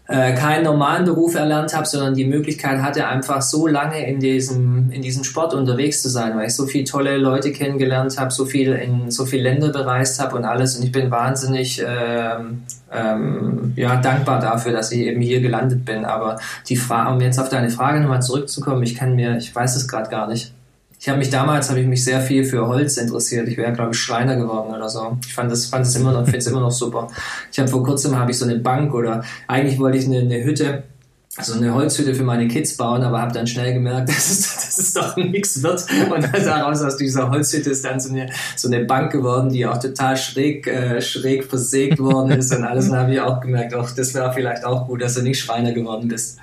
äh, 0.07 0.33
keinen 0.33 0.63
normalen 0.63 1.05
Beruf 1.05 1.35
erlernt 1.35 1.75
habe, 1.75 1.85
sondern 1.85 2.15
die 2.15 2.25
Möglichkeit 2.25 2.81
hatte, 2.81 3.07
einfach 3.07 3.41
so 3.41 3.67
lange 3.67 4.07
in 4.07 4.19
diesem, 4.19 4.89
in 4.91 5.01
diesem 5.01 5.23
Sport 5.23 5.53
unterwegs 5.53 6.01
zu 6.01 6.09
sein, 6.09 6.35
weil 6.37 6.47
ich 6.47 6.55
so 6.55 6.65
viele 6.65 6.85
tolle 6.85 7.17
Leute 7.17 7.51
kennengelernt 7.51 8.17
habe, 8.17 8.31
so 8.31 8.45
viel 8.45 8.71
in 8.71 9.11
so 9.11 9.25
viele 9.25 9.43
Länder 9.43 9.69
bereist 9.69 10.19
habe 10.19 10.37
und 10.37 10.45
alles. 10.45 10.77
Und 10.77 10.83
ich 10.83 10.91
bin 10.91 11.11
wahnsinnig 11.11 11.83
ähm, 11.85 12.63
ähm, 12.91 13.73
ja, 13.75 13.97
dankbar 13.97 14.39
dafür, 14.39 14.71
dass 14.71 14.91
ich 14.91 14.99
eben 14.99 15.21
hier 15.21 15.41
gelandet 15.41 15.85
bin. 15.85 16.05
Aber 16.05 16.39
die 16.67 16.75
Frage, 16.75 17.13
um 17.13 17.21
jetzt 17.21 17.39
auf 17.39 17.49
deine 17.49 17.69
Frage 17.69 17.99
nochmal 17.99 18.21
zurückzukommen, 18.21 18.83
ich 18.83 18.95
kann 18.95 19.15
mir, 19.15 19.37
ich 19.37 19.53
weiß 19.53 19.75
es 19.75 19.87
gerade 19.87 20.09
gar 20.09 20.27
nicht. 20.27 20.53
Ich 21.01 21.07
habe 21.07 21.17
mich 21.17 21.29
damals 21.29 21.69
habe 21.69 21.79
ich 21.79 21.87
mich 21.87 22.03
sehr 22.03 22.19
viel 22.19 22.43
für 22.43 22.67
Holz 22.67 22.97
interessiert. 22.97 23.47
Ich 23.47 23.55
wäre 23.55 23.71
glaube 23.71 23.91
ich 23.91 23.97
Schreiner 23.97 24.35
geworden 24.35 24.75
oder 24.75 24.89
so. 24.89 25.17
Ich 25.25 25.33
fand 25.33 25.49
das 25.49 25.67
fand 25.67 25.85
es 25.85 25.95
immer 25.95 26.11
noch 26.11 26.25
finde 26.25 26.39
es 26.39 26.47
immer 26.47 26.59
noch 26.59 26.71
super. 26.71 27.07
Ich 27.53 27.57
habe 27.57 27.69
vor 27.69 27.85
kurzem 27.85 28.19
habe 28.19 28.31
ich 28.31 28.37
so 28.37 28.43
eine 28.43 28.57
Bank 28.57 28.93
oder 28.93 29.23
eigentlich 29.47 29.79
wollte 29.79 29.97
ich 29.97 30.05
eine, 30.05 30.19
eine 30.19 30.43
Hütte 30.43 30.83
also 31.37 31.53
eine 31.53 31.73
Holzhütte 31.73 32.15
für 32.15 32.23
meine 32.23 32.47
Kids 32.47 32.75
bauen, 32.75 33.03
aber 33.03 33.21
habe 33.21 33.31
dann 33.31 33.45
schnell 33.45 33.73
gemerkt, 33.73 34.09
dass 34.09 34.29
es, 34.29 34.55
dass 34.55 34.77
es 34.79 34.93
doch 34.93 35.15
nichts 35.15 35.61
wird. 35.61 35.85
Und 36.11 36.27
daraus 36.45 36.81
aus 36.81 36.97
dieser 36.97 37.29
Holzhütte 37.29 37.69
ist 37.69 37.85
dann 37.85 37.99
so 37.99 38.11
eine, 38.11 38.29
so 38.55 38.67
eine 38.67 38.85
Bank 38.85 39.11
geworden, 39.11 39.49
die 39.49 39.65
auch 39.65 39.77
total 39.77 40.17
schräg, 40.17 40.67
äh, 40.67 41.01
schräg 41.01 41.45
versägt 41.45 41.99
worden 41.99 42.31
ist 42.31 42.53
und 42.53 42.63
alles. 42.63 42.89
Und 42.89 42.97
habe 42.97 43.13
ich 43.13 43.21
auch 43.21 43.39
gemerkt, 43.41 43.73
auch 43.75 43.91
das 43.91 44.13
wäre 44.13 44.33
vielleicht 44.33 44.65
auch 44.65 44.87
gut, 44.87 45.01
dass 45.01 45.15
du 45.15 45.21
nicht 45.21 45.39
Schreiner 45.39 45.71
geworden 45.71 46.07
bist. 46.07 46.39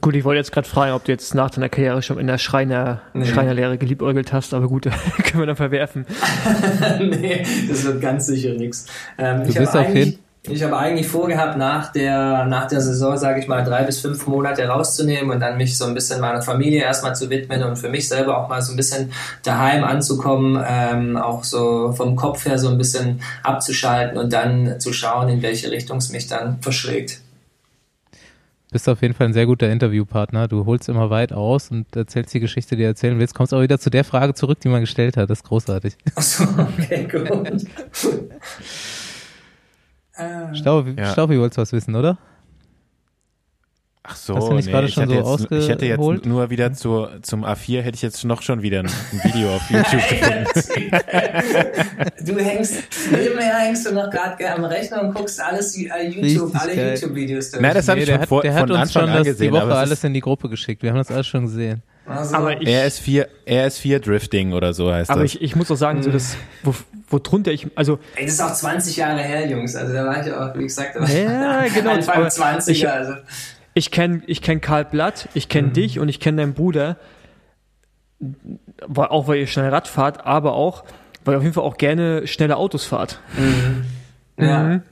Gut, 0.00 0.16
ich 0.16 0.24
wollte 0.24 0.38
jetzt 0.38 0.50
gerade 0.50 0.66
fragen, 0.66 0.92
ob 0.92 1.04
du 1.04 1.12
jetzt 1.12 1.34
nach 1.34 1.50
deiner 1.50 1.68
Karriere 1.68 2.02
schon 2.02 2.18
in 2.18 2.26
der 2.26 2.38
Schreiner, 2.38 3.02
nee. 3.12 3.26
Schreinerlehre 3.26 3.76
geliebäugelt 3.76 4.32
hast, 4.32 4.54
aber 4.54 4.66
gut, 4.66 4.84
können 5.24 5.42
wir 5.42 5.46
dann 5.46 5.56
verwerfen. 5.56 6.06
nee, 7.00 7.44
das 7.68 7.84
wird 7.84 8.00
ganz 8.00 8.26
sicher 8.26 8.54
nichts. 8.54 8.86
Ähm, 9.18 9.46
du 9.46 9.52
bist 9.52 9.76
auf 9.76 9.94
jeden 9.94 10.18
ich 10.46 10.62
habe 10.62 10.76
eigentlich 10.76 11.08
vorgehabt, 11.08 11.56
nach 11.56 11.90
der, 11.90 12.44
nach 12.44 12.68
der 12.68 12.82
Saison, 12.82 13.16
sage 13.16 13.40
ich 13.40 13.48
mal, 13.48 13.64
drei 13.64 13.82
bis 13.84 14.00
fünf 14.00 14.26
Monate 14.26 14.66
rauszunehmen 14.66 15.30
und 15.30 15.40
dann 15.40 15.56
mich 15.56 15.78
so 15.78 15.86
ein 15.86 15.94
bisschen 15.94 16.20
meiner 16.20 16.42
Familie 16.42 16.82
erstmal 16.82 17.16
zu 17.16 17.30
widmen 17.30 17.62
und 17.62 17.76
für 17.76 17.88
mich 17.88 18.08
selber 18.08 18.36
auch 18.38 18.48
mal 18.48 18.60
so 18.60 18.72
ein 18.72 18.76
bisschen 18.76 19.10
daheim 19.42 19.84
anzukommen, 19.84 20.62
ähm, 20.66 21.16
auch 21.16 21.44
so 21.44 21.92
vom 21.92 22.14
Kopf 22.14 22.44
her 22.44 22.58
so 22.58 22.68
ein 22.68 22.76
bisschen 22.76 23.20
abzuschalten 23.42 24.18
und 24.18 24.32
dann 24.34 24.78
zu 24.80 24.92
schauen, 24.92 25.30
in 25.30 25.40
welche 25.40 25.70
Richtung 25.70 25.96
es 25.98 26.10
mich 26.10 26.26
dann 26.26 26.60
verschlägt 26.60 27.20
bist 28.74 28.88
auf 28.88 29.02
jeden 29.02 29.14
Fall 29.14 29.28
ein 29.28 29.32
sehr 29.32 29.46
guter 29.46 29.70
Interviewpartner. 29.70 30.48
Du 30.48 30.66
holst 30.66 30.88
immer 30.88 31.08
weit 31.08 31.32
aus 31.32 31.70
und 31.70 31.94
erzählst 31.94 32.34
die 32.34 32.40
Geschichte, 32.40 32.74
die 32.74 32.82
du 32.82 32.88
erzählen 32.88 33.16
willst. 33.20 33.32
Kommst 33.32 33.54
auch 33.54 33.62
wieder 33.62 33.78
zu 33.78 33.88
der 33.88 34.02
Frage 34.02 34.34
zurück, 34.34 34.58
die 34.58 34.68
man 34.68 34.80
gestellt 34.80 35.16
hat. 35.16 35.30
Das 35.30 35.38
ist 35.38 35.44
großartig. 35.44 35.94
Achso, 36.16 36.42
okay, 36.58 37.06
gut. 37.08 37.62
Staufi, 40.54 40.94
ja. 40.96 41.12
Staufi 41.12 41.38
wolltest 41.38 41.58
was 41.58 41.72
wissen, 41.72 41.94
oder? 41.94 42.18
Ach 44.06 44.16
so, 44.16 44.36
Hast 44.36 44.48
du 44.48 44.52
nicht 44.52 44.66
nee, 44.66 44.72
gerade 44.72 44.88
schon 44.88 45.08
so 45.08 45.14
jetzt, 45.14 45.50
ich 45.50 45.66
hätte 45.66 45.86
jetzt 45.86 46.26
nur 46.26 46.50
wieder 46.50 46.74
zu, 46.74 47.06
zum 47.22 47.42
A4 47.42 47.80
hätte 47.80 47.94
ich 47.94 48.02
jetzt 48.02 48.22
noch 48.24 48.42
schon 48.42 48.60
wieder 48.60 48.80
ein, 48.80 48.86
ein 48.86 49.20
Video 49.24 49.56
auf 49.56 49.62
YouTube 49.70 50.06
gefunden. 50.06 50.44
du 52.26 52.38
hängst, 52.38 52.82
nebenher 53.10 53.60
hängst 53.60 53.86
du 53.86 53.94
noch 53.94 54.10
gerade 54.10 54.54
am 54.54 54.66
Rechner 54.66 55.04
und 55.04 55.14
guckst 55.14 55.40
alles 55.40 55.74
äh, 55.78 56.06
YouTube, 56.06 56.54
alle 56.54 56.90
YouTube-Videos 56.92 57.52
durch. 57.52 57.62
Nein, 57.62 57.72
das 57.72 57.88
habe 57.88 57.96
nee, 57.96 58.04
ich 58.04 58.10
schon 58.10 58.20
hat, 58.20 58.28
vor, 58.28 58.42
der 58.42 58.52
hat 58.52 58.70
uns 58.70 58.78
Anfang 58.78 59.14
schon 59.14 59.24
das 59.24 59.36
die 59.38 59.50
Woche 59.50 59.74
alles 59.74 60.04
in 60.04 60.12
die 60.12 60.20
Gruppe 60.20 60.50
geschickt. 60.50 60.82
Wir 60.82 60.90
haben 60.90 60.98
das 60.98 61.10
alles 61.10 61.26
schon 61.26 61.46
gesehen. 61.46 61.82
Also, 62.04 62.34
aber 62.34 62.60
ich, 62.60 62.68
RS4, 62.68 63.26
RS4 63.46 64.00
Drifting 64.00 64.52
oder 64.52 64.74
so 64.74 64.92
heißt 64.92 65.08
aber 65.08 65.22
das. 65.22 65.32
Aber 65.32 65.42
ich, 65.42 65.42
ich 65.42 65.56
muss 65.56 65.70
auch 65.70 65.76
sagen, 65.76 66.02
so 66.02 66.10
das, 66.10 66.36
wo, 67.14 67.18
wo 67.18 67.18
drunter 67.18 67.52
ich, 67.52 67.66
also. 67.74 67.98
Ey, 68.16 68.24
das 68.24 68.34
ist 68.34 68.40
auch 68.40 68.52
20 68.52 68.96
Jahre 68.96 69.20
her, 69.20 69.46
Jungs. 69.48 69.76
Also 69.76 69.92
da 69.92 70.04
war 70.04 70.24
ich 70.24 70.32
auch, 70.32 70.54
wie 70.56 70.64
gesagt, 70.64 70.96
ja, 70.96 71.64
genau, 71.74 71.90
Anfang 71.92 72.24
20er. 72.24 72.70
Ich, 72.70 72.88
also 72.88 73.14
ich 73.74 73.90
kenne 73.90 74.22
ich 74.26 74.42
kenn 74.42 74.60
Karl 74.60 74.84
Blatt, 74.84 75.28
ich 75.34 75.48
kenne 75.48 75.68
mhm. 75.68 75.72
dich 75.72 75.98
und 75.98 76.08
ich 76.08 76.20
kenne 76.20 76.42
deinen 76.42 76.54
Bruder, 76.54 76.96
auch 78.94 79.28
weil 79.28 79.38
ihr 79.38 79.46
schnell 79.46 79.68
Rad 79.68 79.88
fahrt, 79.88 80.24
aber 80.24 80.54
auch, 80.54 80.84
weil 81.24 81.34
ihr 81.34 81.38
auf 81.38 81.42
jeden 81.42 81.54
Fall 81.54 81.64
auch 81.64 81.76
gerne 81.76 82.26
schnelle 82.26 82.56
Autos 82.56 82.84
fahrt. 82.84 83.20
Mhm. 83.36 83.84
Ja. 84.44 84.62
Mhm. 84.62 84.82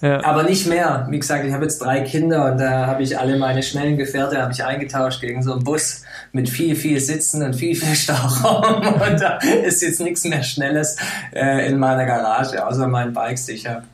Ja. 0.00 0.24
Aber 0.24 0.42
nicht 0.42 0.66
mehr. 0.66 1.06
Wie 1.10 1.18
gesagt, 1.18 1.44
ich 1.44 1.52
habe 1.52 1.64
jetzt 1.64 1.78
drei 1.78 2.00
Kinder 2.00 2.50
und 2.50 2.58
da 2.58 2.86
habe 2.86 3.02
ich 3.02 3.18
alle 3.18 3.36
meine 3.36 3.62
schnellen 3.62 3.96
Gefährte 3.96 4.40
habe 4.40 4.52
ich 4.52 4.64
eingetauscht 4.64 5.20
gegen 5.20 5.42
so 5.42 5.52
einen 5.52 5.64
Bus 5.64 6.02
mit 6.32 6.48
viel, 6.48 6.74
viel 6.76 7.00
Sitzen 7.00 7.42
und 7.42 7.54
viel, 7.54 7.76
viel 7.76 7.94
Stauraum. 7.94 8.94
Und 9.04 9.20
da 9.20 9.38
ist 9.38 9.82
jetzt 9.82 10.00
nichts 10.00 10.24
mehr 10.24 10.42
Schnelles 10.42 10.96
äh, 11.32 11.68
in 11.68 11.78
meiner 11.78 12.06
Garage, 12.06 12.66
außer 12.66 12.88
mein 12.88 13.12
Bikes, 13.12 13.46
die 13.46 13.52
ich 13.52 13.66
habe. 13.66 13.84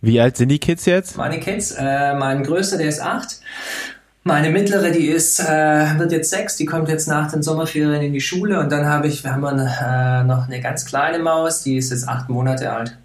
Wie 0.00 0.20
alt 0.20 0.36
sind 0.36 0.50
die 0.50 0.58
Kids 0.58 0.84
jetzt? 0.84 1.16
Meine 1.16 1.40
Kids, 1.40 1.74
äh, 1.78 2.14
mein 2.14 2.42
größter, 2.42 2.76
der 2.76 2.88
ist 2.88 3.00
acht. 3.00 3.40
Meine 4.22 4.50
mittlere, 4.50 4.90
die 4.90 5.08
ist, 5.08 5.40
äh, 5.40 5.98
wird 5.98 6.12
jetzt 6.12 6.30
sechs, 6.30 6.56
die 6.56 6.64
kommt 6.66 6.88
jetzt 6.88 7.08
nach 7.08 7.30
den 7.30 7.42
Sommerferien 7.42 8.02
in 8.02 8.12
die 8.12 8.20
Schule 8.20 8.58
und 8.58 8.72
dann 8.72 8.86
habe 8.86 9.06
ich, 9.06 9.22
wir 9.22 9.32
haben 9.34 9.44
äh, 9.44 10.24
noch 10.24 10.46
eine 10.46 10.60
ganz 10.60 10.86
kleine 10.86 11.18
Maus, 11.18 11.62
die 11.62 11.76
ist 11.76 11.90
jetzt 11.90 12.08
acht 12.08 12.28
Monate 12.28 12.72
alt. 12.72 12.96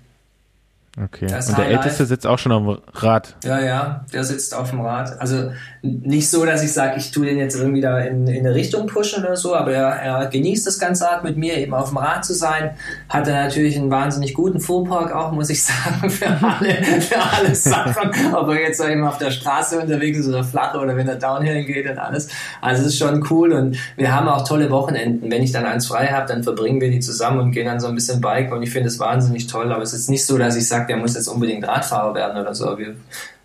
Okay. 1.02 1.28
Und 1.34 1.58
der 1.58 1.68
Älteste 1.68 2.06
sitzt 2.06 2.28
auch 2.28 2.38
schon 2.38 2.52
am 2.52 2.78
Rad. 2.93 3.36
Ja, 3.45 3.62
ja, 3.62 4.06
der 4.11 4.24
sitzt 4.26 4.53
auf 4.53 4.72
dem 4.72 4.82
Rad. 4.82 5.19
Also 5.22 5.52
nicht 5.82 6.30
so, 6.30 6.45
dass 6.45 6.61
ich 6.61 6.74
sage, 6.74 6.98
ich 6.98 7.11
tue 7.11 7.26
den 7.26 7.38
jetzt 7.38 7.56
irgendwie 7.56 7.80
da 7.80 7.99
in, 7.99 8.28
in 8.28 8.45
eine 8.45 8.53
Richtung 8.53 8.88
pushen 8.88 9.24
oder 9.24 9.38
so, 9.38 9.56
aber 9.56 9.72
er, 9.72 9.88
er 9.88 10.28
genießt 10.28 10.68
das 10.68 10.78
ganz 10.78 11.02
arg 11.02 11.24
mit 11.24 11.38
mir 11.38 11.57
eben 11.57 11.74
auf 11.74 11.90
dem 11.90 11.98
Rad 11.98 12.26
zu 12.26 12.34
sein. 12.34 12.72
Hat 13.07 13.28
er 13.30 13.45
natürlich 13.45 13.78
einen 13.78 13.90
wahnsinnig 13.90 14.34
guten 14.34 14.60
Fuhrpark 14.60 15.15
auch, 15.15 15.32
muss 15.32 15.49
ich 15.49 15.64
sagen, 15.64 16.10
für 16.10 16.28
alle, 16.28 16.74
für 17.02 17.22
alle 17.22 17.56
Sachen. 17.56 18.36
Ob 18.36 18.49
er 18.49 18.61
jetzt 18.61 18.82
eben 18.82 19.06
auf 19.06 19.18
der 19.18 19.32
Straße 19.32 19.80
unterwegs 19.80 20.18
ist 20.18 20.28
oder 20.28 20.44
flach 20.44 20.76
oder 20.76 20.98
wenn 20.98 21.07
er 21.07 21.15
Downhill 21.15 21.64
geht 21.64 21.90
und 21.90 21.98
alles. 21.98 22.28
Also 22.60 22.82
es 22.82 22.90
ist 22.90 22.98
schon 22.98 23.26
cool 23.30 23.53
und 23.53 23.78
wir 23.95 24.14
haben 24.14 24.28
auch 24.28 24.45
tolle 24.45 24.69
Wochenenden. 24.69 25.32
Wenn 25.32 25.44
ich 25.44 25.53
dann 25.53 25.65
eins 25.65 25.88
frei 25.88 26.07
habe, 26.07 26.28
dann 26.28 26.44
verbringen 26.44 26.82
wir 26.82 26.91
die 26.91 26.99
zusammen 26.99 27.40
und 27.40 27.52
gehen 27.52 27.68
dann 27.68 27.80
so 27.80 27.88
ein 27.88 27.95
bisschen 27.95 28.19
Bike 28.19 28.52
und 28.52 28.64
ich 28.64 28.72
finde 28.72 28.90
es 28.90 28.99
wahnsinnig 28.99 29.48
toll. 29.48 29.72
Aber 29.72 29.84
es 29.84 29.94
ist 29.94 30.10
nicht 30.10 30.26
so, 30.26 30.38
dass 30.38 30.57
ich 30.57 30.68
sage, 30.68 30.89
der 30.90 30.98
muss 30.98 31.16
jetzt 31.16 31.28
unbedingt 31.28 31.68
Radfahrer 31.68 32.14
werden 32.16 32.41
oder 32.41 32.53
so. 32.53 32.78
Wir 32.78 32.95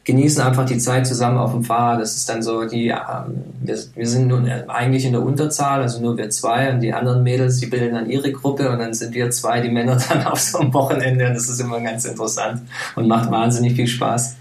genießen 0.05 0.43
einfach 0.43 0.67
die 0.67 0.79
Zeit 0.79 1.07
zusammen 1.07 1.39
auf 1.39 1.53
dem 1.53 1.65
Fahrrad. 1.65 2.01
Das 2.01 2.15
ist 2.15 2.29
dann 2.29 2.43
so 2.43 2.65
die, 2.67 2.89
ähm, 2.89 3.45
wir, 3.63 3.79
wir 3.95 4.07
sind 4.07 4.29
nun 4.29 4.49
eigentlich 4.69 5.05
in 5.05 5.13
der 5.13 5.23
Unterzahl, 5.23 5.81
also 5.81 6.01
nur 6.01 6.17
wir 6.17 6.31
zwei 6.31 6.73
und 6.73 6.81
die 6.81 6.93
anderen 6.93 7.23
Mädels, 7.23 7.59
die 7.59 7.67
bilden 7.67 7.95
dann 7.95 8.11
ihre 8.11 8.31
Gruppe 8.33 8.71
und 8.71 8.79
dann 8.79 8.93
sind 8.95 9.15
wir 9.15 9.31
zwei, 9.31 9.61
die 9.61 9.71
Männer 9.71 9.97
dann 10.09 10.27
auf 10.27 10.41
so 10.41 10.59
einem 10.59 10.75
Wochenende 10.75 11.27
und 11.27 11.35
das 11.35 11.49
ist 11.49 11.61
immer 11.61 11.81
ganz 11.81 12.05
interessant 12.05 12.63
und 12.97 13.09
macht 13.09 13.31
wahnsinnig 13.31 13.75
viel 13.75 13.87
Spaß. 13.87 14.37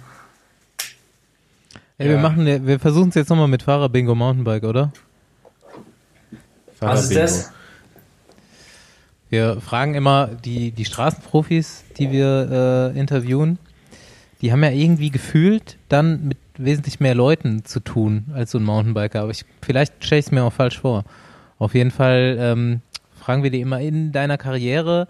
Ey, 1.98 2.08
ja. 2.08 2.14
wir 2.14 2.20
machen, 2.20 2.46
wir 2.46 2.80
versuchen 2.80 3.10
es 3.10 3.16
jetzt 3.16 3.30
nochmal 3.30 3.48
mit 3.48 3.64
Fahrer-Bingo 3.64 4.16
Mountainbike, 4.16 4.64
oder? 4.64 4.92
Was 6.80 7.04
ist 7.04 7.16
das? 7.16 7.52
Wir 9.34 9.62
fragen 9.62 9.96
immer 9.96 10.28
die, 10.28 10.70
die 10.70 10.86
Straßenprofis, 10.86 11.86
die 11.98 12.12
wir 12.12 12.92
äh, 12.94 13.00
interviewen, 13.00 13.58
die 14.44 14.52
haben 14.52 14.64
ja 14.64 14.70
irgendwie 14.70 15.10
gefühlt 15.10 15.80
dann 15.90 16.28
mit 16.28 16.38
wesentlich 16.60 17.00
mehr 17.00 17.16
Leuten 17.16 17.66
zu 17.66 17.80
tun 17.80 18.26
als 18.36 18.52
so 18.52 18.60
ein 18.60 18.64
Mountainbiker. 18.64 19.22
Aber 19.22 19.32
ich, 19.32 19.44
vielleicht 19.64 20.06
stelle 20.06 20.20
ich 20.20 20.28
es 20.28 20.32
mir 20.32 20.44
auch 20.44 20.54
falsch 20.54 20.80
vor. 20.80 21.04
Auf 21.58 21.74
jeden 21.74 21.90
Fall 21.90 22.38
ähm, 22.40 22.82
fragen 23.20 23.42
wir 23.42 23.50
die 23.50 23.62
immer 23.62 23.80
in 23.82 24.12
deiner 24.12 24.38
Karriere, 24.38 25.08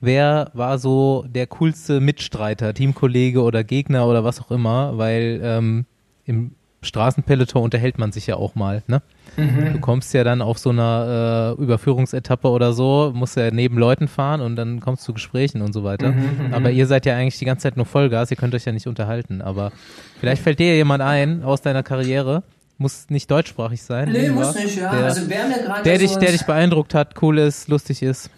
wer 0.00 0.52
war 0.54 0.78
so 0.78 1.24
der 1.26 1.48
coolste 1.48 1.98
Mitstreiter, 1.98 2.74
Teamkollege 2.74 3.42
oder 3.42 3.64
Gegner 3.64 4.06
oder 4.06 4.22
was 4.22 4.40
auch 4.40 4.52
immer, 4.52 4.98
weil 4.98 5.40
ähm, 5.42 5.84
im 6.26 6.52
Straßenpeloton 6.84 7.62
unterhält 7.62 7.98
man 7.98 8.12
sich 8.12 8.26
ja 8.26 8.36
auch 8.36 8.54
mal, 8.54 8.82
ne? 8.86 9.02
Mhm. 9.36 9.72
Du 9.72 9.80
kommst 9.80 10.14
ja 10.14 10.22
dann 10.22 10.42
auf 10.42 10.58
so 10.58 10.70
einer 10.70 11.56
äh, 11.58 11.62
Überführungsetappe 11.62 12.48
oder 12.48 12.72
so, 12.72 13.10
musst 13.14 13.36
ja 13.36 13.50
neben 13.50 13.78
Leuten 13.78 14.06
fahren 14.06 14.40
und 14.40 14.54
dann 14.56 14.80
kommst 14.80 15.02
du 15.02 15.06
zu 15.06 15.14
Gesprächen 15.14 15.62
und 15.62 15.72
so 15.72 15.82
weiter. 15.82 16.12
Mhm, 16.12 16.46
mhm, 16.46 16.54
aber 16.54 16.70
ihr 16.70 16.86
seid 16.86 17.04
ja 17.06 17.16
eigentlich 17.16 17.38
die 17.38 17.44
ganze 17.44 17.64
Zeit 17.64 17.76
nur 17.76 17.86
Vollgas, 17.86 18.30
ihr 18.30 18.36
könnt 18.36 18.54
euch 18.54 18.64
ja 18.64 18.72
nicht 18.72 18.86
unterhalten. 18.86 19.42
Aber 19.42 19.72
vielleicht 20.20 20.42
fällt 20.42 20.60
dir 20.60 20.76
jemand 20.76 21.02
ein 21.02 21.42
aus 21.42 21.62
deiner 21.62 21.82
Karriere, 21.82 22.44
muss 22.78 23.06
nicht 23.08 23.30
deutschsprachig 23.30 23.82
sein. 23.82 24.10
Nee, 24.10 24.30
muss 24.30 24.54
nicht, 24.54 24.76
ja. 24.76 24.94
Der, 24.94 25.04
also 25.04 25.22
wer 25.28 25.48
mir 25.48 25.62
gerade 25.62 25.82
der, 25.82 25.98
dich, 25.98 26.14
der 26.16 26.32
dich 26.32 26.44
beeindruckt 26.44 26.94
hat, 26.94 27.20
cool 27.22 27.38
ist, 27.38 27.68
lustig 27.68 28.02
ist. 28.02 28.30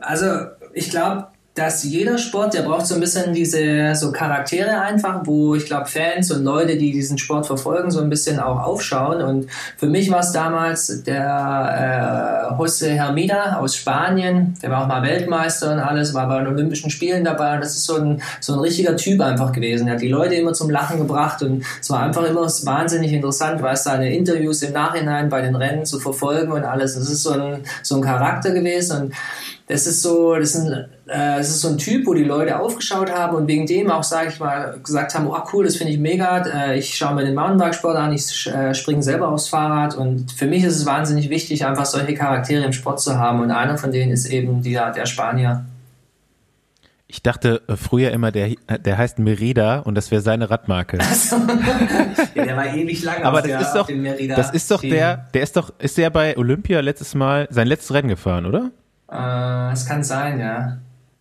Also 0.00 0.26
ich 0.74 0.90
glaube, 0.90 1.28
dass 1.54 1.82
jeder 1.82 2.16
Sport, 2.16 2.54
der 2.54 2.62
braucht 2.62 2.86
so 2.86 2.94
ein 2.94 3.00
bisschen 3.00 3.34
diese 3.34 3.94
so 3.96 4.12
Charaktere 4.12 4.80
einfach, 4.80 5.22
wo 5.24 5.56
ich 5.56 5.66
glaube 5.66 5.86
Fans 5.86 6.30
und 6.30 6.44
Leute, 6.44 6.76
die 6.76 6.92
diesen 6.92 7.18
Sport 7.18 7.46
verfolgen, 7.46 7.90
so 7.90 8.00
ein 8.00 8.08
bisschen 8.08 8.38
auch 8.38 8.60
aufschauen. 8.60 9.20
Und 9.20 9.50
für 9.76 9.86
mich 9.86 10.10
war 10.12 10.20
es 10.20 10.30
damals 10.30 11.02
der 11.02 12.48
äh, 12.50 12.54
José 12.54 12.90
Hermida 12.90 13.58
aus 13.58 13.74
Spanien, 13.74 14.54
der 14.62 14.70
war 14.70 14.82
auch 14.82 14.86
mal 14.86 15.02
Weltmeister 15.02 15.72
und 15.72 15.80
alles, 15.80 16.14
war 16.14 16.28
bei 16.28 16.38
den 16.38 16.46
Olympischen 16.46 16.88
Spielen 16.88 17.24
dabei. 17.24 17.56
Und 17.56 17.64
das 17.64 17.74
ist 17.76 17.84
so 17.84 17.96
ein, 17.96 18.22
so 18.40 18.52
ein 18.52 18.60
richtiger 18.60 18.96
Typ 18.96 19.20
einfach 19.20 19.50
gewesen. 19.50 19.88
Er 19.88 19.94
hat 19.94 20.02
die 20.02 20.08
Leute 20.08 20.36
immer 20.36 20.52
zum 20.52 20.70
Lachen 20.70 20.98
gebracht 20.98 21.42
und 21.42 21.64
es 21.80 21.90
war 21.90 22.00
einfach 22.00 22.24
immer 22.24 22.42
wahnsinnig 22.42 23.12
interessant, 23.12 23.60
weil 23.60 23.74
es 23.74 23.82
seine 23.82 24.14
Interviews 24.14 24.62
im 24.62 24.72
Nachhinein 24.72 25.28
bei 25.28 25.42
den 25.42 25.56
Rennen 25.56 25.84
zu 25.84 25.98
verfolgen 25.98 26.52
und 26.52 26.62
alles. 26.62 26.94
Das 26.94 27.10
ist 27.10 27.24
so 27.24 27.32
ein, 27.32 27.64
so 27.82 27.96
ein 27.96 28.02
Charakter 28.02 28.52
gewesen. 28.52 29.02
Und 29.02 29.14
das 29.70 29.86
ist 29.86 30.02
so, 30.02 30.34
das 30.34 30.54
ist, 30.54 30.66
ein, 30.66 30.72
äh, 31.06 31.38
das 31.38 31.48
ist 31.48 31.60
so 31.60 31.68
ein 31.68 31.78
Typ, 31.78 32.06
wo 32.06 32.14
die 32.14 32.24
Leute 32.24 32.58
aufgeschaut 32.58 33.10
haben 33.10 33.36
und 33.36 33.46
wegen 33.46 33.66
dem 33.66 33.90
auch, 33.90 34.02
sage 34.02 34.30
ich 34.30 34.40
mal, 34.40 34.78
gesagt 34.82 35.14
haben, 35.14 35.28
oh 35.28 35.38
cool, 35.52 35.64
das 35.64 35.76
finde 35.76 35.92
ich 35.92 35.98
mega, 35.98 36.38
äh, 36.38 36.78
ich 36.78 36.96
schaue 36.96 37.14
mir 37.14 37.24
den 37.24 37.34
Mountainbikesport 37.34 37.96
an, 37.96 38.12
ich 38.12 38.46
äh, 38.48 38.74
springe 38.74 39.02
selber 39.02 39.28
aufs 39.28 39.48
Fahrrad 39.48 39.96
und 39.96 40.32
für 40.32 40.46
mich 40.46 40.64
ist 40.64 40.76
es 40.76 40.86
wahnsinnig 40.86 41.30
wichtig, 41.30 41.64
einfach 41.64 41.86
solche 41.86 42.14
Charaktere 42.14 42.64
im 42.64 42.72
Sport 42.72 43.00
zu 43.00 43.18
haben 43.18 43.40
und 43.40 43.50
einer 43.50 43.78
von 43.78 43.92
denen 43.92 44.10
ist 44.12 44.26
eben 44.26 44.62
der, 44.62 44.90
der 44.90 45.06
Spanier. 45.06 45.64
Ich 47.06 47.22
dachte 47.22 47.62
äh, 47.66 47.76
früher 47.76 48.10
immer, 48.10 48.32
der, 48.32 48.54
der 48.84 48.98
heißt 48.98 49.18
Merida 49.18 49.80
und 49.80 49.94
das 49.96 50.10
wäre 50.10 50.22
seine 50.22 50.50
Radmarke. 50.50 50.98
Also, 51.00 51.36
ja, 52.34 52.44
der 52.44 52.56
war 52.56 52.74
ewig 52.74 53.02
lang 53.02 53.22
Aber 53.22 53.42
das 53.42 53.48
der, 53.48 53.60
ist 53.60 53.72
doch, 53.72 53.88
das 54.36 54.50
ist 54.50 54.70
doch 54.70 54.80
der, 54.80 55.28
der 55.34 55.42
ist 55.42 55.56
doch, 55.56 55.72
ist 55.78 55.98
der 55.98 56.10
bei 56.10 56.36
Olympia 56.36 56.80
letztes 56.80 57.14
Mal 57.14 57.48
sein 57.50 57.66
letztes 57.66 57.92
Rennen 57.94 58.08
gefahren, 58.08 58.46
oder? 58.46 58.70
Äh, 59.10 59.72
es 59.72 59.86
kann 59.86 60.02
sein, 60.02 60.40
ja. 60.40 60.78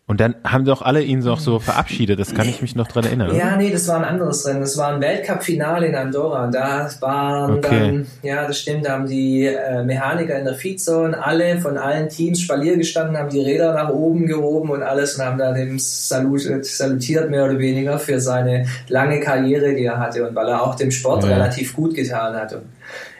Und 0.10 0.20
dann 0.20 0.34
haben 0.44 0.66
doch 0.66 0.82
alle 0.82 1.04
ihn 1.04 1.22
so, 1.22 1.36
so 1.36 1.60
verabschiedet, 1.60 2.20
das 2.20 2.34
kann 2.34 2.50
ich 2.50 2.64
mich 2.64 2.76
noch 2.76 2.88
dran 2.88 3.04
erinnern. 3.04 3.36
Ja, 3.36 3.56
nee, 3.56 3.70
das 3.70 3.88
war 3.88 3.98
ein 3.98 4.06
anderes 4.06 4.44
Rennen. 4.48 4.62
Das 4.62 4.76
war 4.76 4.92
ein 4.92 5.02
Weltcup-Finale 5.02 5.86
in 5.86 5.94
Andorra. 5.94 6.48
Da 6.48 6.90
waren 7.00 7.60
okay. 7.60 7.80
dann, 7.80 8.08
ja, 8.24 8.48
das 8.48 8.60
stimmt, 8.60 8.88
da 8.88 8.94
haben 8.94 9.06
die 9.06 9.46
äh, 9.46 9.84
Mechaniker 9.84 10.40
in 10.40 10.46
der 10.46 10.56
Feedzone 10.56 11.24
alle 11.24 11.60
von 11.60 11.78
allen 11.78 12.10
Teams 12.10 12.42
Spalier 12.42 12.76
gestanden, 12.76 13.18
haben 13.18 13.30
die 13.30 13.42
Räder 13.42 13.72
nach 13.76 13.90
oben 13.90 14.26
gehoben 14.26 14.72
und 14.72 14.82
alles 14.82 15.14
und 15.14 15.26
haben 15.26 15.38
da 15.38 15.54
dem 15.54 15.78
salutet, 15.78 16.66
salutiert, 16.66 17.30
mehr 17.30 17.46
oder 17.46 17.60
weniger, 17.60 18.00
für 18.00 18.20
seine 18.20 18.66
lange 18.88 19.20
Karriere, 19.20 19.76
die 19.76 19.86
er 19.86 20.00
hatte 20.00 20.28
und 20.28 20.34
weil 20.34 20.48
er 20.48 20.64
auch 20.64 20.74
dem 20.74 20.90
Sport 20.90 21.24
ja. 21.24 21.30
relativ 21.30 21.76
gut 21.76 21.94
getan 21.94 22.34
hat. 22.34 22.54
Und 22.54 22.64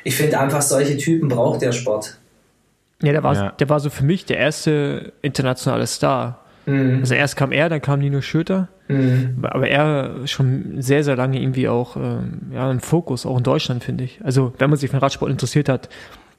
ich 0.04 0.16
finde 0.16 0.40
einfach, 0.40 0.64
solche 0.64 0.98
Typen 0.98 1.30
braucht 1.30 1.62
der 1.62 1.72
Sport. 1.72 2.18
Ja, 3.02 3.12
der 3.14 3.24
war, 3.24 3.36
ja. 3.36 3.50
der 3.52 3.70
war 3.70 3.80
so 3.80 3.90
für 3.90 4.04
mich 4.04 4.26
der 4.26 4.38
erste 4.38 5.14
internationale 5.22 5.88
Star. 5.88 6.44
Mhm. 6.66 7.00
Also 7.02 7.16
erst 7.16 7.36
kam 7.36 7.52
er, 7.52 7.70
dann 7.70 7.82
kam 7.82 8.00
Nino 8.00 8.22
Schöter. 8.22 8.68
Mhm. 8.88 9.38
Aber 9.44 9.68
er 9.68 10.28
schon 10.28 10.82
sehr, 10.82 11.04
sehr 11.04 11.16
lange 11.16 11.42
irgendwie 11.42 11.70
auch 11.70 11.96
ähm, 11.96 12.52
ja, 12.54 12.70
ein 12.70 12.80
Fokus, 12.80 13.26
auch 13.26 13.38
in 13.38 13.44
Deutschland, 13.44 13.84
finde 13.84 14.04
ich. 14.04 14.20
Also 14.24 14.54
wenn 14.58 14.70
man 14.70 14.78
sich 14.78 14.90
für 14.90 14.98
den 14.98 15.02
Radsport 15.02 15.32
interessiert 15.32 15.70
hat, 15.70 15.90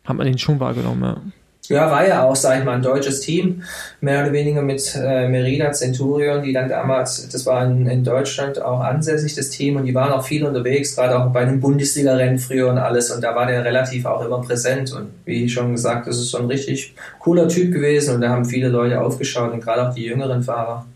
hat 0.05 0.17
man 0.17 0.27
ihn 0.27 0.39
schon 0.39 0.61
wahrgenommen. 0.61 1.33
Ja. 1.71 1.91
War 1.91 2.07
ja 2.07 2.25
auch, 2.25 2.35
sag 2.35 2.59
ich 2.59 2.65
mal, 2.65 2.75
ein 2.75 2.83
deutsches 2.83 3.21
Team, 3.21 3.63
mehr 4.01 4.23
oder 4.23 4.33
weniger 4.33 4.61
mit 4.61 4.95
äh, 4.97 5.29
Merida 5.29 5.73
Centurion, 5.73 6.43
die 6.43 6.53
dann 6.53 6.69
damals, 6.69 7.29
das 7.29 7.47
war 7.47 7.65
in, 7.65 7.87
in, 7.87 8.03
Deutschland 8.03 8.61
auch 8.61 8.81
ansässig, 8.81 9.37
das 9.37 9.51
Team, 9.51 9.77
und 9.77 9.87
die 9.87 9.95
waren 9.95 10.13
auch 10.13 10.25
viel 10.25 10.45
unterwegs, 10.45 10.97
gerade 10.97 11.17
auch 11.17 11.33
bei 11.33 11.45
den 11.45 11.61
Bundesliga-Rennen 11.61 12.39
früher 12.39 12.69
und 12.69 12.79
alles, 12.79 13.11
und 13.11 13.23
da 13.23 13.37
war 13.37 13.47
der 13.47 13.65
relativ 13.65 14.05
auch 14.05 14.25
immer 14.25 14.41
präsent. 14.41 14.93
Und 14.93 15.11
wie 15.25 15.49
schon 15.49 15.73
gesagt, 15.73 16.09
das 16.09 16.19
ist 16.19 16.31
so 16.31 16.39
ein 16.39 16.47
richtig 16.47 16.95
cooler 17.21 17.49
Typ 17.49 17.73
gewesen, 17.73 18.17
und 18.17 18.21
da 18.21 18.31
haben 18.31 18.45
viele 18.45 18.69
Leute 18.69 19.01
aufgeschaut, 19.01 19.53
und 19.53 19.63
gerade 19.63 19.89
auch 19.89 19.95
die 19.95 20.05
jüngeren 20.05 20.43
Fahrer. 20.43 20.87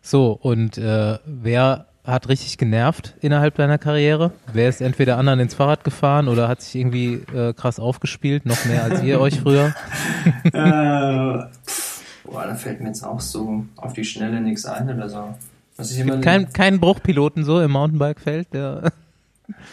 So, 0.00 0.38
und 0.40 0.78
äh, 0.78 1.18
wer 1.26 1.86
hat 2.04 2.28
richtig 2.28 2.58
genervt 2.58 3.14
innerhalb 3.20 3.54
deiner 3.54 3.78
Karriere? 3.78 4.32
Wer 4.52 4.68
ist 4.68 4.80
entweder 4.80 5.18
anderen 5.18 5.40
ins 5.40 5.54
Fahrrad 5.54 5.84
gefahren 5.84 6.28
oder 6.28 6.48
hat 6.48 6.60
sich 6.60 6.74
irgendwie 6.74 7.22
äh, 7.34 7.52
krass 7.52 7.78
aufgespielt, 7.78 8.44
noch 8.44 8.64
mehr 8.64 8.84
als 8.84 9.02
ihr 9.02 9.20
euch 9.20 9.40
früher? 9.40 9.74
äh, 10.44 10.50
boah, 10.52 11.46
da 12.24 12.54
fällt 12.56 12.80
mir 12.80 12.88
jetzt 12.88 13.04
auch 13.04 13.20
so 13.20 13.64
auf 13.76 13.92
die 13.92 14.04
Schnelle 14.04 14.40
nichts 14.40 14.64
ein 14.64 14.90
oder 14.94 15.08
so. 15.08 15.34
Was 15.76 15.92
ich 15.92 16.00
immer 16.00 16.18
kein, 16.18 16.52
kein 16.52 16.80
Bruchpiloten 16.80 17.44
so 17.44 17.60
im 17.60 17.70
Mountainbike-Feld, 17.70 18.52
der 18.52 18.92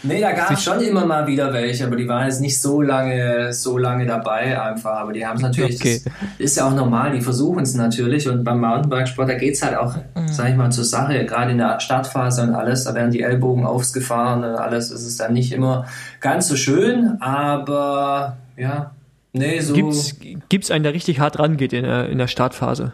Nee, 0.04 0.22
da 0.22 0.32
gab 0.32 0.52
es 0.52 0.64
schon 0.64 0.80
immer 0.82 1.06
mal 1.06 1.28
wieder 1.28 1.52
welche, 1.52 1.86
aber 1.86 1.96
die 1.96 2.08
waren 2.08 2.26
jetzt 2.26 2.40
nicht 2.40 2.62
so 2.62 2.82
lange, 2.82 3.52
so 3.54 3.78
lange 3.78 4.06
dabei 4.06 4.60
einfach. 4.62 5.00
Aber 5.00 5.12
die 5.12 5.26
haben 5.26 5.36
es 5.38 5.42
natürlich, 5.42 5.80
okay. 5.80 6.02
das 6.04 6.14
ist 6.38 6.58
ja 6.58 6.68
auch 6.68 6.74
normal, 6.74 7.12
die 7.12 7.22
versuchen 7.22 7.64
es 7.64 7.76
natürlich. 7.76 8.28
Und 8.30 8.44
beim 8.44 8.62
Mountainbikesport, 8.62 9.30
da 9.30 9.34
geht 9.36 9.56
es 9.56 9.62
halt 9.62 9.78
auch, 9.78 9.96
mhm. 9.96 10.28
sag 10.28 10.50
ich 10.50 10.56
mal, 10.56 10.72
zur 10.72 10.86
Sache, 10.86 11.26
gerade 11.26 11.52
in 11.52 11.58
der 11.58 11.80
Startphase 11.80 12.44
und 12.44 12.56
alles, 12.56 12.86
da 12.86 12.96
werden 12.96 13.12
die 13.12 13.22
Ellbogen 13.22 13.66
aufgefahren 13.66 14.44
und 14.44 14.56
alles. 14.56 14.92
Ist 14.92 15.20
dann 15.20 15.34
nicht 15.34 15.52
immer 15.52 15.86
ganz 16.22 16.48
so 16.48 16.56
schön, 16.56 17.18
aber 17.20 18.38
ja, 18.56 18.92
nee, 19.34 19.60
so. 19.60 19.74
Gibt's, 19.74 20.16
gibt's 20.48 20.72
einen, 20.72 20.84
der 20.84 20.94
richtig 20.94 21.20
hart 21.20 21.40
rangeht 21.40 21.74
in 21.74 21.84
der, 21.84 22.08
in 22.10 22.18
der 22.18 22.28
Startphase? 22.28 22.94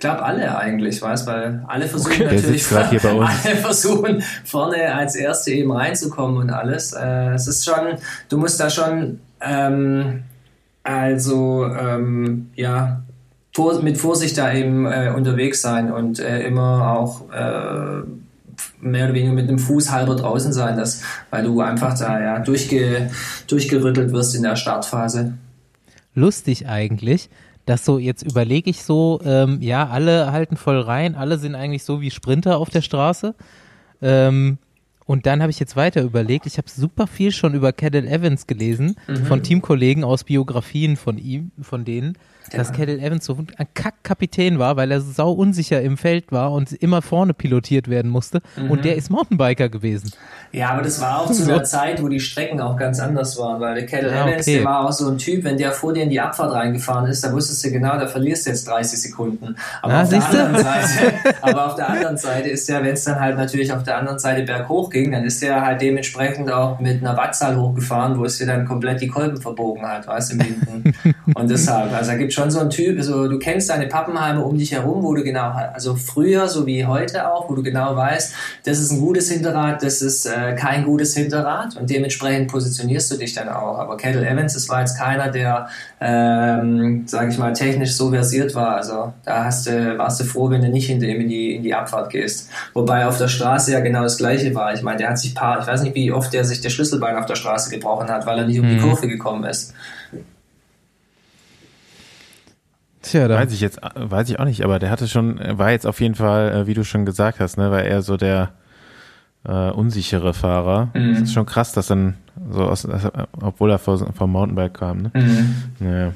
Ich 0.00 0.02
glaube 0.02 0.22
alle 0.22 0.56
eigentlich, 0.56 1.02
weißt, 1.02 1.26
weil 1.26 1.62
alle 1.68 1.86
versuchen 1.86 2.22
okay, 2.22 2.36
natürlich 2.36 2.66
hier 2.66 3.00
bei 3.00 3.12
uns. 3.18 3.30
alle 3.44 3.56
versuchen 3.56 4.22
vorne 4.46 4.94
als 4.94 5.14
Erste 5.14 5.50
eben 5.50 5.70
reinzukommen 5.70 6.38
und 6.38 6.48
alles. 6.48 6.94
Äh, 6.94 7.34
es 7.34 7.46
ist 7.46 7.66
schon, 7.66 7.98
du 8.30 8.38
musst 8.38 8.58
da 8.58 8.70
schon 8.70 9.20
ähm, 9.42 10.22
also 10.84 11.66
ähm, 11.66 12.48
ja 12.54 13.02
vor, 13.52 13.82
mit 13.82 13.98
Vorsicht 13.98 14.38
da 14.38 14.54
eben 14.54 14.86
äh, 14.86 15.12
unterwegs 15.14 15.60
sein 15.60 15.92
und 15.92 16.18
äh, 16.18 16.44
immer 16.44 16.96
auch 16.98 17.30
äh, 17.30 18.00
mehr 18.80 19.04
oder 19.04 19.12
weniger 19.12 19.34
mit 19.34 19.50
dem 19.50 19.58
Fuß 19.58 19.90
halber 19.90 20.16
draußen 20.16 20.54
sein, 20.54 20.78
dass, 20.78 21.02
weil 21.28 21.44
du 21.44 21.60
einfach 21.60 21.98
da 21.98 22.18
ja 22.18 22.38
durchge, 22.38 23.10
durchgerüttelt 23.48 24.12
wirst 24.12 24.34
in 24.34 24.44
der 24.44 24.56
Startphase. 24.56 25.34
Lustig 26.14 26.66
eigentlich 26.66 27.28
dass 27.66 27.84
so, 27.84 27.98
jetzt 27.98 28.22
überlege 28.22 28.70
ich 28.70 28.82
so, 28.82 29.20
ähm, 29.24 29.60
ja, 29.60 29.88
alle 29.88 30.32
halten 30.32 30.56
voll 30.56 30.80
rein, 30.80 31.14
alle 31.14 31.38
sind 31.38 31.54
eigentlich 31.54 31.84
so 31.84 32.00
wie 32.00 32.10
Sprinter 32.10 32.58
auf 32.58 32.70
der 32.70 32.82
Straße. 32.82 33.34
Ähm, 34.02 34.58
und 35.06 35.26
dann 35.26 35.42
habe 35.42 35.50
ich 35.50 35.58
jetzt 35.58 35.74
weiter 35.74 36.02
überlegt, 36.02 36.46
ich 36.46 36.56
habe 36.56 36.70
super 36.70 37.06
viel 37.06 37.32
schon 37.32 37.54
über 37.54 37.72
Cadel 37.72 38.06
Evans 38.06 38.46
gelesen, 38.46 38.96
mhm. 39.08 39.26
von 39.26 39.42
Teamkollegen 39.42 40.04
aus 40.04 40.24
Biografien 40.24 40.96
von 40.96 41.18
ihm, 41.18 41.50
von 41.60 41.84
denen 41.84 42.16
dass 42.50 42.72
Cadel 42.72 42.98
Evans 43.00 43.24
so 43.24 43.34
ein 43.34 43.66
Kackkapitän 43.74 44.58
war, 44.58 44.76
weil 44.76 44.90
er 44.90 45.00
sau 45.00 45.32
unsicher 45.32 45.80
im 45.80 45.96
Feld 45.96 46.32
war 46.32 46.52
und 46.52 46.72
immer 46.72 47.02
vorne 47.02 47.34
pilotiert 47.34 47.88
werden 47.88 48.10
musste. 48.10 48.40
Mhm. 48.56 48.70
Und 48.70 48.84
der 48.84 48.96
ist 48.96 49.10
Mountainbiker 49.10 49.68
gewesen. 49.68 50.12
Ja, 50.52 50.70
aber 50.70 50.82
das 50.82 51.00
war 51.00 51.20
auch 51.20 51.26
zu 51.28 51.44
so. 51.44 51.52
einer 51.52 51.64
Zeit, 51.64 52.02
wo 52.02 52.08
die 52.08 52.18
Strecken 52.18 52.60
auch 52.60 52.76
ganz 52.76 52.98
anders 52.98 53.38
waren, 53.38 53.60
weil 53.60 53.76
der 53.76 53.86
Cadel 53.86 54.10
ja, 54.10 54.26
Evans, 54.26 54.46
okay. 54.46 54.56
der 54.56 54.64
war 54.64 54.86
auch 54.86 54.92
so 54.92 55.08
ein 55.08 55.18
Typ, 55.18 55.44
wenn 55.44 55.56
der 55.56 55.72
vor 55.72 55.92
dir 55.92 56.02
in 56.02 56.10
die 56.10 56.20
Abfahrt 56.20 56.52
reingefahren 56.52 57.08
ist, 57.08 57.22
da 57.22 57.32
wusstest 57.32 57.64
du 57.64 57.70
genau, 57.70 57.98
da 57.98 58.06
verlierst 58.06 58.46
du 58.46 58.50
jetzt 58.50 58.66
30 58.66 59.00
Sekunden. 59.00 59.54
Aber, 59.82 59.94
ah, 59.94 60.02
auf, 60.02 60.08
der 60.08 60.24
anderen 60.24 60.56
Seite, 60.56 61.14
aber 61.42 61.66
auf 61.66 61.74
der 61.76 61.88
anderen 61.88 62.16
Seite 62.16 62.48
ist 62.48 62.68
ja, 62.68 62.82
wenn 62.82 62.94
es 62.94 63.04
dann 63.04 63.20
halt 63.20 63.36
natürlich 63.36 63.72
auf 63.72 63.84
der 63.84 63.98
anderen 63.98 64.18
Seite 64.18 64.42
berghoch 64.42 64.90
ging, 64.90 65.12
dann 65.12 65.24
ist 65.24 65.40
der 65.40 65.64
halt 65.64 65.80
dementsprechend 65.80 66.50
auch 66.50 66.80
mit 66.80 67.00
einer 67.00 67.16
Wattzahl 67.16 67.56
hochgefahren, 67.56 68.18
wo 68.18 68.24
es 68.24 68.38
dir 68.38 68.46
dann 68.46 68.66
komplett 68.66 69.00
die 69.00 69.08
Kolben 69.08 69.40
verbogen 69.40 69.86
hat, 69.86 70.06
weißt 70.08 70.32
du, 70.32 70.36
im 70.36 70.40
Hinten. 70.40 70.94
Und 71.34 71.50
deshalb, 71.50 71.92
also 71.92 72.10
da 72.10 72.16
gibt 72.16 72.32
schon 72.32 72.39
so 72.48 72.60
ein 72.60 72.70
Typ, 72.70 72.96
also 72.96 73.26
du 73.26 73.38
kennst 73.38 73.68
deine 73.70 73.88
Pappenheime 73.88 74.44
um 74.44 74.56
dich 74.56 74.70
herum, 74.70 75.02
wo 75.02 75.14
du 75.14 75.24
genau, 75.24 75.50
also 75.50 75.96
früher 75.96 76.46
so 76.46 76.64
wie 76.64 76.86
heute 76.86 77.30
auch, 77.30 77.50
wo 77.50 77.54
du 77.54 77.62
genau 77.62 77.96
weißt, 77.96 78.32
das 78.64 78.78
ist 78.78 78.92
ein 78.92 79.00
gutes 79.00 79.30
Hinterrad, 79.30 79.82
das 79.82 80.00
ist 80.00 80.26
äh, 80.26 80.54
kein 80.54 80.84
gutes 80.84 81.14
Hinterrad 81.14 81.76
und 81.76 81.90
dementsprechend 81.90 82.50
positionierst 82.50 83.10
du 83.10 83.16
dich 83.16 83.34
dann 83.34 83.48
auch. 83.48 83.78
Aber 83.78 83.96
Kettle 83.96 84.24
Evans, 84.26 84.54
das 84.54 84.68
war 84.68 84.80
jetzt 84.80 84.96
keiner, 84.96 85.30
der, 85.30 85.68
ähm, 86.00 87.02
sage 87.06 87.30
ich 87.30 87.38
mal, 87.38 87.52
technisch 87.52 87.94
so 87.94 88.10
versiert 88.10 88.54
war. 88.54 88.76
Also 88.76 89.12
da 89.24 89.44
hast 89.44 89.66
du, 89.66 89.98
warst 89.98 90.20
du 90.20 90.24
froh, 90.24 90.50
wenn 90.50 90.62
du 90.62 90.68
nicht 90.68 90.86
hinter 90.86 91.06
ihm 91.06 91.20
in 91.22 91.28
die, 91.28 91.56
in 91.56 91.62
die 91.62 91.74
Abfahrt 91.74 92.10
gehst. 92.10 92.50
Wobei 92.74 93.06
auf 93.06 93.18
der 93.18 93.28
Straße 93.28 93.72
ja 93.72 93.80
genau 93.80 94.02
das 94.02 94.18
Gleiche 94.18 94.54
war. 94.54 94.72
Ich 94.72 94.82
meine, 94.82 94.98
der 94.98 95.10
hat 95.10 95.18
sich 95.18 95.34
paar, 95.34 95.60
ich 95.60 95.66
weiß 95.66 95.82
nicht, 95.82 95.94
wie 95.94 96.12
oft 96.12 96.32
der 96.32 96.44
sich 96.44 96.60
der 96.60 96.70
Schlüsselbein 96.70 97.16
auf 97.16 97.26
der 97.26 97.34
Straße 97.34 97.70
gebrochen 97.70 98.08
hat, 98.08 98.26
weil 98.26 98.38
er 98.38 98.46
nicht 98.46 98.60
um 98.60 98.68
die 98.68 98.76
mhm. 98.76 98.82
Kurve 98.82 99.08
gekommen 99.08 99.44
ist. 99.44 99.74
Tja, 103.02 103.28
da 103.28 103.36
weiß 103.36 103.52
ich 103.52 103.60
jetzt, 103.60 103.80
weiß 103.94 104.28
ich 104.28 104.38
auch 104.38 104.44
nicht, 104.44 104.62
aber 104.62 104.78
der 104.78 104.90
hatte 104.90 105.08
schon, 105.08 105.40
war 105.58 105.70
jetzt 105.70 105.86
auf 105.86 106.00
jeden 106.00 106.14
Fall, 106.14 106.52
äh, 106.52 106.66
wie 106.66 106.74
du 106.74 106.84
schon 106.84 107.06
gesagt 107.06 107.40
hast, 107.40 107.56
ne, 107.56 107.70
war 107.70 107.82
eher 107.82 108.02
so 108.02 108.16
der 108.16 108.50
äh, 109.44 109.70
unsichere 109.70 110.34
Fahrer. 110.34 110.90
Mhm. 110.94 111.14
Das 111.14 111.22
ist 111.22 111.32
schon 111.32 111.46
krass, 111.46 111.72
dass 111.72 111.86
dann 111.86 112.16
so 112.50 112.64
aus, 112.64 112.86
obwohl 113.40 113.70
er 113.70 113.78
vom 113.78 114.30
Mountainbike 114.30 114.74
kam, 114.74 115.02
ne? 115.02 115.10
Mhm. 115.14 115.54
Naja. 115.78 116.12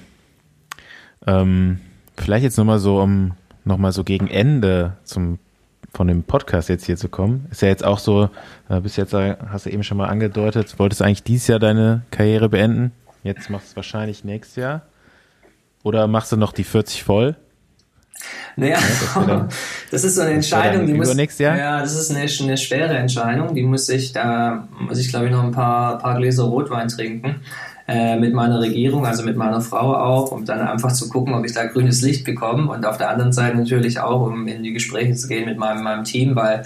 Ähm, 1.26 1.80
vielleicht 2.16 2.44
jetzt 2.44 2.58
nochmal 2.58 2.78
so, 2.78 3.00
um 3.00 3.32
nochmal 3.64 3.92
so 3.92 4.04
gegen 4.04 4.28
Ende 4.28 4.92
zum 5.04 5.38
von 5.94 6.08
dem 6.08 6.24
Podcast 6.24 6.68
jetzt 6.68 6.84
hier 6.84 6.96
zu 6.96 7.08
kommen. 7.08 7.46
Ist 7.50 7.62
ja 7.62 7.68
jetzt 7.68 7.84
auch 7.84 8.00
so, 8.00 8.28
äh, 8.68 8.80
bis 8.80 8.96
jetzt 8.96 9.14
äh, 9.14 9.36
hast 9.48 9.66
du 9.66 9.70
eben 9.70 9.84
schon 9.84 9.96
mal 9.96 10.08
angedeutet, 10.08 10.78
wolltest 10.78 11.02
eigentlich 11.02 11.22
dieses 11.22 11.46
Jahr 11.46 11.60
deine 11.60 12.02
Karriere 12.10 12.48
beenden. 12.48 12.90
Jetzt 13.22 13.48
machst 13.48 13.68
du 13.68 13.70
es 13.70 13.76
wahrscheinlich 13.76 14.24
nächstes 14.24 14.56
Jahr. 14.56 14.82
Oder 15.84 16.08
machst 16.08 16.32
du 16.32 16.36
noch 16.36 16.52
die 16.52 16.64
40 16.64 17.04
voll? 17.04 17.36
Naja, 18.56 18.78
ja, 19.14 19.48
das, 19.90 20.04
ist 20.04 20.14
so 20.14 20.22
eine 20.22 20.32
Entscheidung, 20.32 20.86
die 20.86 20.94
muss, 20.94 21.14
Jahr? 21.38 21.58
ja, 21.58 21.80
das 21.80 21.94
ist 21.94 22.10
eine, 22.10 22.20
eine 22.20 22.56
schwere 22.56 22.96
Entscheidung, 22.96 23.54
die 23.54 23.64
muss 23.64 23.88
ich, 23.88 24.12
da 24.12 24.68
muss 24.78 24.98
ich 24.98 25.08
glaube 25.08 25.26
ich 25.26 25.32
noch 25.32 25.42
ein 25.42 25.50
paar, 25.50 25.98
paar 25.98 26.16
Gläser 26.16 26.44
Rotwein 26.44 26.88
trinken 26.88 27.40
äh, 27.88 28.16
mit 28.16 28.32
meiner 28.32 28.60
Regierung, 28.60 29.04
also 29.04 29.24
mit 29.24 29.36
meiner 29.36 29.60
Frau 29.60 29.94
auch, 29.94 30.30
um 30.30 30.44
dann 30.44 30.60
einfach 30.60 30.92
zu 30.92 31.08
gucken, 31.08 31.34
ob 31.34 31.44
ich 31.44 31.52
da 31.52 31.66
grünes 31.66 32.00
Licht 32.00 32.24
bekomme 32.24 32.70
und 32.70 32.86
auf 32.86 32.96
der 32.96 33.10
anderen 33.10 33.32
Seite 33.32 33.58
natürlich 33.58 33.98
auch, 33.98 34.22
um 34.22 34.46
in 34.46 34.62
die 34.62 34.72
Gespräche 34.72 35.14
zu 35.14 35.28
gehen 35.28 35.44
mit 35.44 35.58
meinem, 35.58 35.82
meinem 35.82 36.04
Team, 36.04 36.36
weil 36.36 36.64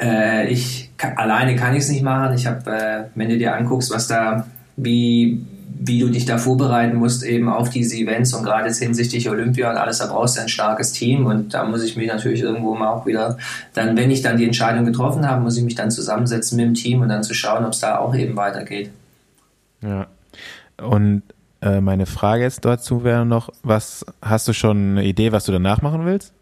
äh, 0.00 0.48
ich 0.48 0.90
alleine 1.16 1.54
kann 1.54 1.74
ich 1.74 1.80
es 1.80 1.90
nicht 1.90 2.02
machen. 2.02 2.34
Ich 2.34 2.46
habe, 2.46 2.70
äh, 2.70 3.04
wenn 3.14 3.28
du 3.28 3.38
dir 3.38 3.54
anguckst, 3.54 3.92
was 3.92 4.08
da 4.08 4.46
wie 4.76 5.44
wie 5.82 5.98
du 5.98 6.10
dich 6.10 6.26
da 6.26 6.36
vorbereiten 6.36 6.98
musst 6.98 7.22
eben 7.22 7.48
auf 7.48 7.70
diese 7.70 7.96
Events 7.96 8.34
und 8.34 8.44
gerade 8.44 8.66
jetzt 8.66 8.80
hinsichtlich 8.80 9.30
Olympia 9.30 9.70
und 9.70 9.78
alles, 9.78 9.96
da 9.98 10.08
brauchst 10.08 10.36
du 10.36 10.42
ein 10.42 10.48
starkes 10.50 10.92
Team 10.92 11.24
und 11.24 11.54
da 11.54 11.64
muss 11.64 11.82
ich 11.82 11.96
mich 11.96 12.06
natürlich 12.06 12.42
irgendwo 12.42 12.74
mal 12.74 12.90
auch 12.90 13.06
wieder, 13.06 13.38
dann, 13.72 13.96
wenn 13.96 14.10
ich 14.10 14.20
dann 14.20 14.36
die 14.36 14.44
Entscheidung 14.44 14.84
getroffen 14.84 15.26
habe, 15.26 15.40
muss 15.40 15.56
ich 15.56 15.64
mich 15.64 15.76
dann 15.76 15.90
zusammensetzen 15.90 16.56
mit 16.56 16.66
dem 16.66 16.74
Team 16.74 17.00
und 17.00 17.08
dann 17.08 17.22
zu 17.22 17.32
schauen, 17.32 17.64
ob 17.64 17.72
es 17.72 17.80
da 17.80 17.96
auch 17.96 18.14
eben 18.14 18.36
weitergeht. 18.36 18.90
Ja. 19.80 20.06
Und 20.76 21.22
äh, 21.62 21.80
meine 21.80 22.04
Frage 22.04 22.42
jetzt 22.42 22.62
dazu 22.66 23.02
wäre 23.02 23.24
noch, 23.24 23.48
was 23.62 24.04
hast 24.20 24.48
du 24.48 24.52
schon 24.52 24.98
eine 24.98 25.04
Idee, 25.04 25.32
was 25.32 25.46
du 25.46 25.52
danach 25.52 25.80
machen 25.80 26.04
willst? 26.04 26.34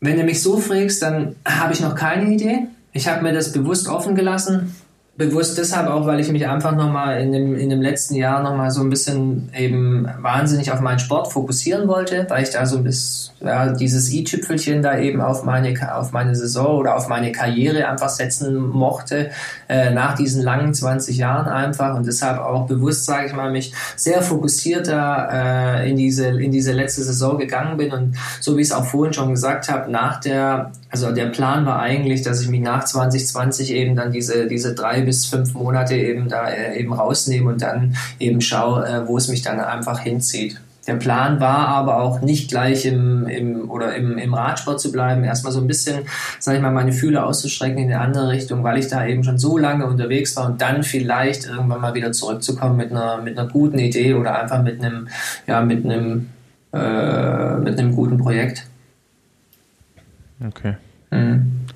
Wenn 0.00 0.16
du 0.16 0.24
mich 0.24 0.42
so 0.42 0.58
fragst, 0.58 1.02
dann 1.02 1.36
habe 1.46 1.72
ich 1.72 1.80
noch 1.80 1.94
keine 1.94 2.32
Idee. 2.32 2.66
Ich 2.92 3.06
habe 3.06 3.22
mir 3.22 3.32
das 3.32 3.52
bewusst 3.52 3.88
offen 3.88 4.16
gelassen 4.16 4.74
bewusst 5.14 5.58
deshalb 5.58 5.88
auch, 5.88 6.06
weil 6.06 6.20
ich 6.20 6.32
mich 6.32 6.48
einfach 6.48 6.74
nochmal 6.74 7.20
in 7.20 7.32
dem, 7.32 7.54
in 7.54 7.68
dem 7.68 7.82
letzten 7.82 8.14
Jahr 8.14 8.42
nochmal 8.42 8.70
so 8.70 8.80
ein 8.80 8.88
bisschen 8.88 9.50
eben 9.54 10.08
wahnsinnig 10.20 10.72
auf 10.72 10.80
meinen 10.80 11.00
Sport 11.00 11.30
fokussieren 11.30 11.86
wollte, 11.86 12.24
weil 12.30 12.42
ich 12.42 12.50
da 12.50 12.64
so 12.64 12.78
ein 12.78 12.84
bisschen 12.84 13.34
ja, 13.40 13.72
dieses 13.72 14.10
i-Tüpfelchen 14.10 14.80
da 14.80 14.98
eben 14.98 15.20
auf 15.20 15.44
meine, 15.44 15.74
auf 15.94 16.12
meine 16.12 16.34
Saison 16.34 16.78
oder 16.78 16.96
auf 16.96 17.08
meine 17.08 17.30
Karriere 17.30 17.88
einfach 17.88 18.08
setzen 18.08 18.56
mochte, 18.70 19.30
äh, 19.68 19.90
nach 19.90 20.14
diesen 20.14 20.42
langen 20.42 20.72
20 20.72 21.18
Jahren 21.18 21.46
einfach 21.46 21.94
und 21.94 22.06
deshalb 22.06 22.38
auch 22.38 22.66
bewusst, 22.66 23.04
sage 23.04 23.26
ich 23.26 23.34
mal, 23.34 23.50
mich 23.50 23.74
sehr 23.96 24.22
fokussiert 24.22 24.88
da 24.88 25.80
äh, 25.80 25.90
in, 25.90 25.96
diese, 25.96 26.28
in 26.28 26.52
diese 26.52 26.72
letzte 26.72 27.02
Saison 27.02 27.36
gegangen 27.36 27.76
bin 27.76 27.92
und 27.92 28.16
so 28.40 28.56
wie 28.56 28.62
ich 28.62 28.68
es 28.68 28.72
auch 28.72 28.86
vorhin 28.86 29.12
schon 29.12 29.30
gesagt 29.30 29.68
habe, 29.68 29.90
nach 29.90 30.20
der, 30.20 30.72
also 30.92 31.10
der 31.10 31.26
Plan 31.26 31.64
war 31.64 31.80
eigentlich, 31.80 32.20
dass 32.20 32.42
ich 32.42 32.48
mich 32.48 32.60
nach 32.60 32.84
2020 32.84 33.72
eben 33.72 33.96
dann 33.96 34.12
diese, 34.12 34.46
diese 34.46 34.74
drei 34.74 35.00
bis 35.00 35.24
fünf 35.24 35.54
Monate 35.54 35.96
eben 35.96 36.28
da 36.28 36.48
äh, 36.48 36.78
eben 36.78 36.92
rausnehme 36.92 37.48
und 37.48 37.62
dann 37.62 37.96
eben 38.18 38.42
schaue, 38.42 38.86
äh, 38.86 39.08
wo 39.08 39.16
es 39.16 39.28
mich 39.28 39.40
dann 39.40 39.58
einfach 39.58 40.00
hinzieht. 40.00 40.60
Der 40.86 40.96
Plan 40.96 41.40
war 41.40 41.68
aber 41.68 42.02
auch 42.02 42.20
nicht 42.20 42.50
gleich 42.50 42.84
im, 42.84 43.26
im 43.26 43.70
oder 43.70 43.94
im, 43.94 44.18
im 44.18 44.34
Radsport 44.34 44.80
zu 44.80 44.92
bleiben, 44.92 45.24
erstmal 45.24 45.52
so 45.52 45.60
ein 45.60 45.66
bisschen, 45.66 46.00
sage 46.38 46.58
ich 46.58 46.62
mal, 46.62 46.72
meine 46.72 46.92
Fühler 46.92 47.24
auszustrecken 47.24 47.78
in 47.78 47.90
eine 47.90 48.00
andere 48.00 48.28
Richtung, 48.28 48.62
weil 48.62 48.78
ich 48.78 48.88
da 48.88 49.06
eben 49.06 49.24
schon 49.24 49.38
so 49.38 49.56
lange 49.56 49.86
unterwegs 49.86 50.36
war 50.36 50.44
und 50.44 50.60
dann 50.60 50.82
vielleicht 50.82 51.46
irgendwann 51.46 51.80
mal 51.80 51.94
wieder 51.94 52.12
zurückzukommen 52.12 52.76
mit 52.76 52.90
einer, 52.90 53.22
mit 53.22 53.38
einer 53.38 53.48
guten 53.48 53.78
Idee 53.78 54.12
oder 54.12 54.38
einfach 54.42 54.62
mit 54.62 54.84
einem, 54.84 55.08
ja, 55.46 55.62
mit 55.62 55.86
einem, 55.86 56.28
äh, 56.74 57.56
mit 57.58 57.78
einem 57.78 57.94
guten 57.94 58.18
Projekt. 58.18 58.66
Okay. 60.46 60.76
Mhm. 61.10 61.66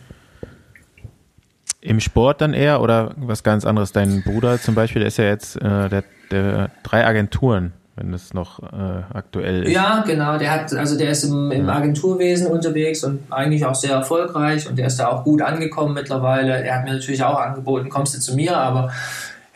Im 1.80 2.00
Sport 2.00 2.40
dann 2.40 2.52
eher 2.52 2.80
oder 2.80 3.14
was 3.16 3.44
ganz 3.44 3.64
anderes? 3.64 3.92
Dein 3.92 4.22
Bruder 4.24 4.60
zum 4.60 4.74
Beispiel, 4.74 5.00
der 5.00 5.08
ist 5.08 5.18
ja 5.18 5.26
jetzt 5.26 5.56
äh, 5.56 5.88
der, 5.88 6.04
der 6.32 6.70
drei 6.82 7.06
Agenturen, 7.06 7.74
wenn 7.94 8.12
es 8.12 8.34
noch 8.34 8.60
äh, 8.60 9.02
aktuell 9.14 9.62
ist. 9.62 9.72
Ja, 9.72 10.02
genau. 10.04 10.36
Der 10.36 10.50
hat, 10.50 10.74
also 10.74 10.98
der 10.98 11.10
ist 11.10 11.22
im, 11.22 11.52
im 11.52 11.68
Agenturwesen 11.68 12.48
unterwegs 12.48 13.04
und 13.04 13.20
eigentlich 13.30 13.64
auch 13.64 13.76
sehr 13.76 13.92
erfolgreich 13.92 14.68
und 14.68 14.78
der 14.78 14.88
ist 14.88 14.96
da 14.96 15.08
auch 15.08 15.22
gut 15.22 15.42
angekommen 15.42 15.94
mittlerweile. 15.94 16.64
Er 16.64 16.78
hat 16.78 16.84
mir 16.84 16.94
natürlich 16.94 17.22
auch 17.22 17.38
angeboten, 17.38 17.88
kommst 17.88 18.16
du 18.16 18.20
zu 18.20 18.34
mir, 18.34 18.56
aber 18.56 18.90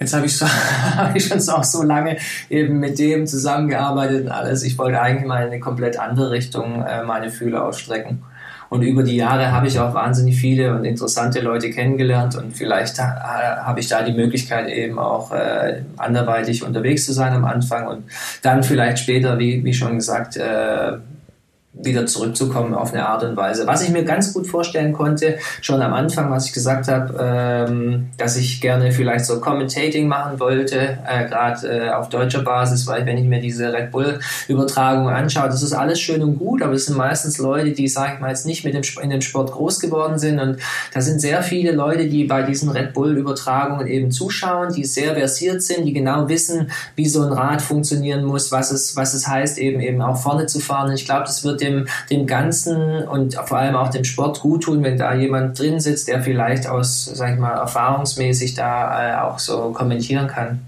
Jetzt 0.01 0.15
habe 0.15 0.24
ich, 0.24 0.37
so, 0.37 0.47
hab 0.97 1.15
ich 1.15 1.27
schon 1.27 1.39
auch 1.51 1.62
so 1.62 1.82
lange 1.82 2.16
eben 2.49 2.81
mit 2.81 2.99
dem 2.99 3.27
zusammengearbeitet 3.27 4.23
und 4.23 4.31
alles. 4.31 4.62
Ich 4.62 4.78
wollte 4.78 5.01
eigentlich 5.01 5.27
mal 5.27 5.43
in 5.43 5.49
eine 5.49 5.61
komplett 5.61 5.99
andere 5.99 6.31
Richtung 6.31 6.82
äh, 6.82 7.05
meine 7.05 7.31
Fühler 7.31 7.66
ausstrecken. 7.66 8.23
Und 8.71 8.83
über 8.83 9.03
die 9.03 9.17
Jahre 9.17 9.51
habe 9.51 9.67
ich 9.67 9.81
auch 9.81 9.95
wahnsinnig 9.95 10.41
viele 10.41 10.73
und 10.73 10.85
interessante 10.85 11.41
Leute 11.41 11.71
kennengelernt 11.71 12.37
und 12.37 12.57
vielleicht 12.57 13.01
habe 13.01 13.81
ich 13.81 13.89
da 13.89 14.03
die 14.03 14.13
Möglichkeit 14.13 14.69
eben 14.69 14.97
auch 15.01 15.33
äh, 15.33 15.83
anderweitig 15.97 16.65
unterwegs 16.65 17.05
zu 17.05 17.13
sein 17.13 17.33
am 17.33 17.45
Anfang 17.45 17.89
und 17.89 18.05
dann 18.43 18.63
vielleicht 18.63 19.01
später, 19.01 19.41
wie, 19.41 19.65
wie 19.65 19.75
schon 19.75 19.97
gesagt, 19.97 20.37
äh, 20.37 20.93
wieder 21.73 22.05
zurückzukommen 22.07 22.75
auf 22.75 22.93
eine 22.93 23.07
Art 23.07 23.23
und 23.23 23.37
Weise. 23.37 23.67
Was 23.67 23.83
ich 23.83 23.91
mir 23.91 24.05
ganz 24.05 24.35
gut 24.35 24.49
vorstellen 24.49 24.93
konnte, 24.93 25.39
schon 25.61 25.81
am 25.81 25.93
Anfang, 25.93 26.31
was 26.31 26.47
ich 26.47 26.53
gesagt 26.53 26.89
habe, 26.89 27.15
ähm, 27.21 28.09
dass 28.17 28.37
ich 28.37 28.61
gerne 28.61 28.91
vielleicht 28.91 29.25
so 29.25 29.41
Commentating 29.41 30.09
machen 30.09 30.41
wollte, 30.41 30.99
äh, 31.07 31.27
gerade 31.27 31.69
äh, 31.69 31.91
auf 31.91 32.09
deutscher 32.09 32.43
Basis, 32.43 32.89
weil 32.89 33.07
wenn 33.07 33.17
ich 33.17 33.25
mir 33.25 33.41
diese 33.41 33.73
Red 33.73 33.93
Bull-Übertragung 33.93 35.09
anschaue, 35.09 35.47
das 35.47 35.63
ist 35.63 35.73
alles 35.73 36.01
schön 36.01 36.23
und 36.23 36.39
gut, 36.39 36.61
aber 36.63 36.73
es 36.73 36.87
sind 36.87 36.97
meistens 36.97 37.39
Leute, 37.39 37.71
die, 37.71 37.87
sag 37.87 38.15
ich 38.15 38.21
mal, 38.21 38.31
jetzt 38.31 38.47
nicht 38.47 38.65
mit 38.65 38.75
dem, 38.75 38.83
in 39.01 39.11
dem 39.11 39.23
Sport 39.23 39.53
groß 39.53 39.79
geworden 39.79 40.19
sind 40.19 40.41
und 40.41 40.59
da 40.93 41.01
sind 41.01 41.21
sehr 41.21 41.43
viele 41.43 41.71
Leute, 41.71 42.09
die 42.09 42.25
bei 42.25 42.43
diesen 42.43 42.71
Red 42.71 42.95
Bull-Übertragungen 42.95 43.87
eben 43.87 44.11
zuschauen, 44.11 44.73
die 44.75 44.85
sehr 44.85 45.15
versiert 45.15 45.63
sind, 45.63 45.85
die 45.85 45.93
genau 45.93 46.29
wissen, 46.29 46.73
wie 46.97 47.07
so 47.07 47.23
ein 47.23 47.33
Rad 47.33 47.63
funktionieren 47.63 48.25
muss, 48.25 48.51
was 48.51 48.73
es, 48.73 48.97
was 48.97 49.15
es 49.15 49.29
heißt, 49.29 49.57
eben 49.59 49.81
eben 49.81 50.03
auch 50.03 50.21
vorne 50.21 50.47
zu 50.47 50.59
fahren. 50.59 50.89
Und 50.89 50.95
ich 50.95 51.05
glaube, 51.05 51.25
das 51.25 51.45
wird 51.45 51.60
dem, 51.61 51.89
dem 52.11 52.27
Ganzen 52.27 53.07
und 53.07 53.35
vor 53.35 53.59
allem 53.59 53.77
auch 53.77 53.89
dem 53.91 54.05
Sport 54.05 54.41
gut 54.41 54.65
tun, 54.65 54.82
wenn 54.82 54.99
da 54.99 55.15
jemand 55.15 55.59
drin 55.59 55.81
sitzt, 55.81 56.09
der 56.09 56.23
vielleicht 56.23 56.66
aus, 56.66 57.05
sag 57.05 57.35
ich 57.35 57.39
mal, 57.39 57.53
erfahrungsmäßig 57.53 58.55
da 58.55 59.19
äh, 59.19 59.20
auch 59.20 59.39
so 59.39 59.73
kommentieren 59.73 60.27
kann. 60.27 60.61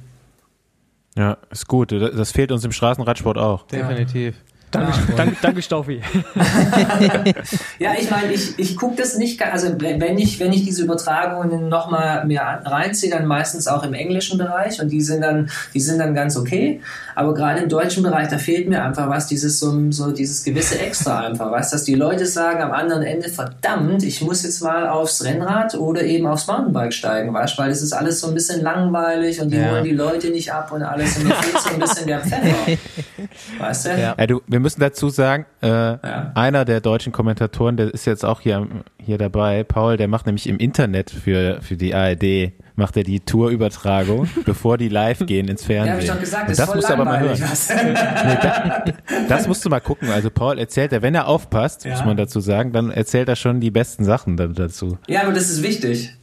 Ja, 1.16 1.36
ist 1.50 1.68
gut. 1.68 1.92
Das 1.92 2.32
fehlt 2.32 2.52
uns 2.52 2.64
im 2.64 2.72
Straßenradsport 2.72 3.36
auch. 3.36 3.66
Definitiv. 3.66 4.34
Danke, 4.72 4.92
ja. 5.08 5.14
danke, 5.16 5.36
danke 5.40 5.62
Staufi. 5.62 6.00
ja, 7.78 7.92
ich 8.00 8.10
meine, 8.10 8.32
ich, 8.32 8.58
ich 8.58 8.76
gucke 8.76 8.96
das 8.96 9.16
nicht, 9.18 9.40
also 9.42 9.68
wenn 9.78 10.18
ich, 10.18 10.40
wenn 10.40 10.52
ich 10.52 10.64
diese 10.64 10.82
Übertragungen 10.82 11.68
nochmal 11.68 12.24
mehr 12.24 12.62
reinziehe, 12.64 13.12
dann 13.12 13.26
meistens 13.26 13.68
auch 13.68 13.84
im 13.84 13.92
englischen 13.92 14.38
Bereich 14.38 14.80
und 14.80 14.88
die 14.88 15.02
sind 15.02 15.20
dann, 15.20 15.50
die 15.74 15.80
sind 15.80 15.98
dann 15.98 16.14
ganz 16.14 16.36
okay. 16.36 16.80
Aber 17.14 17.34
gerade 17.34 17.60
im 17.60 17.68
deutschen 17.68 18.02
Bereich, 18.02 18.28
da 18.28 18.38
fehlt 18.38 18.68
mir 18.68 18.82
einfach 18.82 19.10
was, 19.10 19.26
dieses 19.26 19.60
so, 19.60 19.90
so 19.90 20.10
dieses 20.10 20.42
gewisse 20.42 20.78
Extra 20.78 21.20
einfach, 21.20 21.50
weißt, 21.50 21.72
dass 21.72 21.84
die 21.84 21.94
Leute 21.94 22.24
sagen 22.24 22.62
am 22.62 22.72
anderen 22.72 23.02
Ende, 23.02 23.28
verdammt, 23.28 24.02
ich 24.02 24.22
muss 24.22 24.42
jetzt 24.42 24.62
mal 24.62 24.88
aufs 24.88 25.22
Rennrad 25.22 25.74
oder 25.74 26.02
eben 26.02 26.26
aufs 26.26 26.46
Mountainbike 26.46 26.94
steigen, 26.94 27.34
weißt, 27.34 27.58
weil 27.58 27.70
es 27.70 27.82
ist 27.82 27.92
alles 27.92 28.20
so 28.20 28.28
ein 28.28 28.34
bisschen 28.34 28.62
langweilig 28.62 29.40
und 29.42 29.50
die 29.50 29.58
ja. 29.58 29.70
holen 29.70 29.84
die 29.84 29.90
Leute 29.90 30.30
nicht 30.30 30.50
ab 30.50 30.72
und 30.72 30.82
alles 30.82 31.18
und 31.18 31.28
mir 31.28 31.34
fehlt 31.34 31.60
so 31.60 31.70
ein 31.74 31.80
bisschen 31.80 32.06
der 32.06 32.20
Pfeffer. 32.20 32.78
Weißt 33.58 33.86
du? 33.86 33.90
Ja. 33.90 34.14
ja. 34.18 34.26
du, 34.26 34.40
wir 34.46 34.60
müssen 34.62 34.80
dazu 34.80 35.08
sagen, 35.08 35.46
äh, 35.62 35.68
ja. 35.68 36.32
einer 36.34 36.64
der 36.64 36.80
deutschen 36.80 37.12
Kommentatoren, 37.12 37.76
der 37.76 37.92
ist 37.92 38.06
jetzt 38.06 38.24
auch 38.24 38.40
hier, 38.40 38.66
hier 38.98 39.18
dabei, 39.18 39.64
Paul, 39.64 39.96
der 39.96 40.08
macht 40.08 40.26
nämlich 40.26 40.46
im 40.46 40.58
Internet 40.58 41.10
für, 41.10 41.60
für 41.60 41.76
die 41.76 41.94
ARD 41.94 42.52
macht 42.74 42.96
er 42.96 43.02
die 43.02 43.20
Tourübertragung, 43.20 44.28
bevor 44.44 44.78
die 44.78 44.88
live 44.88 45.26
gehen 45.26 45.48
ins 45.48 45.64
Fernsehen. 45.64 45.88
Ja, 45.88 45.94
hab 45.94 46.02
ich 46.02 46.10
doch 46.10 46.20
gesagt, 46.20 46.50
das, 46.50 46.56
das 46.56 46.74
musst 46.74 46.88
du 46.88 46.92
aber 46.94 47.04
mal 47.04 47.20
hören. 47.20 47.38
nee, 47.84 48.38
da, 48.42 48.84
das 49.28 49.46
musst 49.46 49.64
du 49.64 49.68
mal 49.68 49.80
gucken. 49.80 50.08
Also 50.10 50.30
Paul 50.30 50.58
erzählt 50.58 50.92
er, 50.92 51.02
wenn 51.02 51.14
er 51.14 51.28
aufpasst, 51.28 51.84
ja. 51.84 51.92
muss 51.92 52.04
man 52.04 52.16
dazu 52.16 52.40
sagen, 52.40 52.72
dann 52.72 52.90
erzählt 52.90 53.28
er 53.28 53.36
schon 53.36 53.60
die 53.60 53.70
besten 53.70 54.04
Sachen 54.04 54.36
dazu. 54.36 54.98
Ja, 55.06 55.22
aber 55.22 55.32
das 55.32 55.50
ist 55.50 55.62
wichtig. 55.62 56.14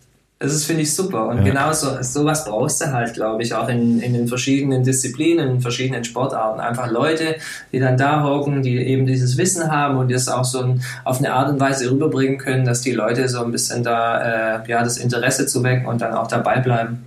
Das 0.41 0.53
ist, 0.53 0.65
finde 0.65 0.83
ich, 0.83 0.95
super. 0.95 1.27
Und 1.27 1.39
ja. 1.39 1.43
genau 1.43 1.73
so, 1.73 2.01
sowas 2.01 2.45
brauchst 2.45 2.79
du 2.79 2.93
halt, 2.93 3.13
glaube 3.13 3.43
ich, 3.43 3.53
auch 3.53 3.67
in, 3.67 3.99
in 3.99 4.13
den 4.13 4.29
verschiedenen 4.29 4.85
Disziplinen, 4.85 5.49
in 5.49 5.61
verschiedenen 5.61 6.05
Sportarten. 6.05 6.61
Einfach 6.61 6.89
Leute, 6.89 7.35
die 7.73 7.79
dann 7.79 7.97
da 7.97 8.23
hocken, 8.23 8.61
die 8.61 8.77
eben 8.77 9.05
dieses 9.05 9.37
Wissen 9.37 9.69
haben 9.69 9.97
und 9.97 10.09
das 10.09 10.29
auch 10.29 10.45
so 10.45 10.61
ein, 10.61 10.81
auf 11.03 11.17
eine 11.17 11.33
Art 11.33 11.49
und 11.49 11.59
Weise 11.59 11.91
rüberbringen 11.91 12.37
können, 12.37 12.63
dass 12.63 12.79
die 12.79 12.93
Leute 12.93 13.27
so 13.27 13.43
ein 13.43 13.51
bisschen 13.51 13.83
da, 13.83 14.61
äh, 14.61 14.69
ja, 14.69 14.81
das 14.81 14.97
Interesse 14.97 15.45
zu 15.45 15.61
wecken 15.61 15.87
und 15.87 15.99
dann 15.99 16.13
auch 16.13 16.27
dabei 16.27 16.59
bleiben. 16.61 17.03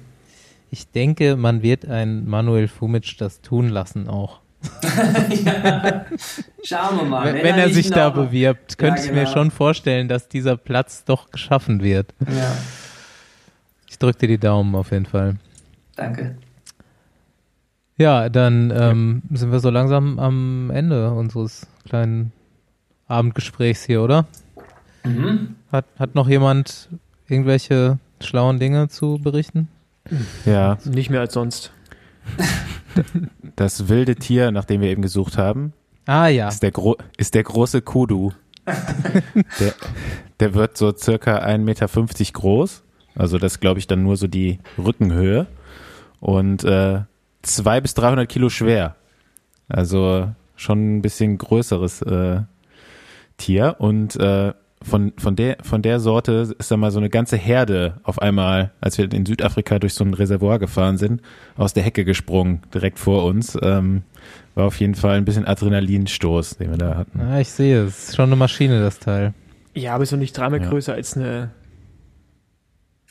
Ich 0.70 0.90
denke, 0.90 1.36
man 1.36 1.62
wird 1.62 1.88
ein 1.88 2.28
Manuel 2.28 2.68
Fumic 2.68 3.16
das 3.16 3.40
tun 3.40 3.70
lassen 3.70 4.08
auch. 4.08 4.40
ja. 5.44 6.04
Schauen 6.62 6.98
wir 6.98 7.04
mal. 7.04 7.32
Wenn, 7.32 7.42
wenn 7.42 7.58
er, 7.58 7.66
er 7.66 7.70
sich 7.70 7.90
da 7.90 8.10
bewirbt, 8.10 8.76
könnte 8.76 9.00
ja, 9.00 9.08
genau. 9.08 9.12
ich 9.12 9.12
mir 9.12 9.24
genau. 9.24 9.32
schon 9.32 9.50
vorstellen, 9.50 10.08
dass 10.08 10.28
dieser 10.28 10.58
Platz 10.58 11.04
doch 11.04 11.30
geschaffen 11.30 11.82
wird. 11.82 12.14
Ja. 12.20 12.52
Ich 14.02 14.04
drücke 14.04 14.18
dir 14.18 14.34
die 14.34 14.38
Daumen 14.38 14.74
auf 14.74 14.90
jeden 14.90 15.06
Fall. 15.06 15.36
Danke. 15.94 16.34
Ja, 17.96 18.28
dann 18.30 18.72
ähm, 18.76 19.22
sind 19.32 19.52
wir 19.52 19.60
so 19.60 19.70
langsam 19.70 20.18
am 20.18 20.70
Ende 20.70 21.12
unseres 21.12 21.68
kleinen 21.88 22.32
Abendgesprächs 23.06 23.84
hier, 23.84 24.02
oder? 24.02 24.26
Mhm. 25.04 25.54
Hat, 25.70 25.84
hat 26.00 26.16
noch 26.16 26.28
jemand 26.28 26.88
irgendwelche 27.28 28.00
schlauen 28.20 28.58
Dinge 28.58 28.88
zu 28.88 29.20
berichten? 29.22 29.68
Ja. 30.46 30.78
Nicht 30.84 31.10
mehr 31.10 31.20
als 31.20 31.34
sonst. 31.34 31.72
Das 33.54 33.88
wilde 33.88 34.16
Tier, 34.16 34.50
nach 34.50 34.64
dem 34.64 34.80
wir 34.80 34.90
eben 34.90 35.02
gesucht 35.02 35.38
haben, 35.38 35.72
ah, 36.06 36.26
ja. 36.26 36.48
ist, 36.48 36.62
der 36.62 36.72
Gro 36.72 36.96
ist 37.16 37.34
der 37.34 37.42
große 37.42 37.82
Kudu. 37.82 38.32
der, 38.66 39.74
der 40.40 40.54
wird 40.54 40.76
so 40.76 40.92
circa 40.92 41.38
1,50 41.38 41.58
Meter 41.58 41.86
groß 42.32 42.82
also 43.14 43.38
das 43.38 43.60
glaube 43.60 43.78
ich 43.78 43.86
dann 43.86 44.02
nur 44.02 44.16
so 44.16 44.26
die 44.26 44.58
Rückenhöhe 44.78 45.46
und 46.20 46.64
äh, 46.64 47.00
zwei 47.42 47.80
bis 47.80 47.94
300 47.94 48.28
Kilo 48.28 48.48
schwer. 48.48 48.96
Also 49.68 50.30
schon 50.56 50.96
ein 50.98 51.02
bisschen 51.02 51.38
größeres 51.38 52.02
äh, 52.02 52.40
Tier 53.36 53.76
und 53.78 54.16
äh, 54.16 54.52
von, 54.82 55.12
von, 55.16 55.36
der, 55.36 55.58
von 55.62 55.82
der 55.82 56.00
Sorte 56.00 56.54
ist 56.58 56.70
da 56.70 56.76
mal 56.76 56.90
so 56.90 56.98
eine 56.98 57.08
ganze 57.08 57.36
Herde 57.36 58.00
auf 58.02 58.20
einmal, 58.20 58.72
als 58.80 58.98
wir 58.98 59.10
in 59.12 59.26
Südafrika 59.26 59.78
durch 59.78 59.94
so 59.94 60.04
ein 60.04 60.14
Reservoir 60.14 60.58
gefahren 60.58 60.98
sind, 60.98 61.22
aus 61.56 61.72
der 61.72 61.82
Hecke 61.82 62.04
gesprungen, 62.04 62.62
direkt 62.74 62.98
vor 62.98 63.24
uns. 63.24 63.56
Ähm, 63.62 64.02
war 64.54 64.66
auf 64.66 64.80
jeden 64.80 64.94
Fall 64.94 65.16
ein 65.16 65.24
bisschen 65.24 65.46
Adrenalinstoß, 65.46 66.58
den 66.58 66.70
wir 66.70 66.78
da 66.78 66.96
hatten. 66.96 67.18
Ja, 67.18 67.38
ich 67.38 67.50
sehe, 67.50 67.84
es 67.84 68.08
ist 68.08 68.16
schon 68.16 68.26
eine 68.26 68.36
Maschine, 68.36 68.80
das 68.80 68.98
Teil. 68.98 69.34
Ja, 69.74 69.94
aber 69.94 70.02
ist 70.02 70.12
noch 70.12 70.18
nicht 70.18 70.36
dreimal 70.36 70.60
ja. 70.60 70.68
größer 70.68 70.92
als 70.92 71.16
eine 71.16 71.50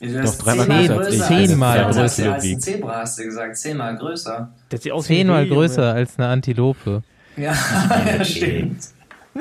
doch 0.02 0.34
dreimal 0.36 0.88
größer 0.88 0.98
als 0.98 1.14
ich. 1.14 1.22
Zehnmal 1.22 1.92
größer 1.92 2.32
als, 2.34 2.44
ein 2.44 2.60
Zebra 2.60 3.00
hast 3.00 3.18
du 3.18 3.24
gesagt, 3.24 3.56
zehnmal 3.56 3.96
größer. 3.96 4.48
Das 4.68 4.82
sieht 4.82 4.92
aus 4.92 5.06
Zehnmal 5.06 5.46
größer 5.46 5.82
oder? 5.82 5.94
als 5.94 6.18
eine 6.18 6.28
Antilope. 6.28 7.02
Ja, 7.36 7.54
ja 8.18 8.24
stimmt. 8.24 8.82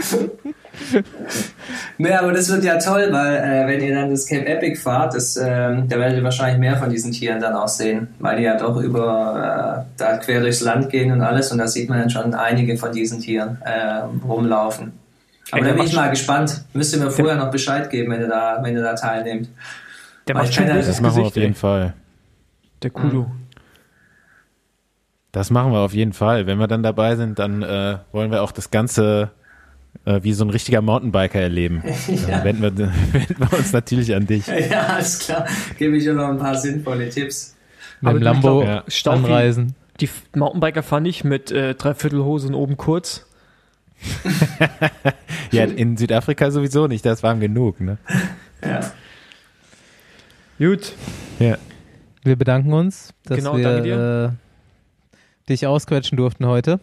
naja, 1.97 2.21
aber 2.21 2.31
das 2.31 2.49
wird 2.49 2.63
ja 2.63 2.77
toll, 2.77 3.09
weil 3.11 3.35
äh, 3.35 3.67
wenn 3.67 3.81
ihr 3.81 3.93
dann 3.93 4.09
das 4.09 4.25
Cape 4.25 4.45
Epic 4.45 4.79
fahrt, 4.79 5.15
das, 5.15 5.35
äh, 5.35 5.43
da 5.45 5.99
werdet 5.99 6.17
ihr 6.17 6.23
wahrscheinlich 6.23 6.59
mehr 6.59 6.77
von 6.77 6.89
diesen 6.89 7.11
Tieren 7.11 7.41
dann 7.41 7.55
auch 7.55 7.67
sehen, 7.67 8.07
weil 8.19 8.37
die 8.37 8.43
ja 8.43 8.55
doch 8.55 8.77
über 8.77 9.85
äh, 9.85 9.97
da 9.97 10.17
quer 10.17 10.39
durchs 10.39 10.61
Land 10.61 10.89
gehen 10.89 11.11
und 11.11 11.21
alles 11.21 11.51
und 11.51 11.57
da 11.57 11.67
sieht 11.67 11.89
man 11.89 11.99
dann 11.99 12.09
schon 12.09 12.33
einige 12.33 12.77
von 12.77 12.93
diesen 12.93 13.19
Tieren 13.19 13.57
äh, 13.65 14.03
rumlaufen. 14.25 14.93
Aber 15.51 15.65
da 15.65 15.73
bin 15.73 15.83
ich 15.83 15.93
mal 15.93 16.09
gespannt. 16.09 16.63
Müsst 16.73 16.93
ihr 16.95 16.99
mir 16.99 17.11
vorher 17.11 17.35
noch 17.35 17.51
Bescheid 17.51 17.89
geben, 17.89 18.11
wenn 18.11 18.21
ihr 18.21 18.29
da, 18.29 18.59
wenn 18.61 18.73
ihr 18.73 18.81
da 18.83 18.93
teilnehmt. 18.93 19.49
Der 20.31 20.41
macht 20.41 20.53
schon 20.53 20.65
böses 20.65 20.87
Das 20.87 21.01
machen 21.01 21.17
wir 21.17 21.25
auf 21.25 21.35
jeden 21.35 21.47
ey. 21.49 21.53
Fall. 21.53 21.93
Der 22.83 22.89
Kudu. 22.89 23.29
Das 25.33 25.49
machen 25.49 25.73
wir 25.73 25.79
auf 25.79 25.93
jeden 25.93 26.13
Fall. 26.13 26.47
Wenn 26.47 26.57
wir 26.57 26.67
dann 26.67 26.83
dabei 26.83 27.17
sind, 27.17 27.37
dann 27.37 27.63
äh, 27.63 27.97
wollen 28.13 28.31
wir 28.31 28.41
auch 28.41 28.53
das 28.53 28.71
Ganze 28.71 29.31
äh, 30.05 30.21
wie 30.23 30.31
so 30.31 30.45
ein 30.45 30.49
richtiger 30.49 30.81
Mountainbiker 30.81 31.41
erleben. 31.41 31.83
ja. 32.07 32.37
Dann 32.37 32.43
wenden 32.45 32.61
wir, 32.61 32.77
wenden 33.11 33.39
wir 33.39 33.57
uns 33.57 33.73
natürlich 33.73 34.15
an 34.15 34.25
dich. 34.25 34.47
Ja, 34.69 34.83
alles 34.83 35.19
klar. 35.19 35.45
Gebe 35.77 35.97
ich 35.97 36.03
dir 36.03 36.13
noch 36.13 36.29
ein 36.29 36.37
paar 36.37 36.55
sinnvolle 36.55 37.09
Tipps. 37.09 37.57
Mit 37.99 38.13
dem 38.13 38.21
Lambo 38.21 38.61
glaub, 38.61 38.87
ja. 38.89 39.11
anreisen. 39.11 39.75
Die 39.99 40.09
Mountainbiker 40.33 40.81
fand 40.81 41.07
ich 41.07 41.25
mit 41.25 41.51
äh, 41.51 41.75
Dreiviertelhosen 41.75 42.55
oben 42.55 42.77
kurz. 42.77 43.27
ja, 45.51 45.65
in 45.65 45.97
Südafrika 45.97 46.51
sowieso 46.51 46.87
nicht, 46.87 47.05
das 47.05 47.21
warm 47.21 47.41
genug, 47.41 47.81
ne? 47.81 47.97
Ja. 48.63 48.79
Gut. 50.61 50.93
Ja. 51.39 51.57
Wir 52.23 52.35
bedanken 52.35 52.71
uns, 52.73 53.15
dass 53.23 53.37
genau, 53.37 53.57
wir 53.57 54.35
äh, 54.35 55.49
dich 55.49 55.65
ausquetschen 55.65 56.17
durften 56.17 56.45
heute. 56.45 56.79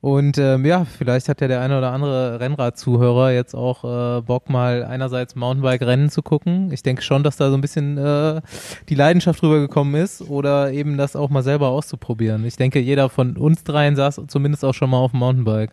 Und 0.00 0.38
ähm, 0.38 0.64
ja, 0.64 0.84
vielleicht 0.84 1.28
hat 1.28 1.40
ja 1.40 1.48
der 1.48 1.60
eine 1.60 1.76
oder 1.76 1.90
andere 1.90 2.38
Rennrad-Zuhörer 2.38 3.32
jetzt 3.32 3.56
auch 3.56 4.18
äh, 4.18 4.22
Bock, 4.22 4.48
mal 4.48 4.84
einerseits 4.84 5.34
Mountainbike-Rennen 5.34 6.08
zu 6.08 6.22
gucken. 6.22 6.70
Ich 6.70 6.84
denke 6.84 7.02
schon, 7.02 7.24
dass 7.24 7.36
da 7.36 7.50
so 7.50 7.56
ein 7.56 7.60
bisschen 7.60 7.98
äh, 7.98 8.40
die 8.88 8.94
Leidenschaft 8.94 9.42
rübergekommen 9.42 10.00
ist 10.00 10.22
oder 10.22 10.70
eben 10.70 10.96
das 10.96 11.16
auch 11.16 11.30
mal 11.30 11.42
selber 11.42 11.70
auszuprobieren. 11.70 12.44
Ich 12.44 12.54
denke, 12.54 12.78
jeder 12.78 13.08
von 13.08 13.36
uns 13.36 13.64
dreien 13.64 13.96
saß 13.96 14.20
zumindest 14.28 14.64
auch 14.64 14.74
schon 14.74 14.90
mal 14.90 14.98
auf 14.98 15.10
dem 15.10 15.18
Mountainbike. 15.18 15.72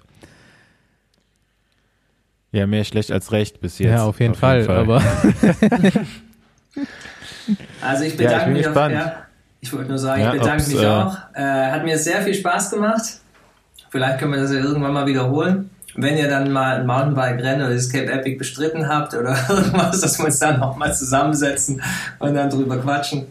Ja, 2.51 2.65
mehr 2.65 2.83
schlecht 2.83 3.11
als 3.11 3.31
recht 3.31 3.61
bis 3.61 3.77
jetzt. 3.77 3.91
Ja, 3.91 4.05
auf 4.05 4.19
jeden, 4.19 4.31
auf 4.31 4.39
Fall, 4.39 4.61
jeden 4.61 4.67
Fall, 4.67 4.79
aber 4.79 5.03
Also 7.81 8.05
ich 8.05 8.15
bedanke 8.15 8.37
ja, 8.37 8.47
ich 8.47 8.53
mich 8.53 8.67
auf, 8.67 8.75
ja, 8.89 9.15
ich 9.59 9.73
wollte 9.73 9.89
nur 9.89 9.97
sagen, 9.97 10.21
ja, 10.21 10.33
ich 10.33 10.39
bedanke 10.39 10.67
mich 10.67 10.81
äh, 10.81 10.87
auch. 10.87 11.17
Äh, 11.33 11.71
hat 11.71 11.83
mir 11.83 11.97
sehr 11.97 12.21
viel 12.21 12.33
Spaß 12.33 12.69
gemacht. 12.69 13.01
Vielleicht 13.89 14.19
können 14.19 14.33
wir 14.33 14.41
das 14.41 14.51
ja 14.51 14.59
irgendwann 14.59 14.93
mal 14.93 15.05
wiederholen. 15.05 15.69
Wenn 15.95 16.17
ihr 16.17 16.27
dann 16.27 16.51
mal 16.51 16.79
ein 16.79 16.85
Mountainbike-Rennen 16.85 17.65
oder 17.65 17.73
das 17.73 17.89
Cape 17.89 18.11
Epic 18.11 18.37
bestritten 18.37 18.87
habt 18.87 19.13
oder 19.13 19.37
irgendwas, 19.49 20.01
dass 20.01 20.17
wir 20.17 20.25
uns 20.25 20.39
dann 20.39 20.59
nochmal 20.59 20.93
zusammensetzen 20.95 21.81
und 22.19 22.33
dann 22.33 22.49
drüber 22.49 22.77
quatschen. 22.77 23.27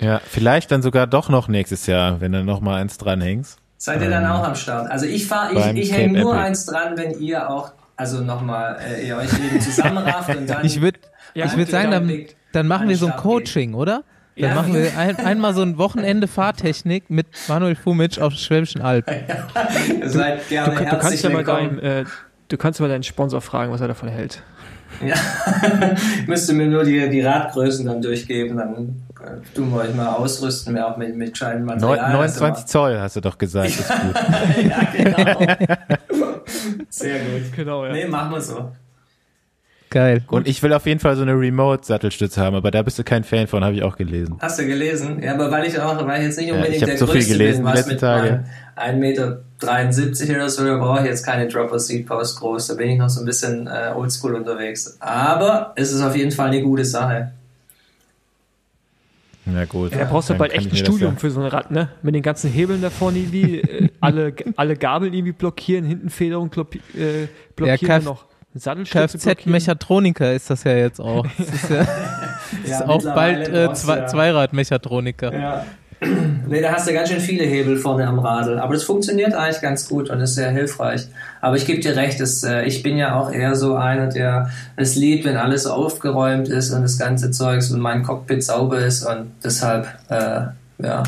Ja, 0.00 0.20
vielleicht 0.24 0.70
dann 0.70 0.82
sogar 0.82 1.06
doch 1.06 1.28
noch 1.28 1.48
nächstes 1.48 1.86
Jahr, 1.86 2.20
wenn 2.20 2.32
du 2.32 2.44
nochmal 2.44 2.80
eins 2.80 2.96
dranhängst. 2.98 3.58
Seid 3.76 4.02
ihr 4.02 4.10
dann 4.10 4.26
auch 4.26 4.42
am 4.42 4.54
Start? 4.54 4.90
Also 4.90 5.06
ich 5.06 5.26
fahre, 5.26 5.54
ich, 5.54 5.84
ich 5.84 5.92
hänge 5.92 6.20
nur 6.20 6.32
Apple. 6.32 6.44
eins 6.44 6.66
dran, 6.66 6.96
wenn 6.96 7.20
ihr 7.20 7.48
auch, 7.48 7.72
also 7.96 8.20
nochmal, 8.22 8.78
äh, 8.80 9.06
ihr 9.06 9.16
euch 9.16 9.32
eben 9.32 9.60
zusammenrafft 9.60 10.34
und 10.36 10.46
dann. 10.50 10.64
Ich 10.64 10.80
würde 10.80 10.98
ja, 11.38 11.46
ich 11.46 11.56
würd 11.56 11.70
sagen, 11.70 11.90
dann, 11.90 12.26
dann 12.52 12.66
machen 12.66 12.88
wir 12.88 12.96
so 12.96 13.06
ein 13.06 13.16
Coaching, 13.16 13.70
geht. 13.70 13.80
oder? 13.80 14.04
Dann 14.36 14.50
ja. 14.50 14.54
machen 14.54 14.74
wir 14.74 14.96
ein, 14.96 15.16
einmal 15.16 15.54
so 15.54 15.62
ein 15.62 15.78
Wochenende 15.78 16.28
Fahrtechnik 16.28 17.10
mit 17.10 17.26
Manuel 17.48 17.74
Fumic 17.74 18.20
auf 18.20 18.34
Schwäbischen 18.34 18.82
Alb. 18.82 19.04
Seid 20.04 20.48
gerne 20.48 20.74
du, 20.74 20.84
du 20.84 20.98
kannst 20.98 21.24
ja 21.24 21.30
mal 21.30 21.44
deinen, 21.44 21.78
äh, 21.80 22.04
du 22.48 22.56
kannst 22.56 22.80
mal 22.80 22.88
deinen 22.88 23.02
Sponsor 23.02 23.40
fragen, 23.40 23.72
was 23.72 23.80
er 23.80 23.88
davon 23.88 24.08
hält. 24.08 24.42
Ja, 25.04 25.14
müsste 26.26 26.54
mir 26.54 26.66
nur 26.66 26.82
die, 26.82 27.08
die 27.08 27.20
Radgrößen 27.20 27.86
dann 27.86 28.02
durchgeben, 28.02 28.56
dann 28.56 28.96
äh, 29.20 29.54
tun 29.54 29.70
wir 29.70 29.82
euch 29.82 29.94
mal 29.94 30.08
ausrüsten, 30.08 30.72
mehr 30.72 30.88
auch 30.88 30.96
mit, 30.96 31.14
mit 31.16 31.34
kleinen 31.34 31.64
Material. 31.64 32.12
29 32.12 32.66
Zoll 32.66 32.98
hast 32.98 33.16
du 33.16 33.20
doch 33.20 33.38
gesagt, 33.38 33.68
ist 33.68 33.88
gut. 33.88 34.14
ja, 34.68 34.80
genau. 34.96 35.74
Sehr 36.88 37.18
gut. 37.18 37.52
Genau, 37.54 37.86
ja. 37.86 37.92
Nee, 37.92 38.06
machen 38.06 38.32
wir 38.32 38.40
so. 38.40 38.72
Geil. 39.90 40.22
Und 40.28 40.46
ich 40.46 40.62
will 40.62 40.72
auf 40.74 40.84
jeden 40.86 41.00
Fall 41.00 41.16
so 41.16 41.22
eine 41.22 41.32
Remote-Sattelstütze 41.32 42.40
haben, 42.40 42.56
aber 42.56 42.70
da 42.70 42.82
bist 42.82 42.98
du 42.98 43.04
kein 43.04 43.24
Fan 43.24 43.46
von, 43.46 43.64
habe 43.64 43.74
ich 43.74 43.82
auch 43.82 43.96
gelesen. 43.96 44.36
Hast 44.40 44.58
du 44.58 44.66
gelesen? 44.66 45.22
Ja, 45.22 45.34
aber 45.34 45.50
weil 45.50 45.66
ich 45.66 45.80
auch, 45.80 46.06
weil 46.06 46.20
ich 46.20 46.26
jetzt 46.26 46.38
nicht 46.38 46.52
unbedingt 46.52 46.80
ja, 46.80 46.88
ich 46.88 46.94
der 46.94 46.98
so 46.98 47.06
Größte 47.06 47.22
viel 47.22 47.38
gelesen 47.38 47.64
bin, 47.64 47.72
was 47.72 47.86
mit 47.86 48.00
Tage. 48.00 48.44
1,73 48.76 48.96
Meter 48.98 49.40
oder 50.36 50.50
so, 50.50 50.64
da 50.64 50.76
brauche 50.76 51.00
ich 51.00 51.06
jetzt 51.06 51.24
keine 51.24 51.48
Dropper 51.48 51.78
Seat 51.78 52.06
Post 52.06 52.38
groß. 52.38 52.66
Da 52.68 52.74
bin 52.74 52.90
ich 52.90 52.98
noch 52.98 53.08
so 53.08 53.20
ein 53.20 53.26
bisschen 53.26 53.66
äh, 53.66 53.92
oldschool 53.94 54.34
unterwegs. 54.34 54.96
Aber 55.00 55.72
es 55.76 55.90
ist 55.92 56.02
auf 56.02 56.14
jeden 56.14 56.32
Fall 56.32 56.48
eine 56.48 56.62
gute 56.62 56.84
Sache. 56.84 57.32
Ja, 59.52 59.64
gut. 59.64 59.92
Ja, 59.92 59.98
da 59.98 60.04
brauchst 60.04 60.28
du 60.28 60.34
bald 60.34 60.52
echt 60.52 60.70
ein 60.70 60.76
Studium 60.76 61.16
für 61.16 61.30
so 61.30 61.40
ein 61.40 61.46
Rad, 61.46 61.70
ne? 61.70 61.88
Mit 62.02 62.14
den 62.14 62.22
ganzen 62.22 62.50
Hebeln 62.50 62.82
da 62.82 62.90
vorne 62.90 63.18
irgendwie, 63.18 63.60
äh, 63.60 63.88
alle, 64.00 64.34
alle 64.56 64.76
Gabeln 64.76 65.14
irgendwie 65.14 65.32
blockieren, 65.32 65.86
hinten 65.86 66.10
Federung 66.10 66.50
äh, 66.52 67.26
blockieren 67.56 67.88
ja, 67.88 67.98
noch. 68.00 68.27
Kfz-Mechatroniker 68.56 70.32
ist 70.32 70.50
das 70.50 70.64
ja 70.64 70.76
jetzt 70.76 71.00
auch. 71.00 71.26
Das 71.38 71.48
ist, 71.48 71.70
ja, 71.70 71.86
ja, 72.66 72.78
ist 72.78 72.88
auch 72.88 73.02
bald 73.02 73.48
äh, 73.48 73.72
Zwei, 73.74 74.06
Zweirad-Mechatroniker. 74.06 75.32
Ja. 75.32 75.64
Nee, 76.46 76.62
da 76.62 76.72
hast 76.72 76.88
du 76.88 76.94
ganz 76.94 77.10
schön 77.10 77.20
viele 77.20 77.44
Hebel 77.44 77.76
vorne 77.76 78.06
am 78.06 78.18
Radl. 78.18 78.58
Aber 78.58 78.72
das 78.72 78.84
funktioniert 78.84 79.34
eigentlich 79.34 79.60
ganz 79.60 79.88
gut 79.88 80.08
und 80.08 80.20
ist 80.20 80.34
sehr 80.34 80.50
hilfreich. 80.50 81.08
Aber 81.40 81.56
ich 81.56 81.66
gebe 81.66 81.80
dir 81.80 81.94
recht, 81.96 82.20
das, 82.20 82.42
äh, 82.42 82.64
ich 82.64 82.82
bin 82.82 82.96
ja 82.96 83.20
auch 83.20 83.30
eher 83.30 83.54
so 83.54 83.74
einer, 83.74 84.06
der 84.06 84.50
es 84.76 84.96
liebt, 84.96 85.24
wenn 85.24 85.36
alles 85.36 85.66
aufgeräumt 85.66 86.48
ist 86.48 86.70
und 86.70 86.82
das 86.82 86.98
ganze 86.98 87.30
Zeugs 87.32 87.70
und 87.70 87.80
mein 87.80 88.02
Cockpit 88.02 88.42
sauber 88.42 88.78
ist 88.78 89.04
und 89.04 89.32
deshalb, 89.44 89.88
äh, 90.08 90.42
ja, 90.82 91.02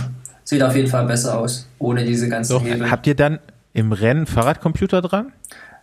sieht 0.44 0.62
auf 0.62 0.76
jeden 0.76 0.88
Fall 0.88 1.06
besser 1.06 1.38
aus, 1.38 1.68
ohne 1.78 2.04
diese 2.04 2.28
ganzen 2.28 2.52
Doch, 2.52 2.64
Hebel. 2.64 2.90
Habt 2.90 3.06
ihr 3.06 3.14
dann 3.14 3.38
im 3.72 3.92
Rennen 3.92 4.26
Fahrradcomputer 4.26 5.00
dran? 5.00 5.32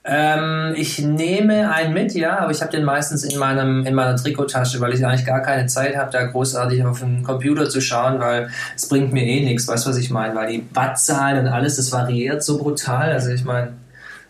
Ähm, 0.10 0.74
ich 0.78 1.00
nehme 1.00 1.70
einen 1.70 1.94
mit, 1.94 2.14
ja, 2.14 2.40
aber 2.40 2.52
ich 2.52 2.62
habe 2.62 2.72
den 2.72 2.86
meistens 2.86 3.26
in 3.26 3.38
meinem 3.38 3.86
in 3.86 3.94
meiner 3.94 4.16
Trikottasche, 4.16 4.80
weil 4.80 4.94
ich 4.94 5.06
eigentlich 5.06 5.26
gar 5.26 5.42
keine 5.42 5.68
Zeit 5.68 5.98
habe, 5.98 6.10
da 6.12 6.24
großartig 6.24 6.86
auf 6.86 7.00
den 7.02 7.24
Computer 7.24 7.70
zu 7.70 7.82
schauen, 7.82 8.20
weil 8.22 8.50
es 8.74 8.88
bringt 8.88 9.12
mir 9.12 9.26
eh 9.26 9.44
nichts, 9.44 9.68
weißt 9.68 9.86
du, 9.86 9.90
was 9.90 9.98
ich 9.98 10.10
meine? 10.10 10.34
Weil 10.34 10.50
die 10.50 10.66
Wattzahlen 10.74 11.46
und 11.46 11.52
alles, 11.52 11.76
das 11.76 11.92
variiert 11.92 12.42
so 12.42 12.58
brutal. 12.58 13.12
Also 13.12 13.32
ich 13.32 13.44
meine, 13.44 13.74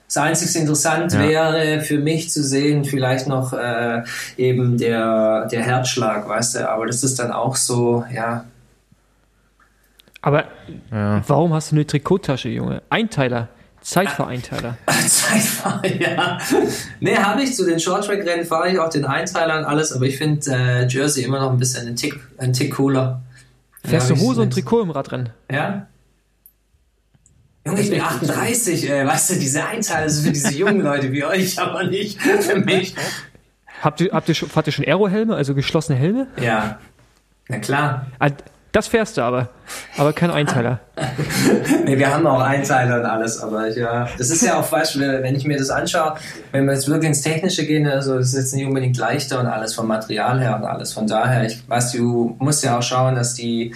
das 0.07 0.17
Einzige 0.17 0.59
interessant 0.59 1.13
ja. 1.13 1.19
wäre 1.19 1.81
für 1.81 1.99
mich 1.99 2.31
zu 2.31 2.41
sehen, 2.41 2.83
vielleicht 2.83 3.27
noch 3.27 3.53
äh, 3.53 4.01
eben 4.37 4.79
der, 4.79 5.45
der 5.45 5.61
Herzschlag, 5.61 6.27
weißt 6.27 6.55
du, 6.55 6.69
aber 6.69 6.87
das 6.87 7.03
ist 7.03 7.19
dann 7.19 7.31
auch 7.31 7.55
so, 7.55 8.03
ja. 8.11 8.45
Aber 10.21 10.45
ja. 10.91 11.21
warum 11.27 11.53
hast 11.53 11.71
du 11.71 11.75
eine 11.75 11.85
Trikottasche, 11.85 12.49
Junge? 12.49 12.81
Einteiler. 12.89 13.49
Zeitvereinteiler. 13.81 14.77
Zeitverein, 15.07 15.99
ja. 15.99 16.37
Nee, 16.99 17.15
habe 17.15 17.43
ich 17.43 17.55
zu 17.55 17.65
den 17.65 17.79
Shorttrack-Rennen, 17.79 18.45
fahre 18.45 18.71
ich 18.71 18.79
auch 18.79 18.89
den 18.89 19.05
Einteiler 19.05 19.59
und 19.59 19.65
alles, 19.65 19.93
aber 19.93 20.05
ich 20.05 20.17
finde 20.17 20.51
äh, 20.51 20.87
Jersey 20.87 21.23
immer 21.23 21.39
noch 21.39 21.51
ein 21.51 21.57
bisschen 21.57 21.87
ein 21.87 21.95
Tick, 21.95 22.19
ein 22.37 22.53
Tick 22.53 22.75
cooler. 22.75 23.21
Fährst 23.83 24.09
du 24.09 24.17
Hose 24.17 24.41
und 24.41 24.51
Trikot 24.51 24.81
im 24.81 24.91
Radrennen? 24.91 25.29
Ja. 25.49 25.87
Junge, 27.65 27.81
ich 27.81 27.89
bin 27.89 28.01
38, 28.01 28.89
äh, 28.89 29.05
weißt 29.05 29.31
du, 29.31 29.35
diese 29.35 29.65
Einteiler 29.65 30.09
sind 30.09 30.25
für 30.25 30.31
diese 30.31 30.53
jungen 30.53 30.81
Leute 30.81 31.11
wie 31.11 31.23
euch, 31.23 31.59
aber 31.59 31.83
nicht 31.83 32.21
für 32.21 32.57
mich. 32.57 32.95
Habt 33.81 34.01
ihr, 34.01 34.11
habt 34.11 34.27
ihr, 34.29 34.35
schon, 34.35 34.49
fahrt 34.49 34.67
ihr 34.67 34.73
schon 34.73 34.85
Aerohelme, 34.85 35.35
also 35.35 35.53
geschlossene 35.53 35.97
Helme? 35.97 36.27
Ja. 36.41 36.79
Na 37.47 37.59
klar. 37.59 38.07
Das 38.71 38.87
fährst 38.87 39.17
du 39.17 39.21
aber, 39.21 39.49
aber 39.97 40.13
kein 40.13 40.29
Einteiler. 40.29 40.79
nee, 41.85 41.97
wir 41.97 42.13
haben 42.13 42.27
auch 42.27 42.41
Einteiler 42.41 42.99
und 42.99 43.05
alles, 43.05 43.41
aber 43.41 43.69
ja, 43.69 44.07
das 44.17 44.29
ist 44.29 44.41
ja 44.43 44.59
auch 44.59 44.65
falsch, 44.65 44.97
wenn 44.99 45.35
ich 45.35 45.45
mir 45.45 45.57
das 45.57 45.69
anschaue, 45.69 46.15
wenn 46.51 46.65
wir 46.65 46.73
jetzt 46.73 46.87
wirklich 46.87 47.09
ins 47.09 47.21
Technische 47.21 47.65
gehen, 47.65 47.87
also 47.87 48.17
das 48.17 48.27
ist 48.29 48.35
jetzt 48.35 48.53
nicht 48.53 48.67
unbedingt 48.67 48.97
leichter 48.97 49.39
und 49.39 49.47
alles 49.47 49.73
vom 49.73 49.87
Material 49.87 50.39
her 50.39 50.57
und 50.57 50.65
alles. 50.65 50.93
Von 50.93 51.07
daher, 51.07 51.45
ich 51.45 51.67
weiß, 51.67 51.93
du 51.93 52.35
musst 52.39 52.63
ja 52.63 52.77
auch 52.77 52.83
schauen, 52.83 53.15
dass 53.15 53.33
die 53.33 53.73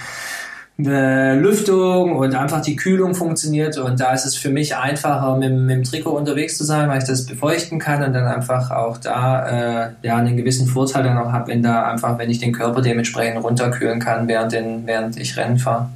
äh, 0.85 1.35
Lüftung 1.35 2.15
und 2.15 2.35
einfach 2.35 2.61
die 2.61 2.75
Kühlung 2.75 3.15
funktioniert 3.15 3.77
und 3.77 3.99
da 3.99 4.13
ist 4.13 4.25
es 4.25 4.35
für 4.35 4.49
mich 4.49 4.75
einfacher 4.75 5.37
mit, 5.37 5.51
mit, 5.51 5.75
dem 5.77 5.83
Trikot 5.83 6.11
unterwegs 6.11 6.57
zu 6.57 6.63
sein, 6.63 6.89
weil 6.89 6.99
ich 6.99 7.05
das 7.05 7.25
befeuchten 7.25 7.79
kann 7.79 8.03
und 8.03 8.13
dann 8.13 8.25
einfach 8.25 8.71
auch 8.71 8.97
da 8.97 9.87
äh, 9.87 9.91
ja 10.03 10.17
einen 10.17 10.37
gewissen 10.37 10.67
Vorteil 10.67 11.03
dann 11.03 11.17
auch 11.17 11.31
habe, 11.31 11.51
wenn 11.51 11.63
da 11.63 11.89
einfach, 11.89 12.17
wenn 12.17 12.29
ich 12.29 12.39
den 12.39 12.53
Körper 12.53 12.81
dementsprechend 12.81 13.43
runterkühlen 13.43 13.99
kann, 13.99 14.27
während, 14.27 14.53
den, 14.53 14.85
während 14.85 15.17
ich 15.17 15.37
Rennen 15.37 15.57
fahre. 15.57 15.89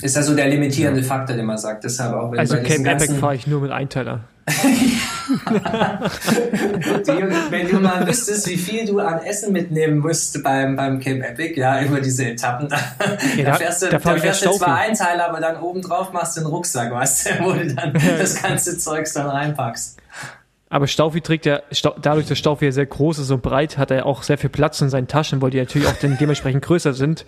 Ist 0.00 0.16
also 0.16 0.34
der 0.34 0.48
limitierende 0.48 1.02
Faktor, 1.02 1.36
den 1.36 1.44
man 1.44 1.58
sagt. 1.58 1.84
Deshalb 1.84 2.14
auch, 2.14 2.32
wenn 2.32 2.38
also 2.38 2.56
Camp 2.56 2.86
Epic 2.86 3.14
fahre 3.14 3.34
ich 3.34 3.46
nur 3.46 3.60
mit 3.60 3.70
Einteiler. 3.70 4.20
wenn 7.50 7.68
du 7.68 7.80
mal 7.80 8.06
wüsstest, 8.06 8.48
wie 8.48 8.56
viel 8.56 8.86
du 8.86 9.00
an 9.00 9.20
Essen 9.20 9.52
mitnehmen 9.52 9.98
musst 9.98 10.42
beim, 10.42 10.76
beim 10.76 11.00
Camp 11.00 11.22
Epic, 11.22 11.58
ja, 11.58 11.82
über 11.82 12.00
diese 12.00 12.26
Etappen, 12.26 12.68
da, 12.68 12.76
ja, 13.36 13.44
da 13.44 13.54
fährst 13.54 13.82
du, 13.82 13.86
da, 13.86 13.98
da 13.98 14.16
fährst 14.16 14.44
du 14.44 14.52
zwar 14.52 14.78
Einteiler, 14.78 15.28
aber 15.28 15.40
dann 15.40 15.60
obendrauf 15.60 16.12
machst 16.12 16.36
du 16.36 16.40
einen 16.40 16.50
Rucksack, 16.50 16.92
weißt 16.92 17.26
du, 17.26 17.44
wo 17.44 17.52
du 17.52 17.74
dann 17.74 17.92
das 18.18 18.42
ganze 18.42 18.78
Zeugs 18.78 19.12
dann 19.12 19.28
reinpackst. 19.28 19.98
Aber 20.68 20.86
Staufi 20.86 21.20
trägt 21.20 21.46
ja, 21.46 21.62
dadurch, 22.00 22.28
dass 22.28 22.38
Staufi 22.38 22.66
ja 22.66 22.72
sehr 22.72 22.86
groß 22.86 23.18
ist 23.18 23.30
und 23.30 23.42
breit, 23.42 23.76
hat 23.76 23.90
er 23.90 24.06
auch 24.06 24.22
sehr 24.22 24.38
viel 24.38 24.50
Platz 24.50 24.80
in 24.80 24.88
seinen 24.88 25.08
Taschen, 25.08 25.42
weil 25.42 25.50
die 25.50 25.58
natürlich 25.58 25.88
auch 25.88 25.96
dementsprechend 26.00 26.62
größer 26.62 26.94
sind 26.94 27.24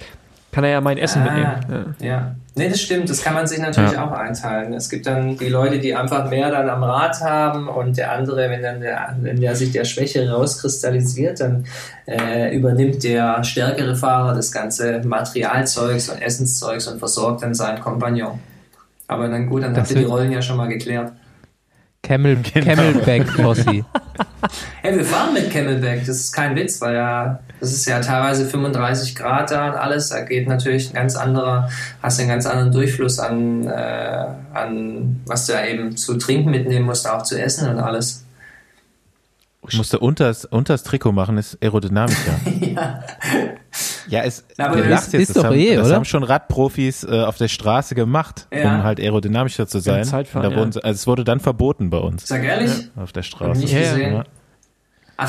kann 0.52 0.64
er 0.64 0.70
ja 0.70 0.80
mein 0.82 0.98
Essen 0.98 1.22
ah, 1.22 1.24
mitnehmen. 1.24 1.96
Ja. 2.00 2.06
ja. 2.06 2.36
Nee, 2.54 2.68
das 2.68 2.82
stimmt. 2.82 3.08
Das 3.08 3.24
kann 3.24 3.32
man 3.32 3.46
sich 3.46 3.58
natürlich 3.58 3.92
ja. 3.92 4.06
auch 4.06 4.12
einteilen. 4.12 4.74
Es 4.74 4.90
gibt 4.90 5.06
dann 5.06 5.38
die 5.38 5.48
Leute, 5.48 5.78
die 5.78 5.94
einfach 5.94 6.28
mehr 6.28 6.50
dann 6.50 6.68
am 6.68 6.84
Rad 6.84 7.18
haben 7.22 7.66
und 7.66 7.96
der 7.96 8.12
andere, 8.12 8.50
wenn 8.50 8.60
dann 8.60 8.80
der, 8.80 9.16
wenn 9.22 9.40
der 9.40 9.56
sich 9.56 9.72
der 9.72 9.86
Schwäche 9.86 10.30
rauskristallisiert, 10.30 11.40
dann 11.40 11.64
äh, 12.06 12.54
übernimmt 12.54 13.02
der 13.02 13.42
stärkere 13.42 13.96
Fahrer 13.96 14.34
das 14.34 14.52
ganze 14.52 15.00
Materialzeugs 15.02 16.10
und 16.10 16.20
Essenszeugs 16.20 16.86
und 16.86 16.98
versorgt 16.98 17.42
dann 17.42 17.54
seinen 17.54 17.80
Kompagnon. 17.80 18.38
Aber 19.08 19.28
dann 19.28 19.48
gut, 19.48 19.62
dann 19.62 19.72
das 19.72 19.88
habt 19.88 19.90
ihr 19.92 20.00
die 20.00 20.04
Rollen 20.04 20.30
ja 20.30 20.42
schon 20.42 20.58
mal 20.58 20.68
geklärt. 20.68 21.12
Camel, 22.02 22.36
genau. 22.52 22.66
Camelback 22.66 23.36
Posse. 23.36 23.64
hey, 24.82 24.96
wir 24.96 25.04
fahren 25.04 25.32
mit 25.32 25.50
Camelback, 25.50 26.00
das 26.00 26.16
ist 26.16 26.32
kein 26.32 26.54
Witz, 26.54 26.80
weil 26.82 26.96
ja, 26.96 27.40
das 27.62 27.70
ist 27.70 27.86
ja 27.86 28.00
teilweise 28.00 28.44
35 28.44 29.14
Grad 29.14 29.52
da 29.52 29.68
und 29.68 29.76
alles. 29.76 30.08
Da 30.08 30.22
geht 30.22 30.48
natürlich 30.48 30.90
ein 30.90 30.94
ganz 30.94 31.14
anderer, 31.14 31.70
hast 32.02 32.18
einen 32.18 32.28
ganz 32.28 32.44
anderen 32.44 32.72
Durchfluss 32.72 33.20
an, 33.20 33.68
äh, 33.68 34.26
an 34.52 35.20
was 35.26 35.46
du 35.46 35.52
ja 35.52 35.64
eben 35.66 35.96
zu 35.96 36.18
trinken 36.18 36.50
mitnehmen 36.50 36.86
musst, 36.86 37.08
auch 37.08 37.22
zu 37.22 37.40
essen 37.40 37.68
und 37.68 37.78
alles. 37.78 38.24
Ich 39.68 39.76
musste 39.76 40.00
unters, 40.00 40.44
unters 40.44 40.82
Trikot 40.82 41.12
machen, 41.12 41.38
ist 41.38 41.56
aerodynamischer. 41.62 42.34
ja. 42.60 43.04
Ja, 44.08 44.24
es 44.24 44.44
aber 44.58 44.78
du 44.78 44.88
lachst 44.88 45.12
jetzt, 45.12 45.22
ist 45.22 45.28
das, 45.36 45.36
doch 45.36 45.50
haben, 45.50 45.56
eh, 45.56 45.76
das 45.76 45.92
haben 45.92 46.04
schon 46.04 46.24
Radprofis 46.24 47.04
äh, 47.04 47.22
auf 47.22 47.38
der 47.38 47.46
Straße 47.46 47.94
gemacht, 47.94 48.48
ja. 48.52 48.74
um 48.74 48.82
halt 48.82 48.98
aerodynamischer 48.98 49.68
zu 49.68 49.78
sein. 49.78 50.02
Zeitfahren, 50.02 50.50
da 50.50 50.56
wurden, 50.56 50.72
ja. 50.72 50.80
also 50.80 50.96
es 50.96 51.06
wurde 51.06 51.22
dann 51.22 51.38
verboten 51.38 51.90
bei 51.90 51.98
uns. 51.98 52.26
Sag 52.26 52.42
ehrlich? 52.42 52.72
Ja, 52.96 53.04
auf 53.04 53.12
der 53.12 53.22
Straße. 53.22 53.60
Nicht 53.60 53.72
gesehen. 53.72 54.24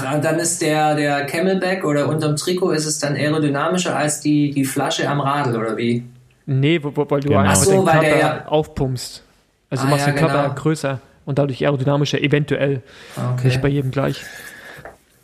Ja. 0.01 0.09
Ach, 0.09 0.15
und 0.15 0.25
dann 0.25 0.39
ist 0.39 0.61
der, 0.61 0.95
der 0.95 1.25
Camelback 1.25 1.83
oder 1.83 2.07
unterm 2.07 2.35
Trikot 2.35 2.71
ist 2.71 2.85
es 2.85 2.99
dann 2.99 3.15
aerodynamischer 3.15 3.95
als 3.95 4.21
die, 4.21 4.51
die 4.51 4.65
Flasche 4.65 5.07
am 5.07 5.19
Radl, 5.19 5.55
oder 5.55 5.77
wie? 5.77 6.03
Nee, 6.45 6.79
weil 6.83 7.21
du 7.21 7.27
genau. 7.27 7.39
einfach 7.39 7.55
so, 7.55 7.71
den 7.71 7.85
Körper 7.85 8.19
ja 8.19 8.45
aufpumpst. 8.47 9.23
Also 9.69 9.85
ah, 9.85 9.89
machst 9.89 10.07
den 10.07 10.15
Körper 10.15 10.43
genau. 10.43 10.55
größer 10.55 10.99
und 11.25 11.39
dadurch 11.39 11.63
aerodynamischer, 11.63 12.21
eventuell. 12.21 12.81
Okay. 13.15 13.47
Nicht 13.47 13.61
bei 13.61 13.69
jedem 13.69 13.91
gleich. 13.91 14.21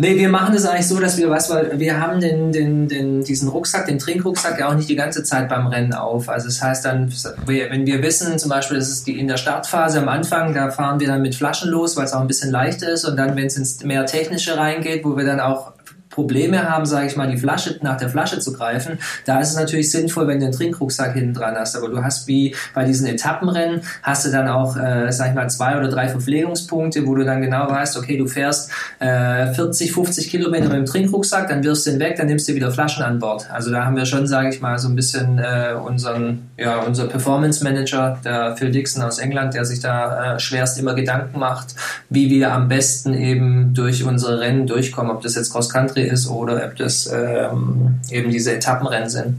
Nee, 0.01 0.17
wir 0.17 0.29
machen 0.29 0.53
das 0.53 0.65
eigentlich 0.65 0.87
so, 0.87 0.97
dass 0.97 1.17
wir, 1.17 1.29
was 1.29 1.49
wir, 1.49 1.77
wir 1.77 1.99
haben 1.99 2.21
den, 2.21 2.53
den, 2.53 2.87
den, 2.87 3.21
diesen 3.21 3.49
Rucksack, 3.49 3.85
den 3.85 3.99
Trinkrucksack 3.99 4.57
ja 4.57 4.69
auch 4.69 4.73
nicht 4.73 4.87
die 4.87 4.95
ganze 4.95 5.23
Zeit 5.23 5.49
beim 5.49 5.67
Rennen 5.67 5.93
auf. 5.93 6.29
Also 6.29 6.47
das 6.47 6.61
heißt 6.61 6.85
dann, 6.85 7.11
wenn 7.45 7.85
wir 7.85 8.01
wissen, 8.01 8.39
zum 8.39 8.49
Beispiel, 8.49 8.77
das 8.77 8.87
ist 8.87 9.07
die 9.07 9.19
in 9.19 9.27
der 9.27 9.35
Startphase 9.35 9.99
am 9.99 10.07
Anfang, 10.07 10.53
da 10.53 10.71
fahren 10.71 11.01
wir 11.01 11.07
dann 11.07 11.21
mit 11.21 11.35
Flaschen 11.35 11.69
los, 11.69 11.97
weil 11.97 12.05
es 12.05 12.13
auch 12.13 12.21
ein 12.21 12.27
bisschen 12.27 12.49
leichter 12.49 12.89
ist 12.89 13.03
und 13.03 13.17
dann, 13.17 13.35
wenn 13.35 13.47
es 13.47 13.57
ins 13.57 13.83
mehr 13.83 14.05
technische 14.05 14.55
reingeht, 14.55 15.03
wo 15.03 15.17
wir 15.17 15.25
dann 15.25 15.41
auch 15.41 15.73
Probleme 16.09 16.67
haben, 16.69 16.85
sage 16.85 17.07
ich 17.07 17.15
mal, 17.15 17.29
die 17.29 17.37
Flasche 17.37 17.77
nach 17.81 17.97
der 17.97 18.09
Flasche 18.09 18.39
zu 18.39 18.53
greifen, 18.53 18.99
da 19.25 19.39
ist 19.39 19.51
es 19.51 19.55
natürlich 19.55 19.91
sinnvoll, 19.91 20.27
wenn 20.27 20.39
du 20.39 20.45
einen 20.45 20.55
Trinkrucksack 20.55 21.13
hinten 21.13 21.33
dran 21.33 21.55
hast. 21.55 21.75
Aber 21.75 21.89
du 21.89 22.03
hast 22.03 22.27
wie 22.27 22.55
bei 22.73 22.83
diesen 22.83 23.07
Etappenrennen, 23.07 23.81
hast 24.01 24.25
du 24.25 24.31
dann 24.31 24.47
auch, 24.47 24.75
äh, 24.75 25.11
sag 25.11 25.29
ich 25.29 25.35
mal, 25.35 25.49
zwei 25.49 25.77
oder 25.77 25.87
drei 25.87 26.09
Verpflegungspunkte, 26.09 27.05
wo 27.05 27.15
du 27.15 27.23
dann 27.23 27.41
genau 27.41 27.69
weißt, 27.69 27.97
okay, 27.97 28.17
du 28.17 28.27
fährst 28.27 28.71
äh, 28.99 29.53
40, 29.53 29.91
50 29.91 30.29
Kilometer 30.29 30.65
mit 30.65 30.77
dem 30.77 30.85
Trinkrucksack, 30.85 31.47
dann 31.47 31.63
wirfst 31.63 31.85
du 31.85 31.91
ihn 31.91 31.99
weg, 31.99 32.15
dann 32.17 32.27
nimmst 32.27 32.49
du 32.49 32.55
wieder 32.55 32.71
Flaschen 32.71 33.03
an 33.03 33.19
Bord. 33.19 33.49
Also 33.51 33.71
da 33.71 33.85
haben 33.85 33.95
wir 33.95 34.05
schon, 34.05 34.25
sage 34.25 34.49
ich 34.49 34.61
mal, 34.61 34.79
so 34.79 34.89
ein 34.89 34.95
bisschen 34.95 35.37
äh, 35.37 35.73
unseren, 35.73 36.49
ja, 36.57 36.79
unser 36.79 37.05
Performance 37.05 37.63
Manager, 37.63 38.19
der 38.23 38.55
Phil 38.57 38.71
Dixon 38.71 39.03
aus 39.03 39.19
England, 39.19 39.53
der 39.53 39.65
sich 39.65 39.79
da 39.79 40.35
äh, 40.35 40.39
schwerst 40.39 40.79
immer 40.79 40.95
Gedanken 40.95 41.39
macht, 41.39 41.75
wie 42.09 42.29
wir 42.29 42.51
am 42.51 42.67
besten 42.67 43.13
eben 43.13 43.73
durch 43.73 44.03
unsere 44.03 44.39
Rennen 44.39 44.65
durchkommen, 44.65 45.11
ob 45.11 45.21
das 45.21 45.35
jetzt 45.35 45.51
Cross 45.51 45.69
Country 45.69 45.98
Country 45.99 46.13
ist 46.13 46.29
oder 46.29 46.65
ob 46.65 46.75
das 46.75 47.11
ähm, 47.11 47.99
eben 48.11 48.29
diese 48.29 48.55
Etappenrennen 48.55 49.09
sind. 49.09 49.37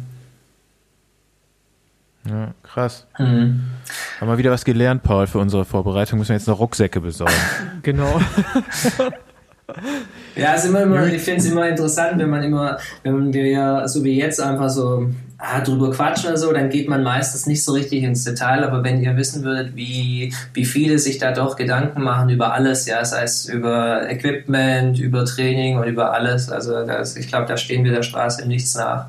Ja, 2.29 2.53
krass. 2.63 3.07
Mhm. 3.19 3.61
Haben 4.21 4.29
wir 4.29 4.39
wieder 4.39 4.51
was 4.51 4.65
gelernt, 4.65 5.03
Paul, 5.03 5.27
für 5.27 5.39
unsere 5.39 5.65
Vorbereitung. 5.65 6.19
Müssen 6.19 6.31
wir 6.31 6.37
jetzt 6.37 6.49
noch 6.49 6.61
Rucksäcke 6.61 7.01
besorgen. 7.01 7.33
genau. 7.83 8.21
ja, 10.37 10.53
ist 10.53 10.67
immer, 10.67 10.83
immer 10.83 11.07
ich 11.07 11.23
finde 11.23 11.41
es 11.41 11.47
immer 11.47 11.67
interessant, 11.69 12.19
wenn 12.19 12.29
man 12.29 12.43
immer, 12.43 12.79
wenn 13.03 13.33
wir 13.33 13.89
so 13.89 14.05
wie 14.05 14.19
jetzt 14.19 14.41
einfach 14.41 14.69
so 14.69 15.09
ah, 15.41 15.61
drüber 15.61 15.91
quatschen 15.91 16.29
oder 16.29 16.37
so, 16.37 16.53
dann 16.53 16.71
geht 16.71 16.89
man 16.89 17.03
meistens 17.03 17.47
nicht 17.47 17.65
so 17.65 17.73
richtig 17.73 18.03
ins 18.03 18.25
Detail. 18.25 18.65
Aber 18.65 18.85
wenn 18.85 19.03
ihr 19.03 19.17
wissen 19.17 19.43
würdet, 19.43 19.75
wie, 19.75 20.35
wie 20.55 20.65
viele 20.65 20.99
sich 20.99 21.19
da 21.19 21.33
doch 21.33 21.57
Gedanken 21.57 22.03
machen 22.03 22.29
über 22.29 22.53
alles, 22.53 22.87
ja, 22.87 23.05
sei 23.05 23.23
es 23.23 23.47
über 23.47 24.09
Equipment, 24.09 24.99
über 24.99 25.25
Training 25.25 25.79
und 25.79 25.85
über 25.85 26.13
alles, 26.13 26.51
also 26.51 26.85
das, 26.85 27.17
ich 27.17 27.29
glaube, 27.29 27.47
da 27.47 27.57
stehen 27.57 27.85
wir 27.85 27.93
der 27.93 28.03
Straße 28.03 28.47
Nichts 28.47 28.75
nach. 28.75 29.07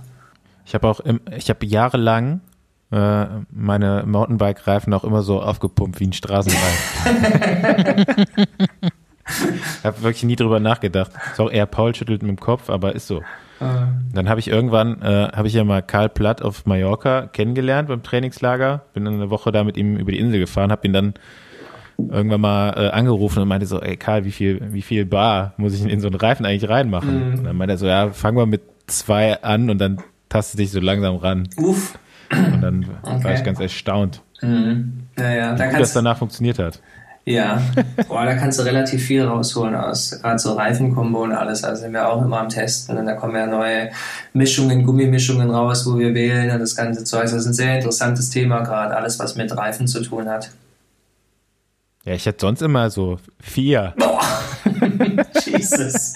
Ich 0.65 0.73
habe 0.73 0.87
auch, 0.87 0.99
im, 1.01 1.19
ich 1.35 1.49
habe 1.49 1.65
jahrelang 1.65 2.39
äh, 2.91 3.25
meine 3.51 4.03
Mountainbike-Reifen 4.05 4.93
auch 4.93 5.03
immer 5.03 5.21
so 5.21 5.41
aufgepumpt 5.41 5.99
wie 5.99 6.07
ein 6.07 6.13
Straßenreifen. 6.13 8.25
ich 9.79 9.85
habe 9.85 10.01
wirklich 10.01 10.23
nie 10.23 10.35
drüber 10.35 10.59
nachgedacht. 10.59 11.11
Ist 11.31 11.39
auch 11.39 11.51
eher 11.51 11.65
Paul 11.65 11.95
schüttelt 11.95 12.21
mit 12.21 12.29
dem 12.29 12.39
Kopf, 12.39 12.69
aber 12.69 12.95
ist 12.95 13.07
so. 13.07 13.23
Ah. 13.61 13.89
Dann 14.13 14.27
habe 14.27 14.39
ich 14.39 14.47
irgendwann, 14.47 15.01
äh, 15.03 15.29
habe 15.33 15.47
ich 15.47 15.53
ja 15.53 15.63
mal 15.63 15.83
Karl 15.83 16.09
Platt 16.09 16.41
auf 16.41 16.65
Mallorca 16.65 17.27
kennengelernt 17.27 17.89
beim 17.89 18.01
Trainingslager. 18.01 18.81
Bin 18.93 19.05
dann 19.05 19.13
eine 19.13 19.29
Woche 19.29 19.51
da 19.51 19.63
mit 19.63 19.77
ihm 19.77 19.97
über 19.97 20.11
die 20.11 20.19
Insel 20.19 20.39
gefahren, 20.39 20.71
habe 20.71 20.87
ihn 20.87 20.93
dann 20.93 21.13
irgendwann 22.09 22.41
mal 22.41 22.69
äh, 22.71 22.89
angerufen 22.89 23.43
und 23.43 23.47
meinte 23.47 23.67
so, 23.67 23.79
ey 23.79 23.97
Karl, 23.97 24.25
wie 24.25 24.31
viel, 24.31 24.73
wie 24.73 24.81
viel 24.81 25.05
Bar 25.05 25.53
muss 25.57 25.75
ich 25.75 25.85
in 25.85 25.99
so 25.99 26.07
einen 26.07 26.15
Reifen 26.15 26.45
eigentlich 26.45 26.67
reinmachen? 26.67 27.27
Mhm. 27.33 27.37
Und 27.37 27.43
dann 27.43 27.55
meinte 27.55 27.75
er 27.75 27.77
so, 27.77 27.85
ja, 27.85 28.09
fangen 28.09 28.37
wir 28.37 28.47
mit 28.47 28.63
zwei 28.87 29.41
an 29.43 29.69
und 29.69 29.77
dann 29.77 29.99
tastet 30.27 30.59
dich 30.59 30.71
so 30.71 30.79
langsam 30.79 31.17
ran. 31.17 31.47
Uff. 31.57 31.99
Und 32.31 32.61
dann 32.61 32.85
okay. 33.03 33.23
war 33.23 33.33
ich 33.33 33.43
ganz 33.43 33.59
erstaunt. 33.59 34.23
Mhm. 34.41 35.03
Ja, 35.19 35.31
ja. 35.31 35.55
Da 35.55 35.65
wie 35.65 35.69
gut 35.71 35.81
das 35.81 35.93
danach 35.93 36.17
funktioniert 36.17 36.57
hat. 36.57 36.81
Ja, 37.23 37.61
Boah, 38.07 38.25
da 38.25 38.33
kannst 38.33 38.59
du 38.59 38.63
relativ 38.63 39.03
viel 39.05 39.23
rausholen 39.23 39.75
aus 39.75 40.19
gerade 40.21 40.39
so 40.39 40.53
Reifenkombo 40.53 41.23
und 41.23 41.33
alles. 41.33 41.63
Also 41.63 41.83
sind 41.83 41.93
wir 41.93 42.09
auch 42.09 42.21
immer 42.23 42.39
am 42.39 42.49
Testen 42.49 42.97
und 42.97 43.05
da 43.05 43.13
kommen 43.13 43.35
ja 43.35 43.45
neue 43.45 43.91
Mischungen, 44.33 44.83
Gummimischungen 44.83 45.51
raus, 45.51 45.85
wo 45.85 45.99
wir 45.99 46.13
wählen 46.13 46.49
und 46.51 46.59
das 46.59 46.75
ganze 46.75 47.03
Zeug. 47.03 47.23
Das 47.23 47.33
ist 47.33 47.45
ein 47.45 47.53
sehr 47.53 47.75
interessantes 47.75 48.29
Thema 48.31 48.61
gerade, 48.61 48.95
alles 48.95 49.19
was 49.19 49.35
mit 49.35 49.55
Reifen 49.55 49.87
zu 49.87 50.01
tun 50.01 50.27
hat. 50.27 50.51
Ja, 52.05 52.13
ich 52.13 52.25
hätte 52.25 52.39
sonst 52.41 52.61
immer 52.63 52.89
so 52.89 53.19
vier. 53.39 53.93
Boah. 53.97 54.21
Jesus. 55.45 56.15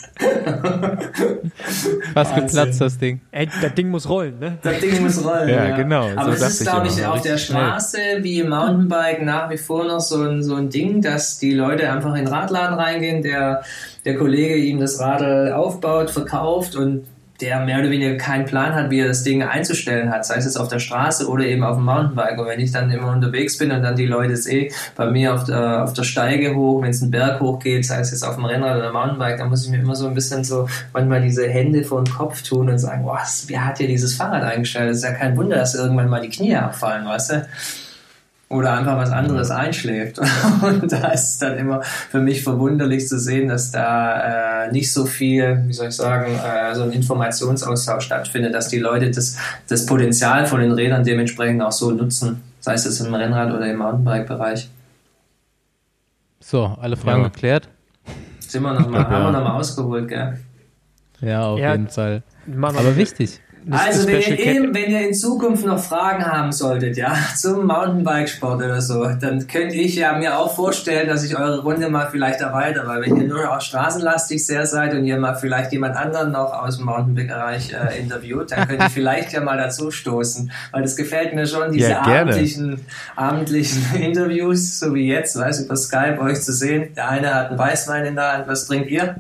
Was 2.14 2.36
geplatzt, 2.36 2.82
das 2.82 2.98
Ding. 2.98 3.22
Ey, 3.32 3.48
das 3.61 3.73
Ding 3.73 3.90
muss 3.90 4.07
rollen, 4.07 4.40
ne? 4.40 4.57
Das 4.61 4.80
Ding 4.80 5.02
muss 5.02 5.23
rollen. 5.23 5.49
ja, 5.49 5.69
ja, 5.69 5.76
genau. 5.76 6.10
Aber 6.15 6.34
es 6.34 6.41
ist, 6.41 6.61
glaube 6.61 6.88
ich, 6.88 7.06
auf 7.06 7.22
der 7.22 7.38
Straße 7.38 7.98
schnell. 7.98 8.23
wie 8.23 8.40
im 8.40 8.49
Mountainbike 8.49 9.22
nach 9.23 9.49
wie 9.49 9.57
vor 9.57 9.86
noch 9.86 9.99
so 9.99 10.22
ein, 10.23 10.44
so 10.44 10.56
ein 10.56 10.69
Ding, 10.69 11.02
dass 11.02 11.40
die 11.40 11.53
Leute 11.53 11.91
einfach 11.91 12.15
in 12.15 12.26
den 12.26 12.27
Radladen 12.27 12.77
reingehen, 12.77 13.22
der, 13.22 13.64
der 14.06 14.18
Kollege 14.18 14.56
ihm 14.56 14.80
das 14.80 14.99
Radl 14.99 15.52
aufbaut, 15.53 16.10
verkauft 16.10 16.76
und 16.76 17.06
der 17.41 17.60
mehr 17.60 17.80
oder 17.80 17.90
weniger 17.90 18.16
keinen 18.16 18.45
Plan 18.45 18.74
hat, 18.74 18.90
wie 18.90 18.99
er 18.99 19.07
das 19.07 19.24
Ding 19.24 19.44
einzustellen 19.44 20.10
hat, 20.10 20.26
sei 20.26 20.38
es 20.38 20.45
jetzt 20.45 20.57
auf 20.57 20.70
der 20.70 20.80
Straße 20.80 21.28
oder 21.28 21.44
eben 21.44 21.64
auf 21.64 21.76
dem 21.76 21.86
Mountainbike. 21.86 22.40
Und 22.40 22.48
wenn 22.48 22.60
ich 22.60 22.72
dann 22.72 22.90
immer 22.90 23.12
unterwegs 23.12 23.57
bin 23.57 23.72
und 23.72 23.84
dann 23.84 23.95
die 23.95 24.06
Leute 24.06 24.38
sehe, 24.38 24.72
bei 24.95 25.10
mir 25.10 25.34
auf 25.34 25.44
der, 25.44 25.84
auf 25.84 25.94
der 25.94 26.03
Steige 26.03 26.56
hoch, 26.56 26.82
wenn 26.82 26.91
es 26.91 27.02
einen 27.02 27.12
Berg 27.12 27.41
hochgeht, 27.41 27.86
sei 27.86 27.99
es 27.99 28.12
jetzt 28.12 28.24
auf 28.24 28.36
dem 28.36 28.45
Rennrad 28.45 28.78
oder 28.78 28.94
Mountainbike, 28.94 29.38
dann 29.38 29.49
muss 29.49 29.66
ich 29.66 29.72
mir 29.72 29.80
immer 29.80 29.95
so 29.95 30.07
ein 30.07 30.14
bisschen 30.14 30.44
so 30.44 30.68
manchmal 30.94 31.22
diese 31.22 31.48
Hände 31.48 31.84
vor 31.84 32.02
den 32.03 32.14
Kopf 32.14 32.41
tun 32.41 32.70
und 32.70 32.80
sagen, 32.80 33.06
was, 33.06 33.45
wer 33.48 33.66
hat 33.66 33.80
hier 33.80 33.88
dieses 33.88 34.16
Fahrrad 34.16 34.44
eingestellt? 34.44 34.90
Das 34.90 34.98
ist 34.98 35.03
ja 35.03 35.12
kein 35.12 35.36
Wunder, 35.36 35.57
dass 35.57 35.76
irgendwann 35.76 36.10
mal 36.10 36.22
die 36.22 36.30
Knie 36.30 36.56
abfallen, 36.56 37.06
weißt 37.06 37.32
du? 37.32 37.48
Oder 38.48 38.74
einfach 38.74 38.98
was 38.98 39.12
anderes 39.12 39.50
einschläft. 39.50 40.20
Und 40.62 40.92
da 40.92 41.08
ist 41.10 41.32
es 41.32 41.38
dann 41.40 41.58
immer 41.58 41.82
für 41.82 42.20
mich 42.20 42.44
verwunderlich 42.44 43.08
zu 43.08 43.20
sehen, 43.20 43.50
dass 43.50 43.72
da 43.72 44.66
äh, 44.66 44.72
nicht 44.72 44.92
so 44.94 45.06
viel, 45.06 45.64
wie 45.66 45.74
soll 45.74 45.88
ich 45.88 45.96
sagen, 45.96 46.34
äh, 46.36 46.76
so 46.76 46.84
ein 46.84 46.92
Informationsaustausch 46.92 48.06
stattfindet, 48.06 48.54
dass 48.54 48.68
die 48.68 48.80
Leute 48.80 49.10
das, 49.10 49.38
das 49.68 49.86
Potenzial 49.86 50.46
von 50.46 50.60
den 50.60 50.72
Rädern 50.72 51.04
dementsprechend 51.04 51.62
auch 51.62 51.72
so 51.72 51.92
nutzen, 51.92 52.44
sei 52.60 52.74
es 52.74 53.00
im 53.00 53.14
Rennrad 53.14 53.54
oder 53.54 53.70
im 53.70 53.78
Mountainbike-Bereich. 53.78 54.70
So, 56.40 56.78
alle 56.80 56.96
Fragen 56.96 57.24
ja. 57.24 57.28
geklärt? 57.30 57.70
Sind 58.40 58.62
wir 58.62 58.74
noch 58.74 58.88
mal, 58.88 59.08
haben 59.08 59.24
wir 59.24 59.32
nochmal 59.32 59.60
ausgeholt, 59.60 60.08
gell? 60.08 60.40
Ja, 61.22 61.48
auf 61.48 61.60
ja, 61.60 61.72
jeden 61.72 61.88
Fall. 61.88 62.22
Aber 62.62 62.96
wichtig. 62.96 63.42
Also 63.72 64.08
wenn 64.08 64.22
ihr, 64.22 64.40
eben, 64.40 64.76
wenn 64.76 64.92
ihr 64.92 65.08
in 65.08 65.14
Zukunft 65.14 65.66
noch 65.66 65.84
Fragen 65.84 66.24
haben 66.24 66.52
solltet, 66.52 66.98
ja, 66.98 67.16
zum 67.36 67.66
Mountainbikesport 67.66 68.62
oder 68.62 68.82
so, 68.82 69.06
dann 69.20 69.48
könnte 69.48 69.76
ich 69.76 69.96
ja 69.96 70.14
mir 70.18 70.38
auch 70.38 70.56
vorstellen, 70.56 71.08
dass 71.08 71.24
ich 71.24 71.38
eure 71.38 71.64
Runde 71.64 71.90
mal 71.90 72.08
vielleicht 72.12 72.42
erweitere, 72.42 72.88
weil 72.88 73.02
wenn 73.02 73.18
ihr 73.18 73.28
nur 73.28 73.52
auch 73.52 73.62
straßenlastig 73.62 74.46
sehr 74.46 74.66
seid 74.68 74.94
und 74.94 75.06
ihr 75.06 75.18
mal 75.18 75.36
vielleicht 75.36 75.72
jemand 75.72 75.96
anderen 75.96 76.32
noch 76.32 76.54
aus 76.54 76.78
dem 76.78 76.86
Mountainbike-Bereich 76.86 77.74
äh, 77.74 78.00
interviewt, 78.00 78.52
dann 78.52 78.68
könnt 78.68 78.82
ihr 78.82 78.90
vielleicht 78.92 79.34
ja 79.34 79.42
mal 79.42 79.58
dazu 79.58 79.90
stoßen, 79.90 80.52
weil 80.72 80.84
das 80.84 80.96
gefällt 80.96 81.34
mir 81.34 81.48
schon, 81.48 81.72
diese 81.72 81.92
ja, 81.92 82.02
abendlichen, 82.02 82.86
abendlichen 83.16 83.96
Interviews, 84.00 84.80
so 84.80 84.94
wie 84.94 85.08
jetzt, 85.08 85.40
weiß 85.40 85.66
über 85.66 85.76
Skype 85.76 86.20
euch 86.20 86.42
zu 86.42 86.54
sehen. 86.54 86.94
Der 86.96 87.10
eine 87.10 87.34
hat 87.34 87.50
einen 87.50 87.58
Weißwein 87.58 88.06
in 88.06 88.16
der 88.16 88.34
Hand, 88.34 88.48
was 88.48 88.68
trinkt 88.68 88.92
ihr? 88.92 89.16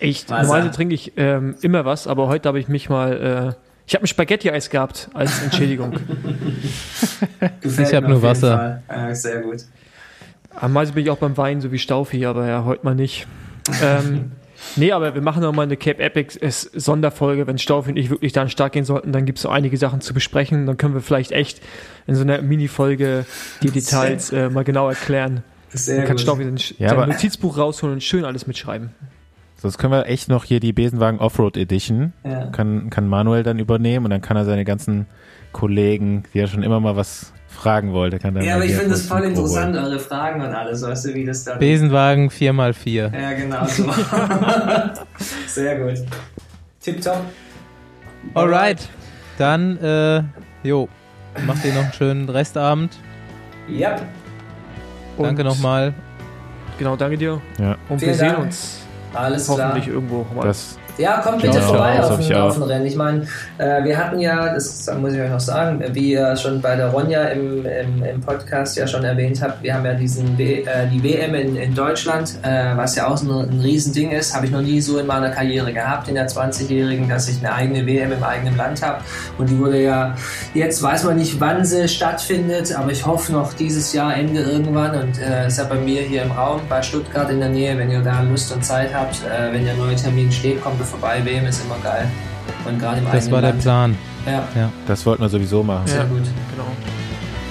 Ich, 0.00 0.28
normalerweise 0.28 0.70
trinke 0.70 0.94
ich 0.94 1.12
ähm, 1.16 1.56
immer 1.62 1.84
was, 1.84 2.06
aber 2.06 2.28
heute 2.28 2.48
habe 2.48 2.58
ich 2.58 2.68
mich 2.68 2.88
mal, 2.88 3.54
äh, 3.56 3.60
ich 3.86 3.94
habe 3.94 4.04
ein 4.04 4.06
Spaghetti-Eis 4.06 4.70
gehabt 4.70 5.08
als 5.14 5.42
Entschädigung. 5.42 5.92
ich 7.62 7.94
habe 7.94 8.08
nur 8.08 8.22
Wasser. 8.22 8.82
Ja, 8.88 9.14
sehr 9.14 9.40
gut. 9.40 9.64
Am 10.54 10.72
meisten 10.72 10.94
bin 10.94 11.04
ich 11.04 11.10
auch 11.10 11.18
beim 11.18 11.36
Wein, 11.36 11.60
so 11.60 11.72
wie 11.72 11.78
Staufi, 11.78 12.24
aber 12.26 12.46
ja, 12.46 12.64
heute 12.64 12.84
mal 12.84 12.94
nicht. 12.94 13.26
ähm, 13.82 14.32
nee, 14.76 14.92
aber 14.92 15.14
wir 15.14 15.22
machen 15.22 15.42
noch 15.42 15.52
mal 15.52 15.62
eine 15.62 15.76
Cape 15.76 16.02
Epic 16.02 16.38
Sonderfolge. 16.48 17.46
Wenn 17.46 17.58
Staufi 17.58 17.90
und 17.90 17.96
ich 17.96 18.10
wirklich 18.10 18.32
da 18.32 18.48
stark 18.48 18.72
gehen 18.72 18.84
sollten, 18.84 19.12
dann 19.12 19.26
gibt 19.26 19.38
es 19.38 19.42
so 19.42 19.48
einige 19.48 19.76
Sachen 19.76 20.00
zu 20.00 20.14
besprechen. 20.14 20.66
Dann 20.66 20.76
können 20.76 20.94
wir 20.94 21.00
vielleicht 21.00 21.32
echt 21.32 21.60
in 22.06 22.14
so 22.14 22.22
einer 22.22 22.40
Mini-Folge 22.40 23.26
die 23.62 23.70
Details 23.70 24.32
äh, 24.32 24.48
mal 24.48 24.64
genau 24.64 24.88
erklären. 24.88 25.42
Sehr 25.70 25.98
dann 25.98 26.06
kann 26.06 26.18
Staufi 26.18 26.44
sein, 26.44 26.58
ja, 26.78 26.90
sein 26.90 27.08
Notizbuch 27.08 27.58
rausholen 27.58 27.94
und 27.94 28.00
schön 28.02 28.24
alles 28.24 28.46
mitschreiben. 28.46 28.90
Sonst 29.64 29.78
können 29.78 29.94
wir 29.94 30.04
echt 30.08 30.28
noch 30.28 30.44
hier 30.44 30.60
die 30.60 30.74
Besenwagen 30.74 31.18
Offroad 31.20 31.56
Edition. 31.56 32.12
Ja. 32.22 32.48
Kann, 32.48 32.90
kann 32.90 33.08
Manuel 33.08 33.42
dann 33.42 33.58
übernehmen 33.58 34.04
und 34.04 34.10
dann 34.10 34.20
kann 34.20 34.36
er 34.36 34.44
seine 34.44 34.62
ganzen 34.62 35.06
Kollegen, 35.52 36.24
die 36.34 36.40
ja 36.40 36.46
schon 36.46 36.62
immer 36.62 36.80
mal 36.80 36.96
was 36.96 37.32
fragen 37.48 37.94
wollte, 37.94 38.18
kann 38.18 38.34
dann. 38.34 38.44
Ja, 38.44 38.56
aber 38.56 38.66
ich 38.66 38.74
finde 38.74 38.90
das 38.90 39.06
voll 39.06 39.22
interessant, 39.22 39.74
eure 39.74 39.98
Fragen 39.98 40.42
und 40.42 40.52
alles, 40.52 40.82
weißt 40.82 41.06
du, 41.06 41.14
wie 41.14 41.24
das 41.24 41.44
dann. 41.44 41.58
Besenwagen 41.60 42.28
4x4. 42.28 43.18
Ja, 43.18 43.32
genau 43.32 43.64
so. 43.64 43.90
Sehr 45.46 45.78
gut. 45.78 46.04
Tipptopp. 46.82 47.22
Alright. 48.34 48.86
Dann, 49.38 49.78
äh, 49.78 50.24
jo, 50.62 50.90
macht 51.46 51.64
ihr 51.64 51.72
noch 51.72 51.84
einen 51.84 51.92
schönen 51.94 52.28
Restabend. 52.28 52.98
Ja. 53.66 53.96
Danke 55.16 55.42
nochmal. 55.42 55.94
Genau, 56.78 56.96
danke 56.96 57.16
dir. 57.16 57.40
Ja. 57.58 57.78
Und 57.88 58.00
Vielen 58.00 58.10
wir 58.10 58.14
sehen 58.14 58.28
Dank. 58.28 58.38
uns 58.40 58.83
alles 59.14 59.48
Hoffentlich 59.48 59.84
klar. 59.84 59.94
irgendwo 59.96 60.26
mal. 60.34 60.46
Das 60.46 60.78
ja, 60.98 61.18
kommt 61.18 61.42
bitte 61.42 61.58
genau, 61.58 61.68
vorbei 61.68 62.02
auf 62.02 62.18
dem, 62.18 62.36
auf 62.36 62.54
dem 62.54 62.62
Rennen. 62.62 62.86
Ich 62.86 62.96
meine, 62.96 63.26
äh, 63.58 63.82
wir 63.84 63.98
hatten 63.98 64.20
ja, 64.20 64.54
das 64.54 64.88
muss 65.00 65.12
ich 65.14 65.20
euch 65.20 65.30
noch 65.30 65.40
sagen, 65.40 65.82
wie 65.92 66.12
ihr 66.12 66.36
schon 66.36 66.60
bei 66.60 66.76
der 66.76 66.88
Ronja 66.88 67.24
im, 67.24 67.66
im, 67.66 68.04
im 68.04 68.20
Podcast 68.20 68.76
ja 68.76 68.86
schon 68.86 69.02
erwähnt 69.04 69.42
habt, 69.42 69.62
wir 69.62 69.74
haben 69.74 69.84
ja 69.84 69.94
diesen 69.94 70.38
w, 70.38 70.62
äh, 70.62 70.86
die 70.92 71.02
WM 71.02 71.34
in, 71.34 71.56
in 71.56 71.74
Deutschland, 71.74 72.38
äh, 72.42 72.76
was 72.76 72.94
ja 72.94 73.08
auch 73.08 73.20
ein, 73.20 73.30
ein 73.30 73.60
Riesending 73.60 74.12
ist, 74.12 74.34
habe 74.34 74.46
ich 74.46 74.52
noch 74.52 74.62
nie 74.62 74.80
so 74.80 74.98
in 74.98 75.06
meiner 75.06 75.30
Karriere 75.30 75.72
gehabt, 75.72 76.08
in 76.08 76.14
der 76.14 76.28
20-Jährigen, 76.28 77.08
dass 77.08 77.28
ich 77.28 77.38
eine 77.38 77.52
eigene 77.52 77.86
WM 77.86 78.12
im 78.12 78.22
eigenen 78.22 78.56
Land 78.56 78.82
habe. 78.82 78.98
Und 79.38 79.50
die 79.50 79.58
wurde 79.58 79.82
ja, 79.82 80.14
jetzt 80.54 80.82
weiß 80.82 81.04
man 81.04 81.16
nicht, 81.16 81.40
wann 81.40 81.64
sie 81.64 81.88
stattfindet, 81.88 82.74
aber 82.76 82.92
ich 82.92 83.04
hoffe 83.04 83.32
noch 83.32 83.52
dieses 83.54 83.92
Jahr 83.92 84.16
Ende 84.16 84.40
irgendwann 84.42 84.94
und 84.94 85.20
äh, 85.20 85.48
ist 85.48 85.58
ja 85.58 85.64
bei 85.64 85.76
mir 85.76 86.02
hier 86.02 86.22
im 86.22 86.30
Raum, 86.30 86.60
bei 86.68 86.82
Stuttgart 86.82 87.30
in 87.30 87.40
der 87.40 87.48
Nähe, 87.48 87.76
wenn 87.76 87.90
ihr 87.90 88.00
da 88.00 88.22
Lust 88.22 88.52
und 88.52 88.64
Zeit 88.64 88.94
habt, 88.94 89.16
äh, 89.24 89.52
wenn 89.52 89.64
der 89.64 89.74
neue 89.74 89.96
Termin 89.96 90.30
steht, 90.30 90.62
kommt 90.62 90.83
oder 90.84 90.90
vorbei 90.90 91.20
wem 91.24 91.46
ist 91.46 91.64
immer 91.64 91.76
geil. 91.82 92.10
Und 92.66 92.78
gerade 92.78 92.98
im 92.98 93.04
Das 93.10 93.30
war 93.30 93.40
der 93.40 93.50
Land. 93.50 93.62
Plan. 93.62 93.98
Ja, 94.26 94.32
Ja. 94.54 94.70
Das 94.86 95.04
wollten 95.06 95.22
wir 95.22 95.28
sowieso 95.28 95.62
machen. 95.62 95.86
sehr 95.86 95.98
Ja. 96.00 96.04
gut. 96.04 96.22
Genau. 96.22 96.68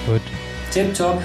Gut. 0.06 0.22
Tipptopp. 0.70 1.22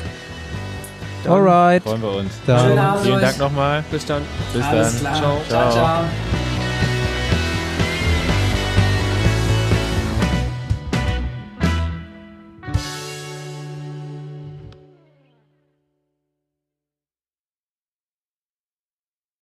Dann 1.23 1.34
Alright. 1.34 1.84
Freuen 1.84 2.02
wir 2.02 2.11
uns. 2.11 2.31
Dann 2.45 2.60
Schönen 2.60 2.80
Abend 2.80 3.03
Vielen 3.03 3.15
euch. 3.15 3.22
Dank 3.22 3.38
nochmal. 3.40 3.84
Bis 3.91 4.06
dann. 4.06 4.22
Bis 4.53 4.64
Alles 4.64 4.91
dann. 4.94 4.99
klar. 5.02 5.15
Ciao. 5.15 5.38
ciao. 5.49 5.72
Ciao. 5.72 5.72
ciao. 5.72 6.49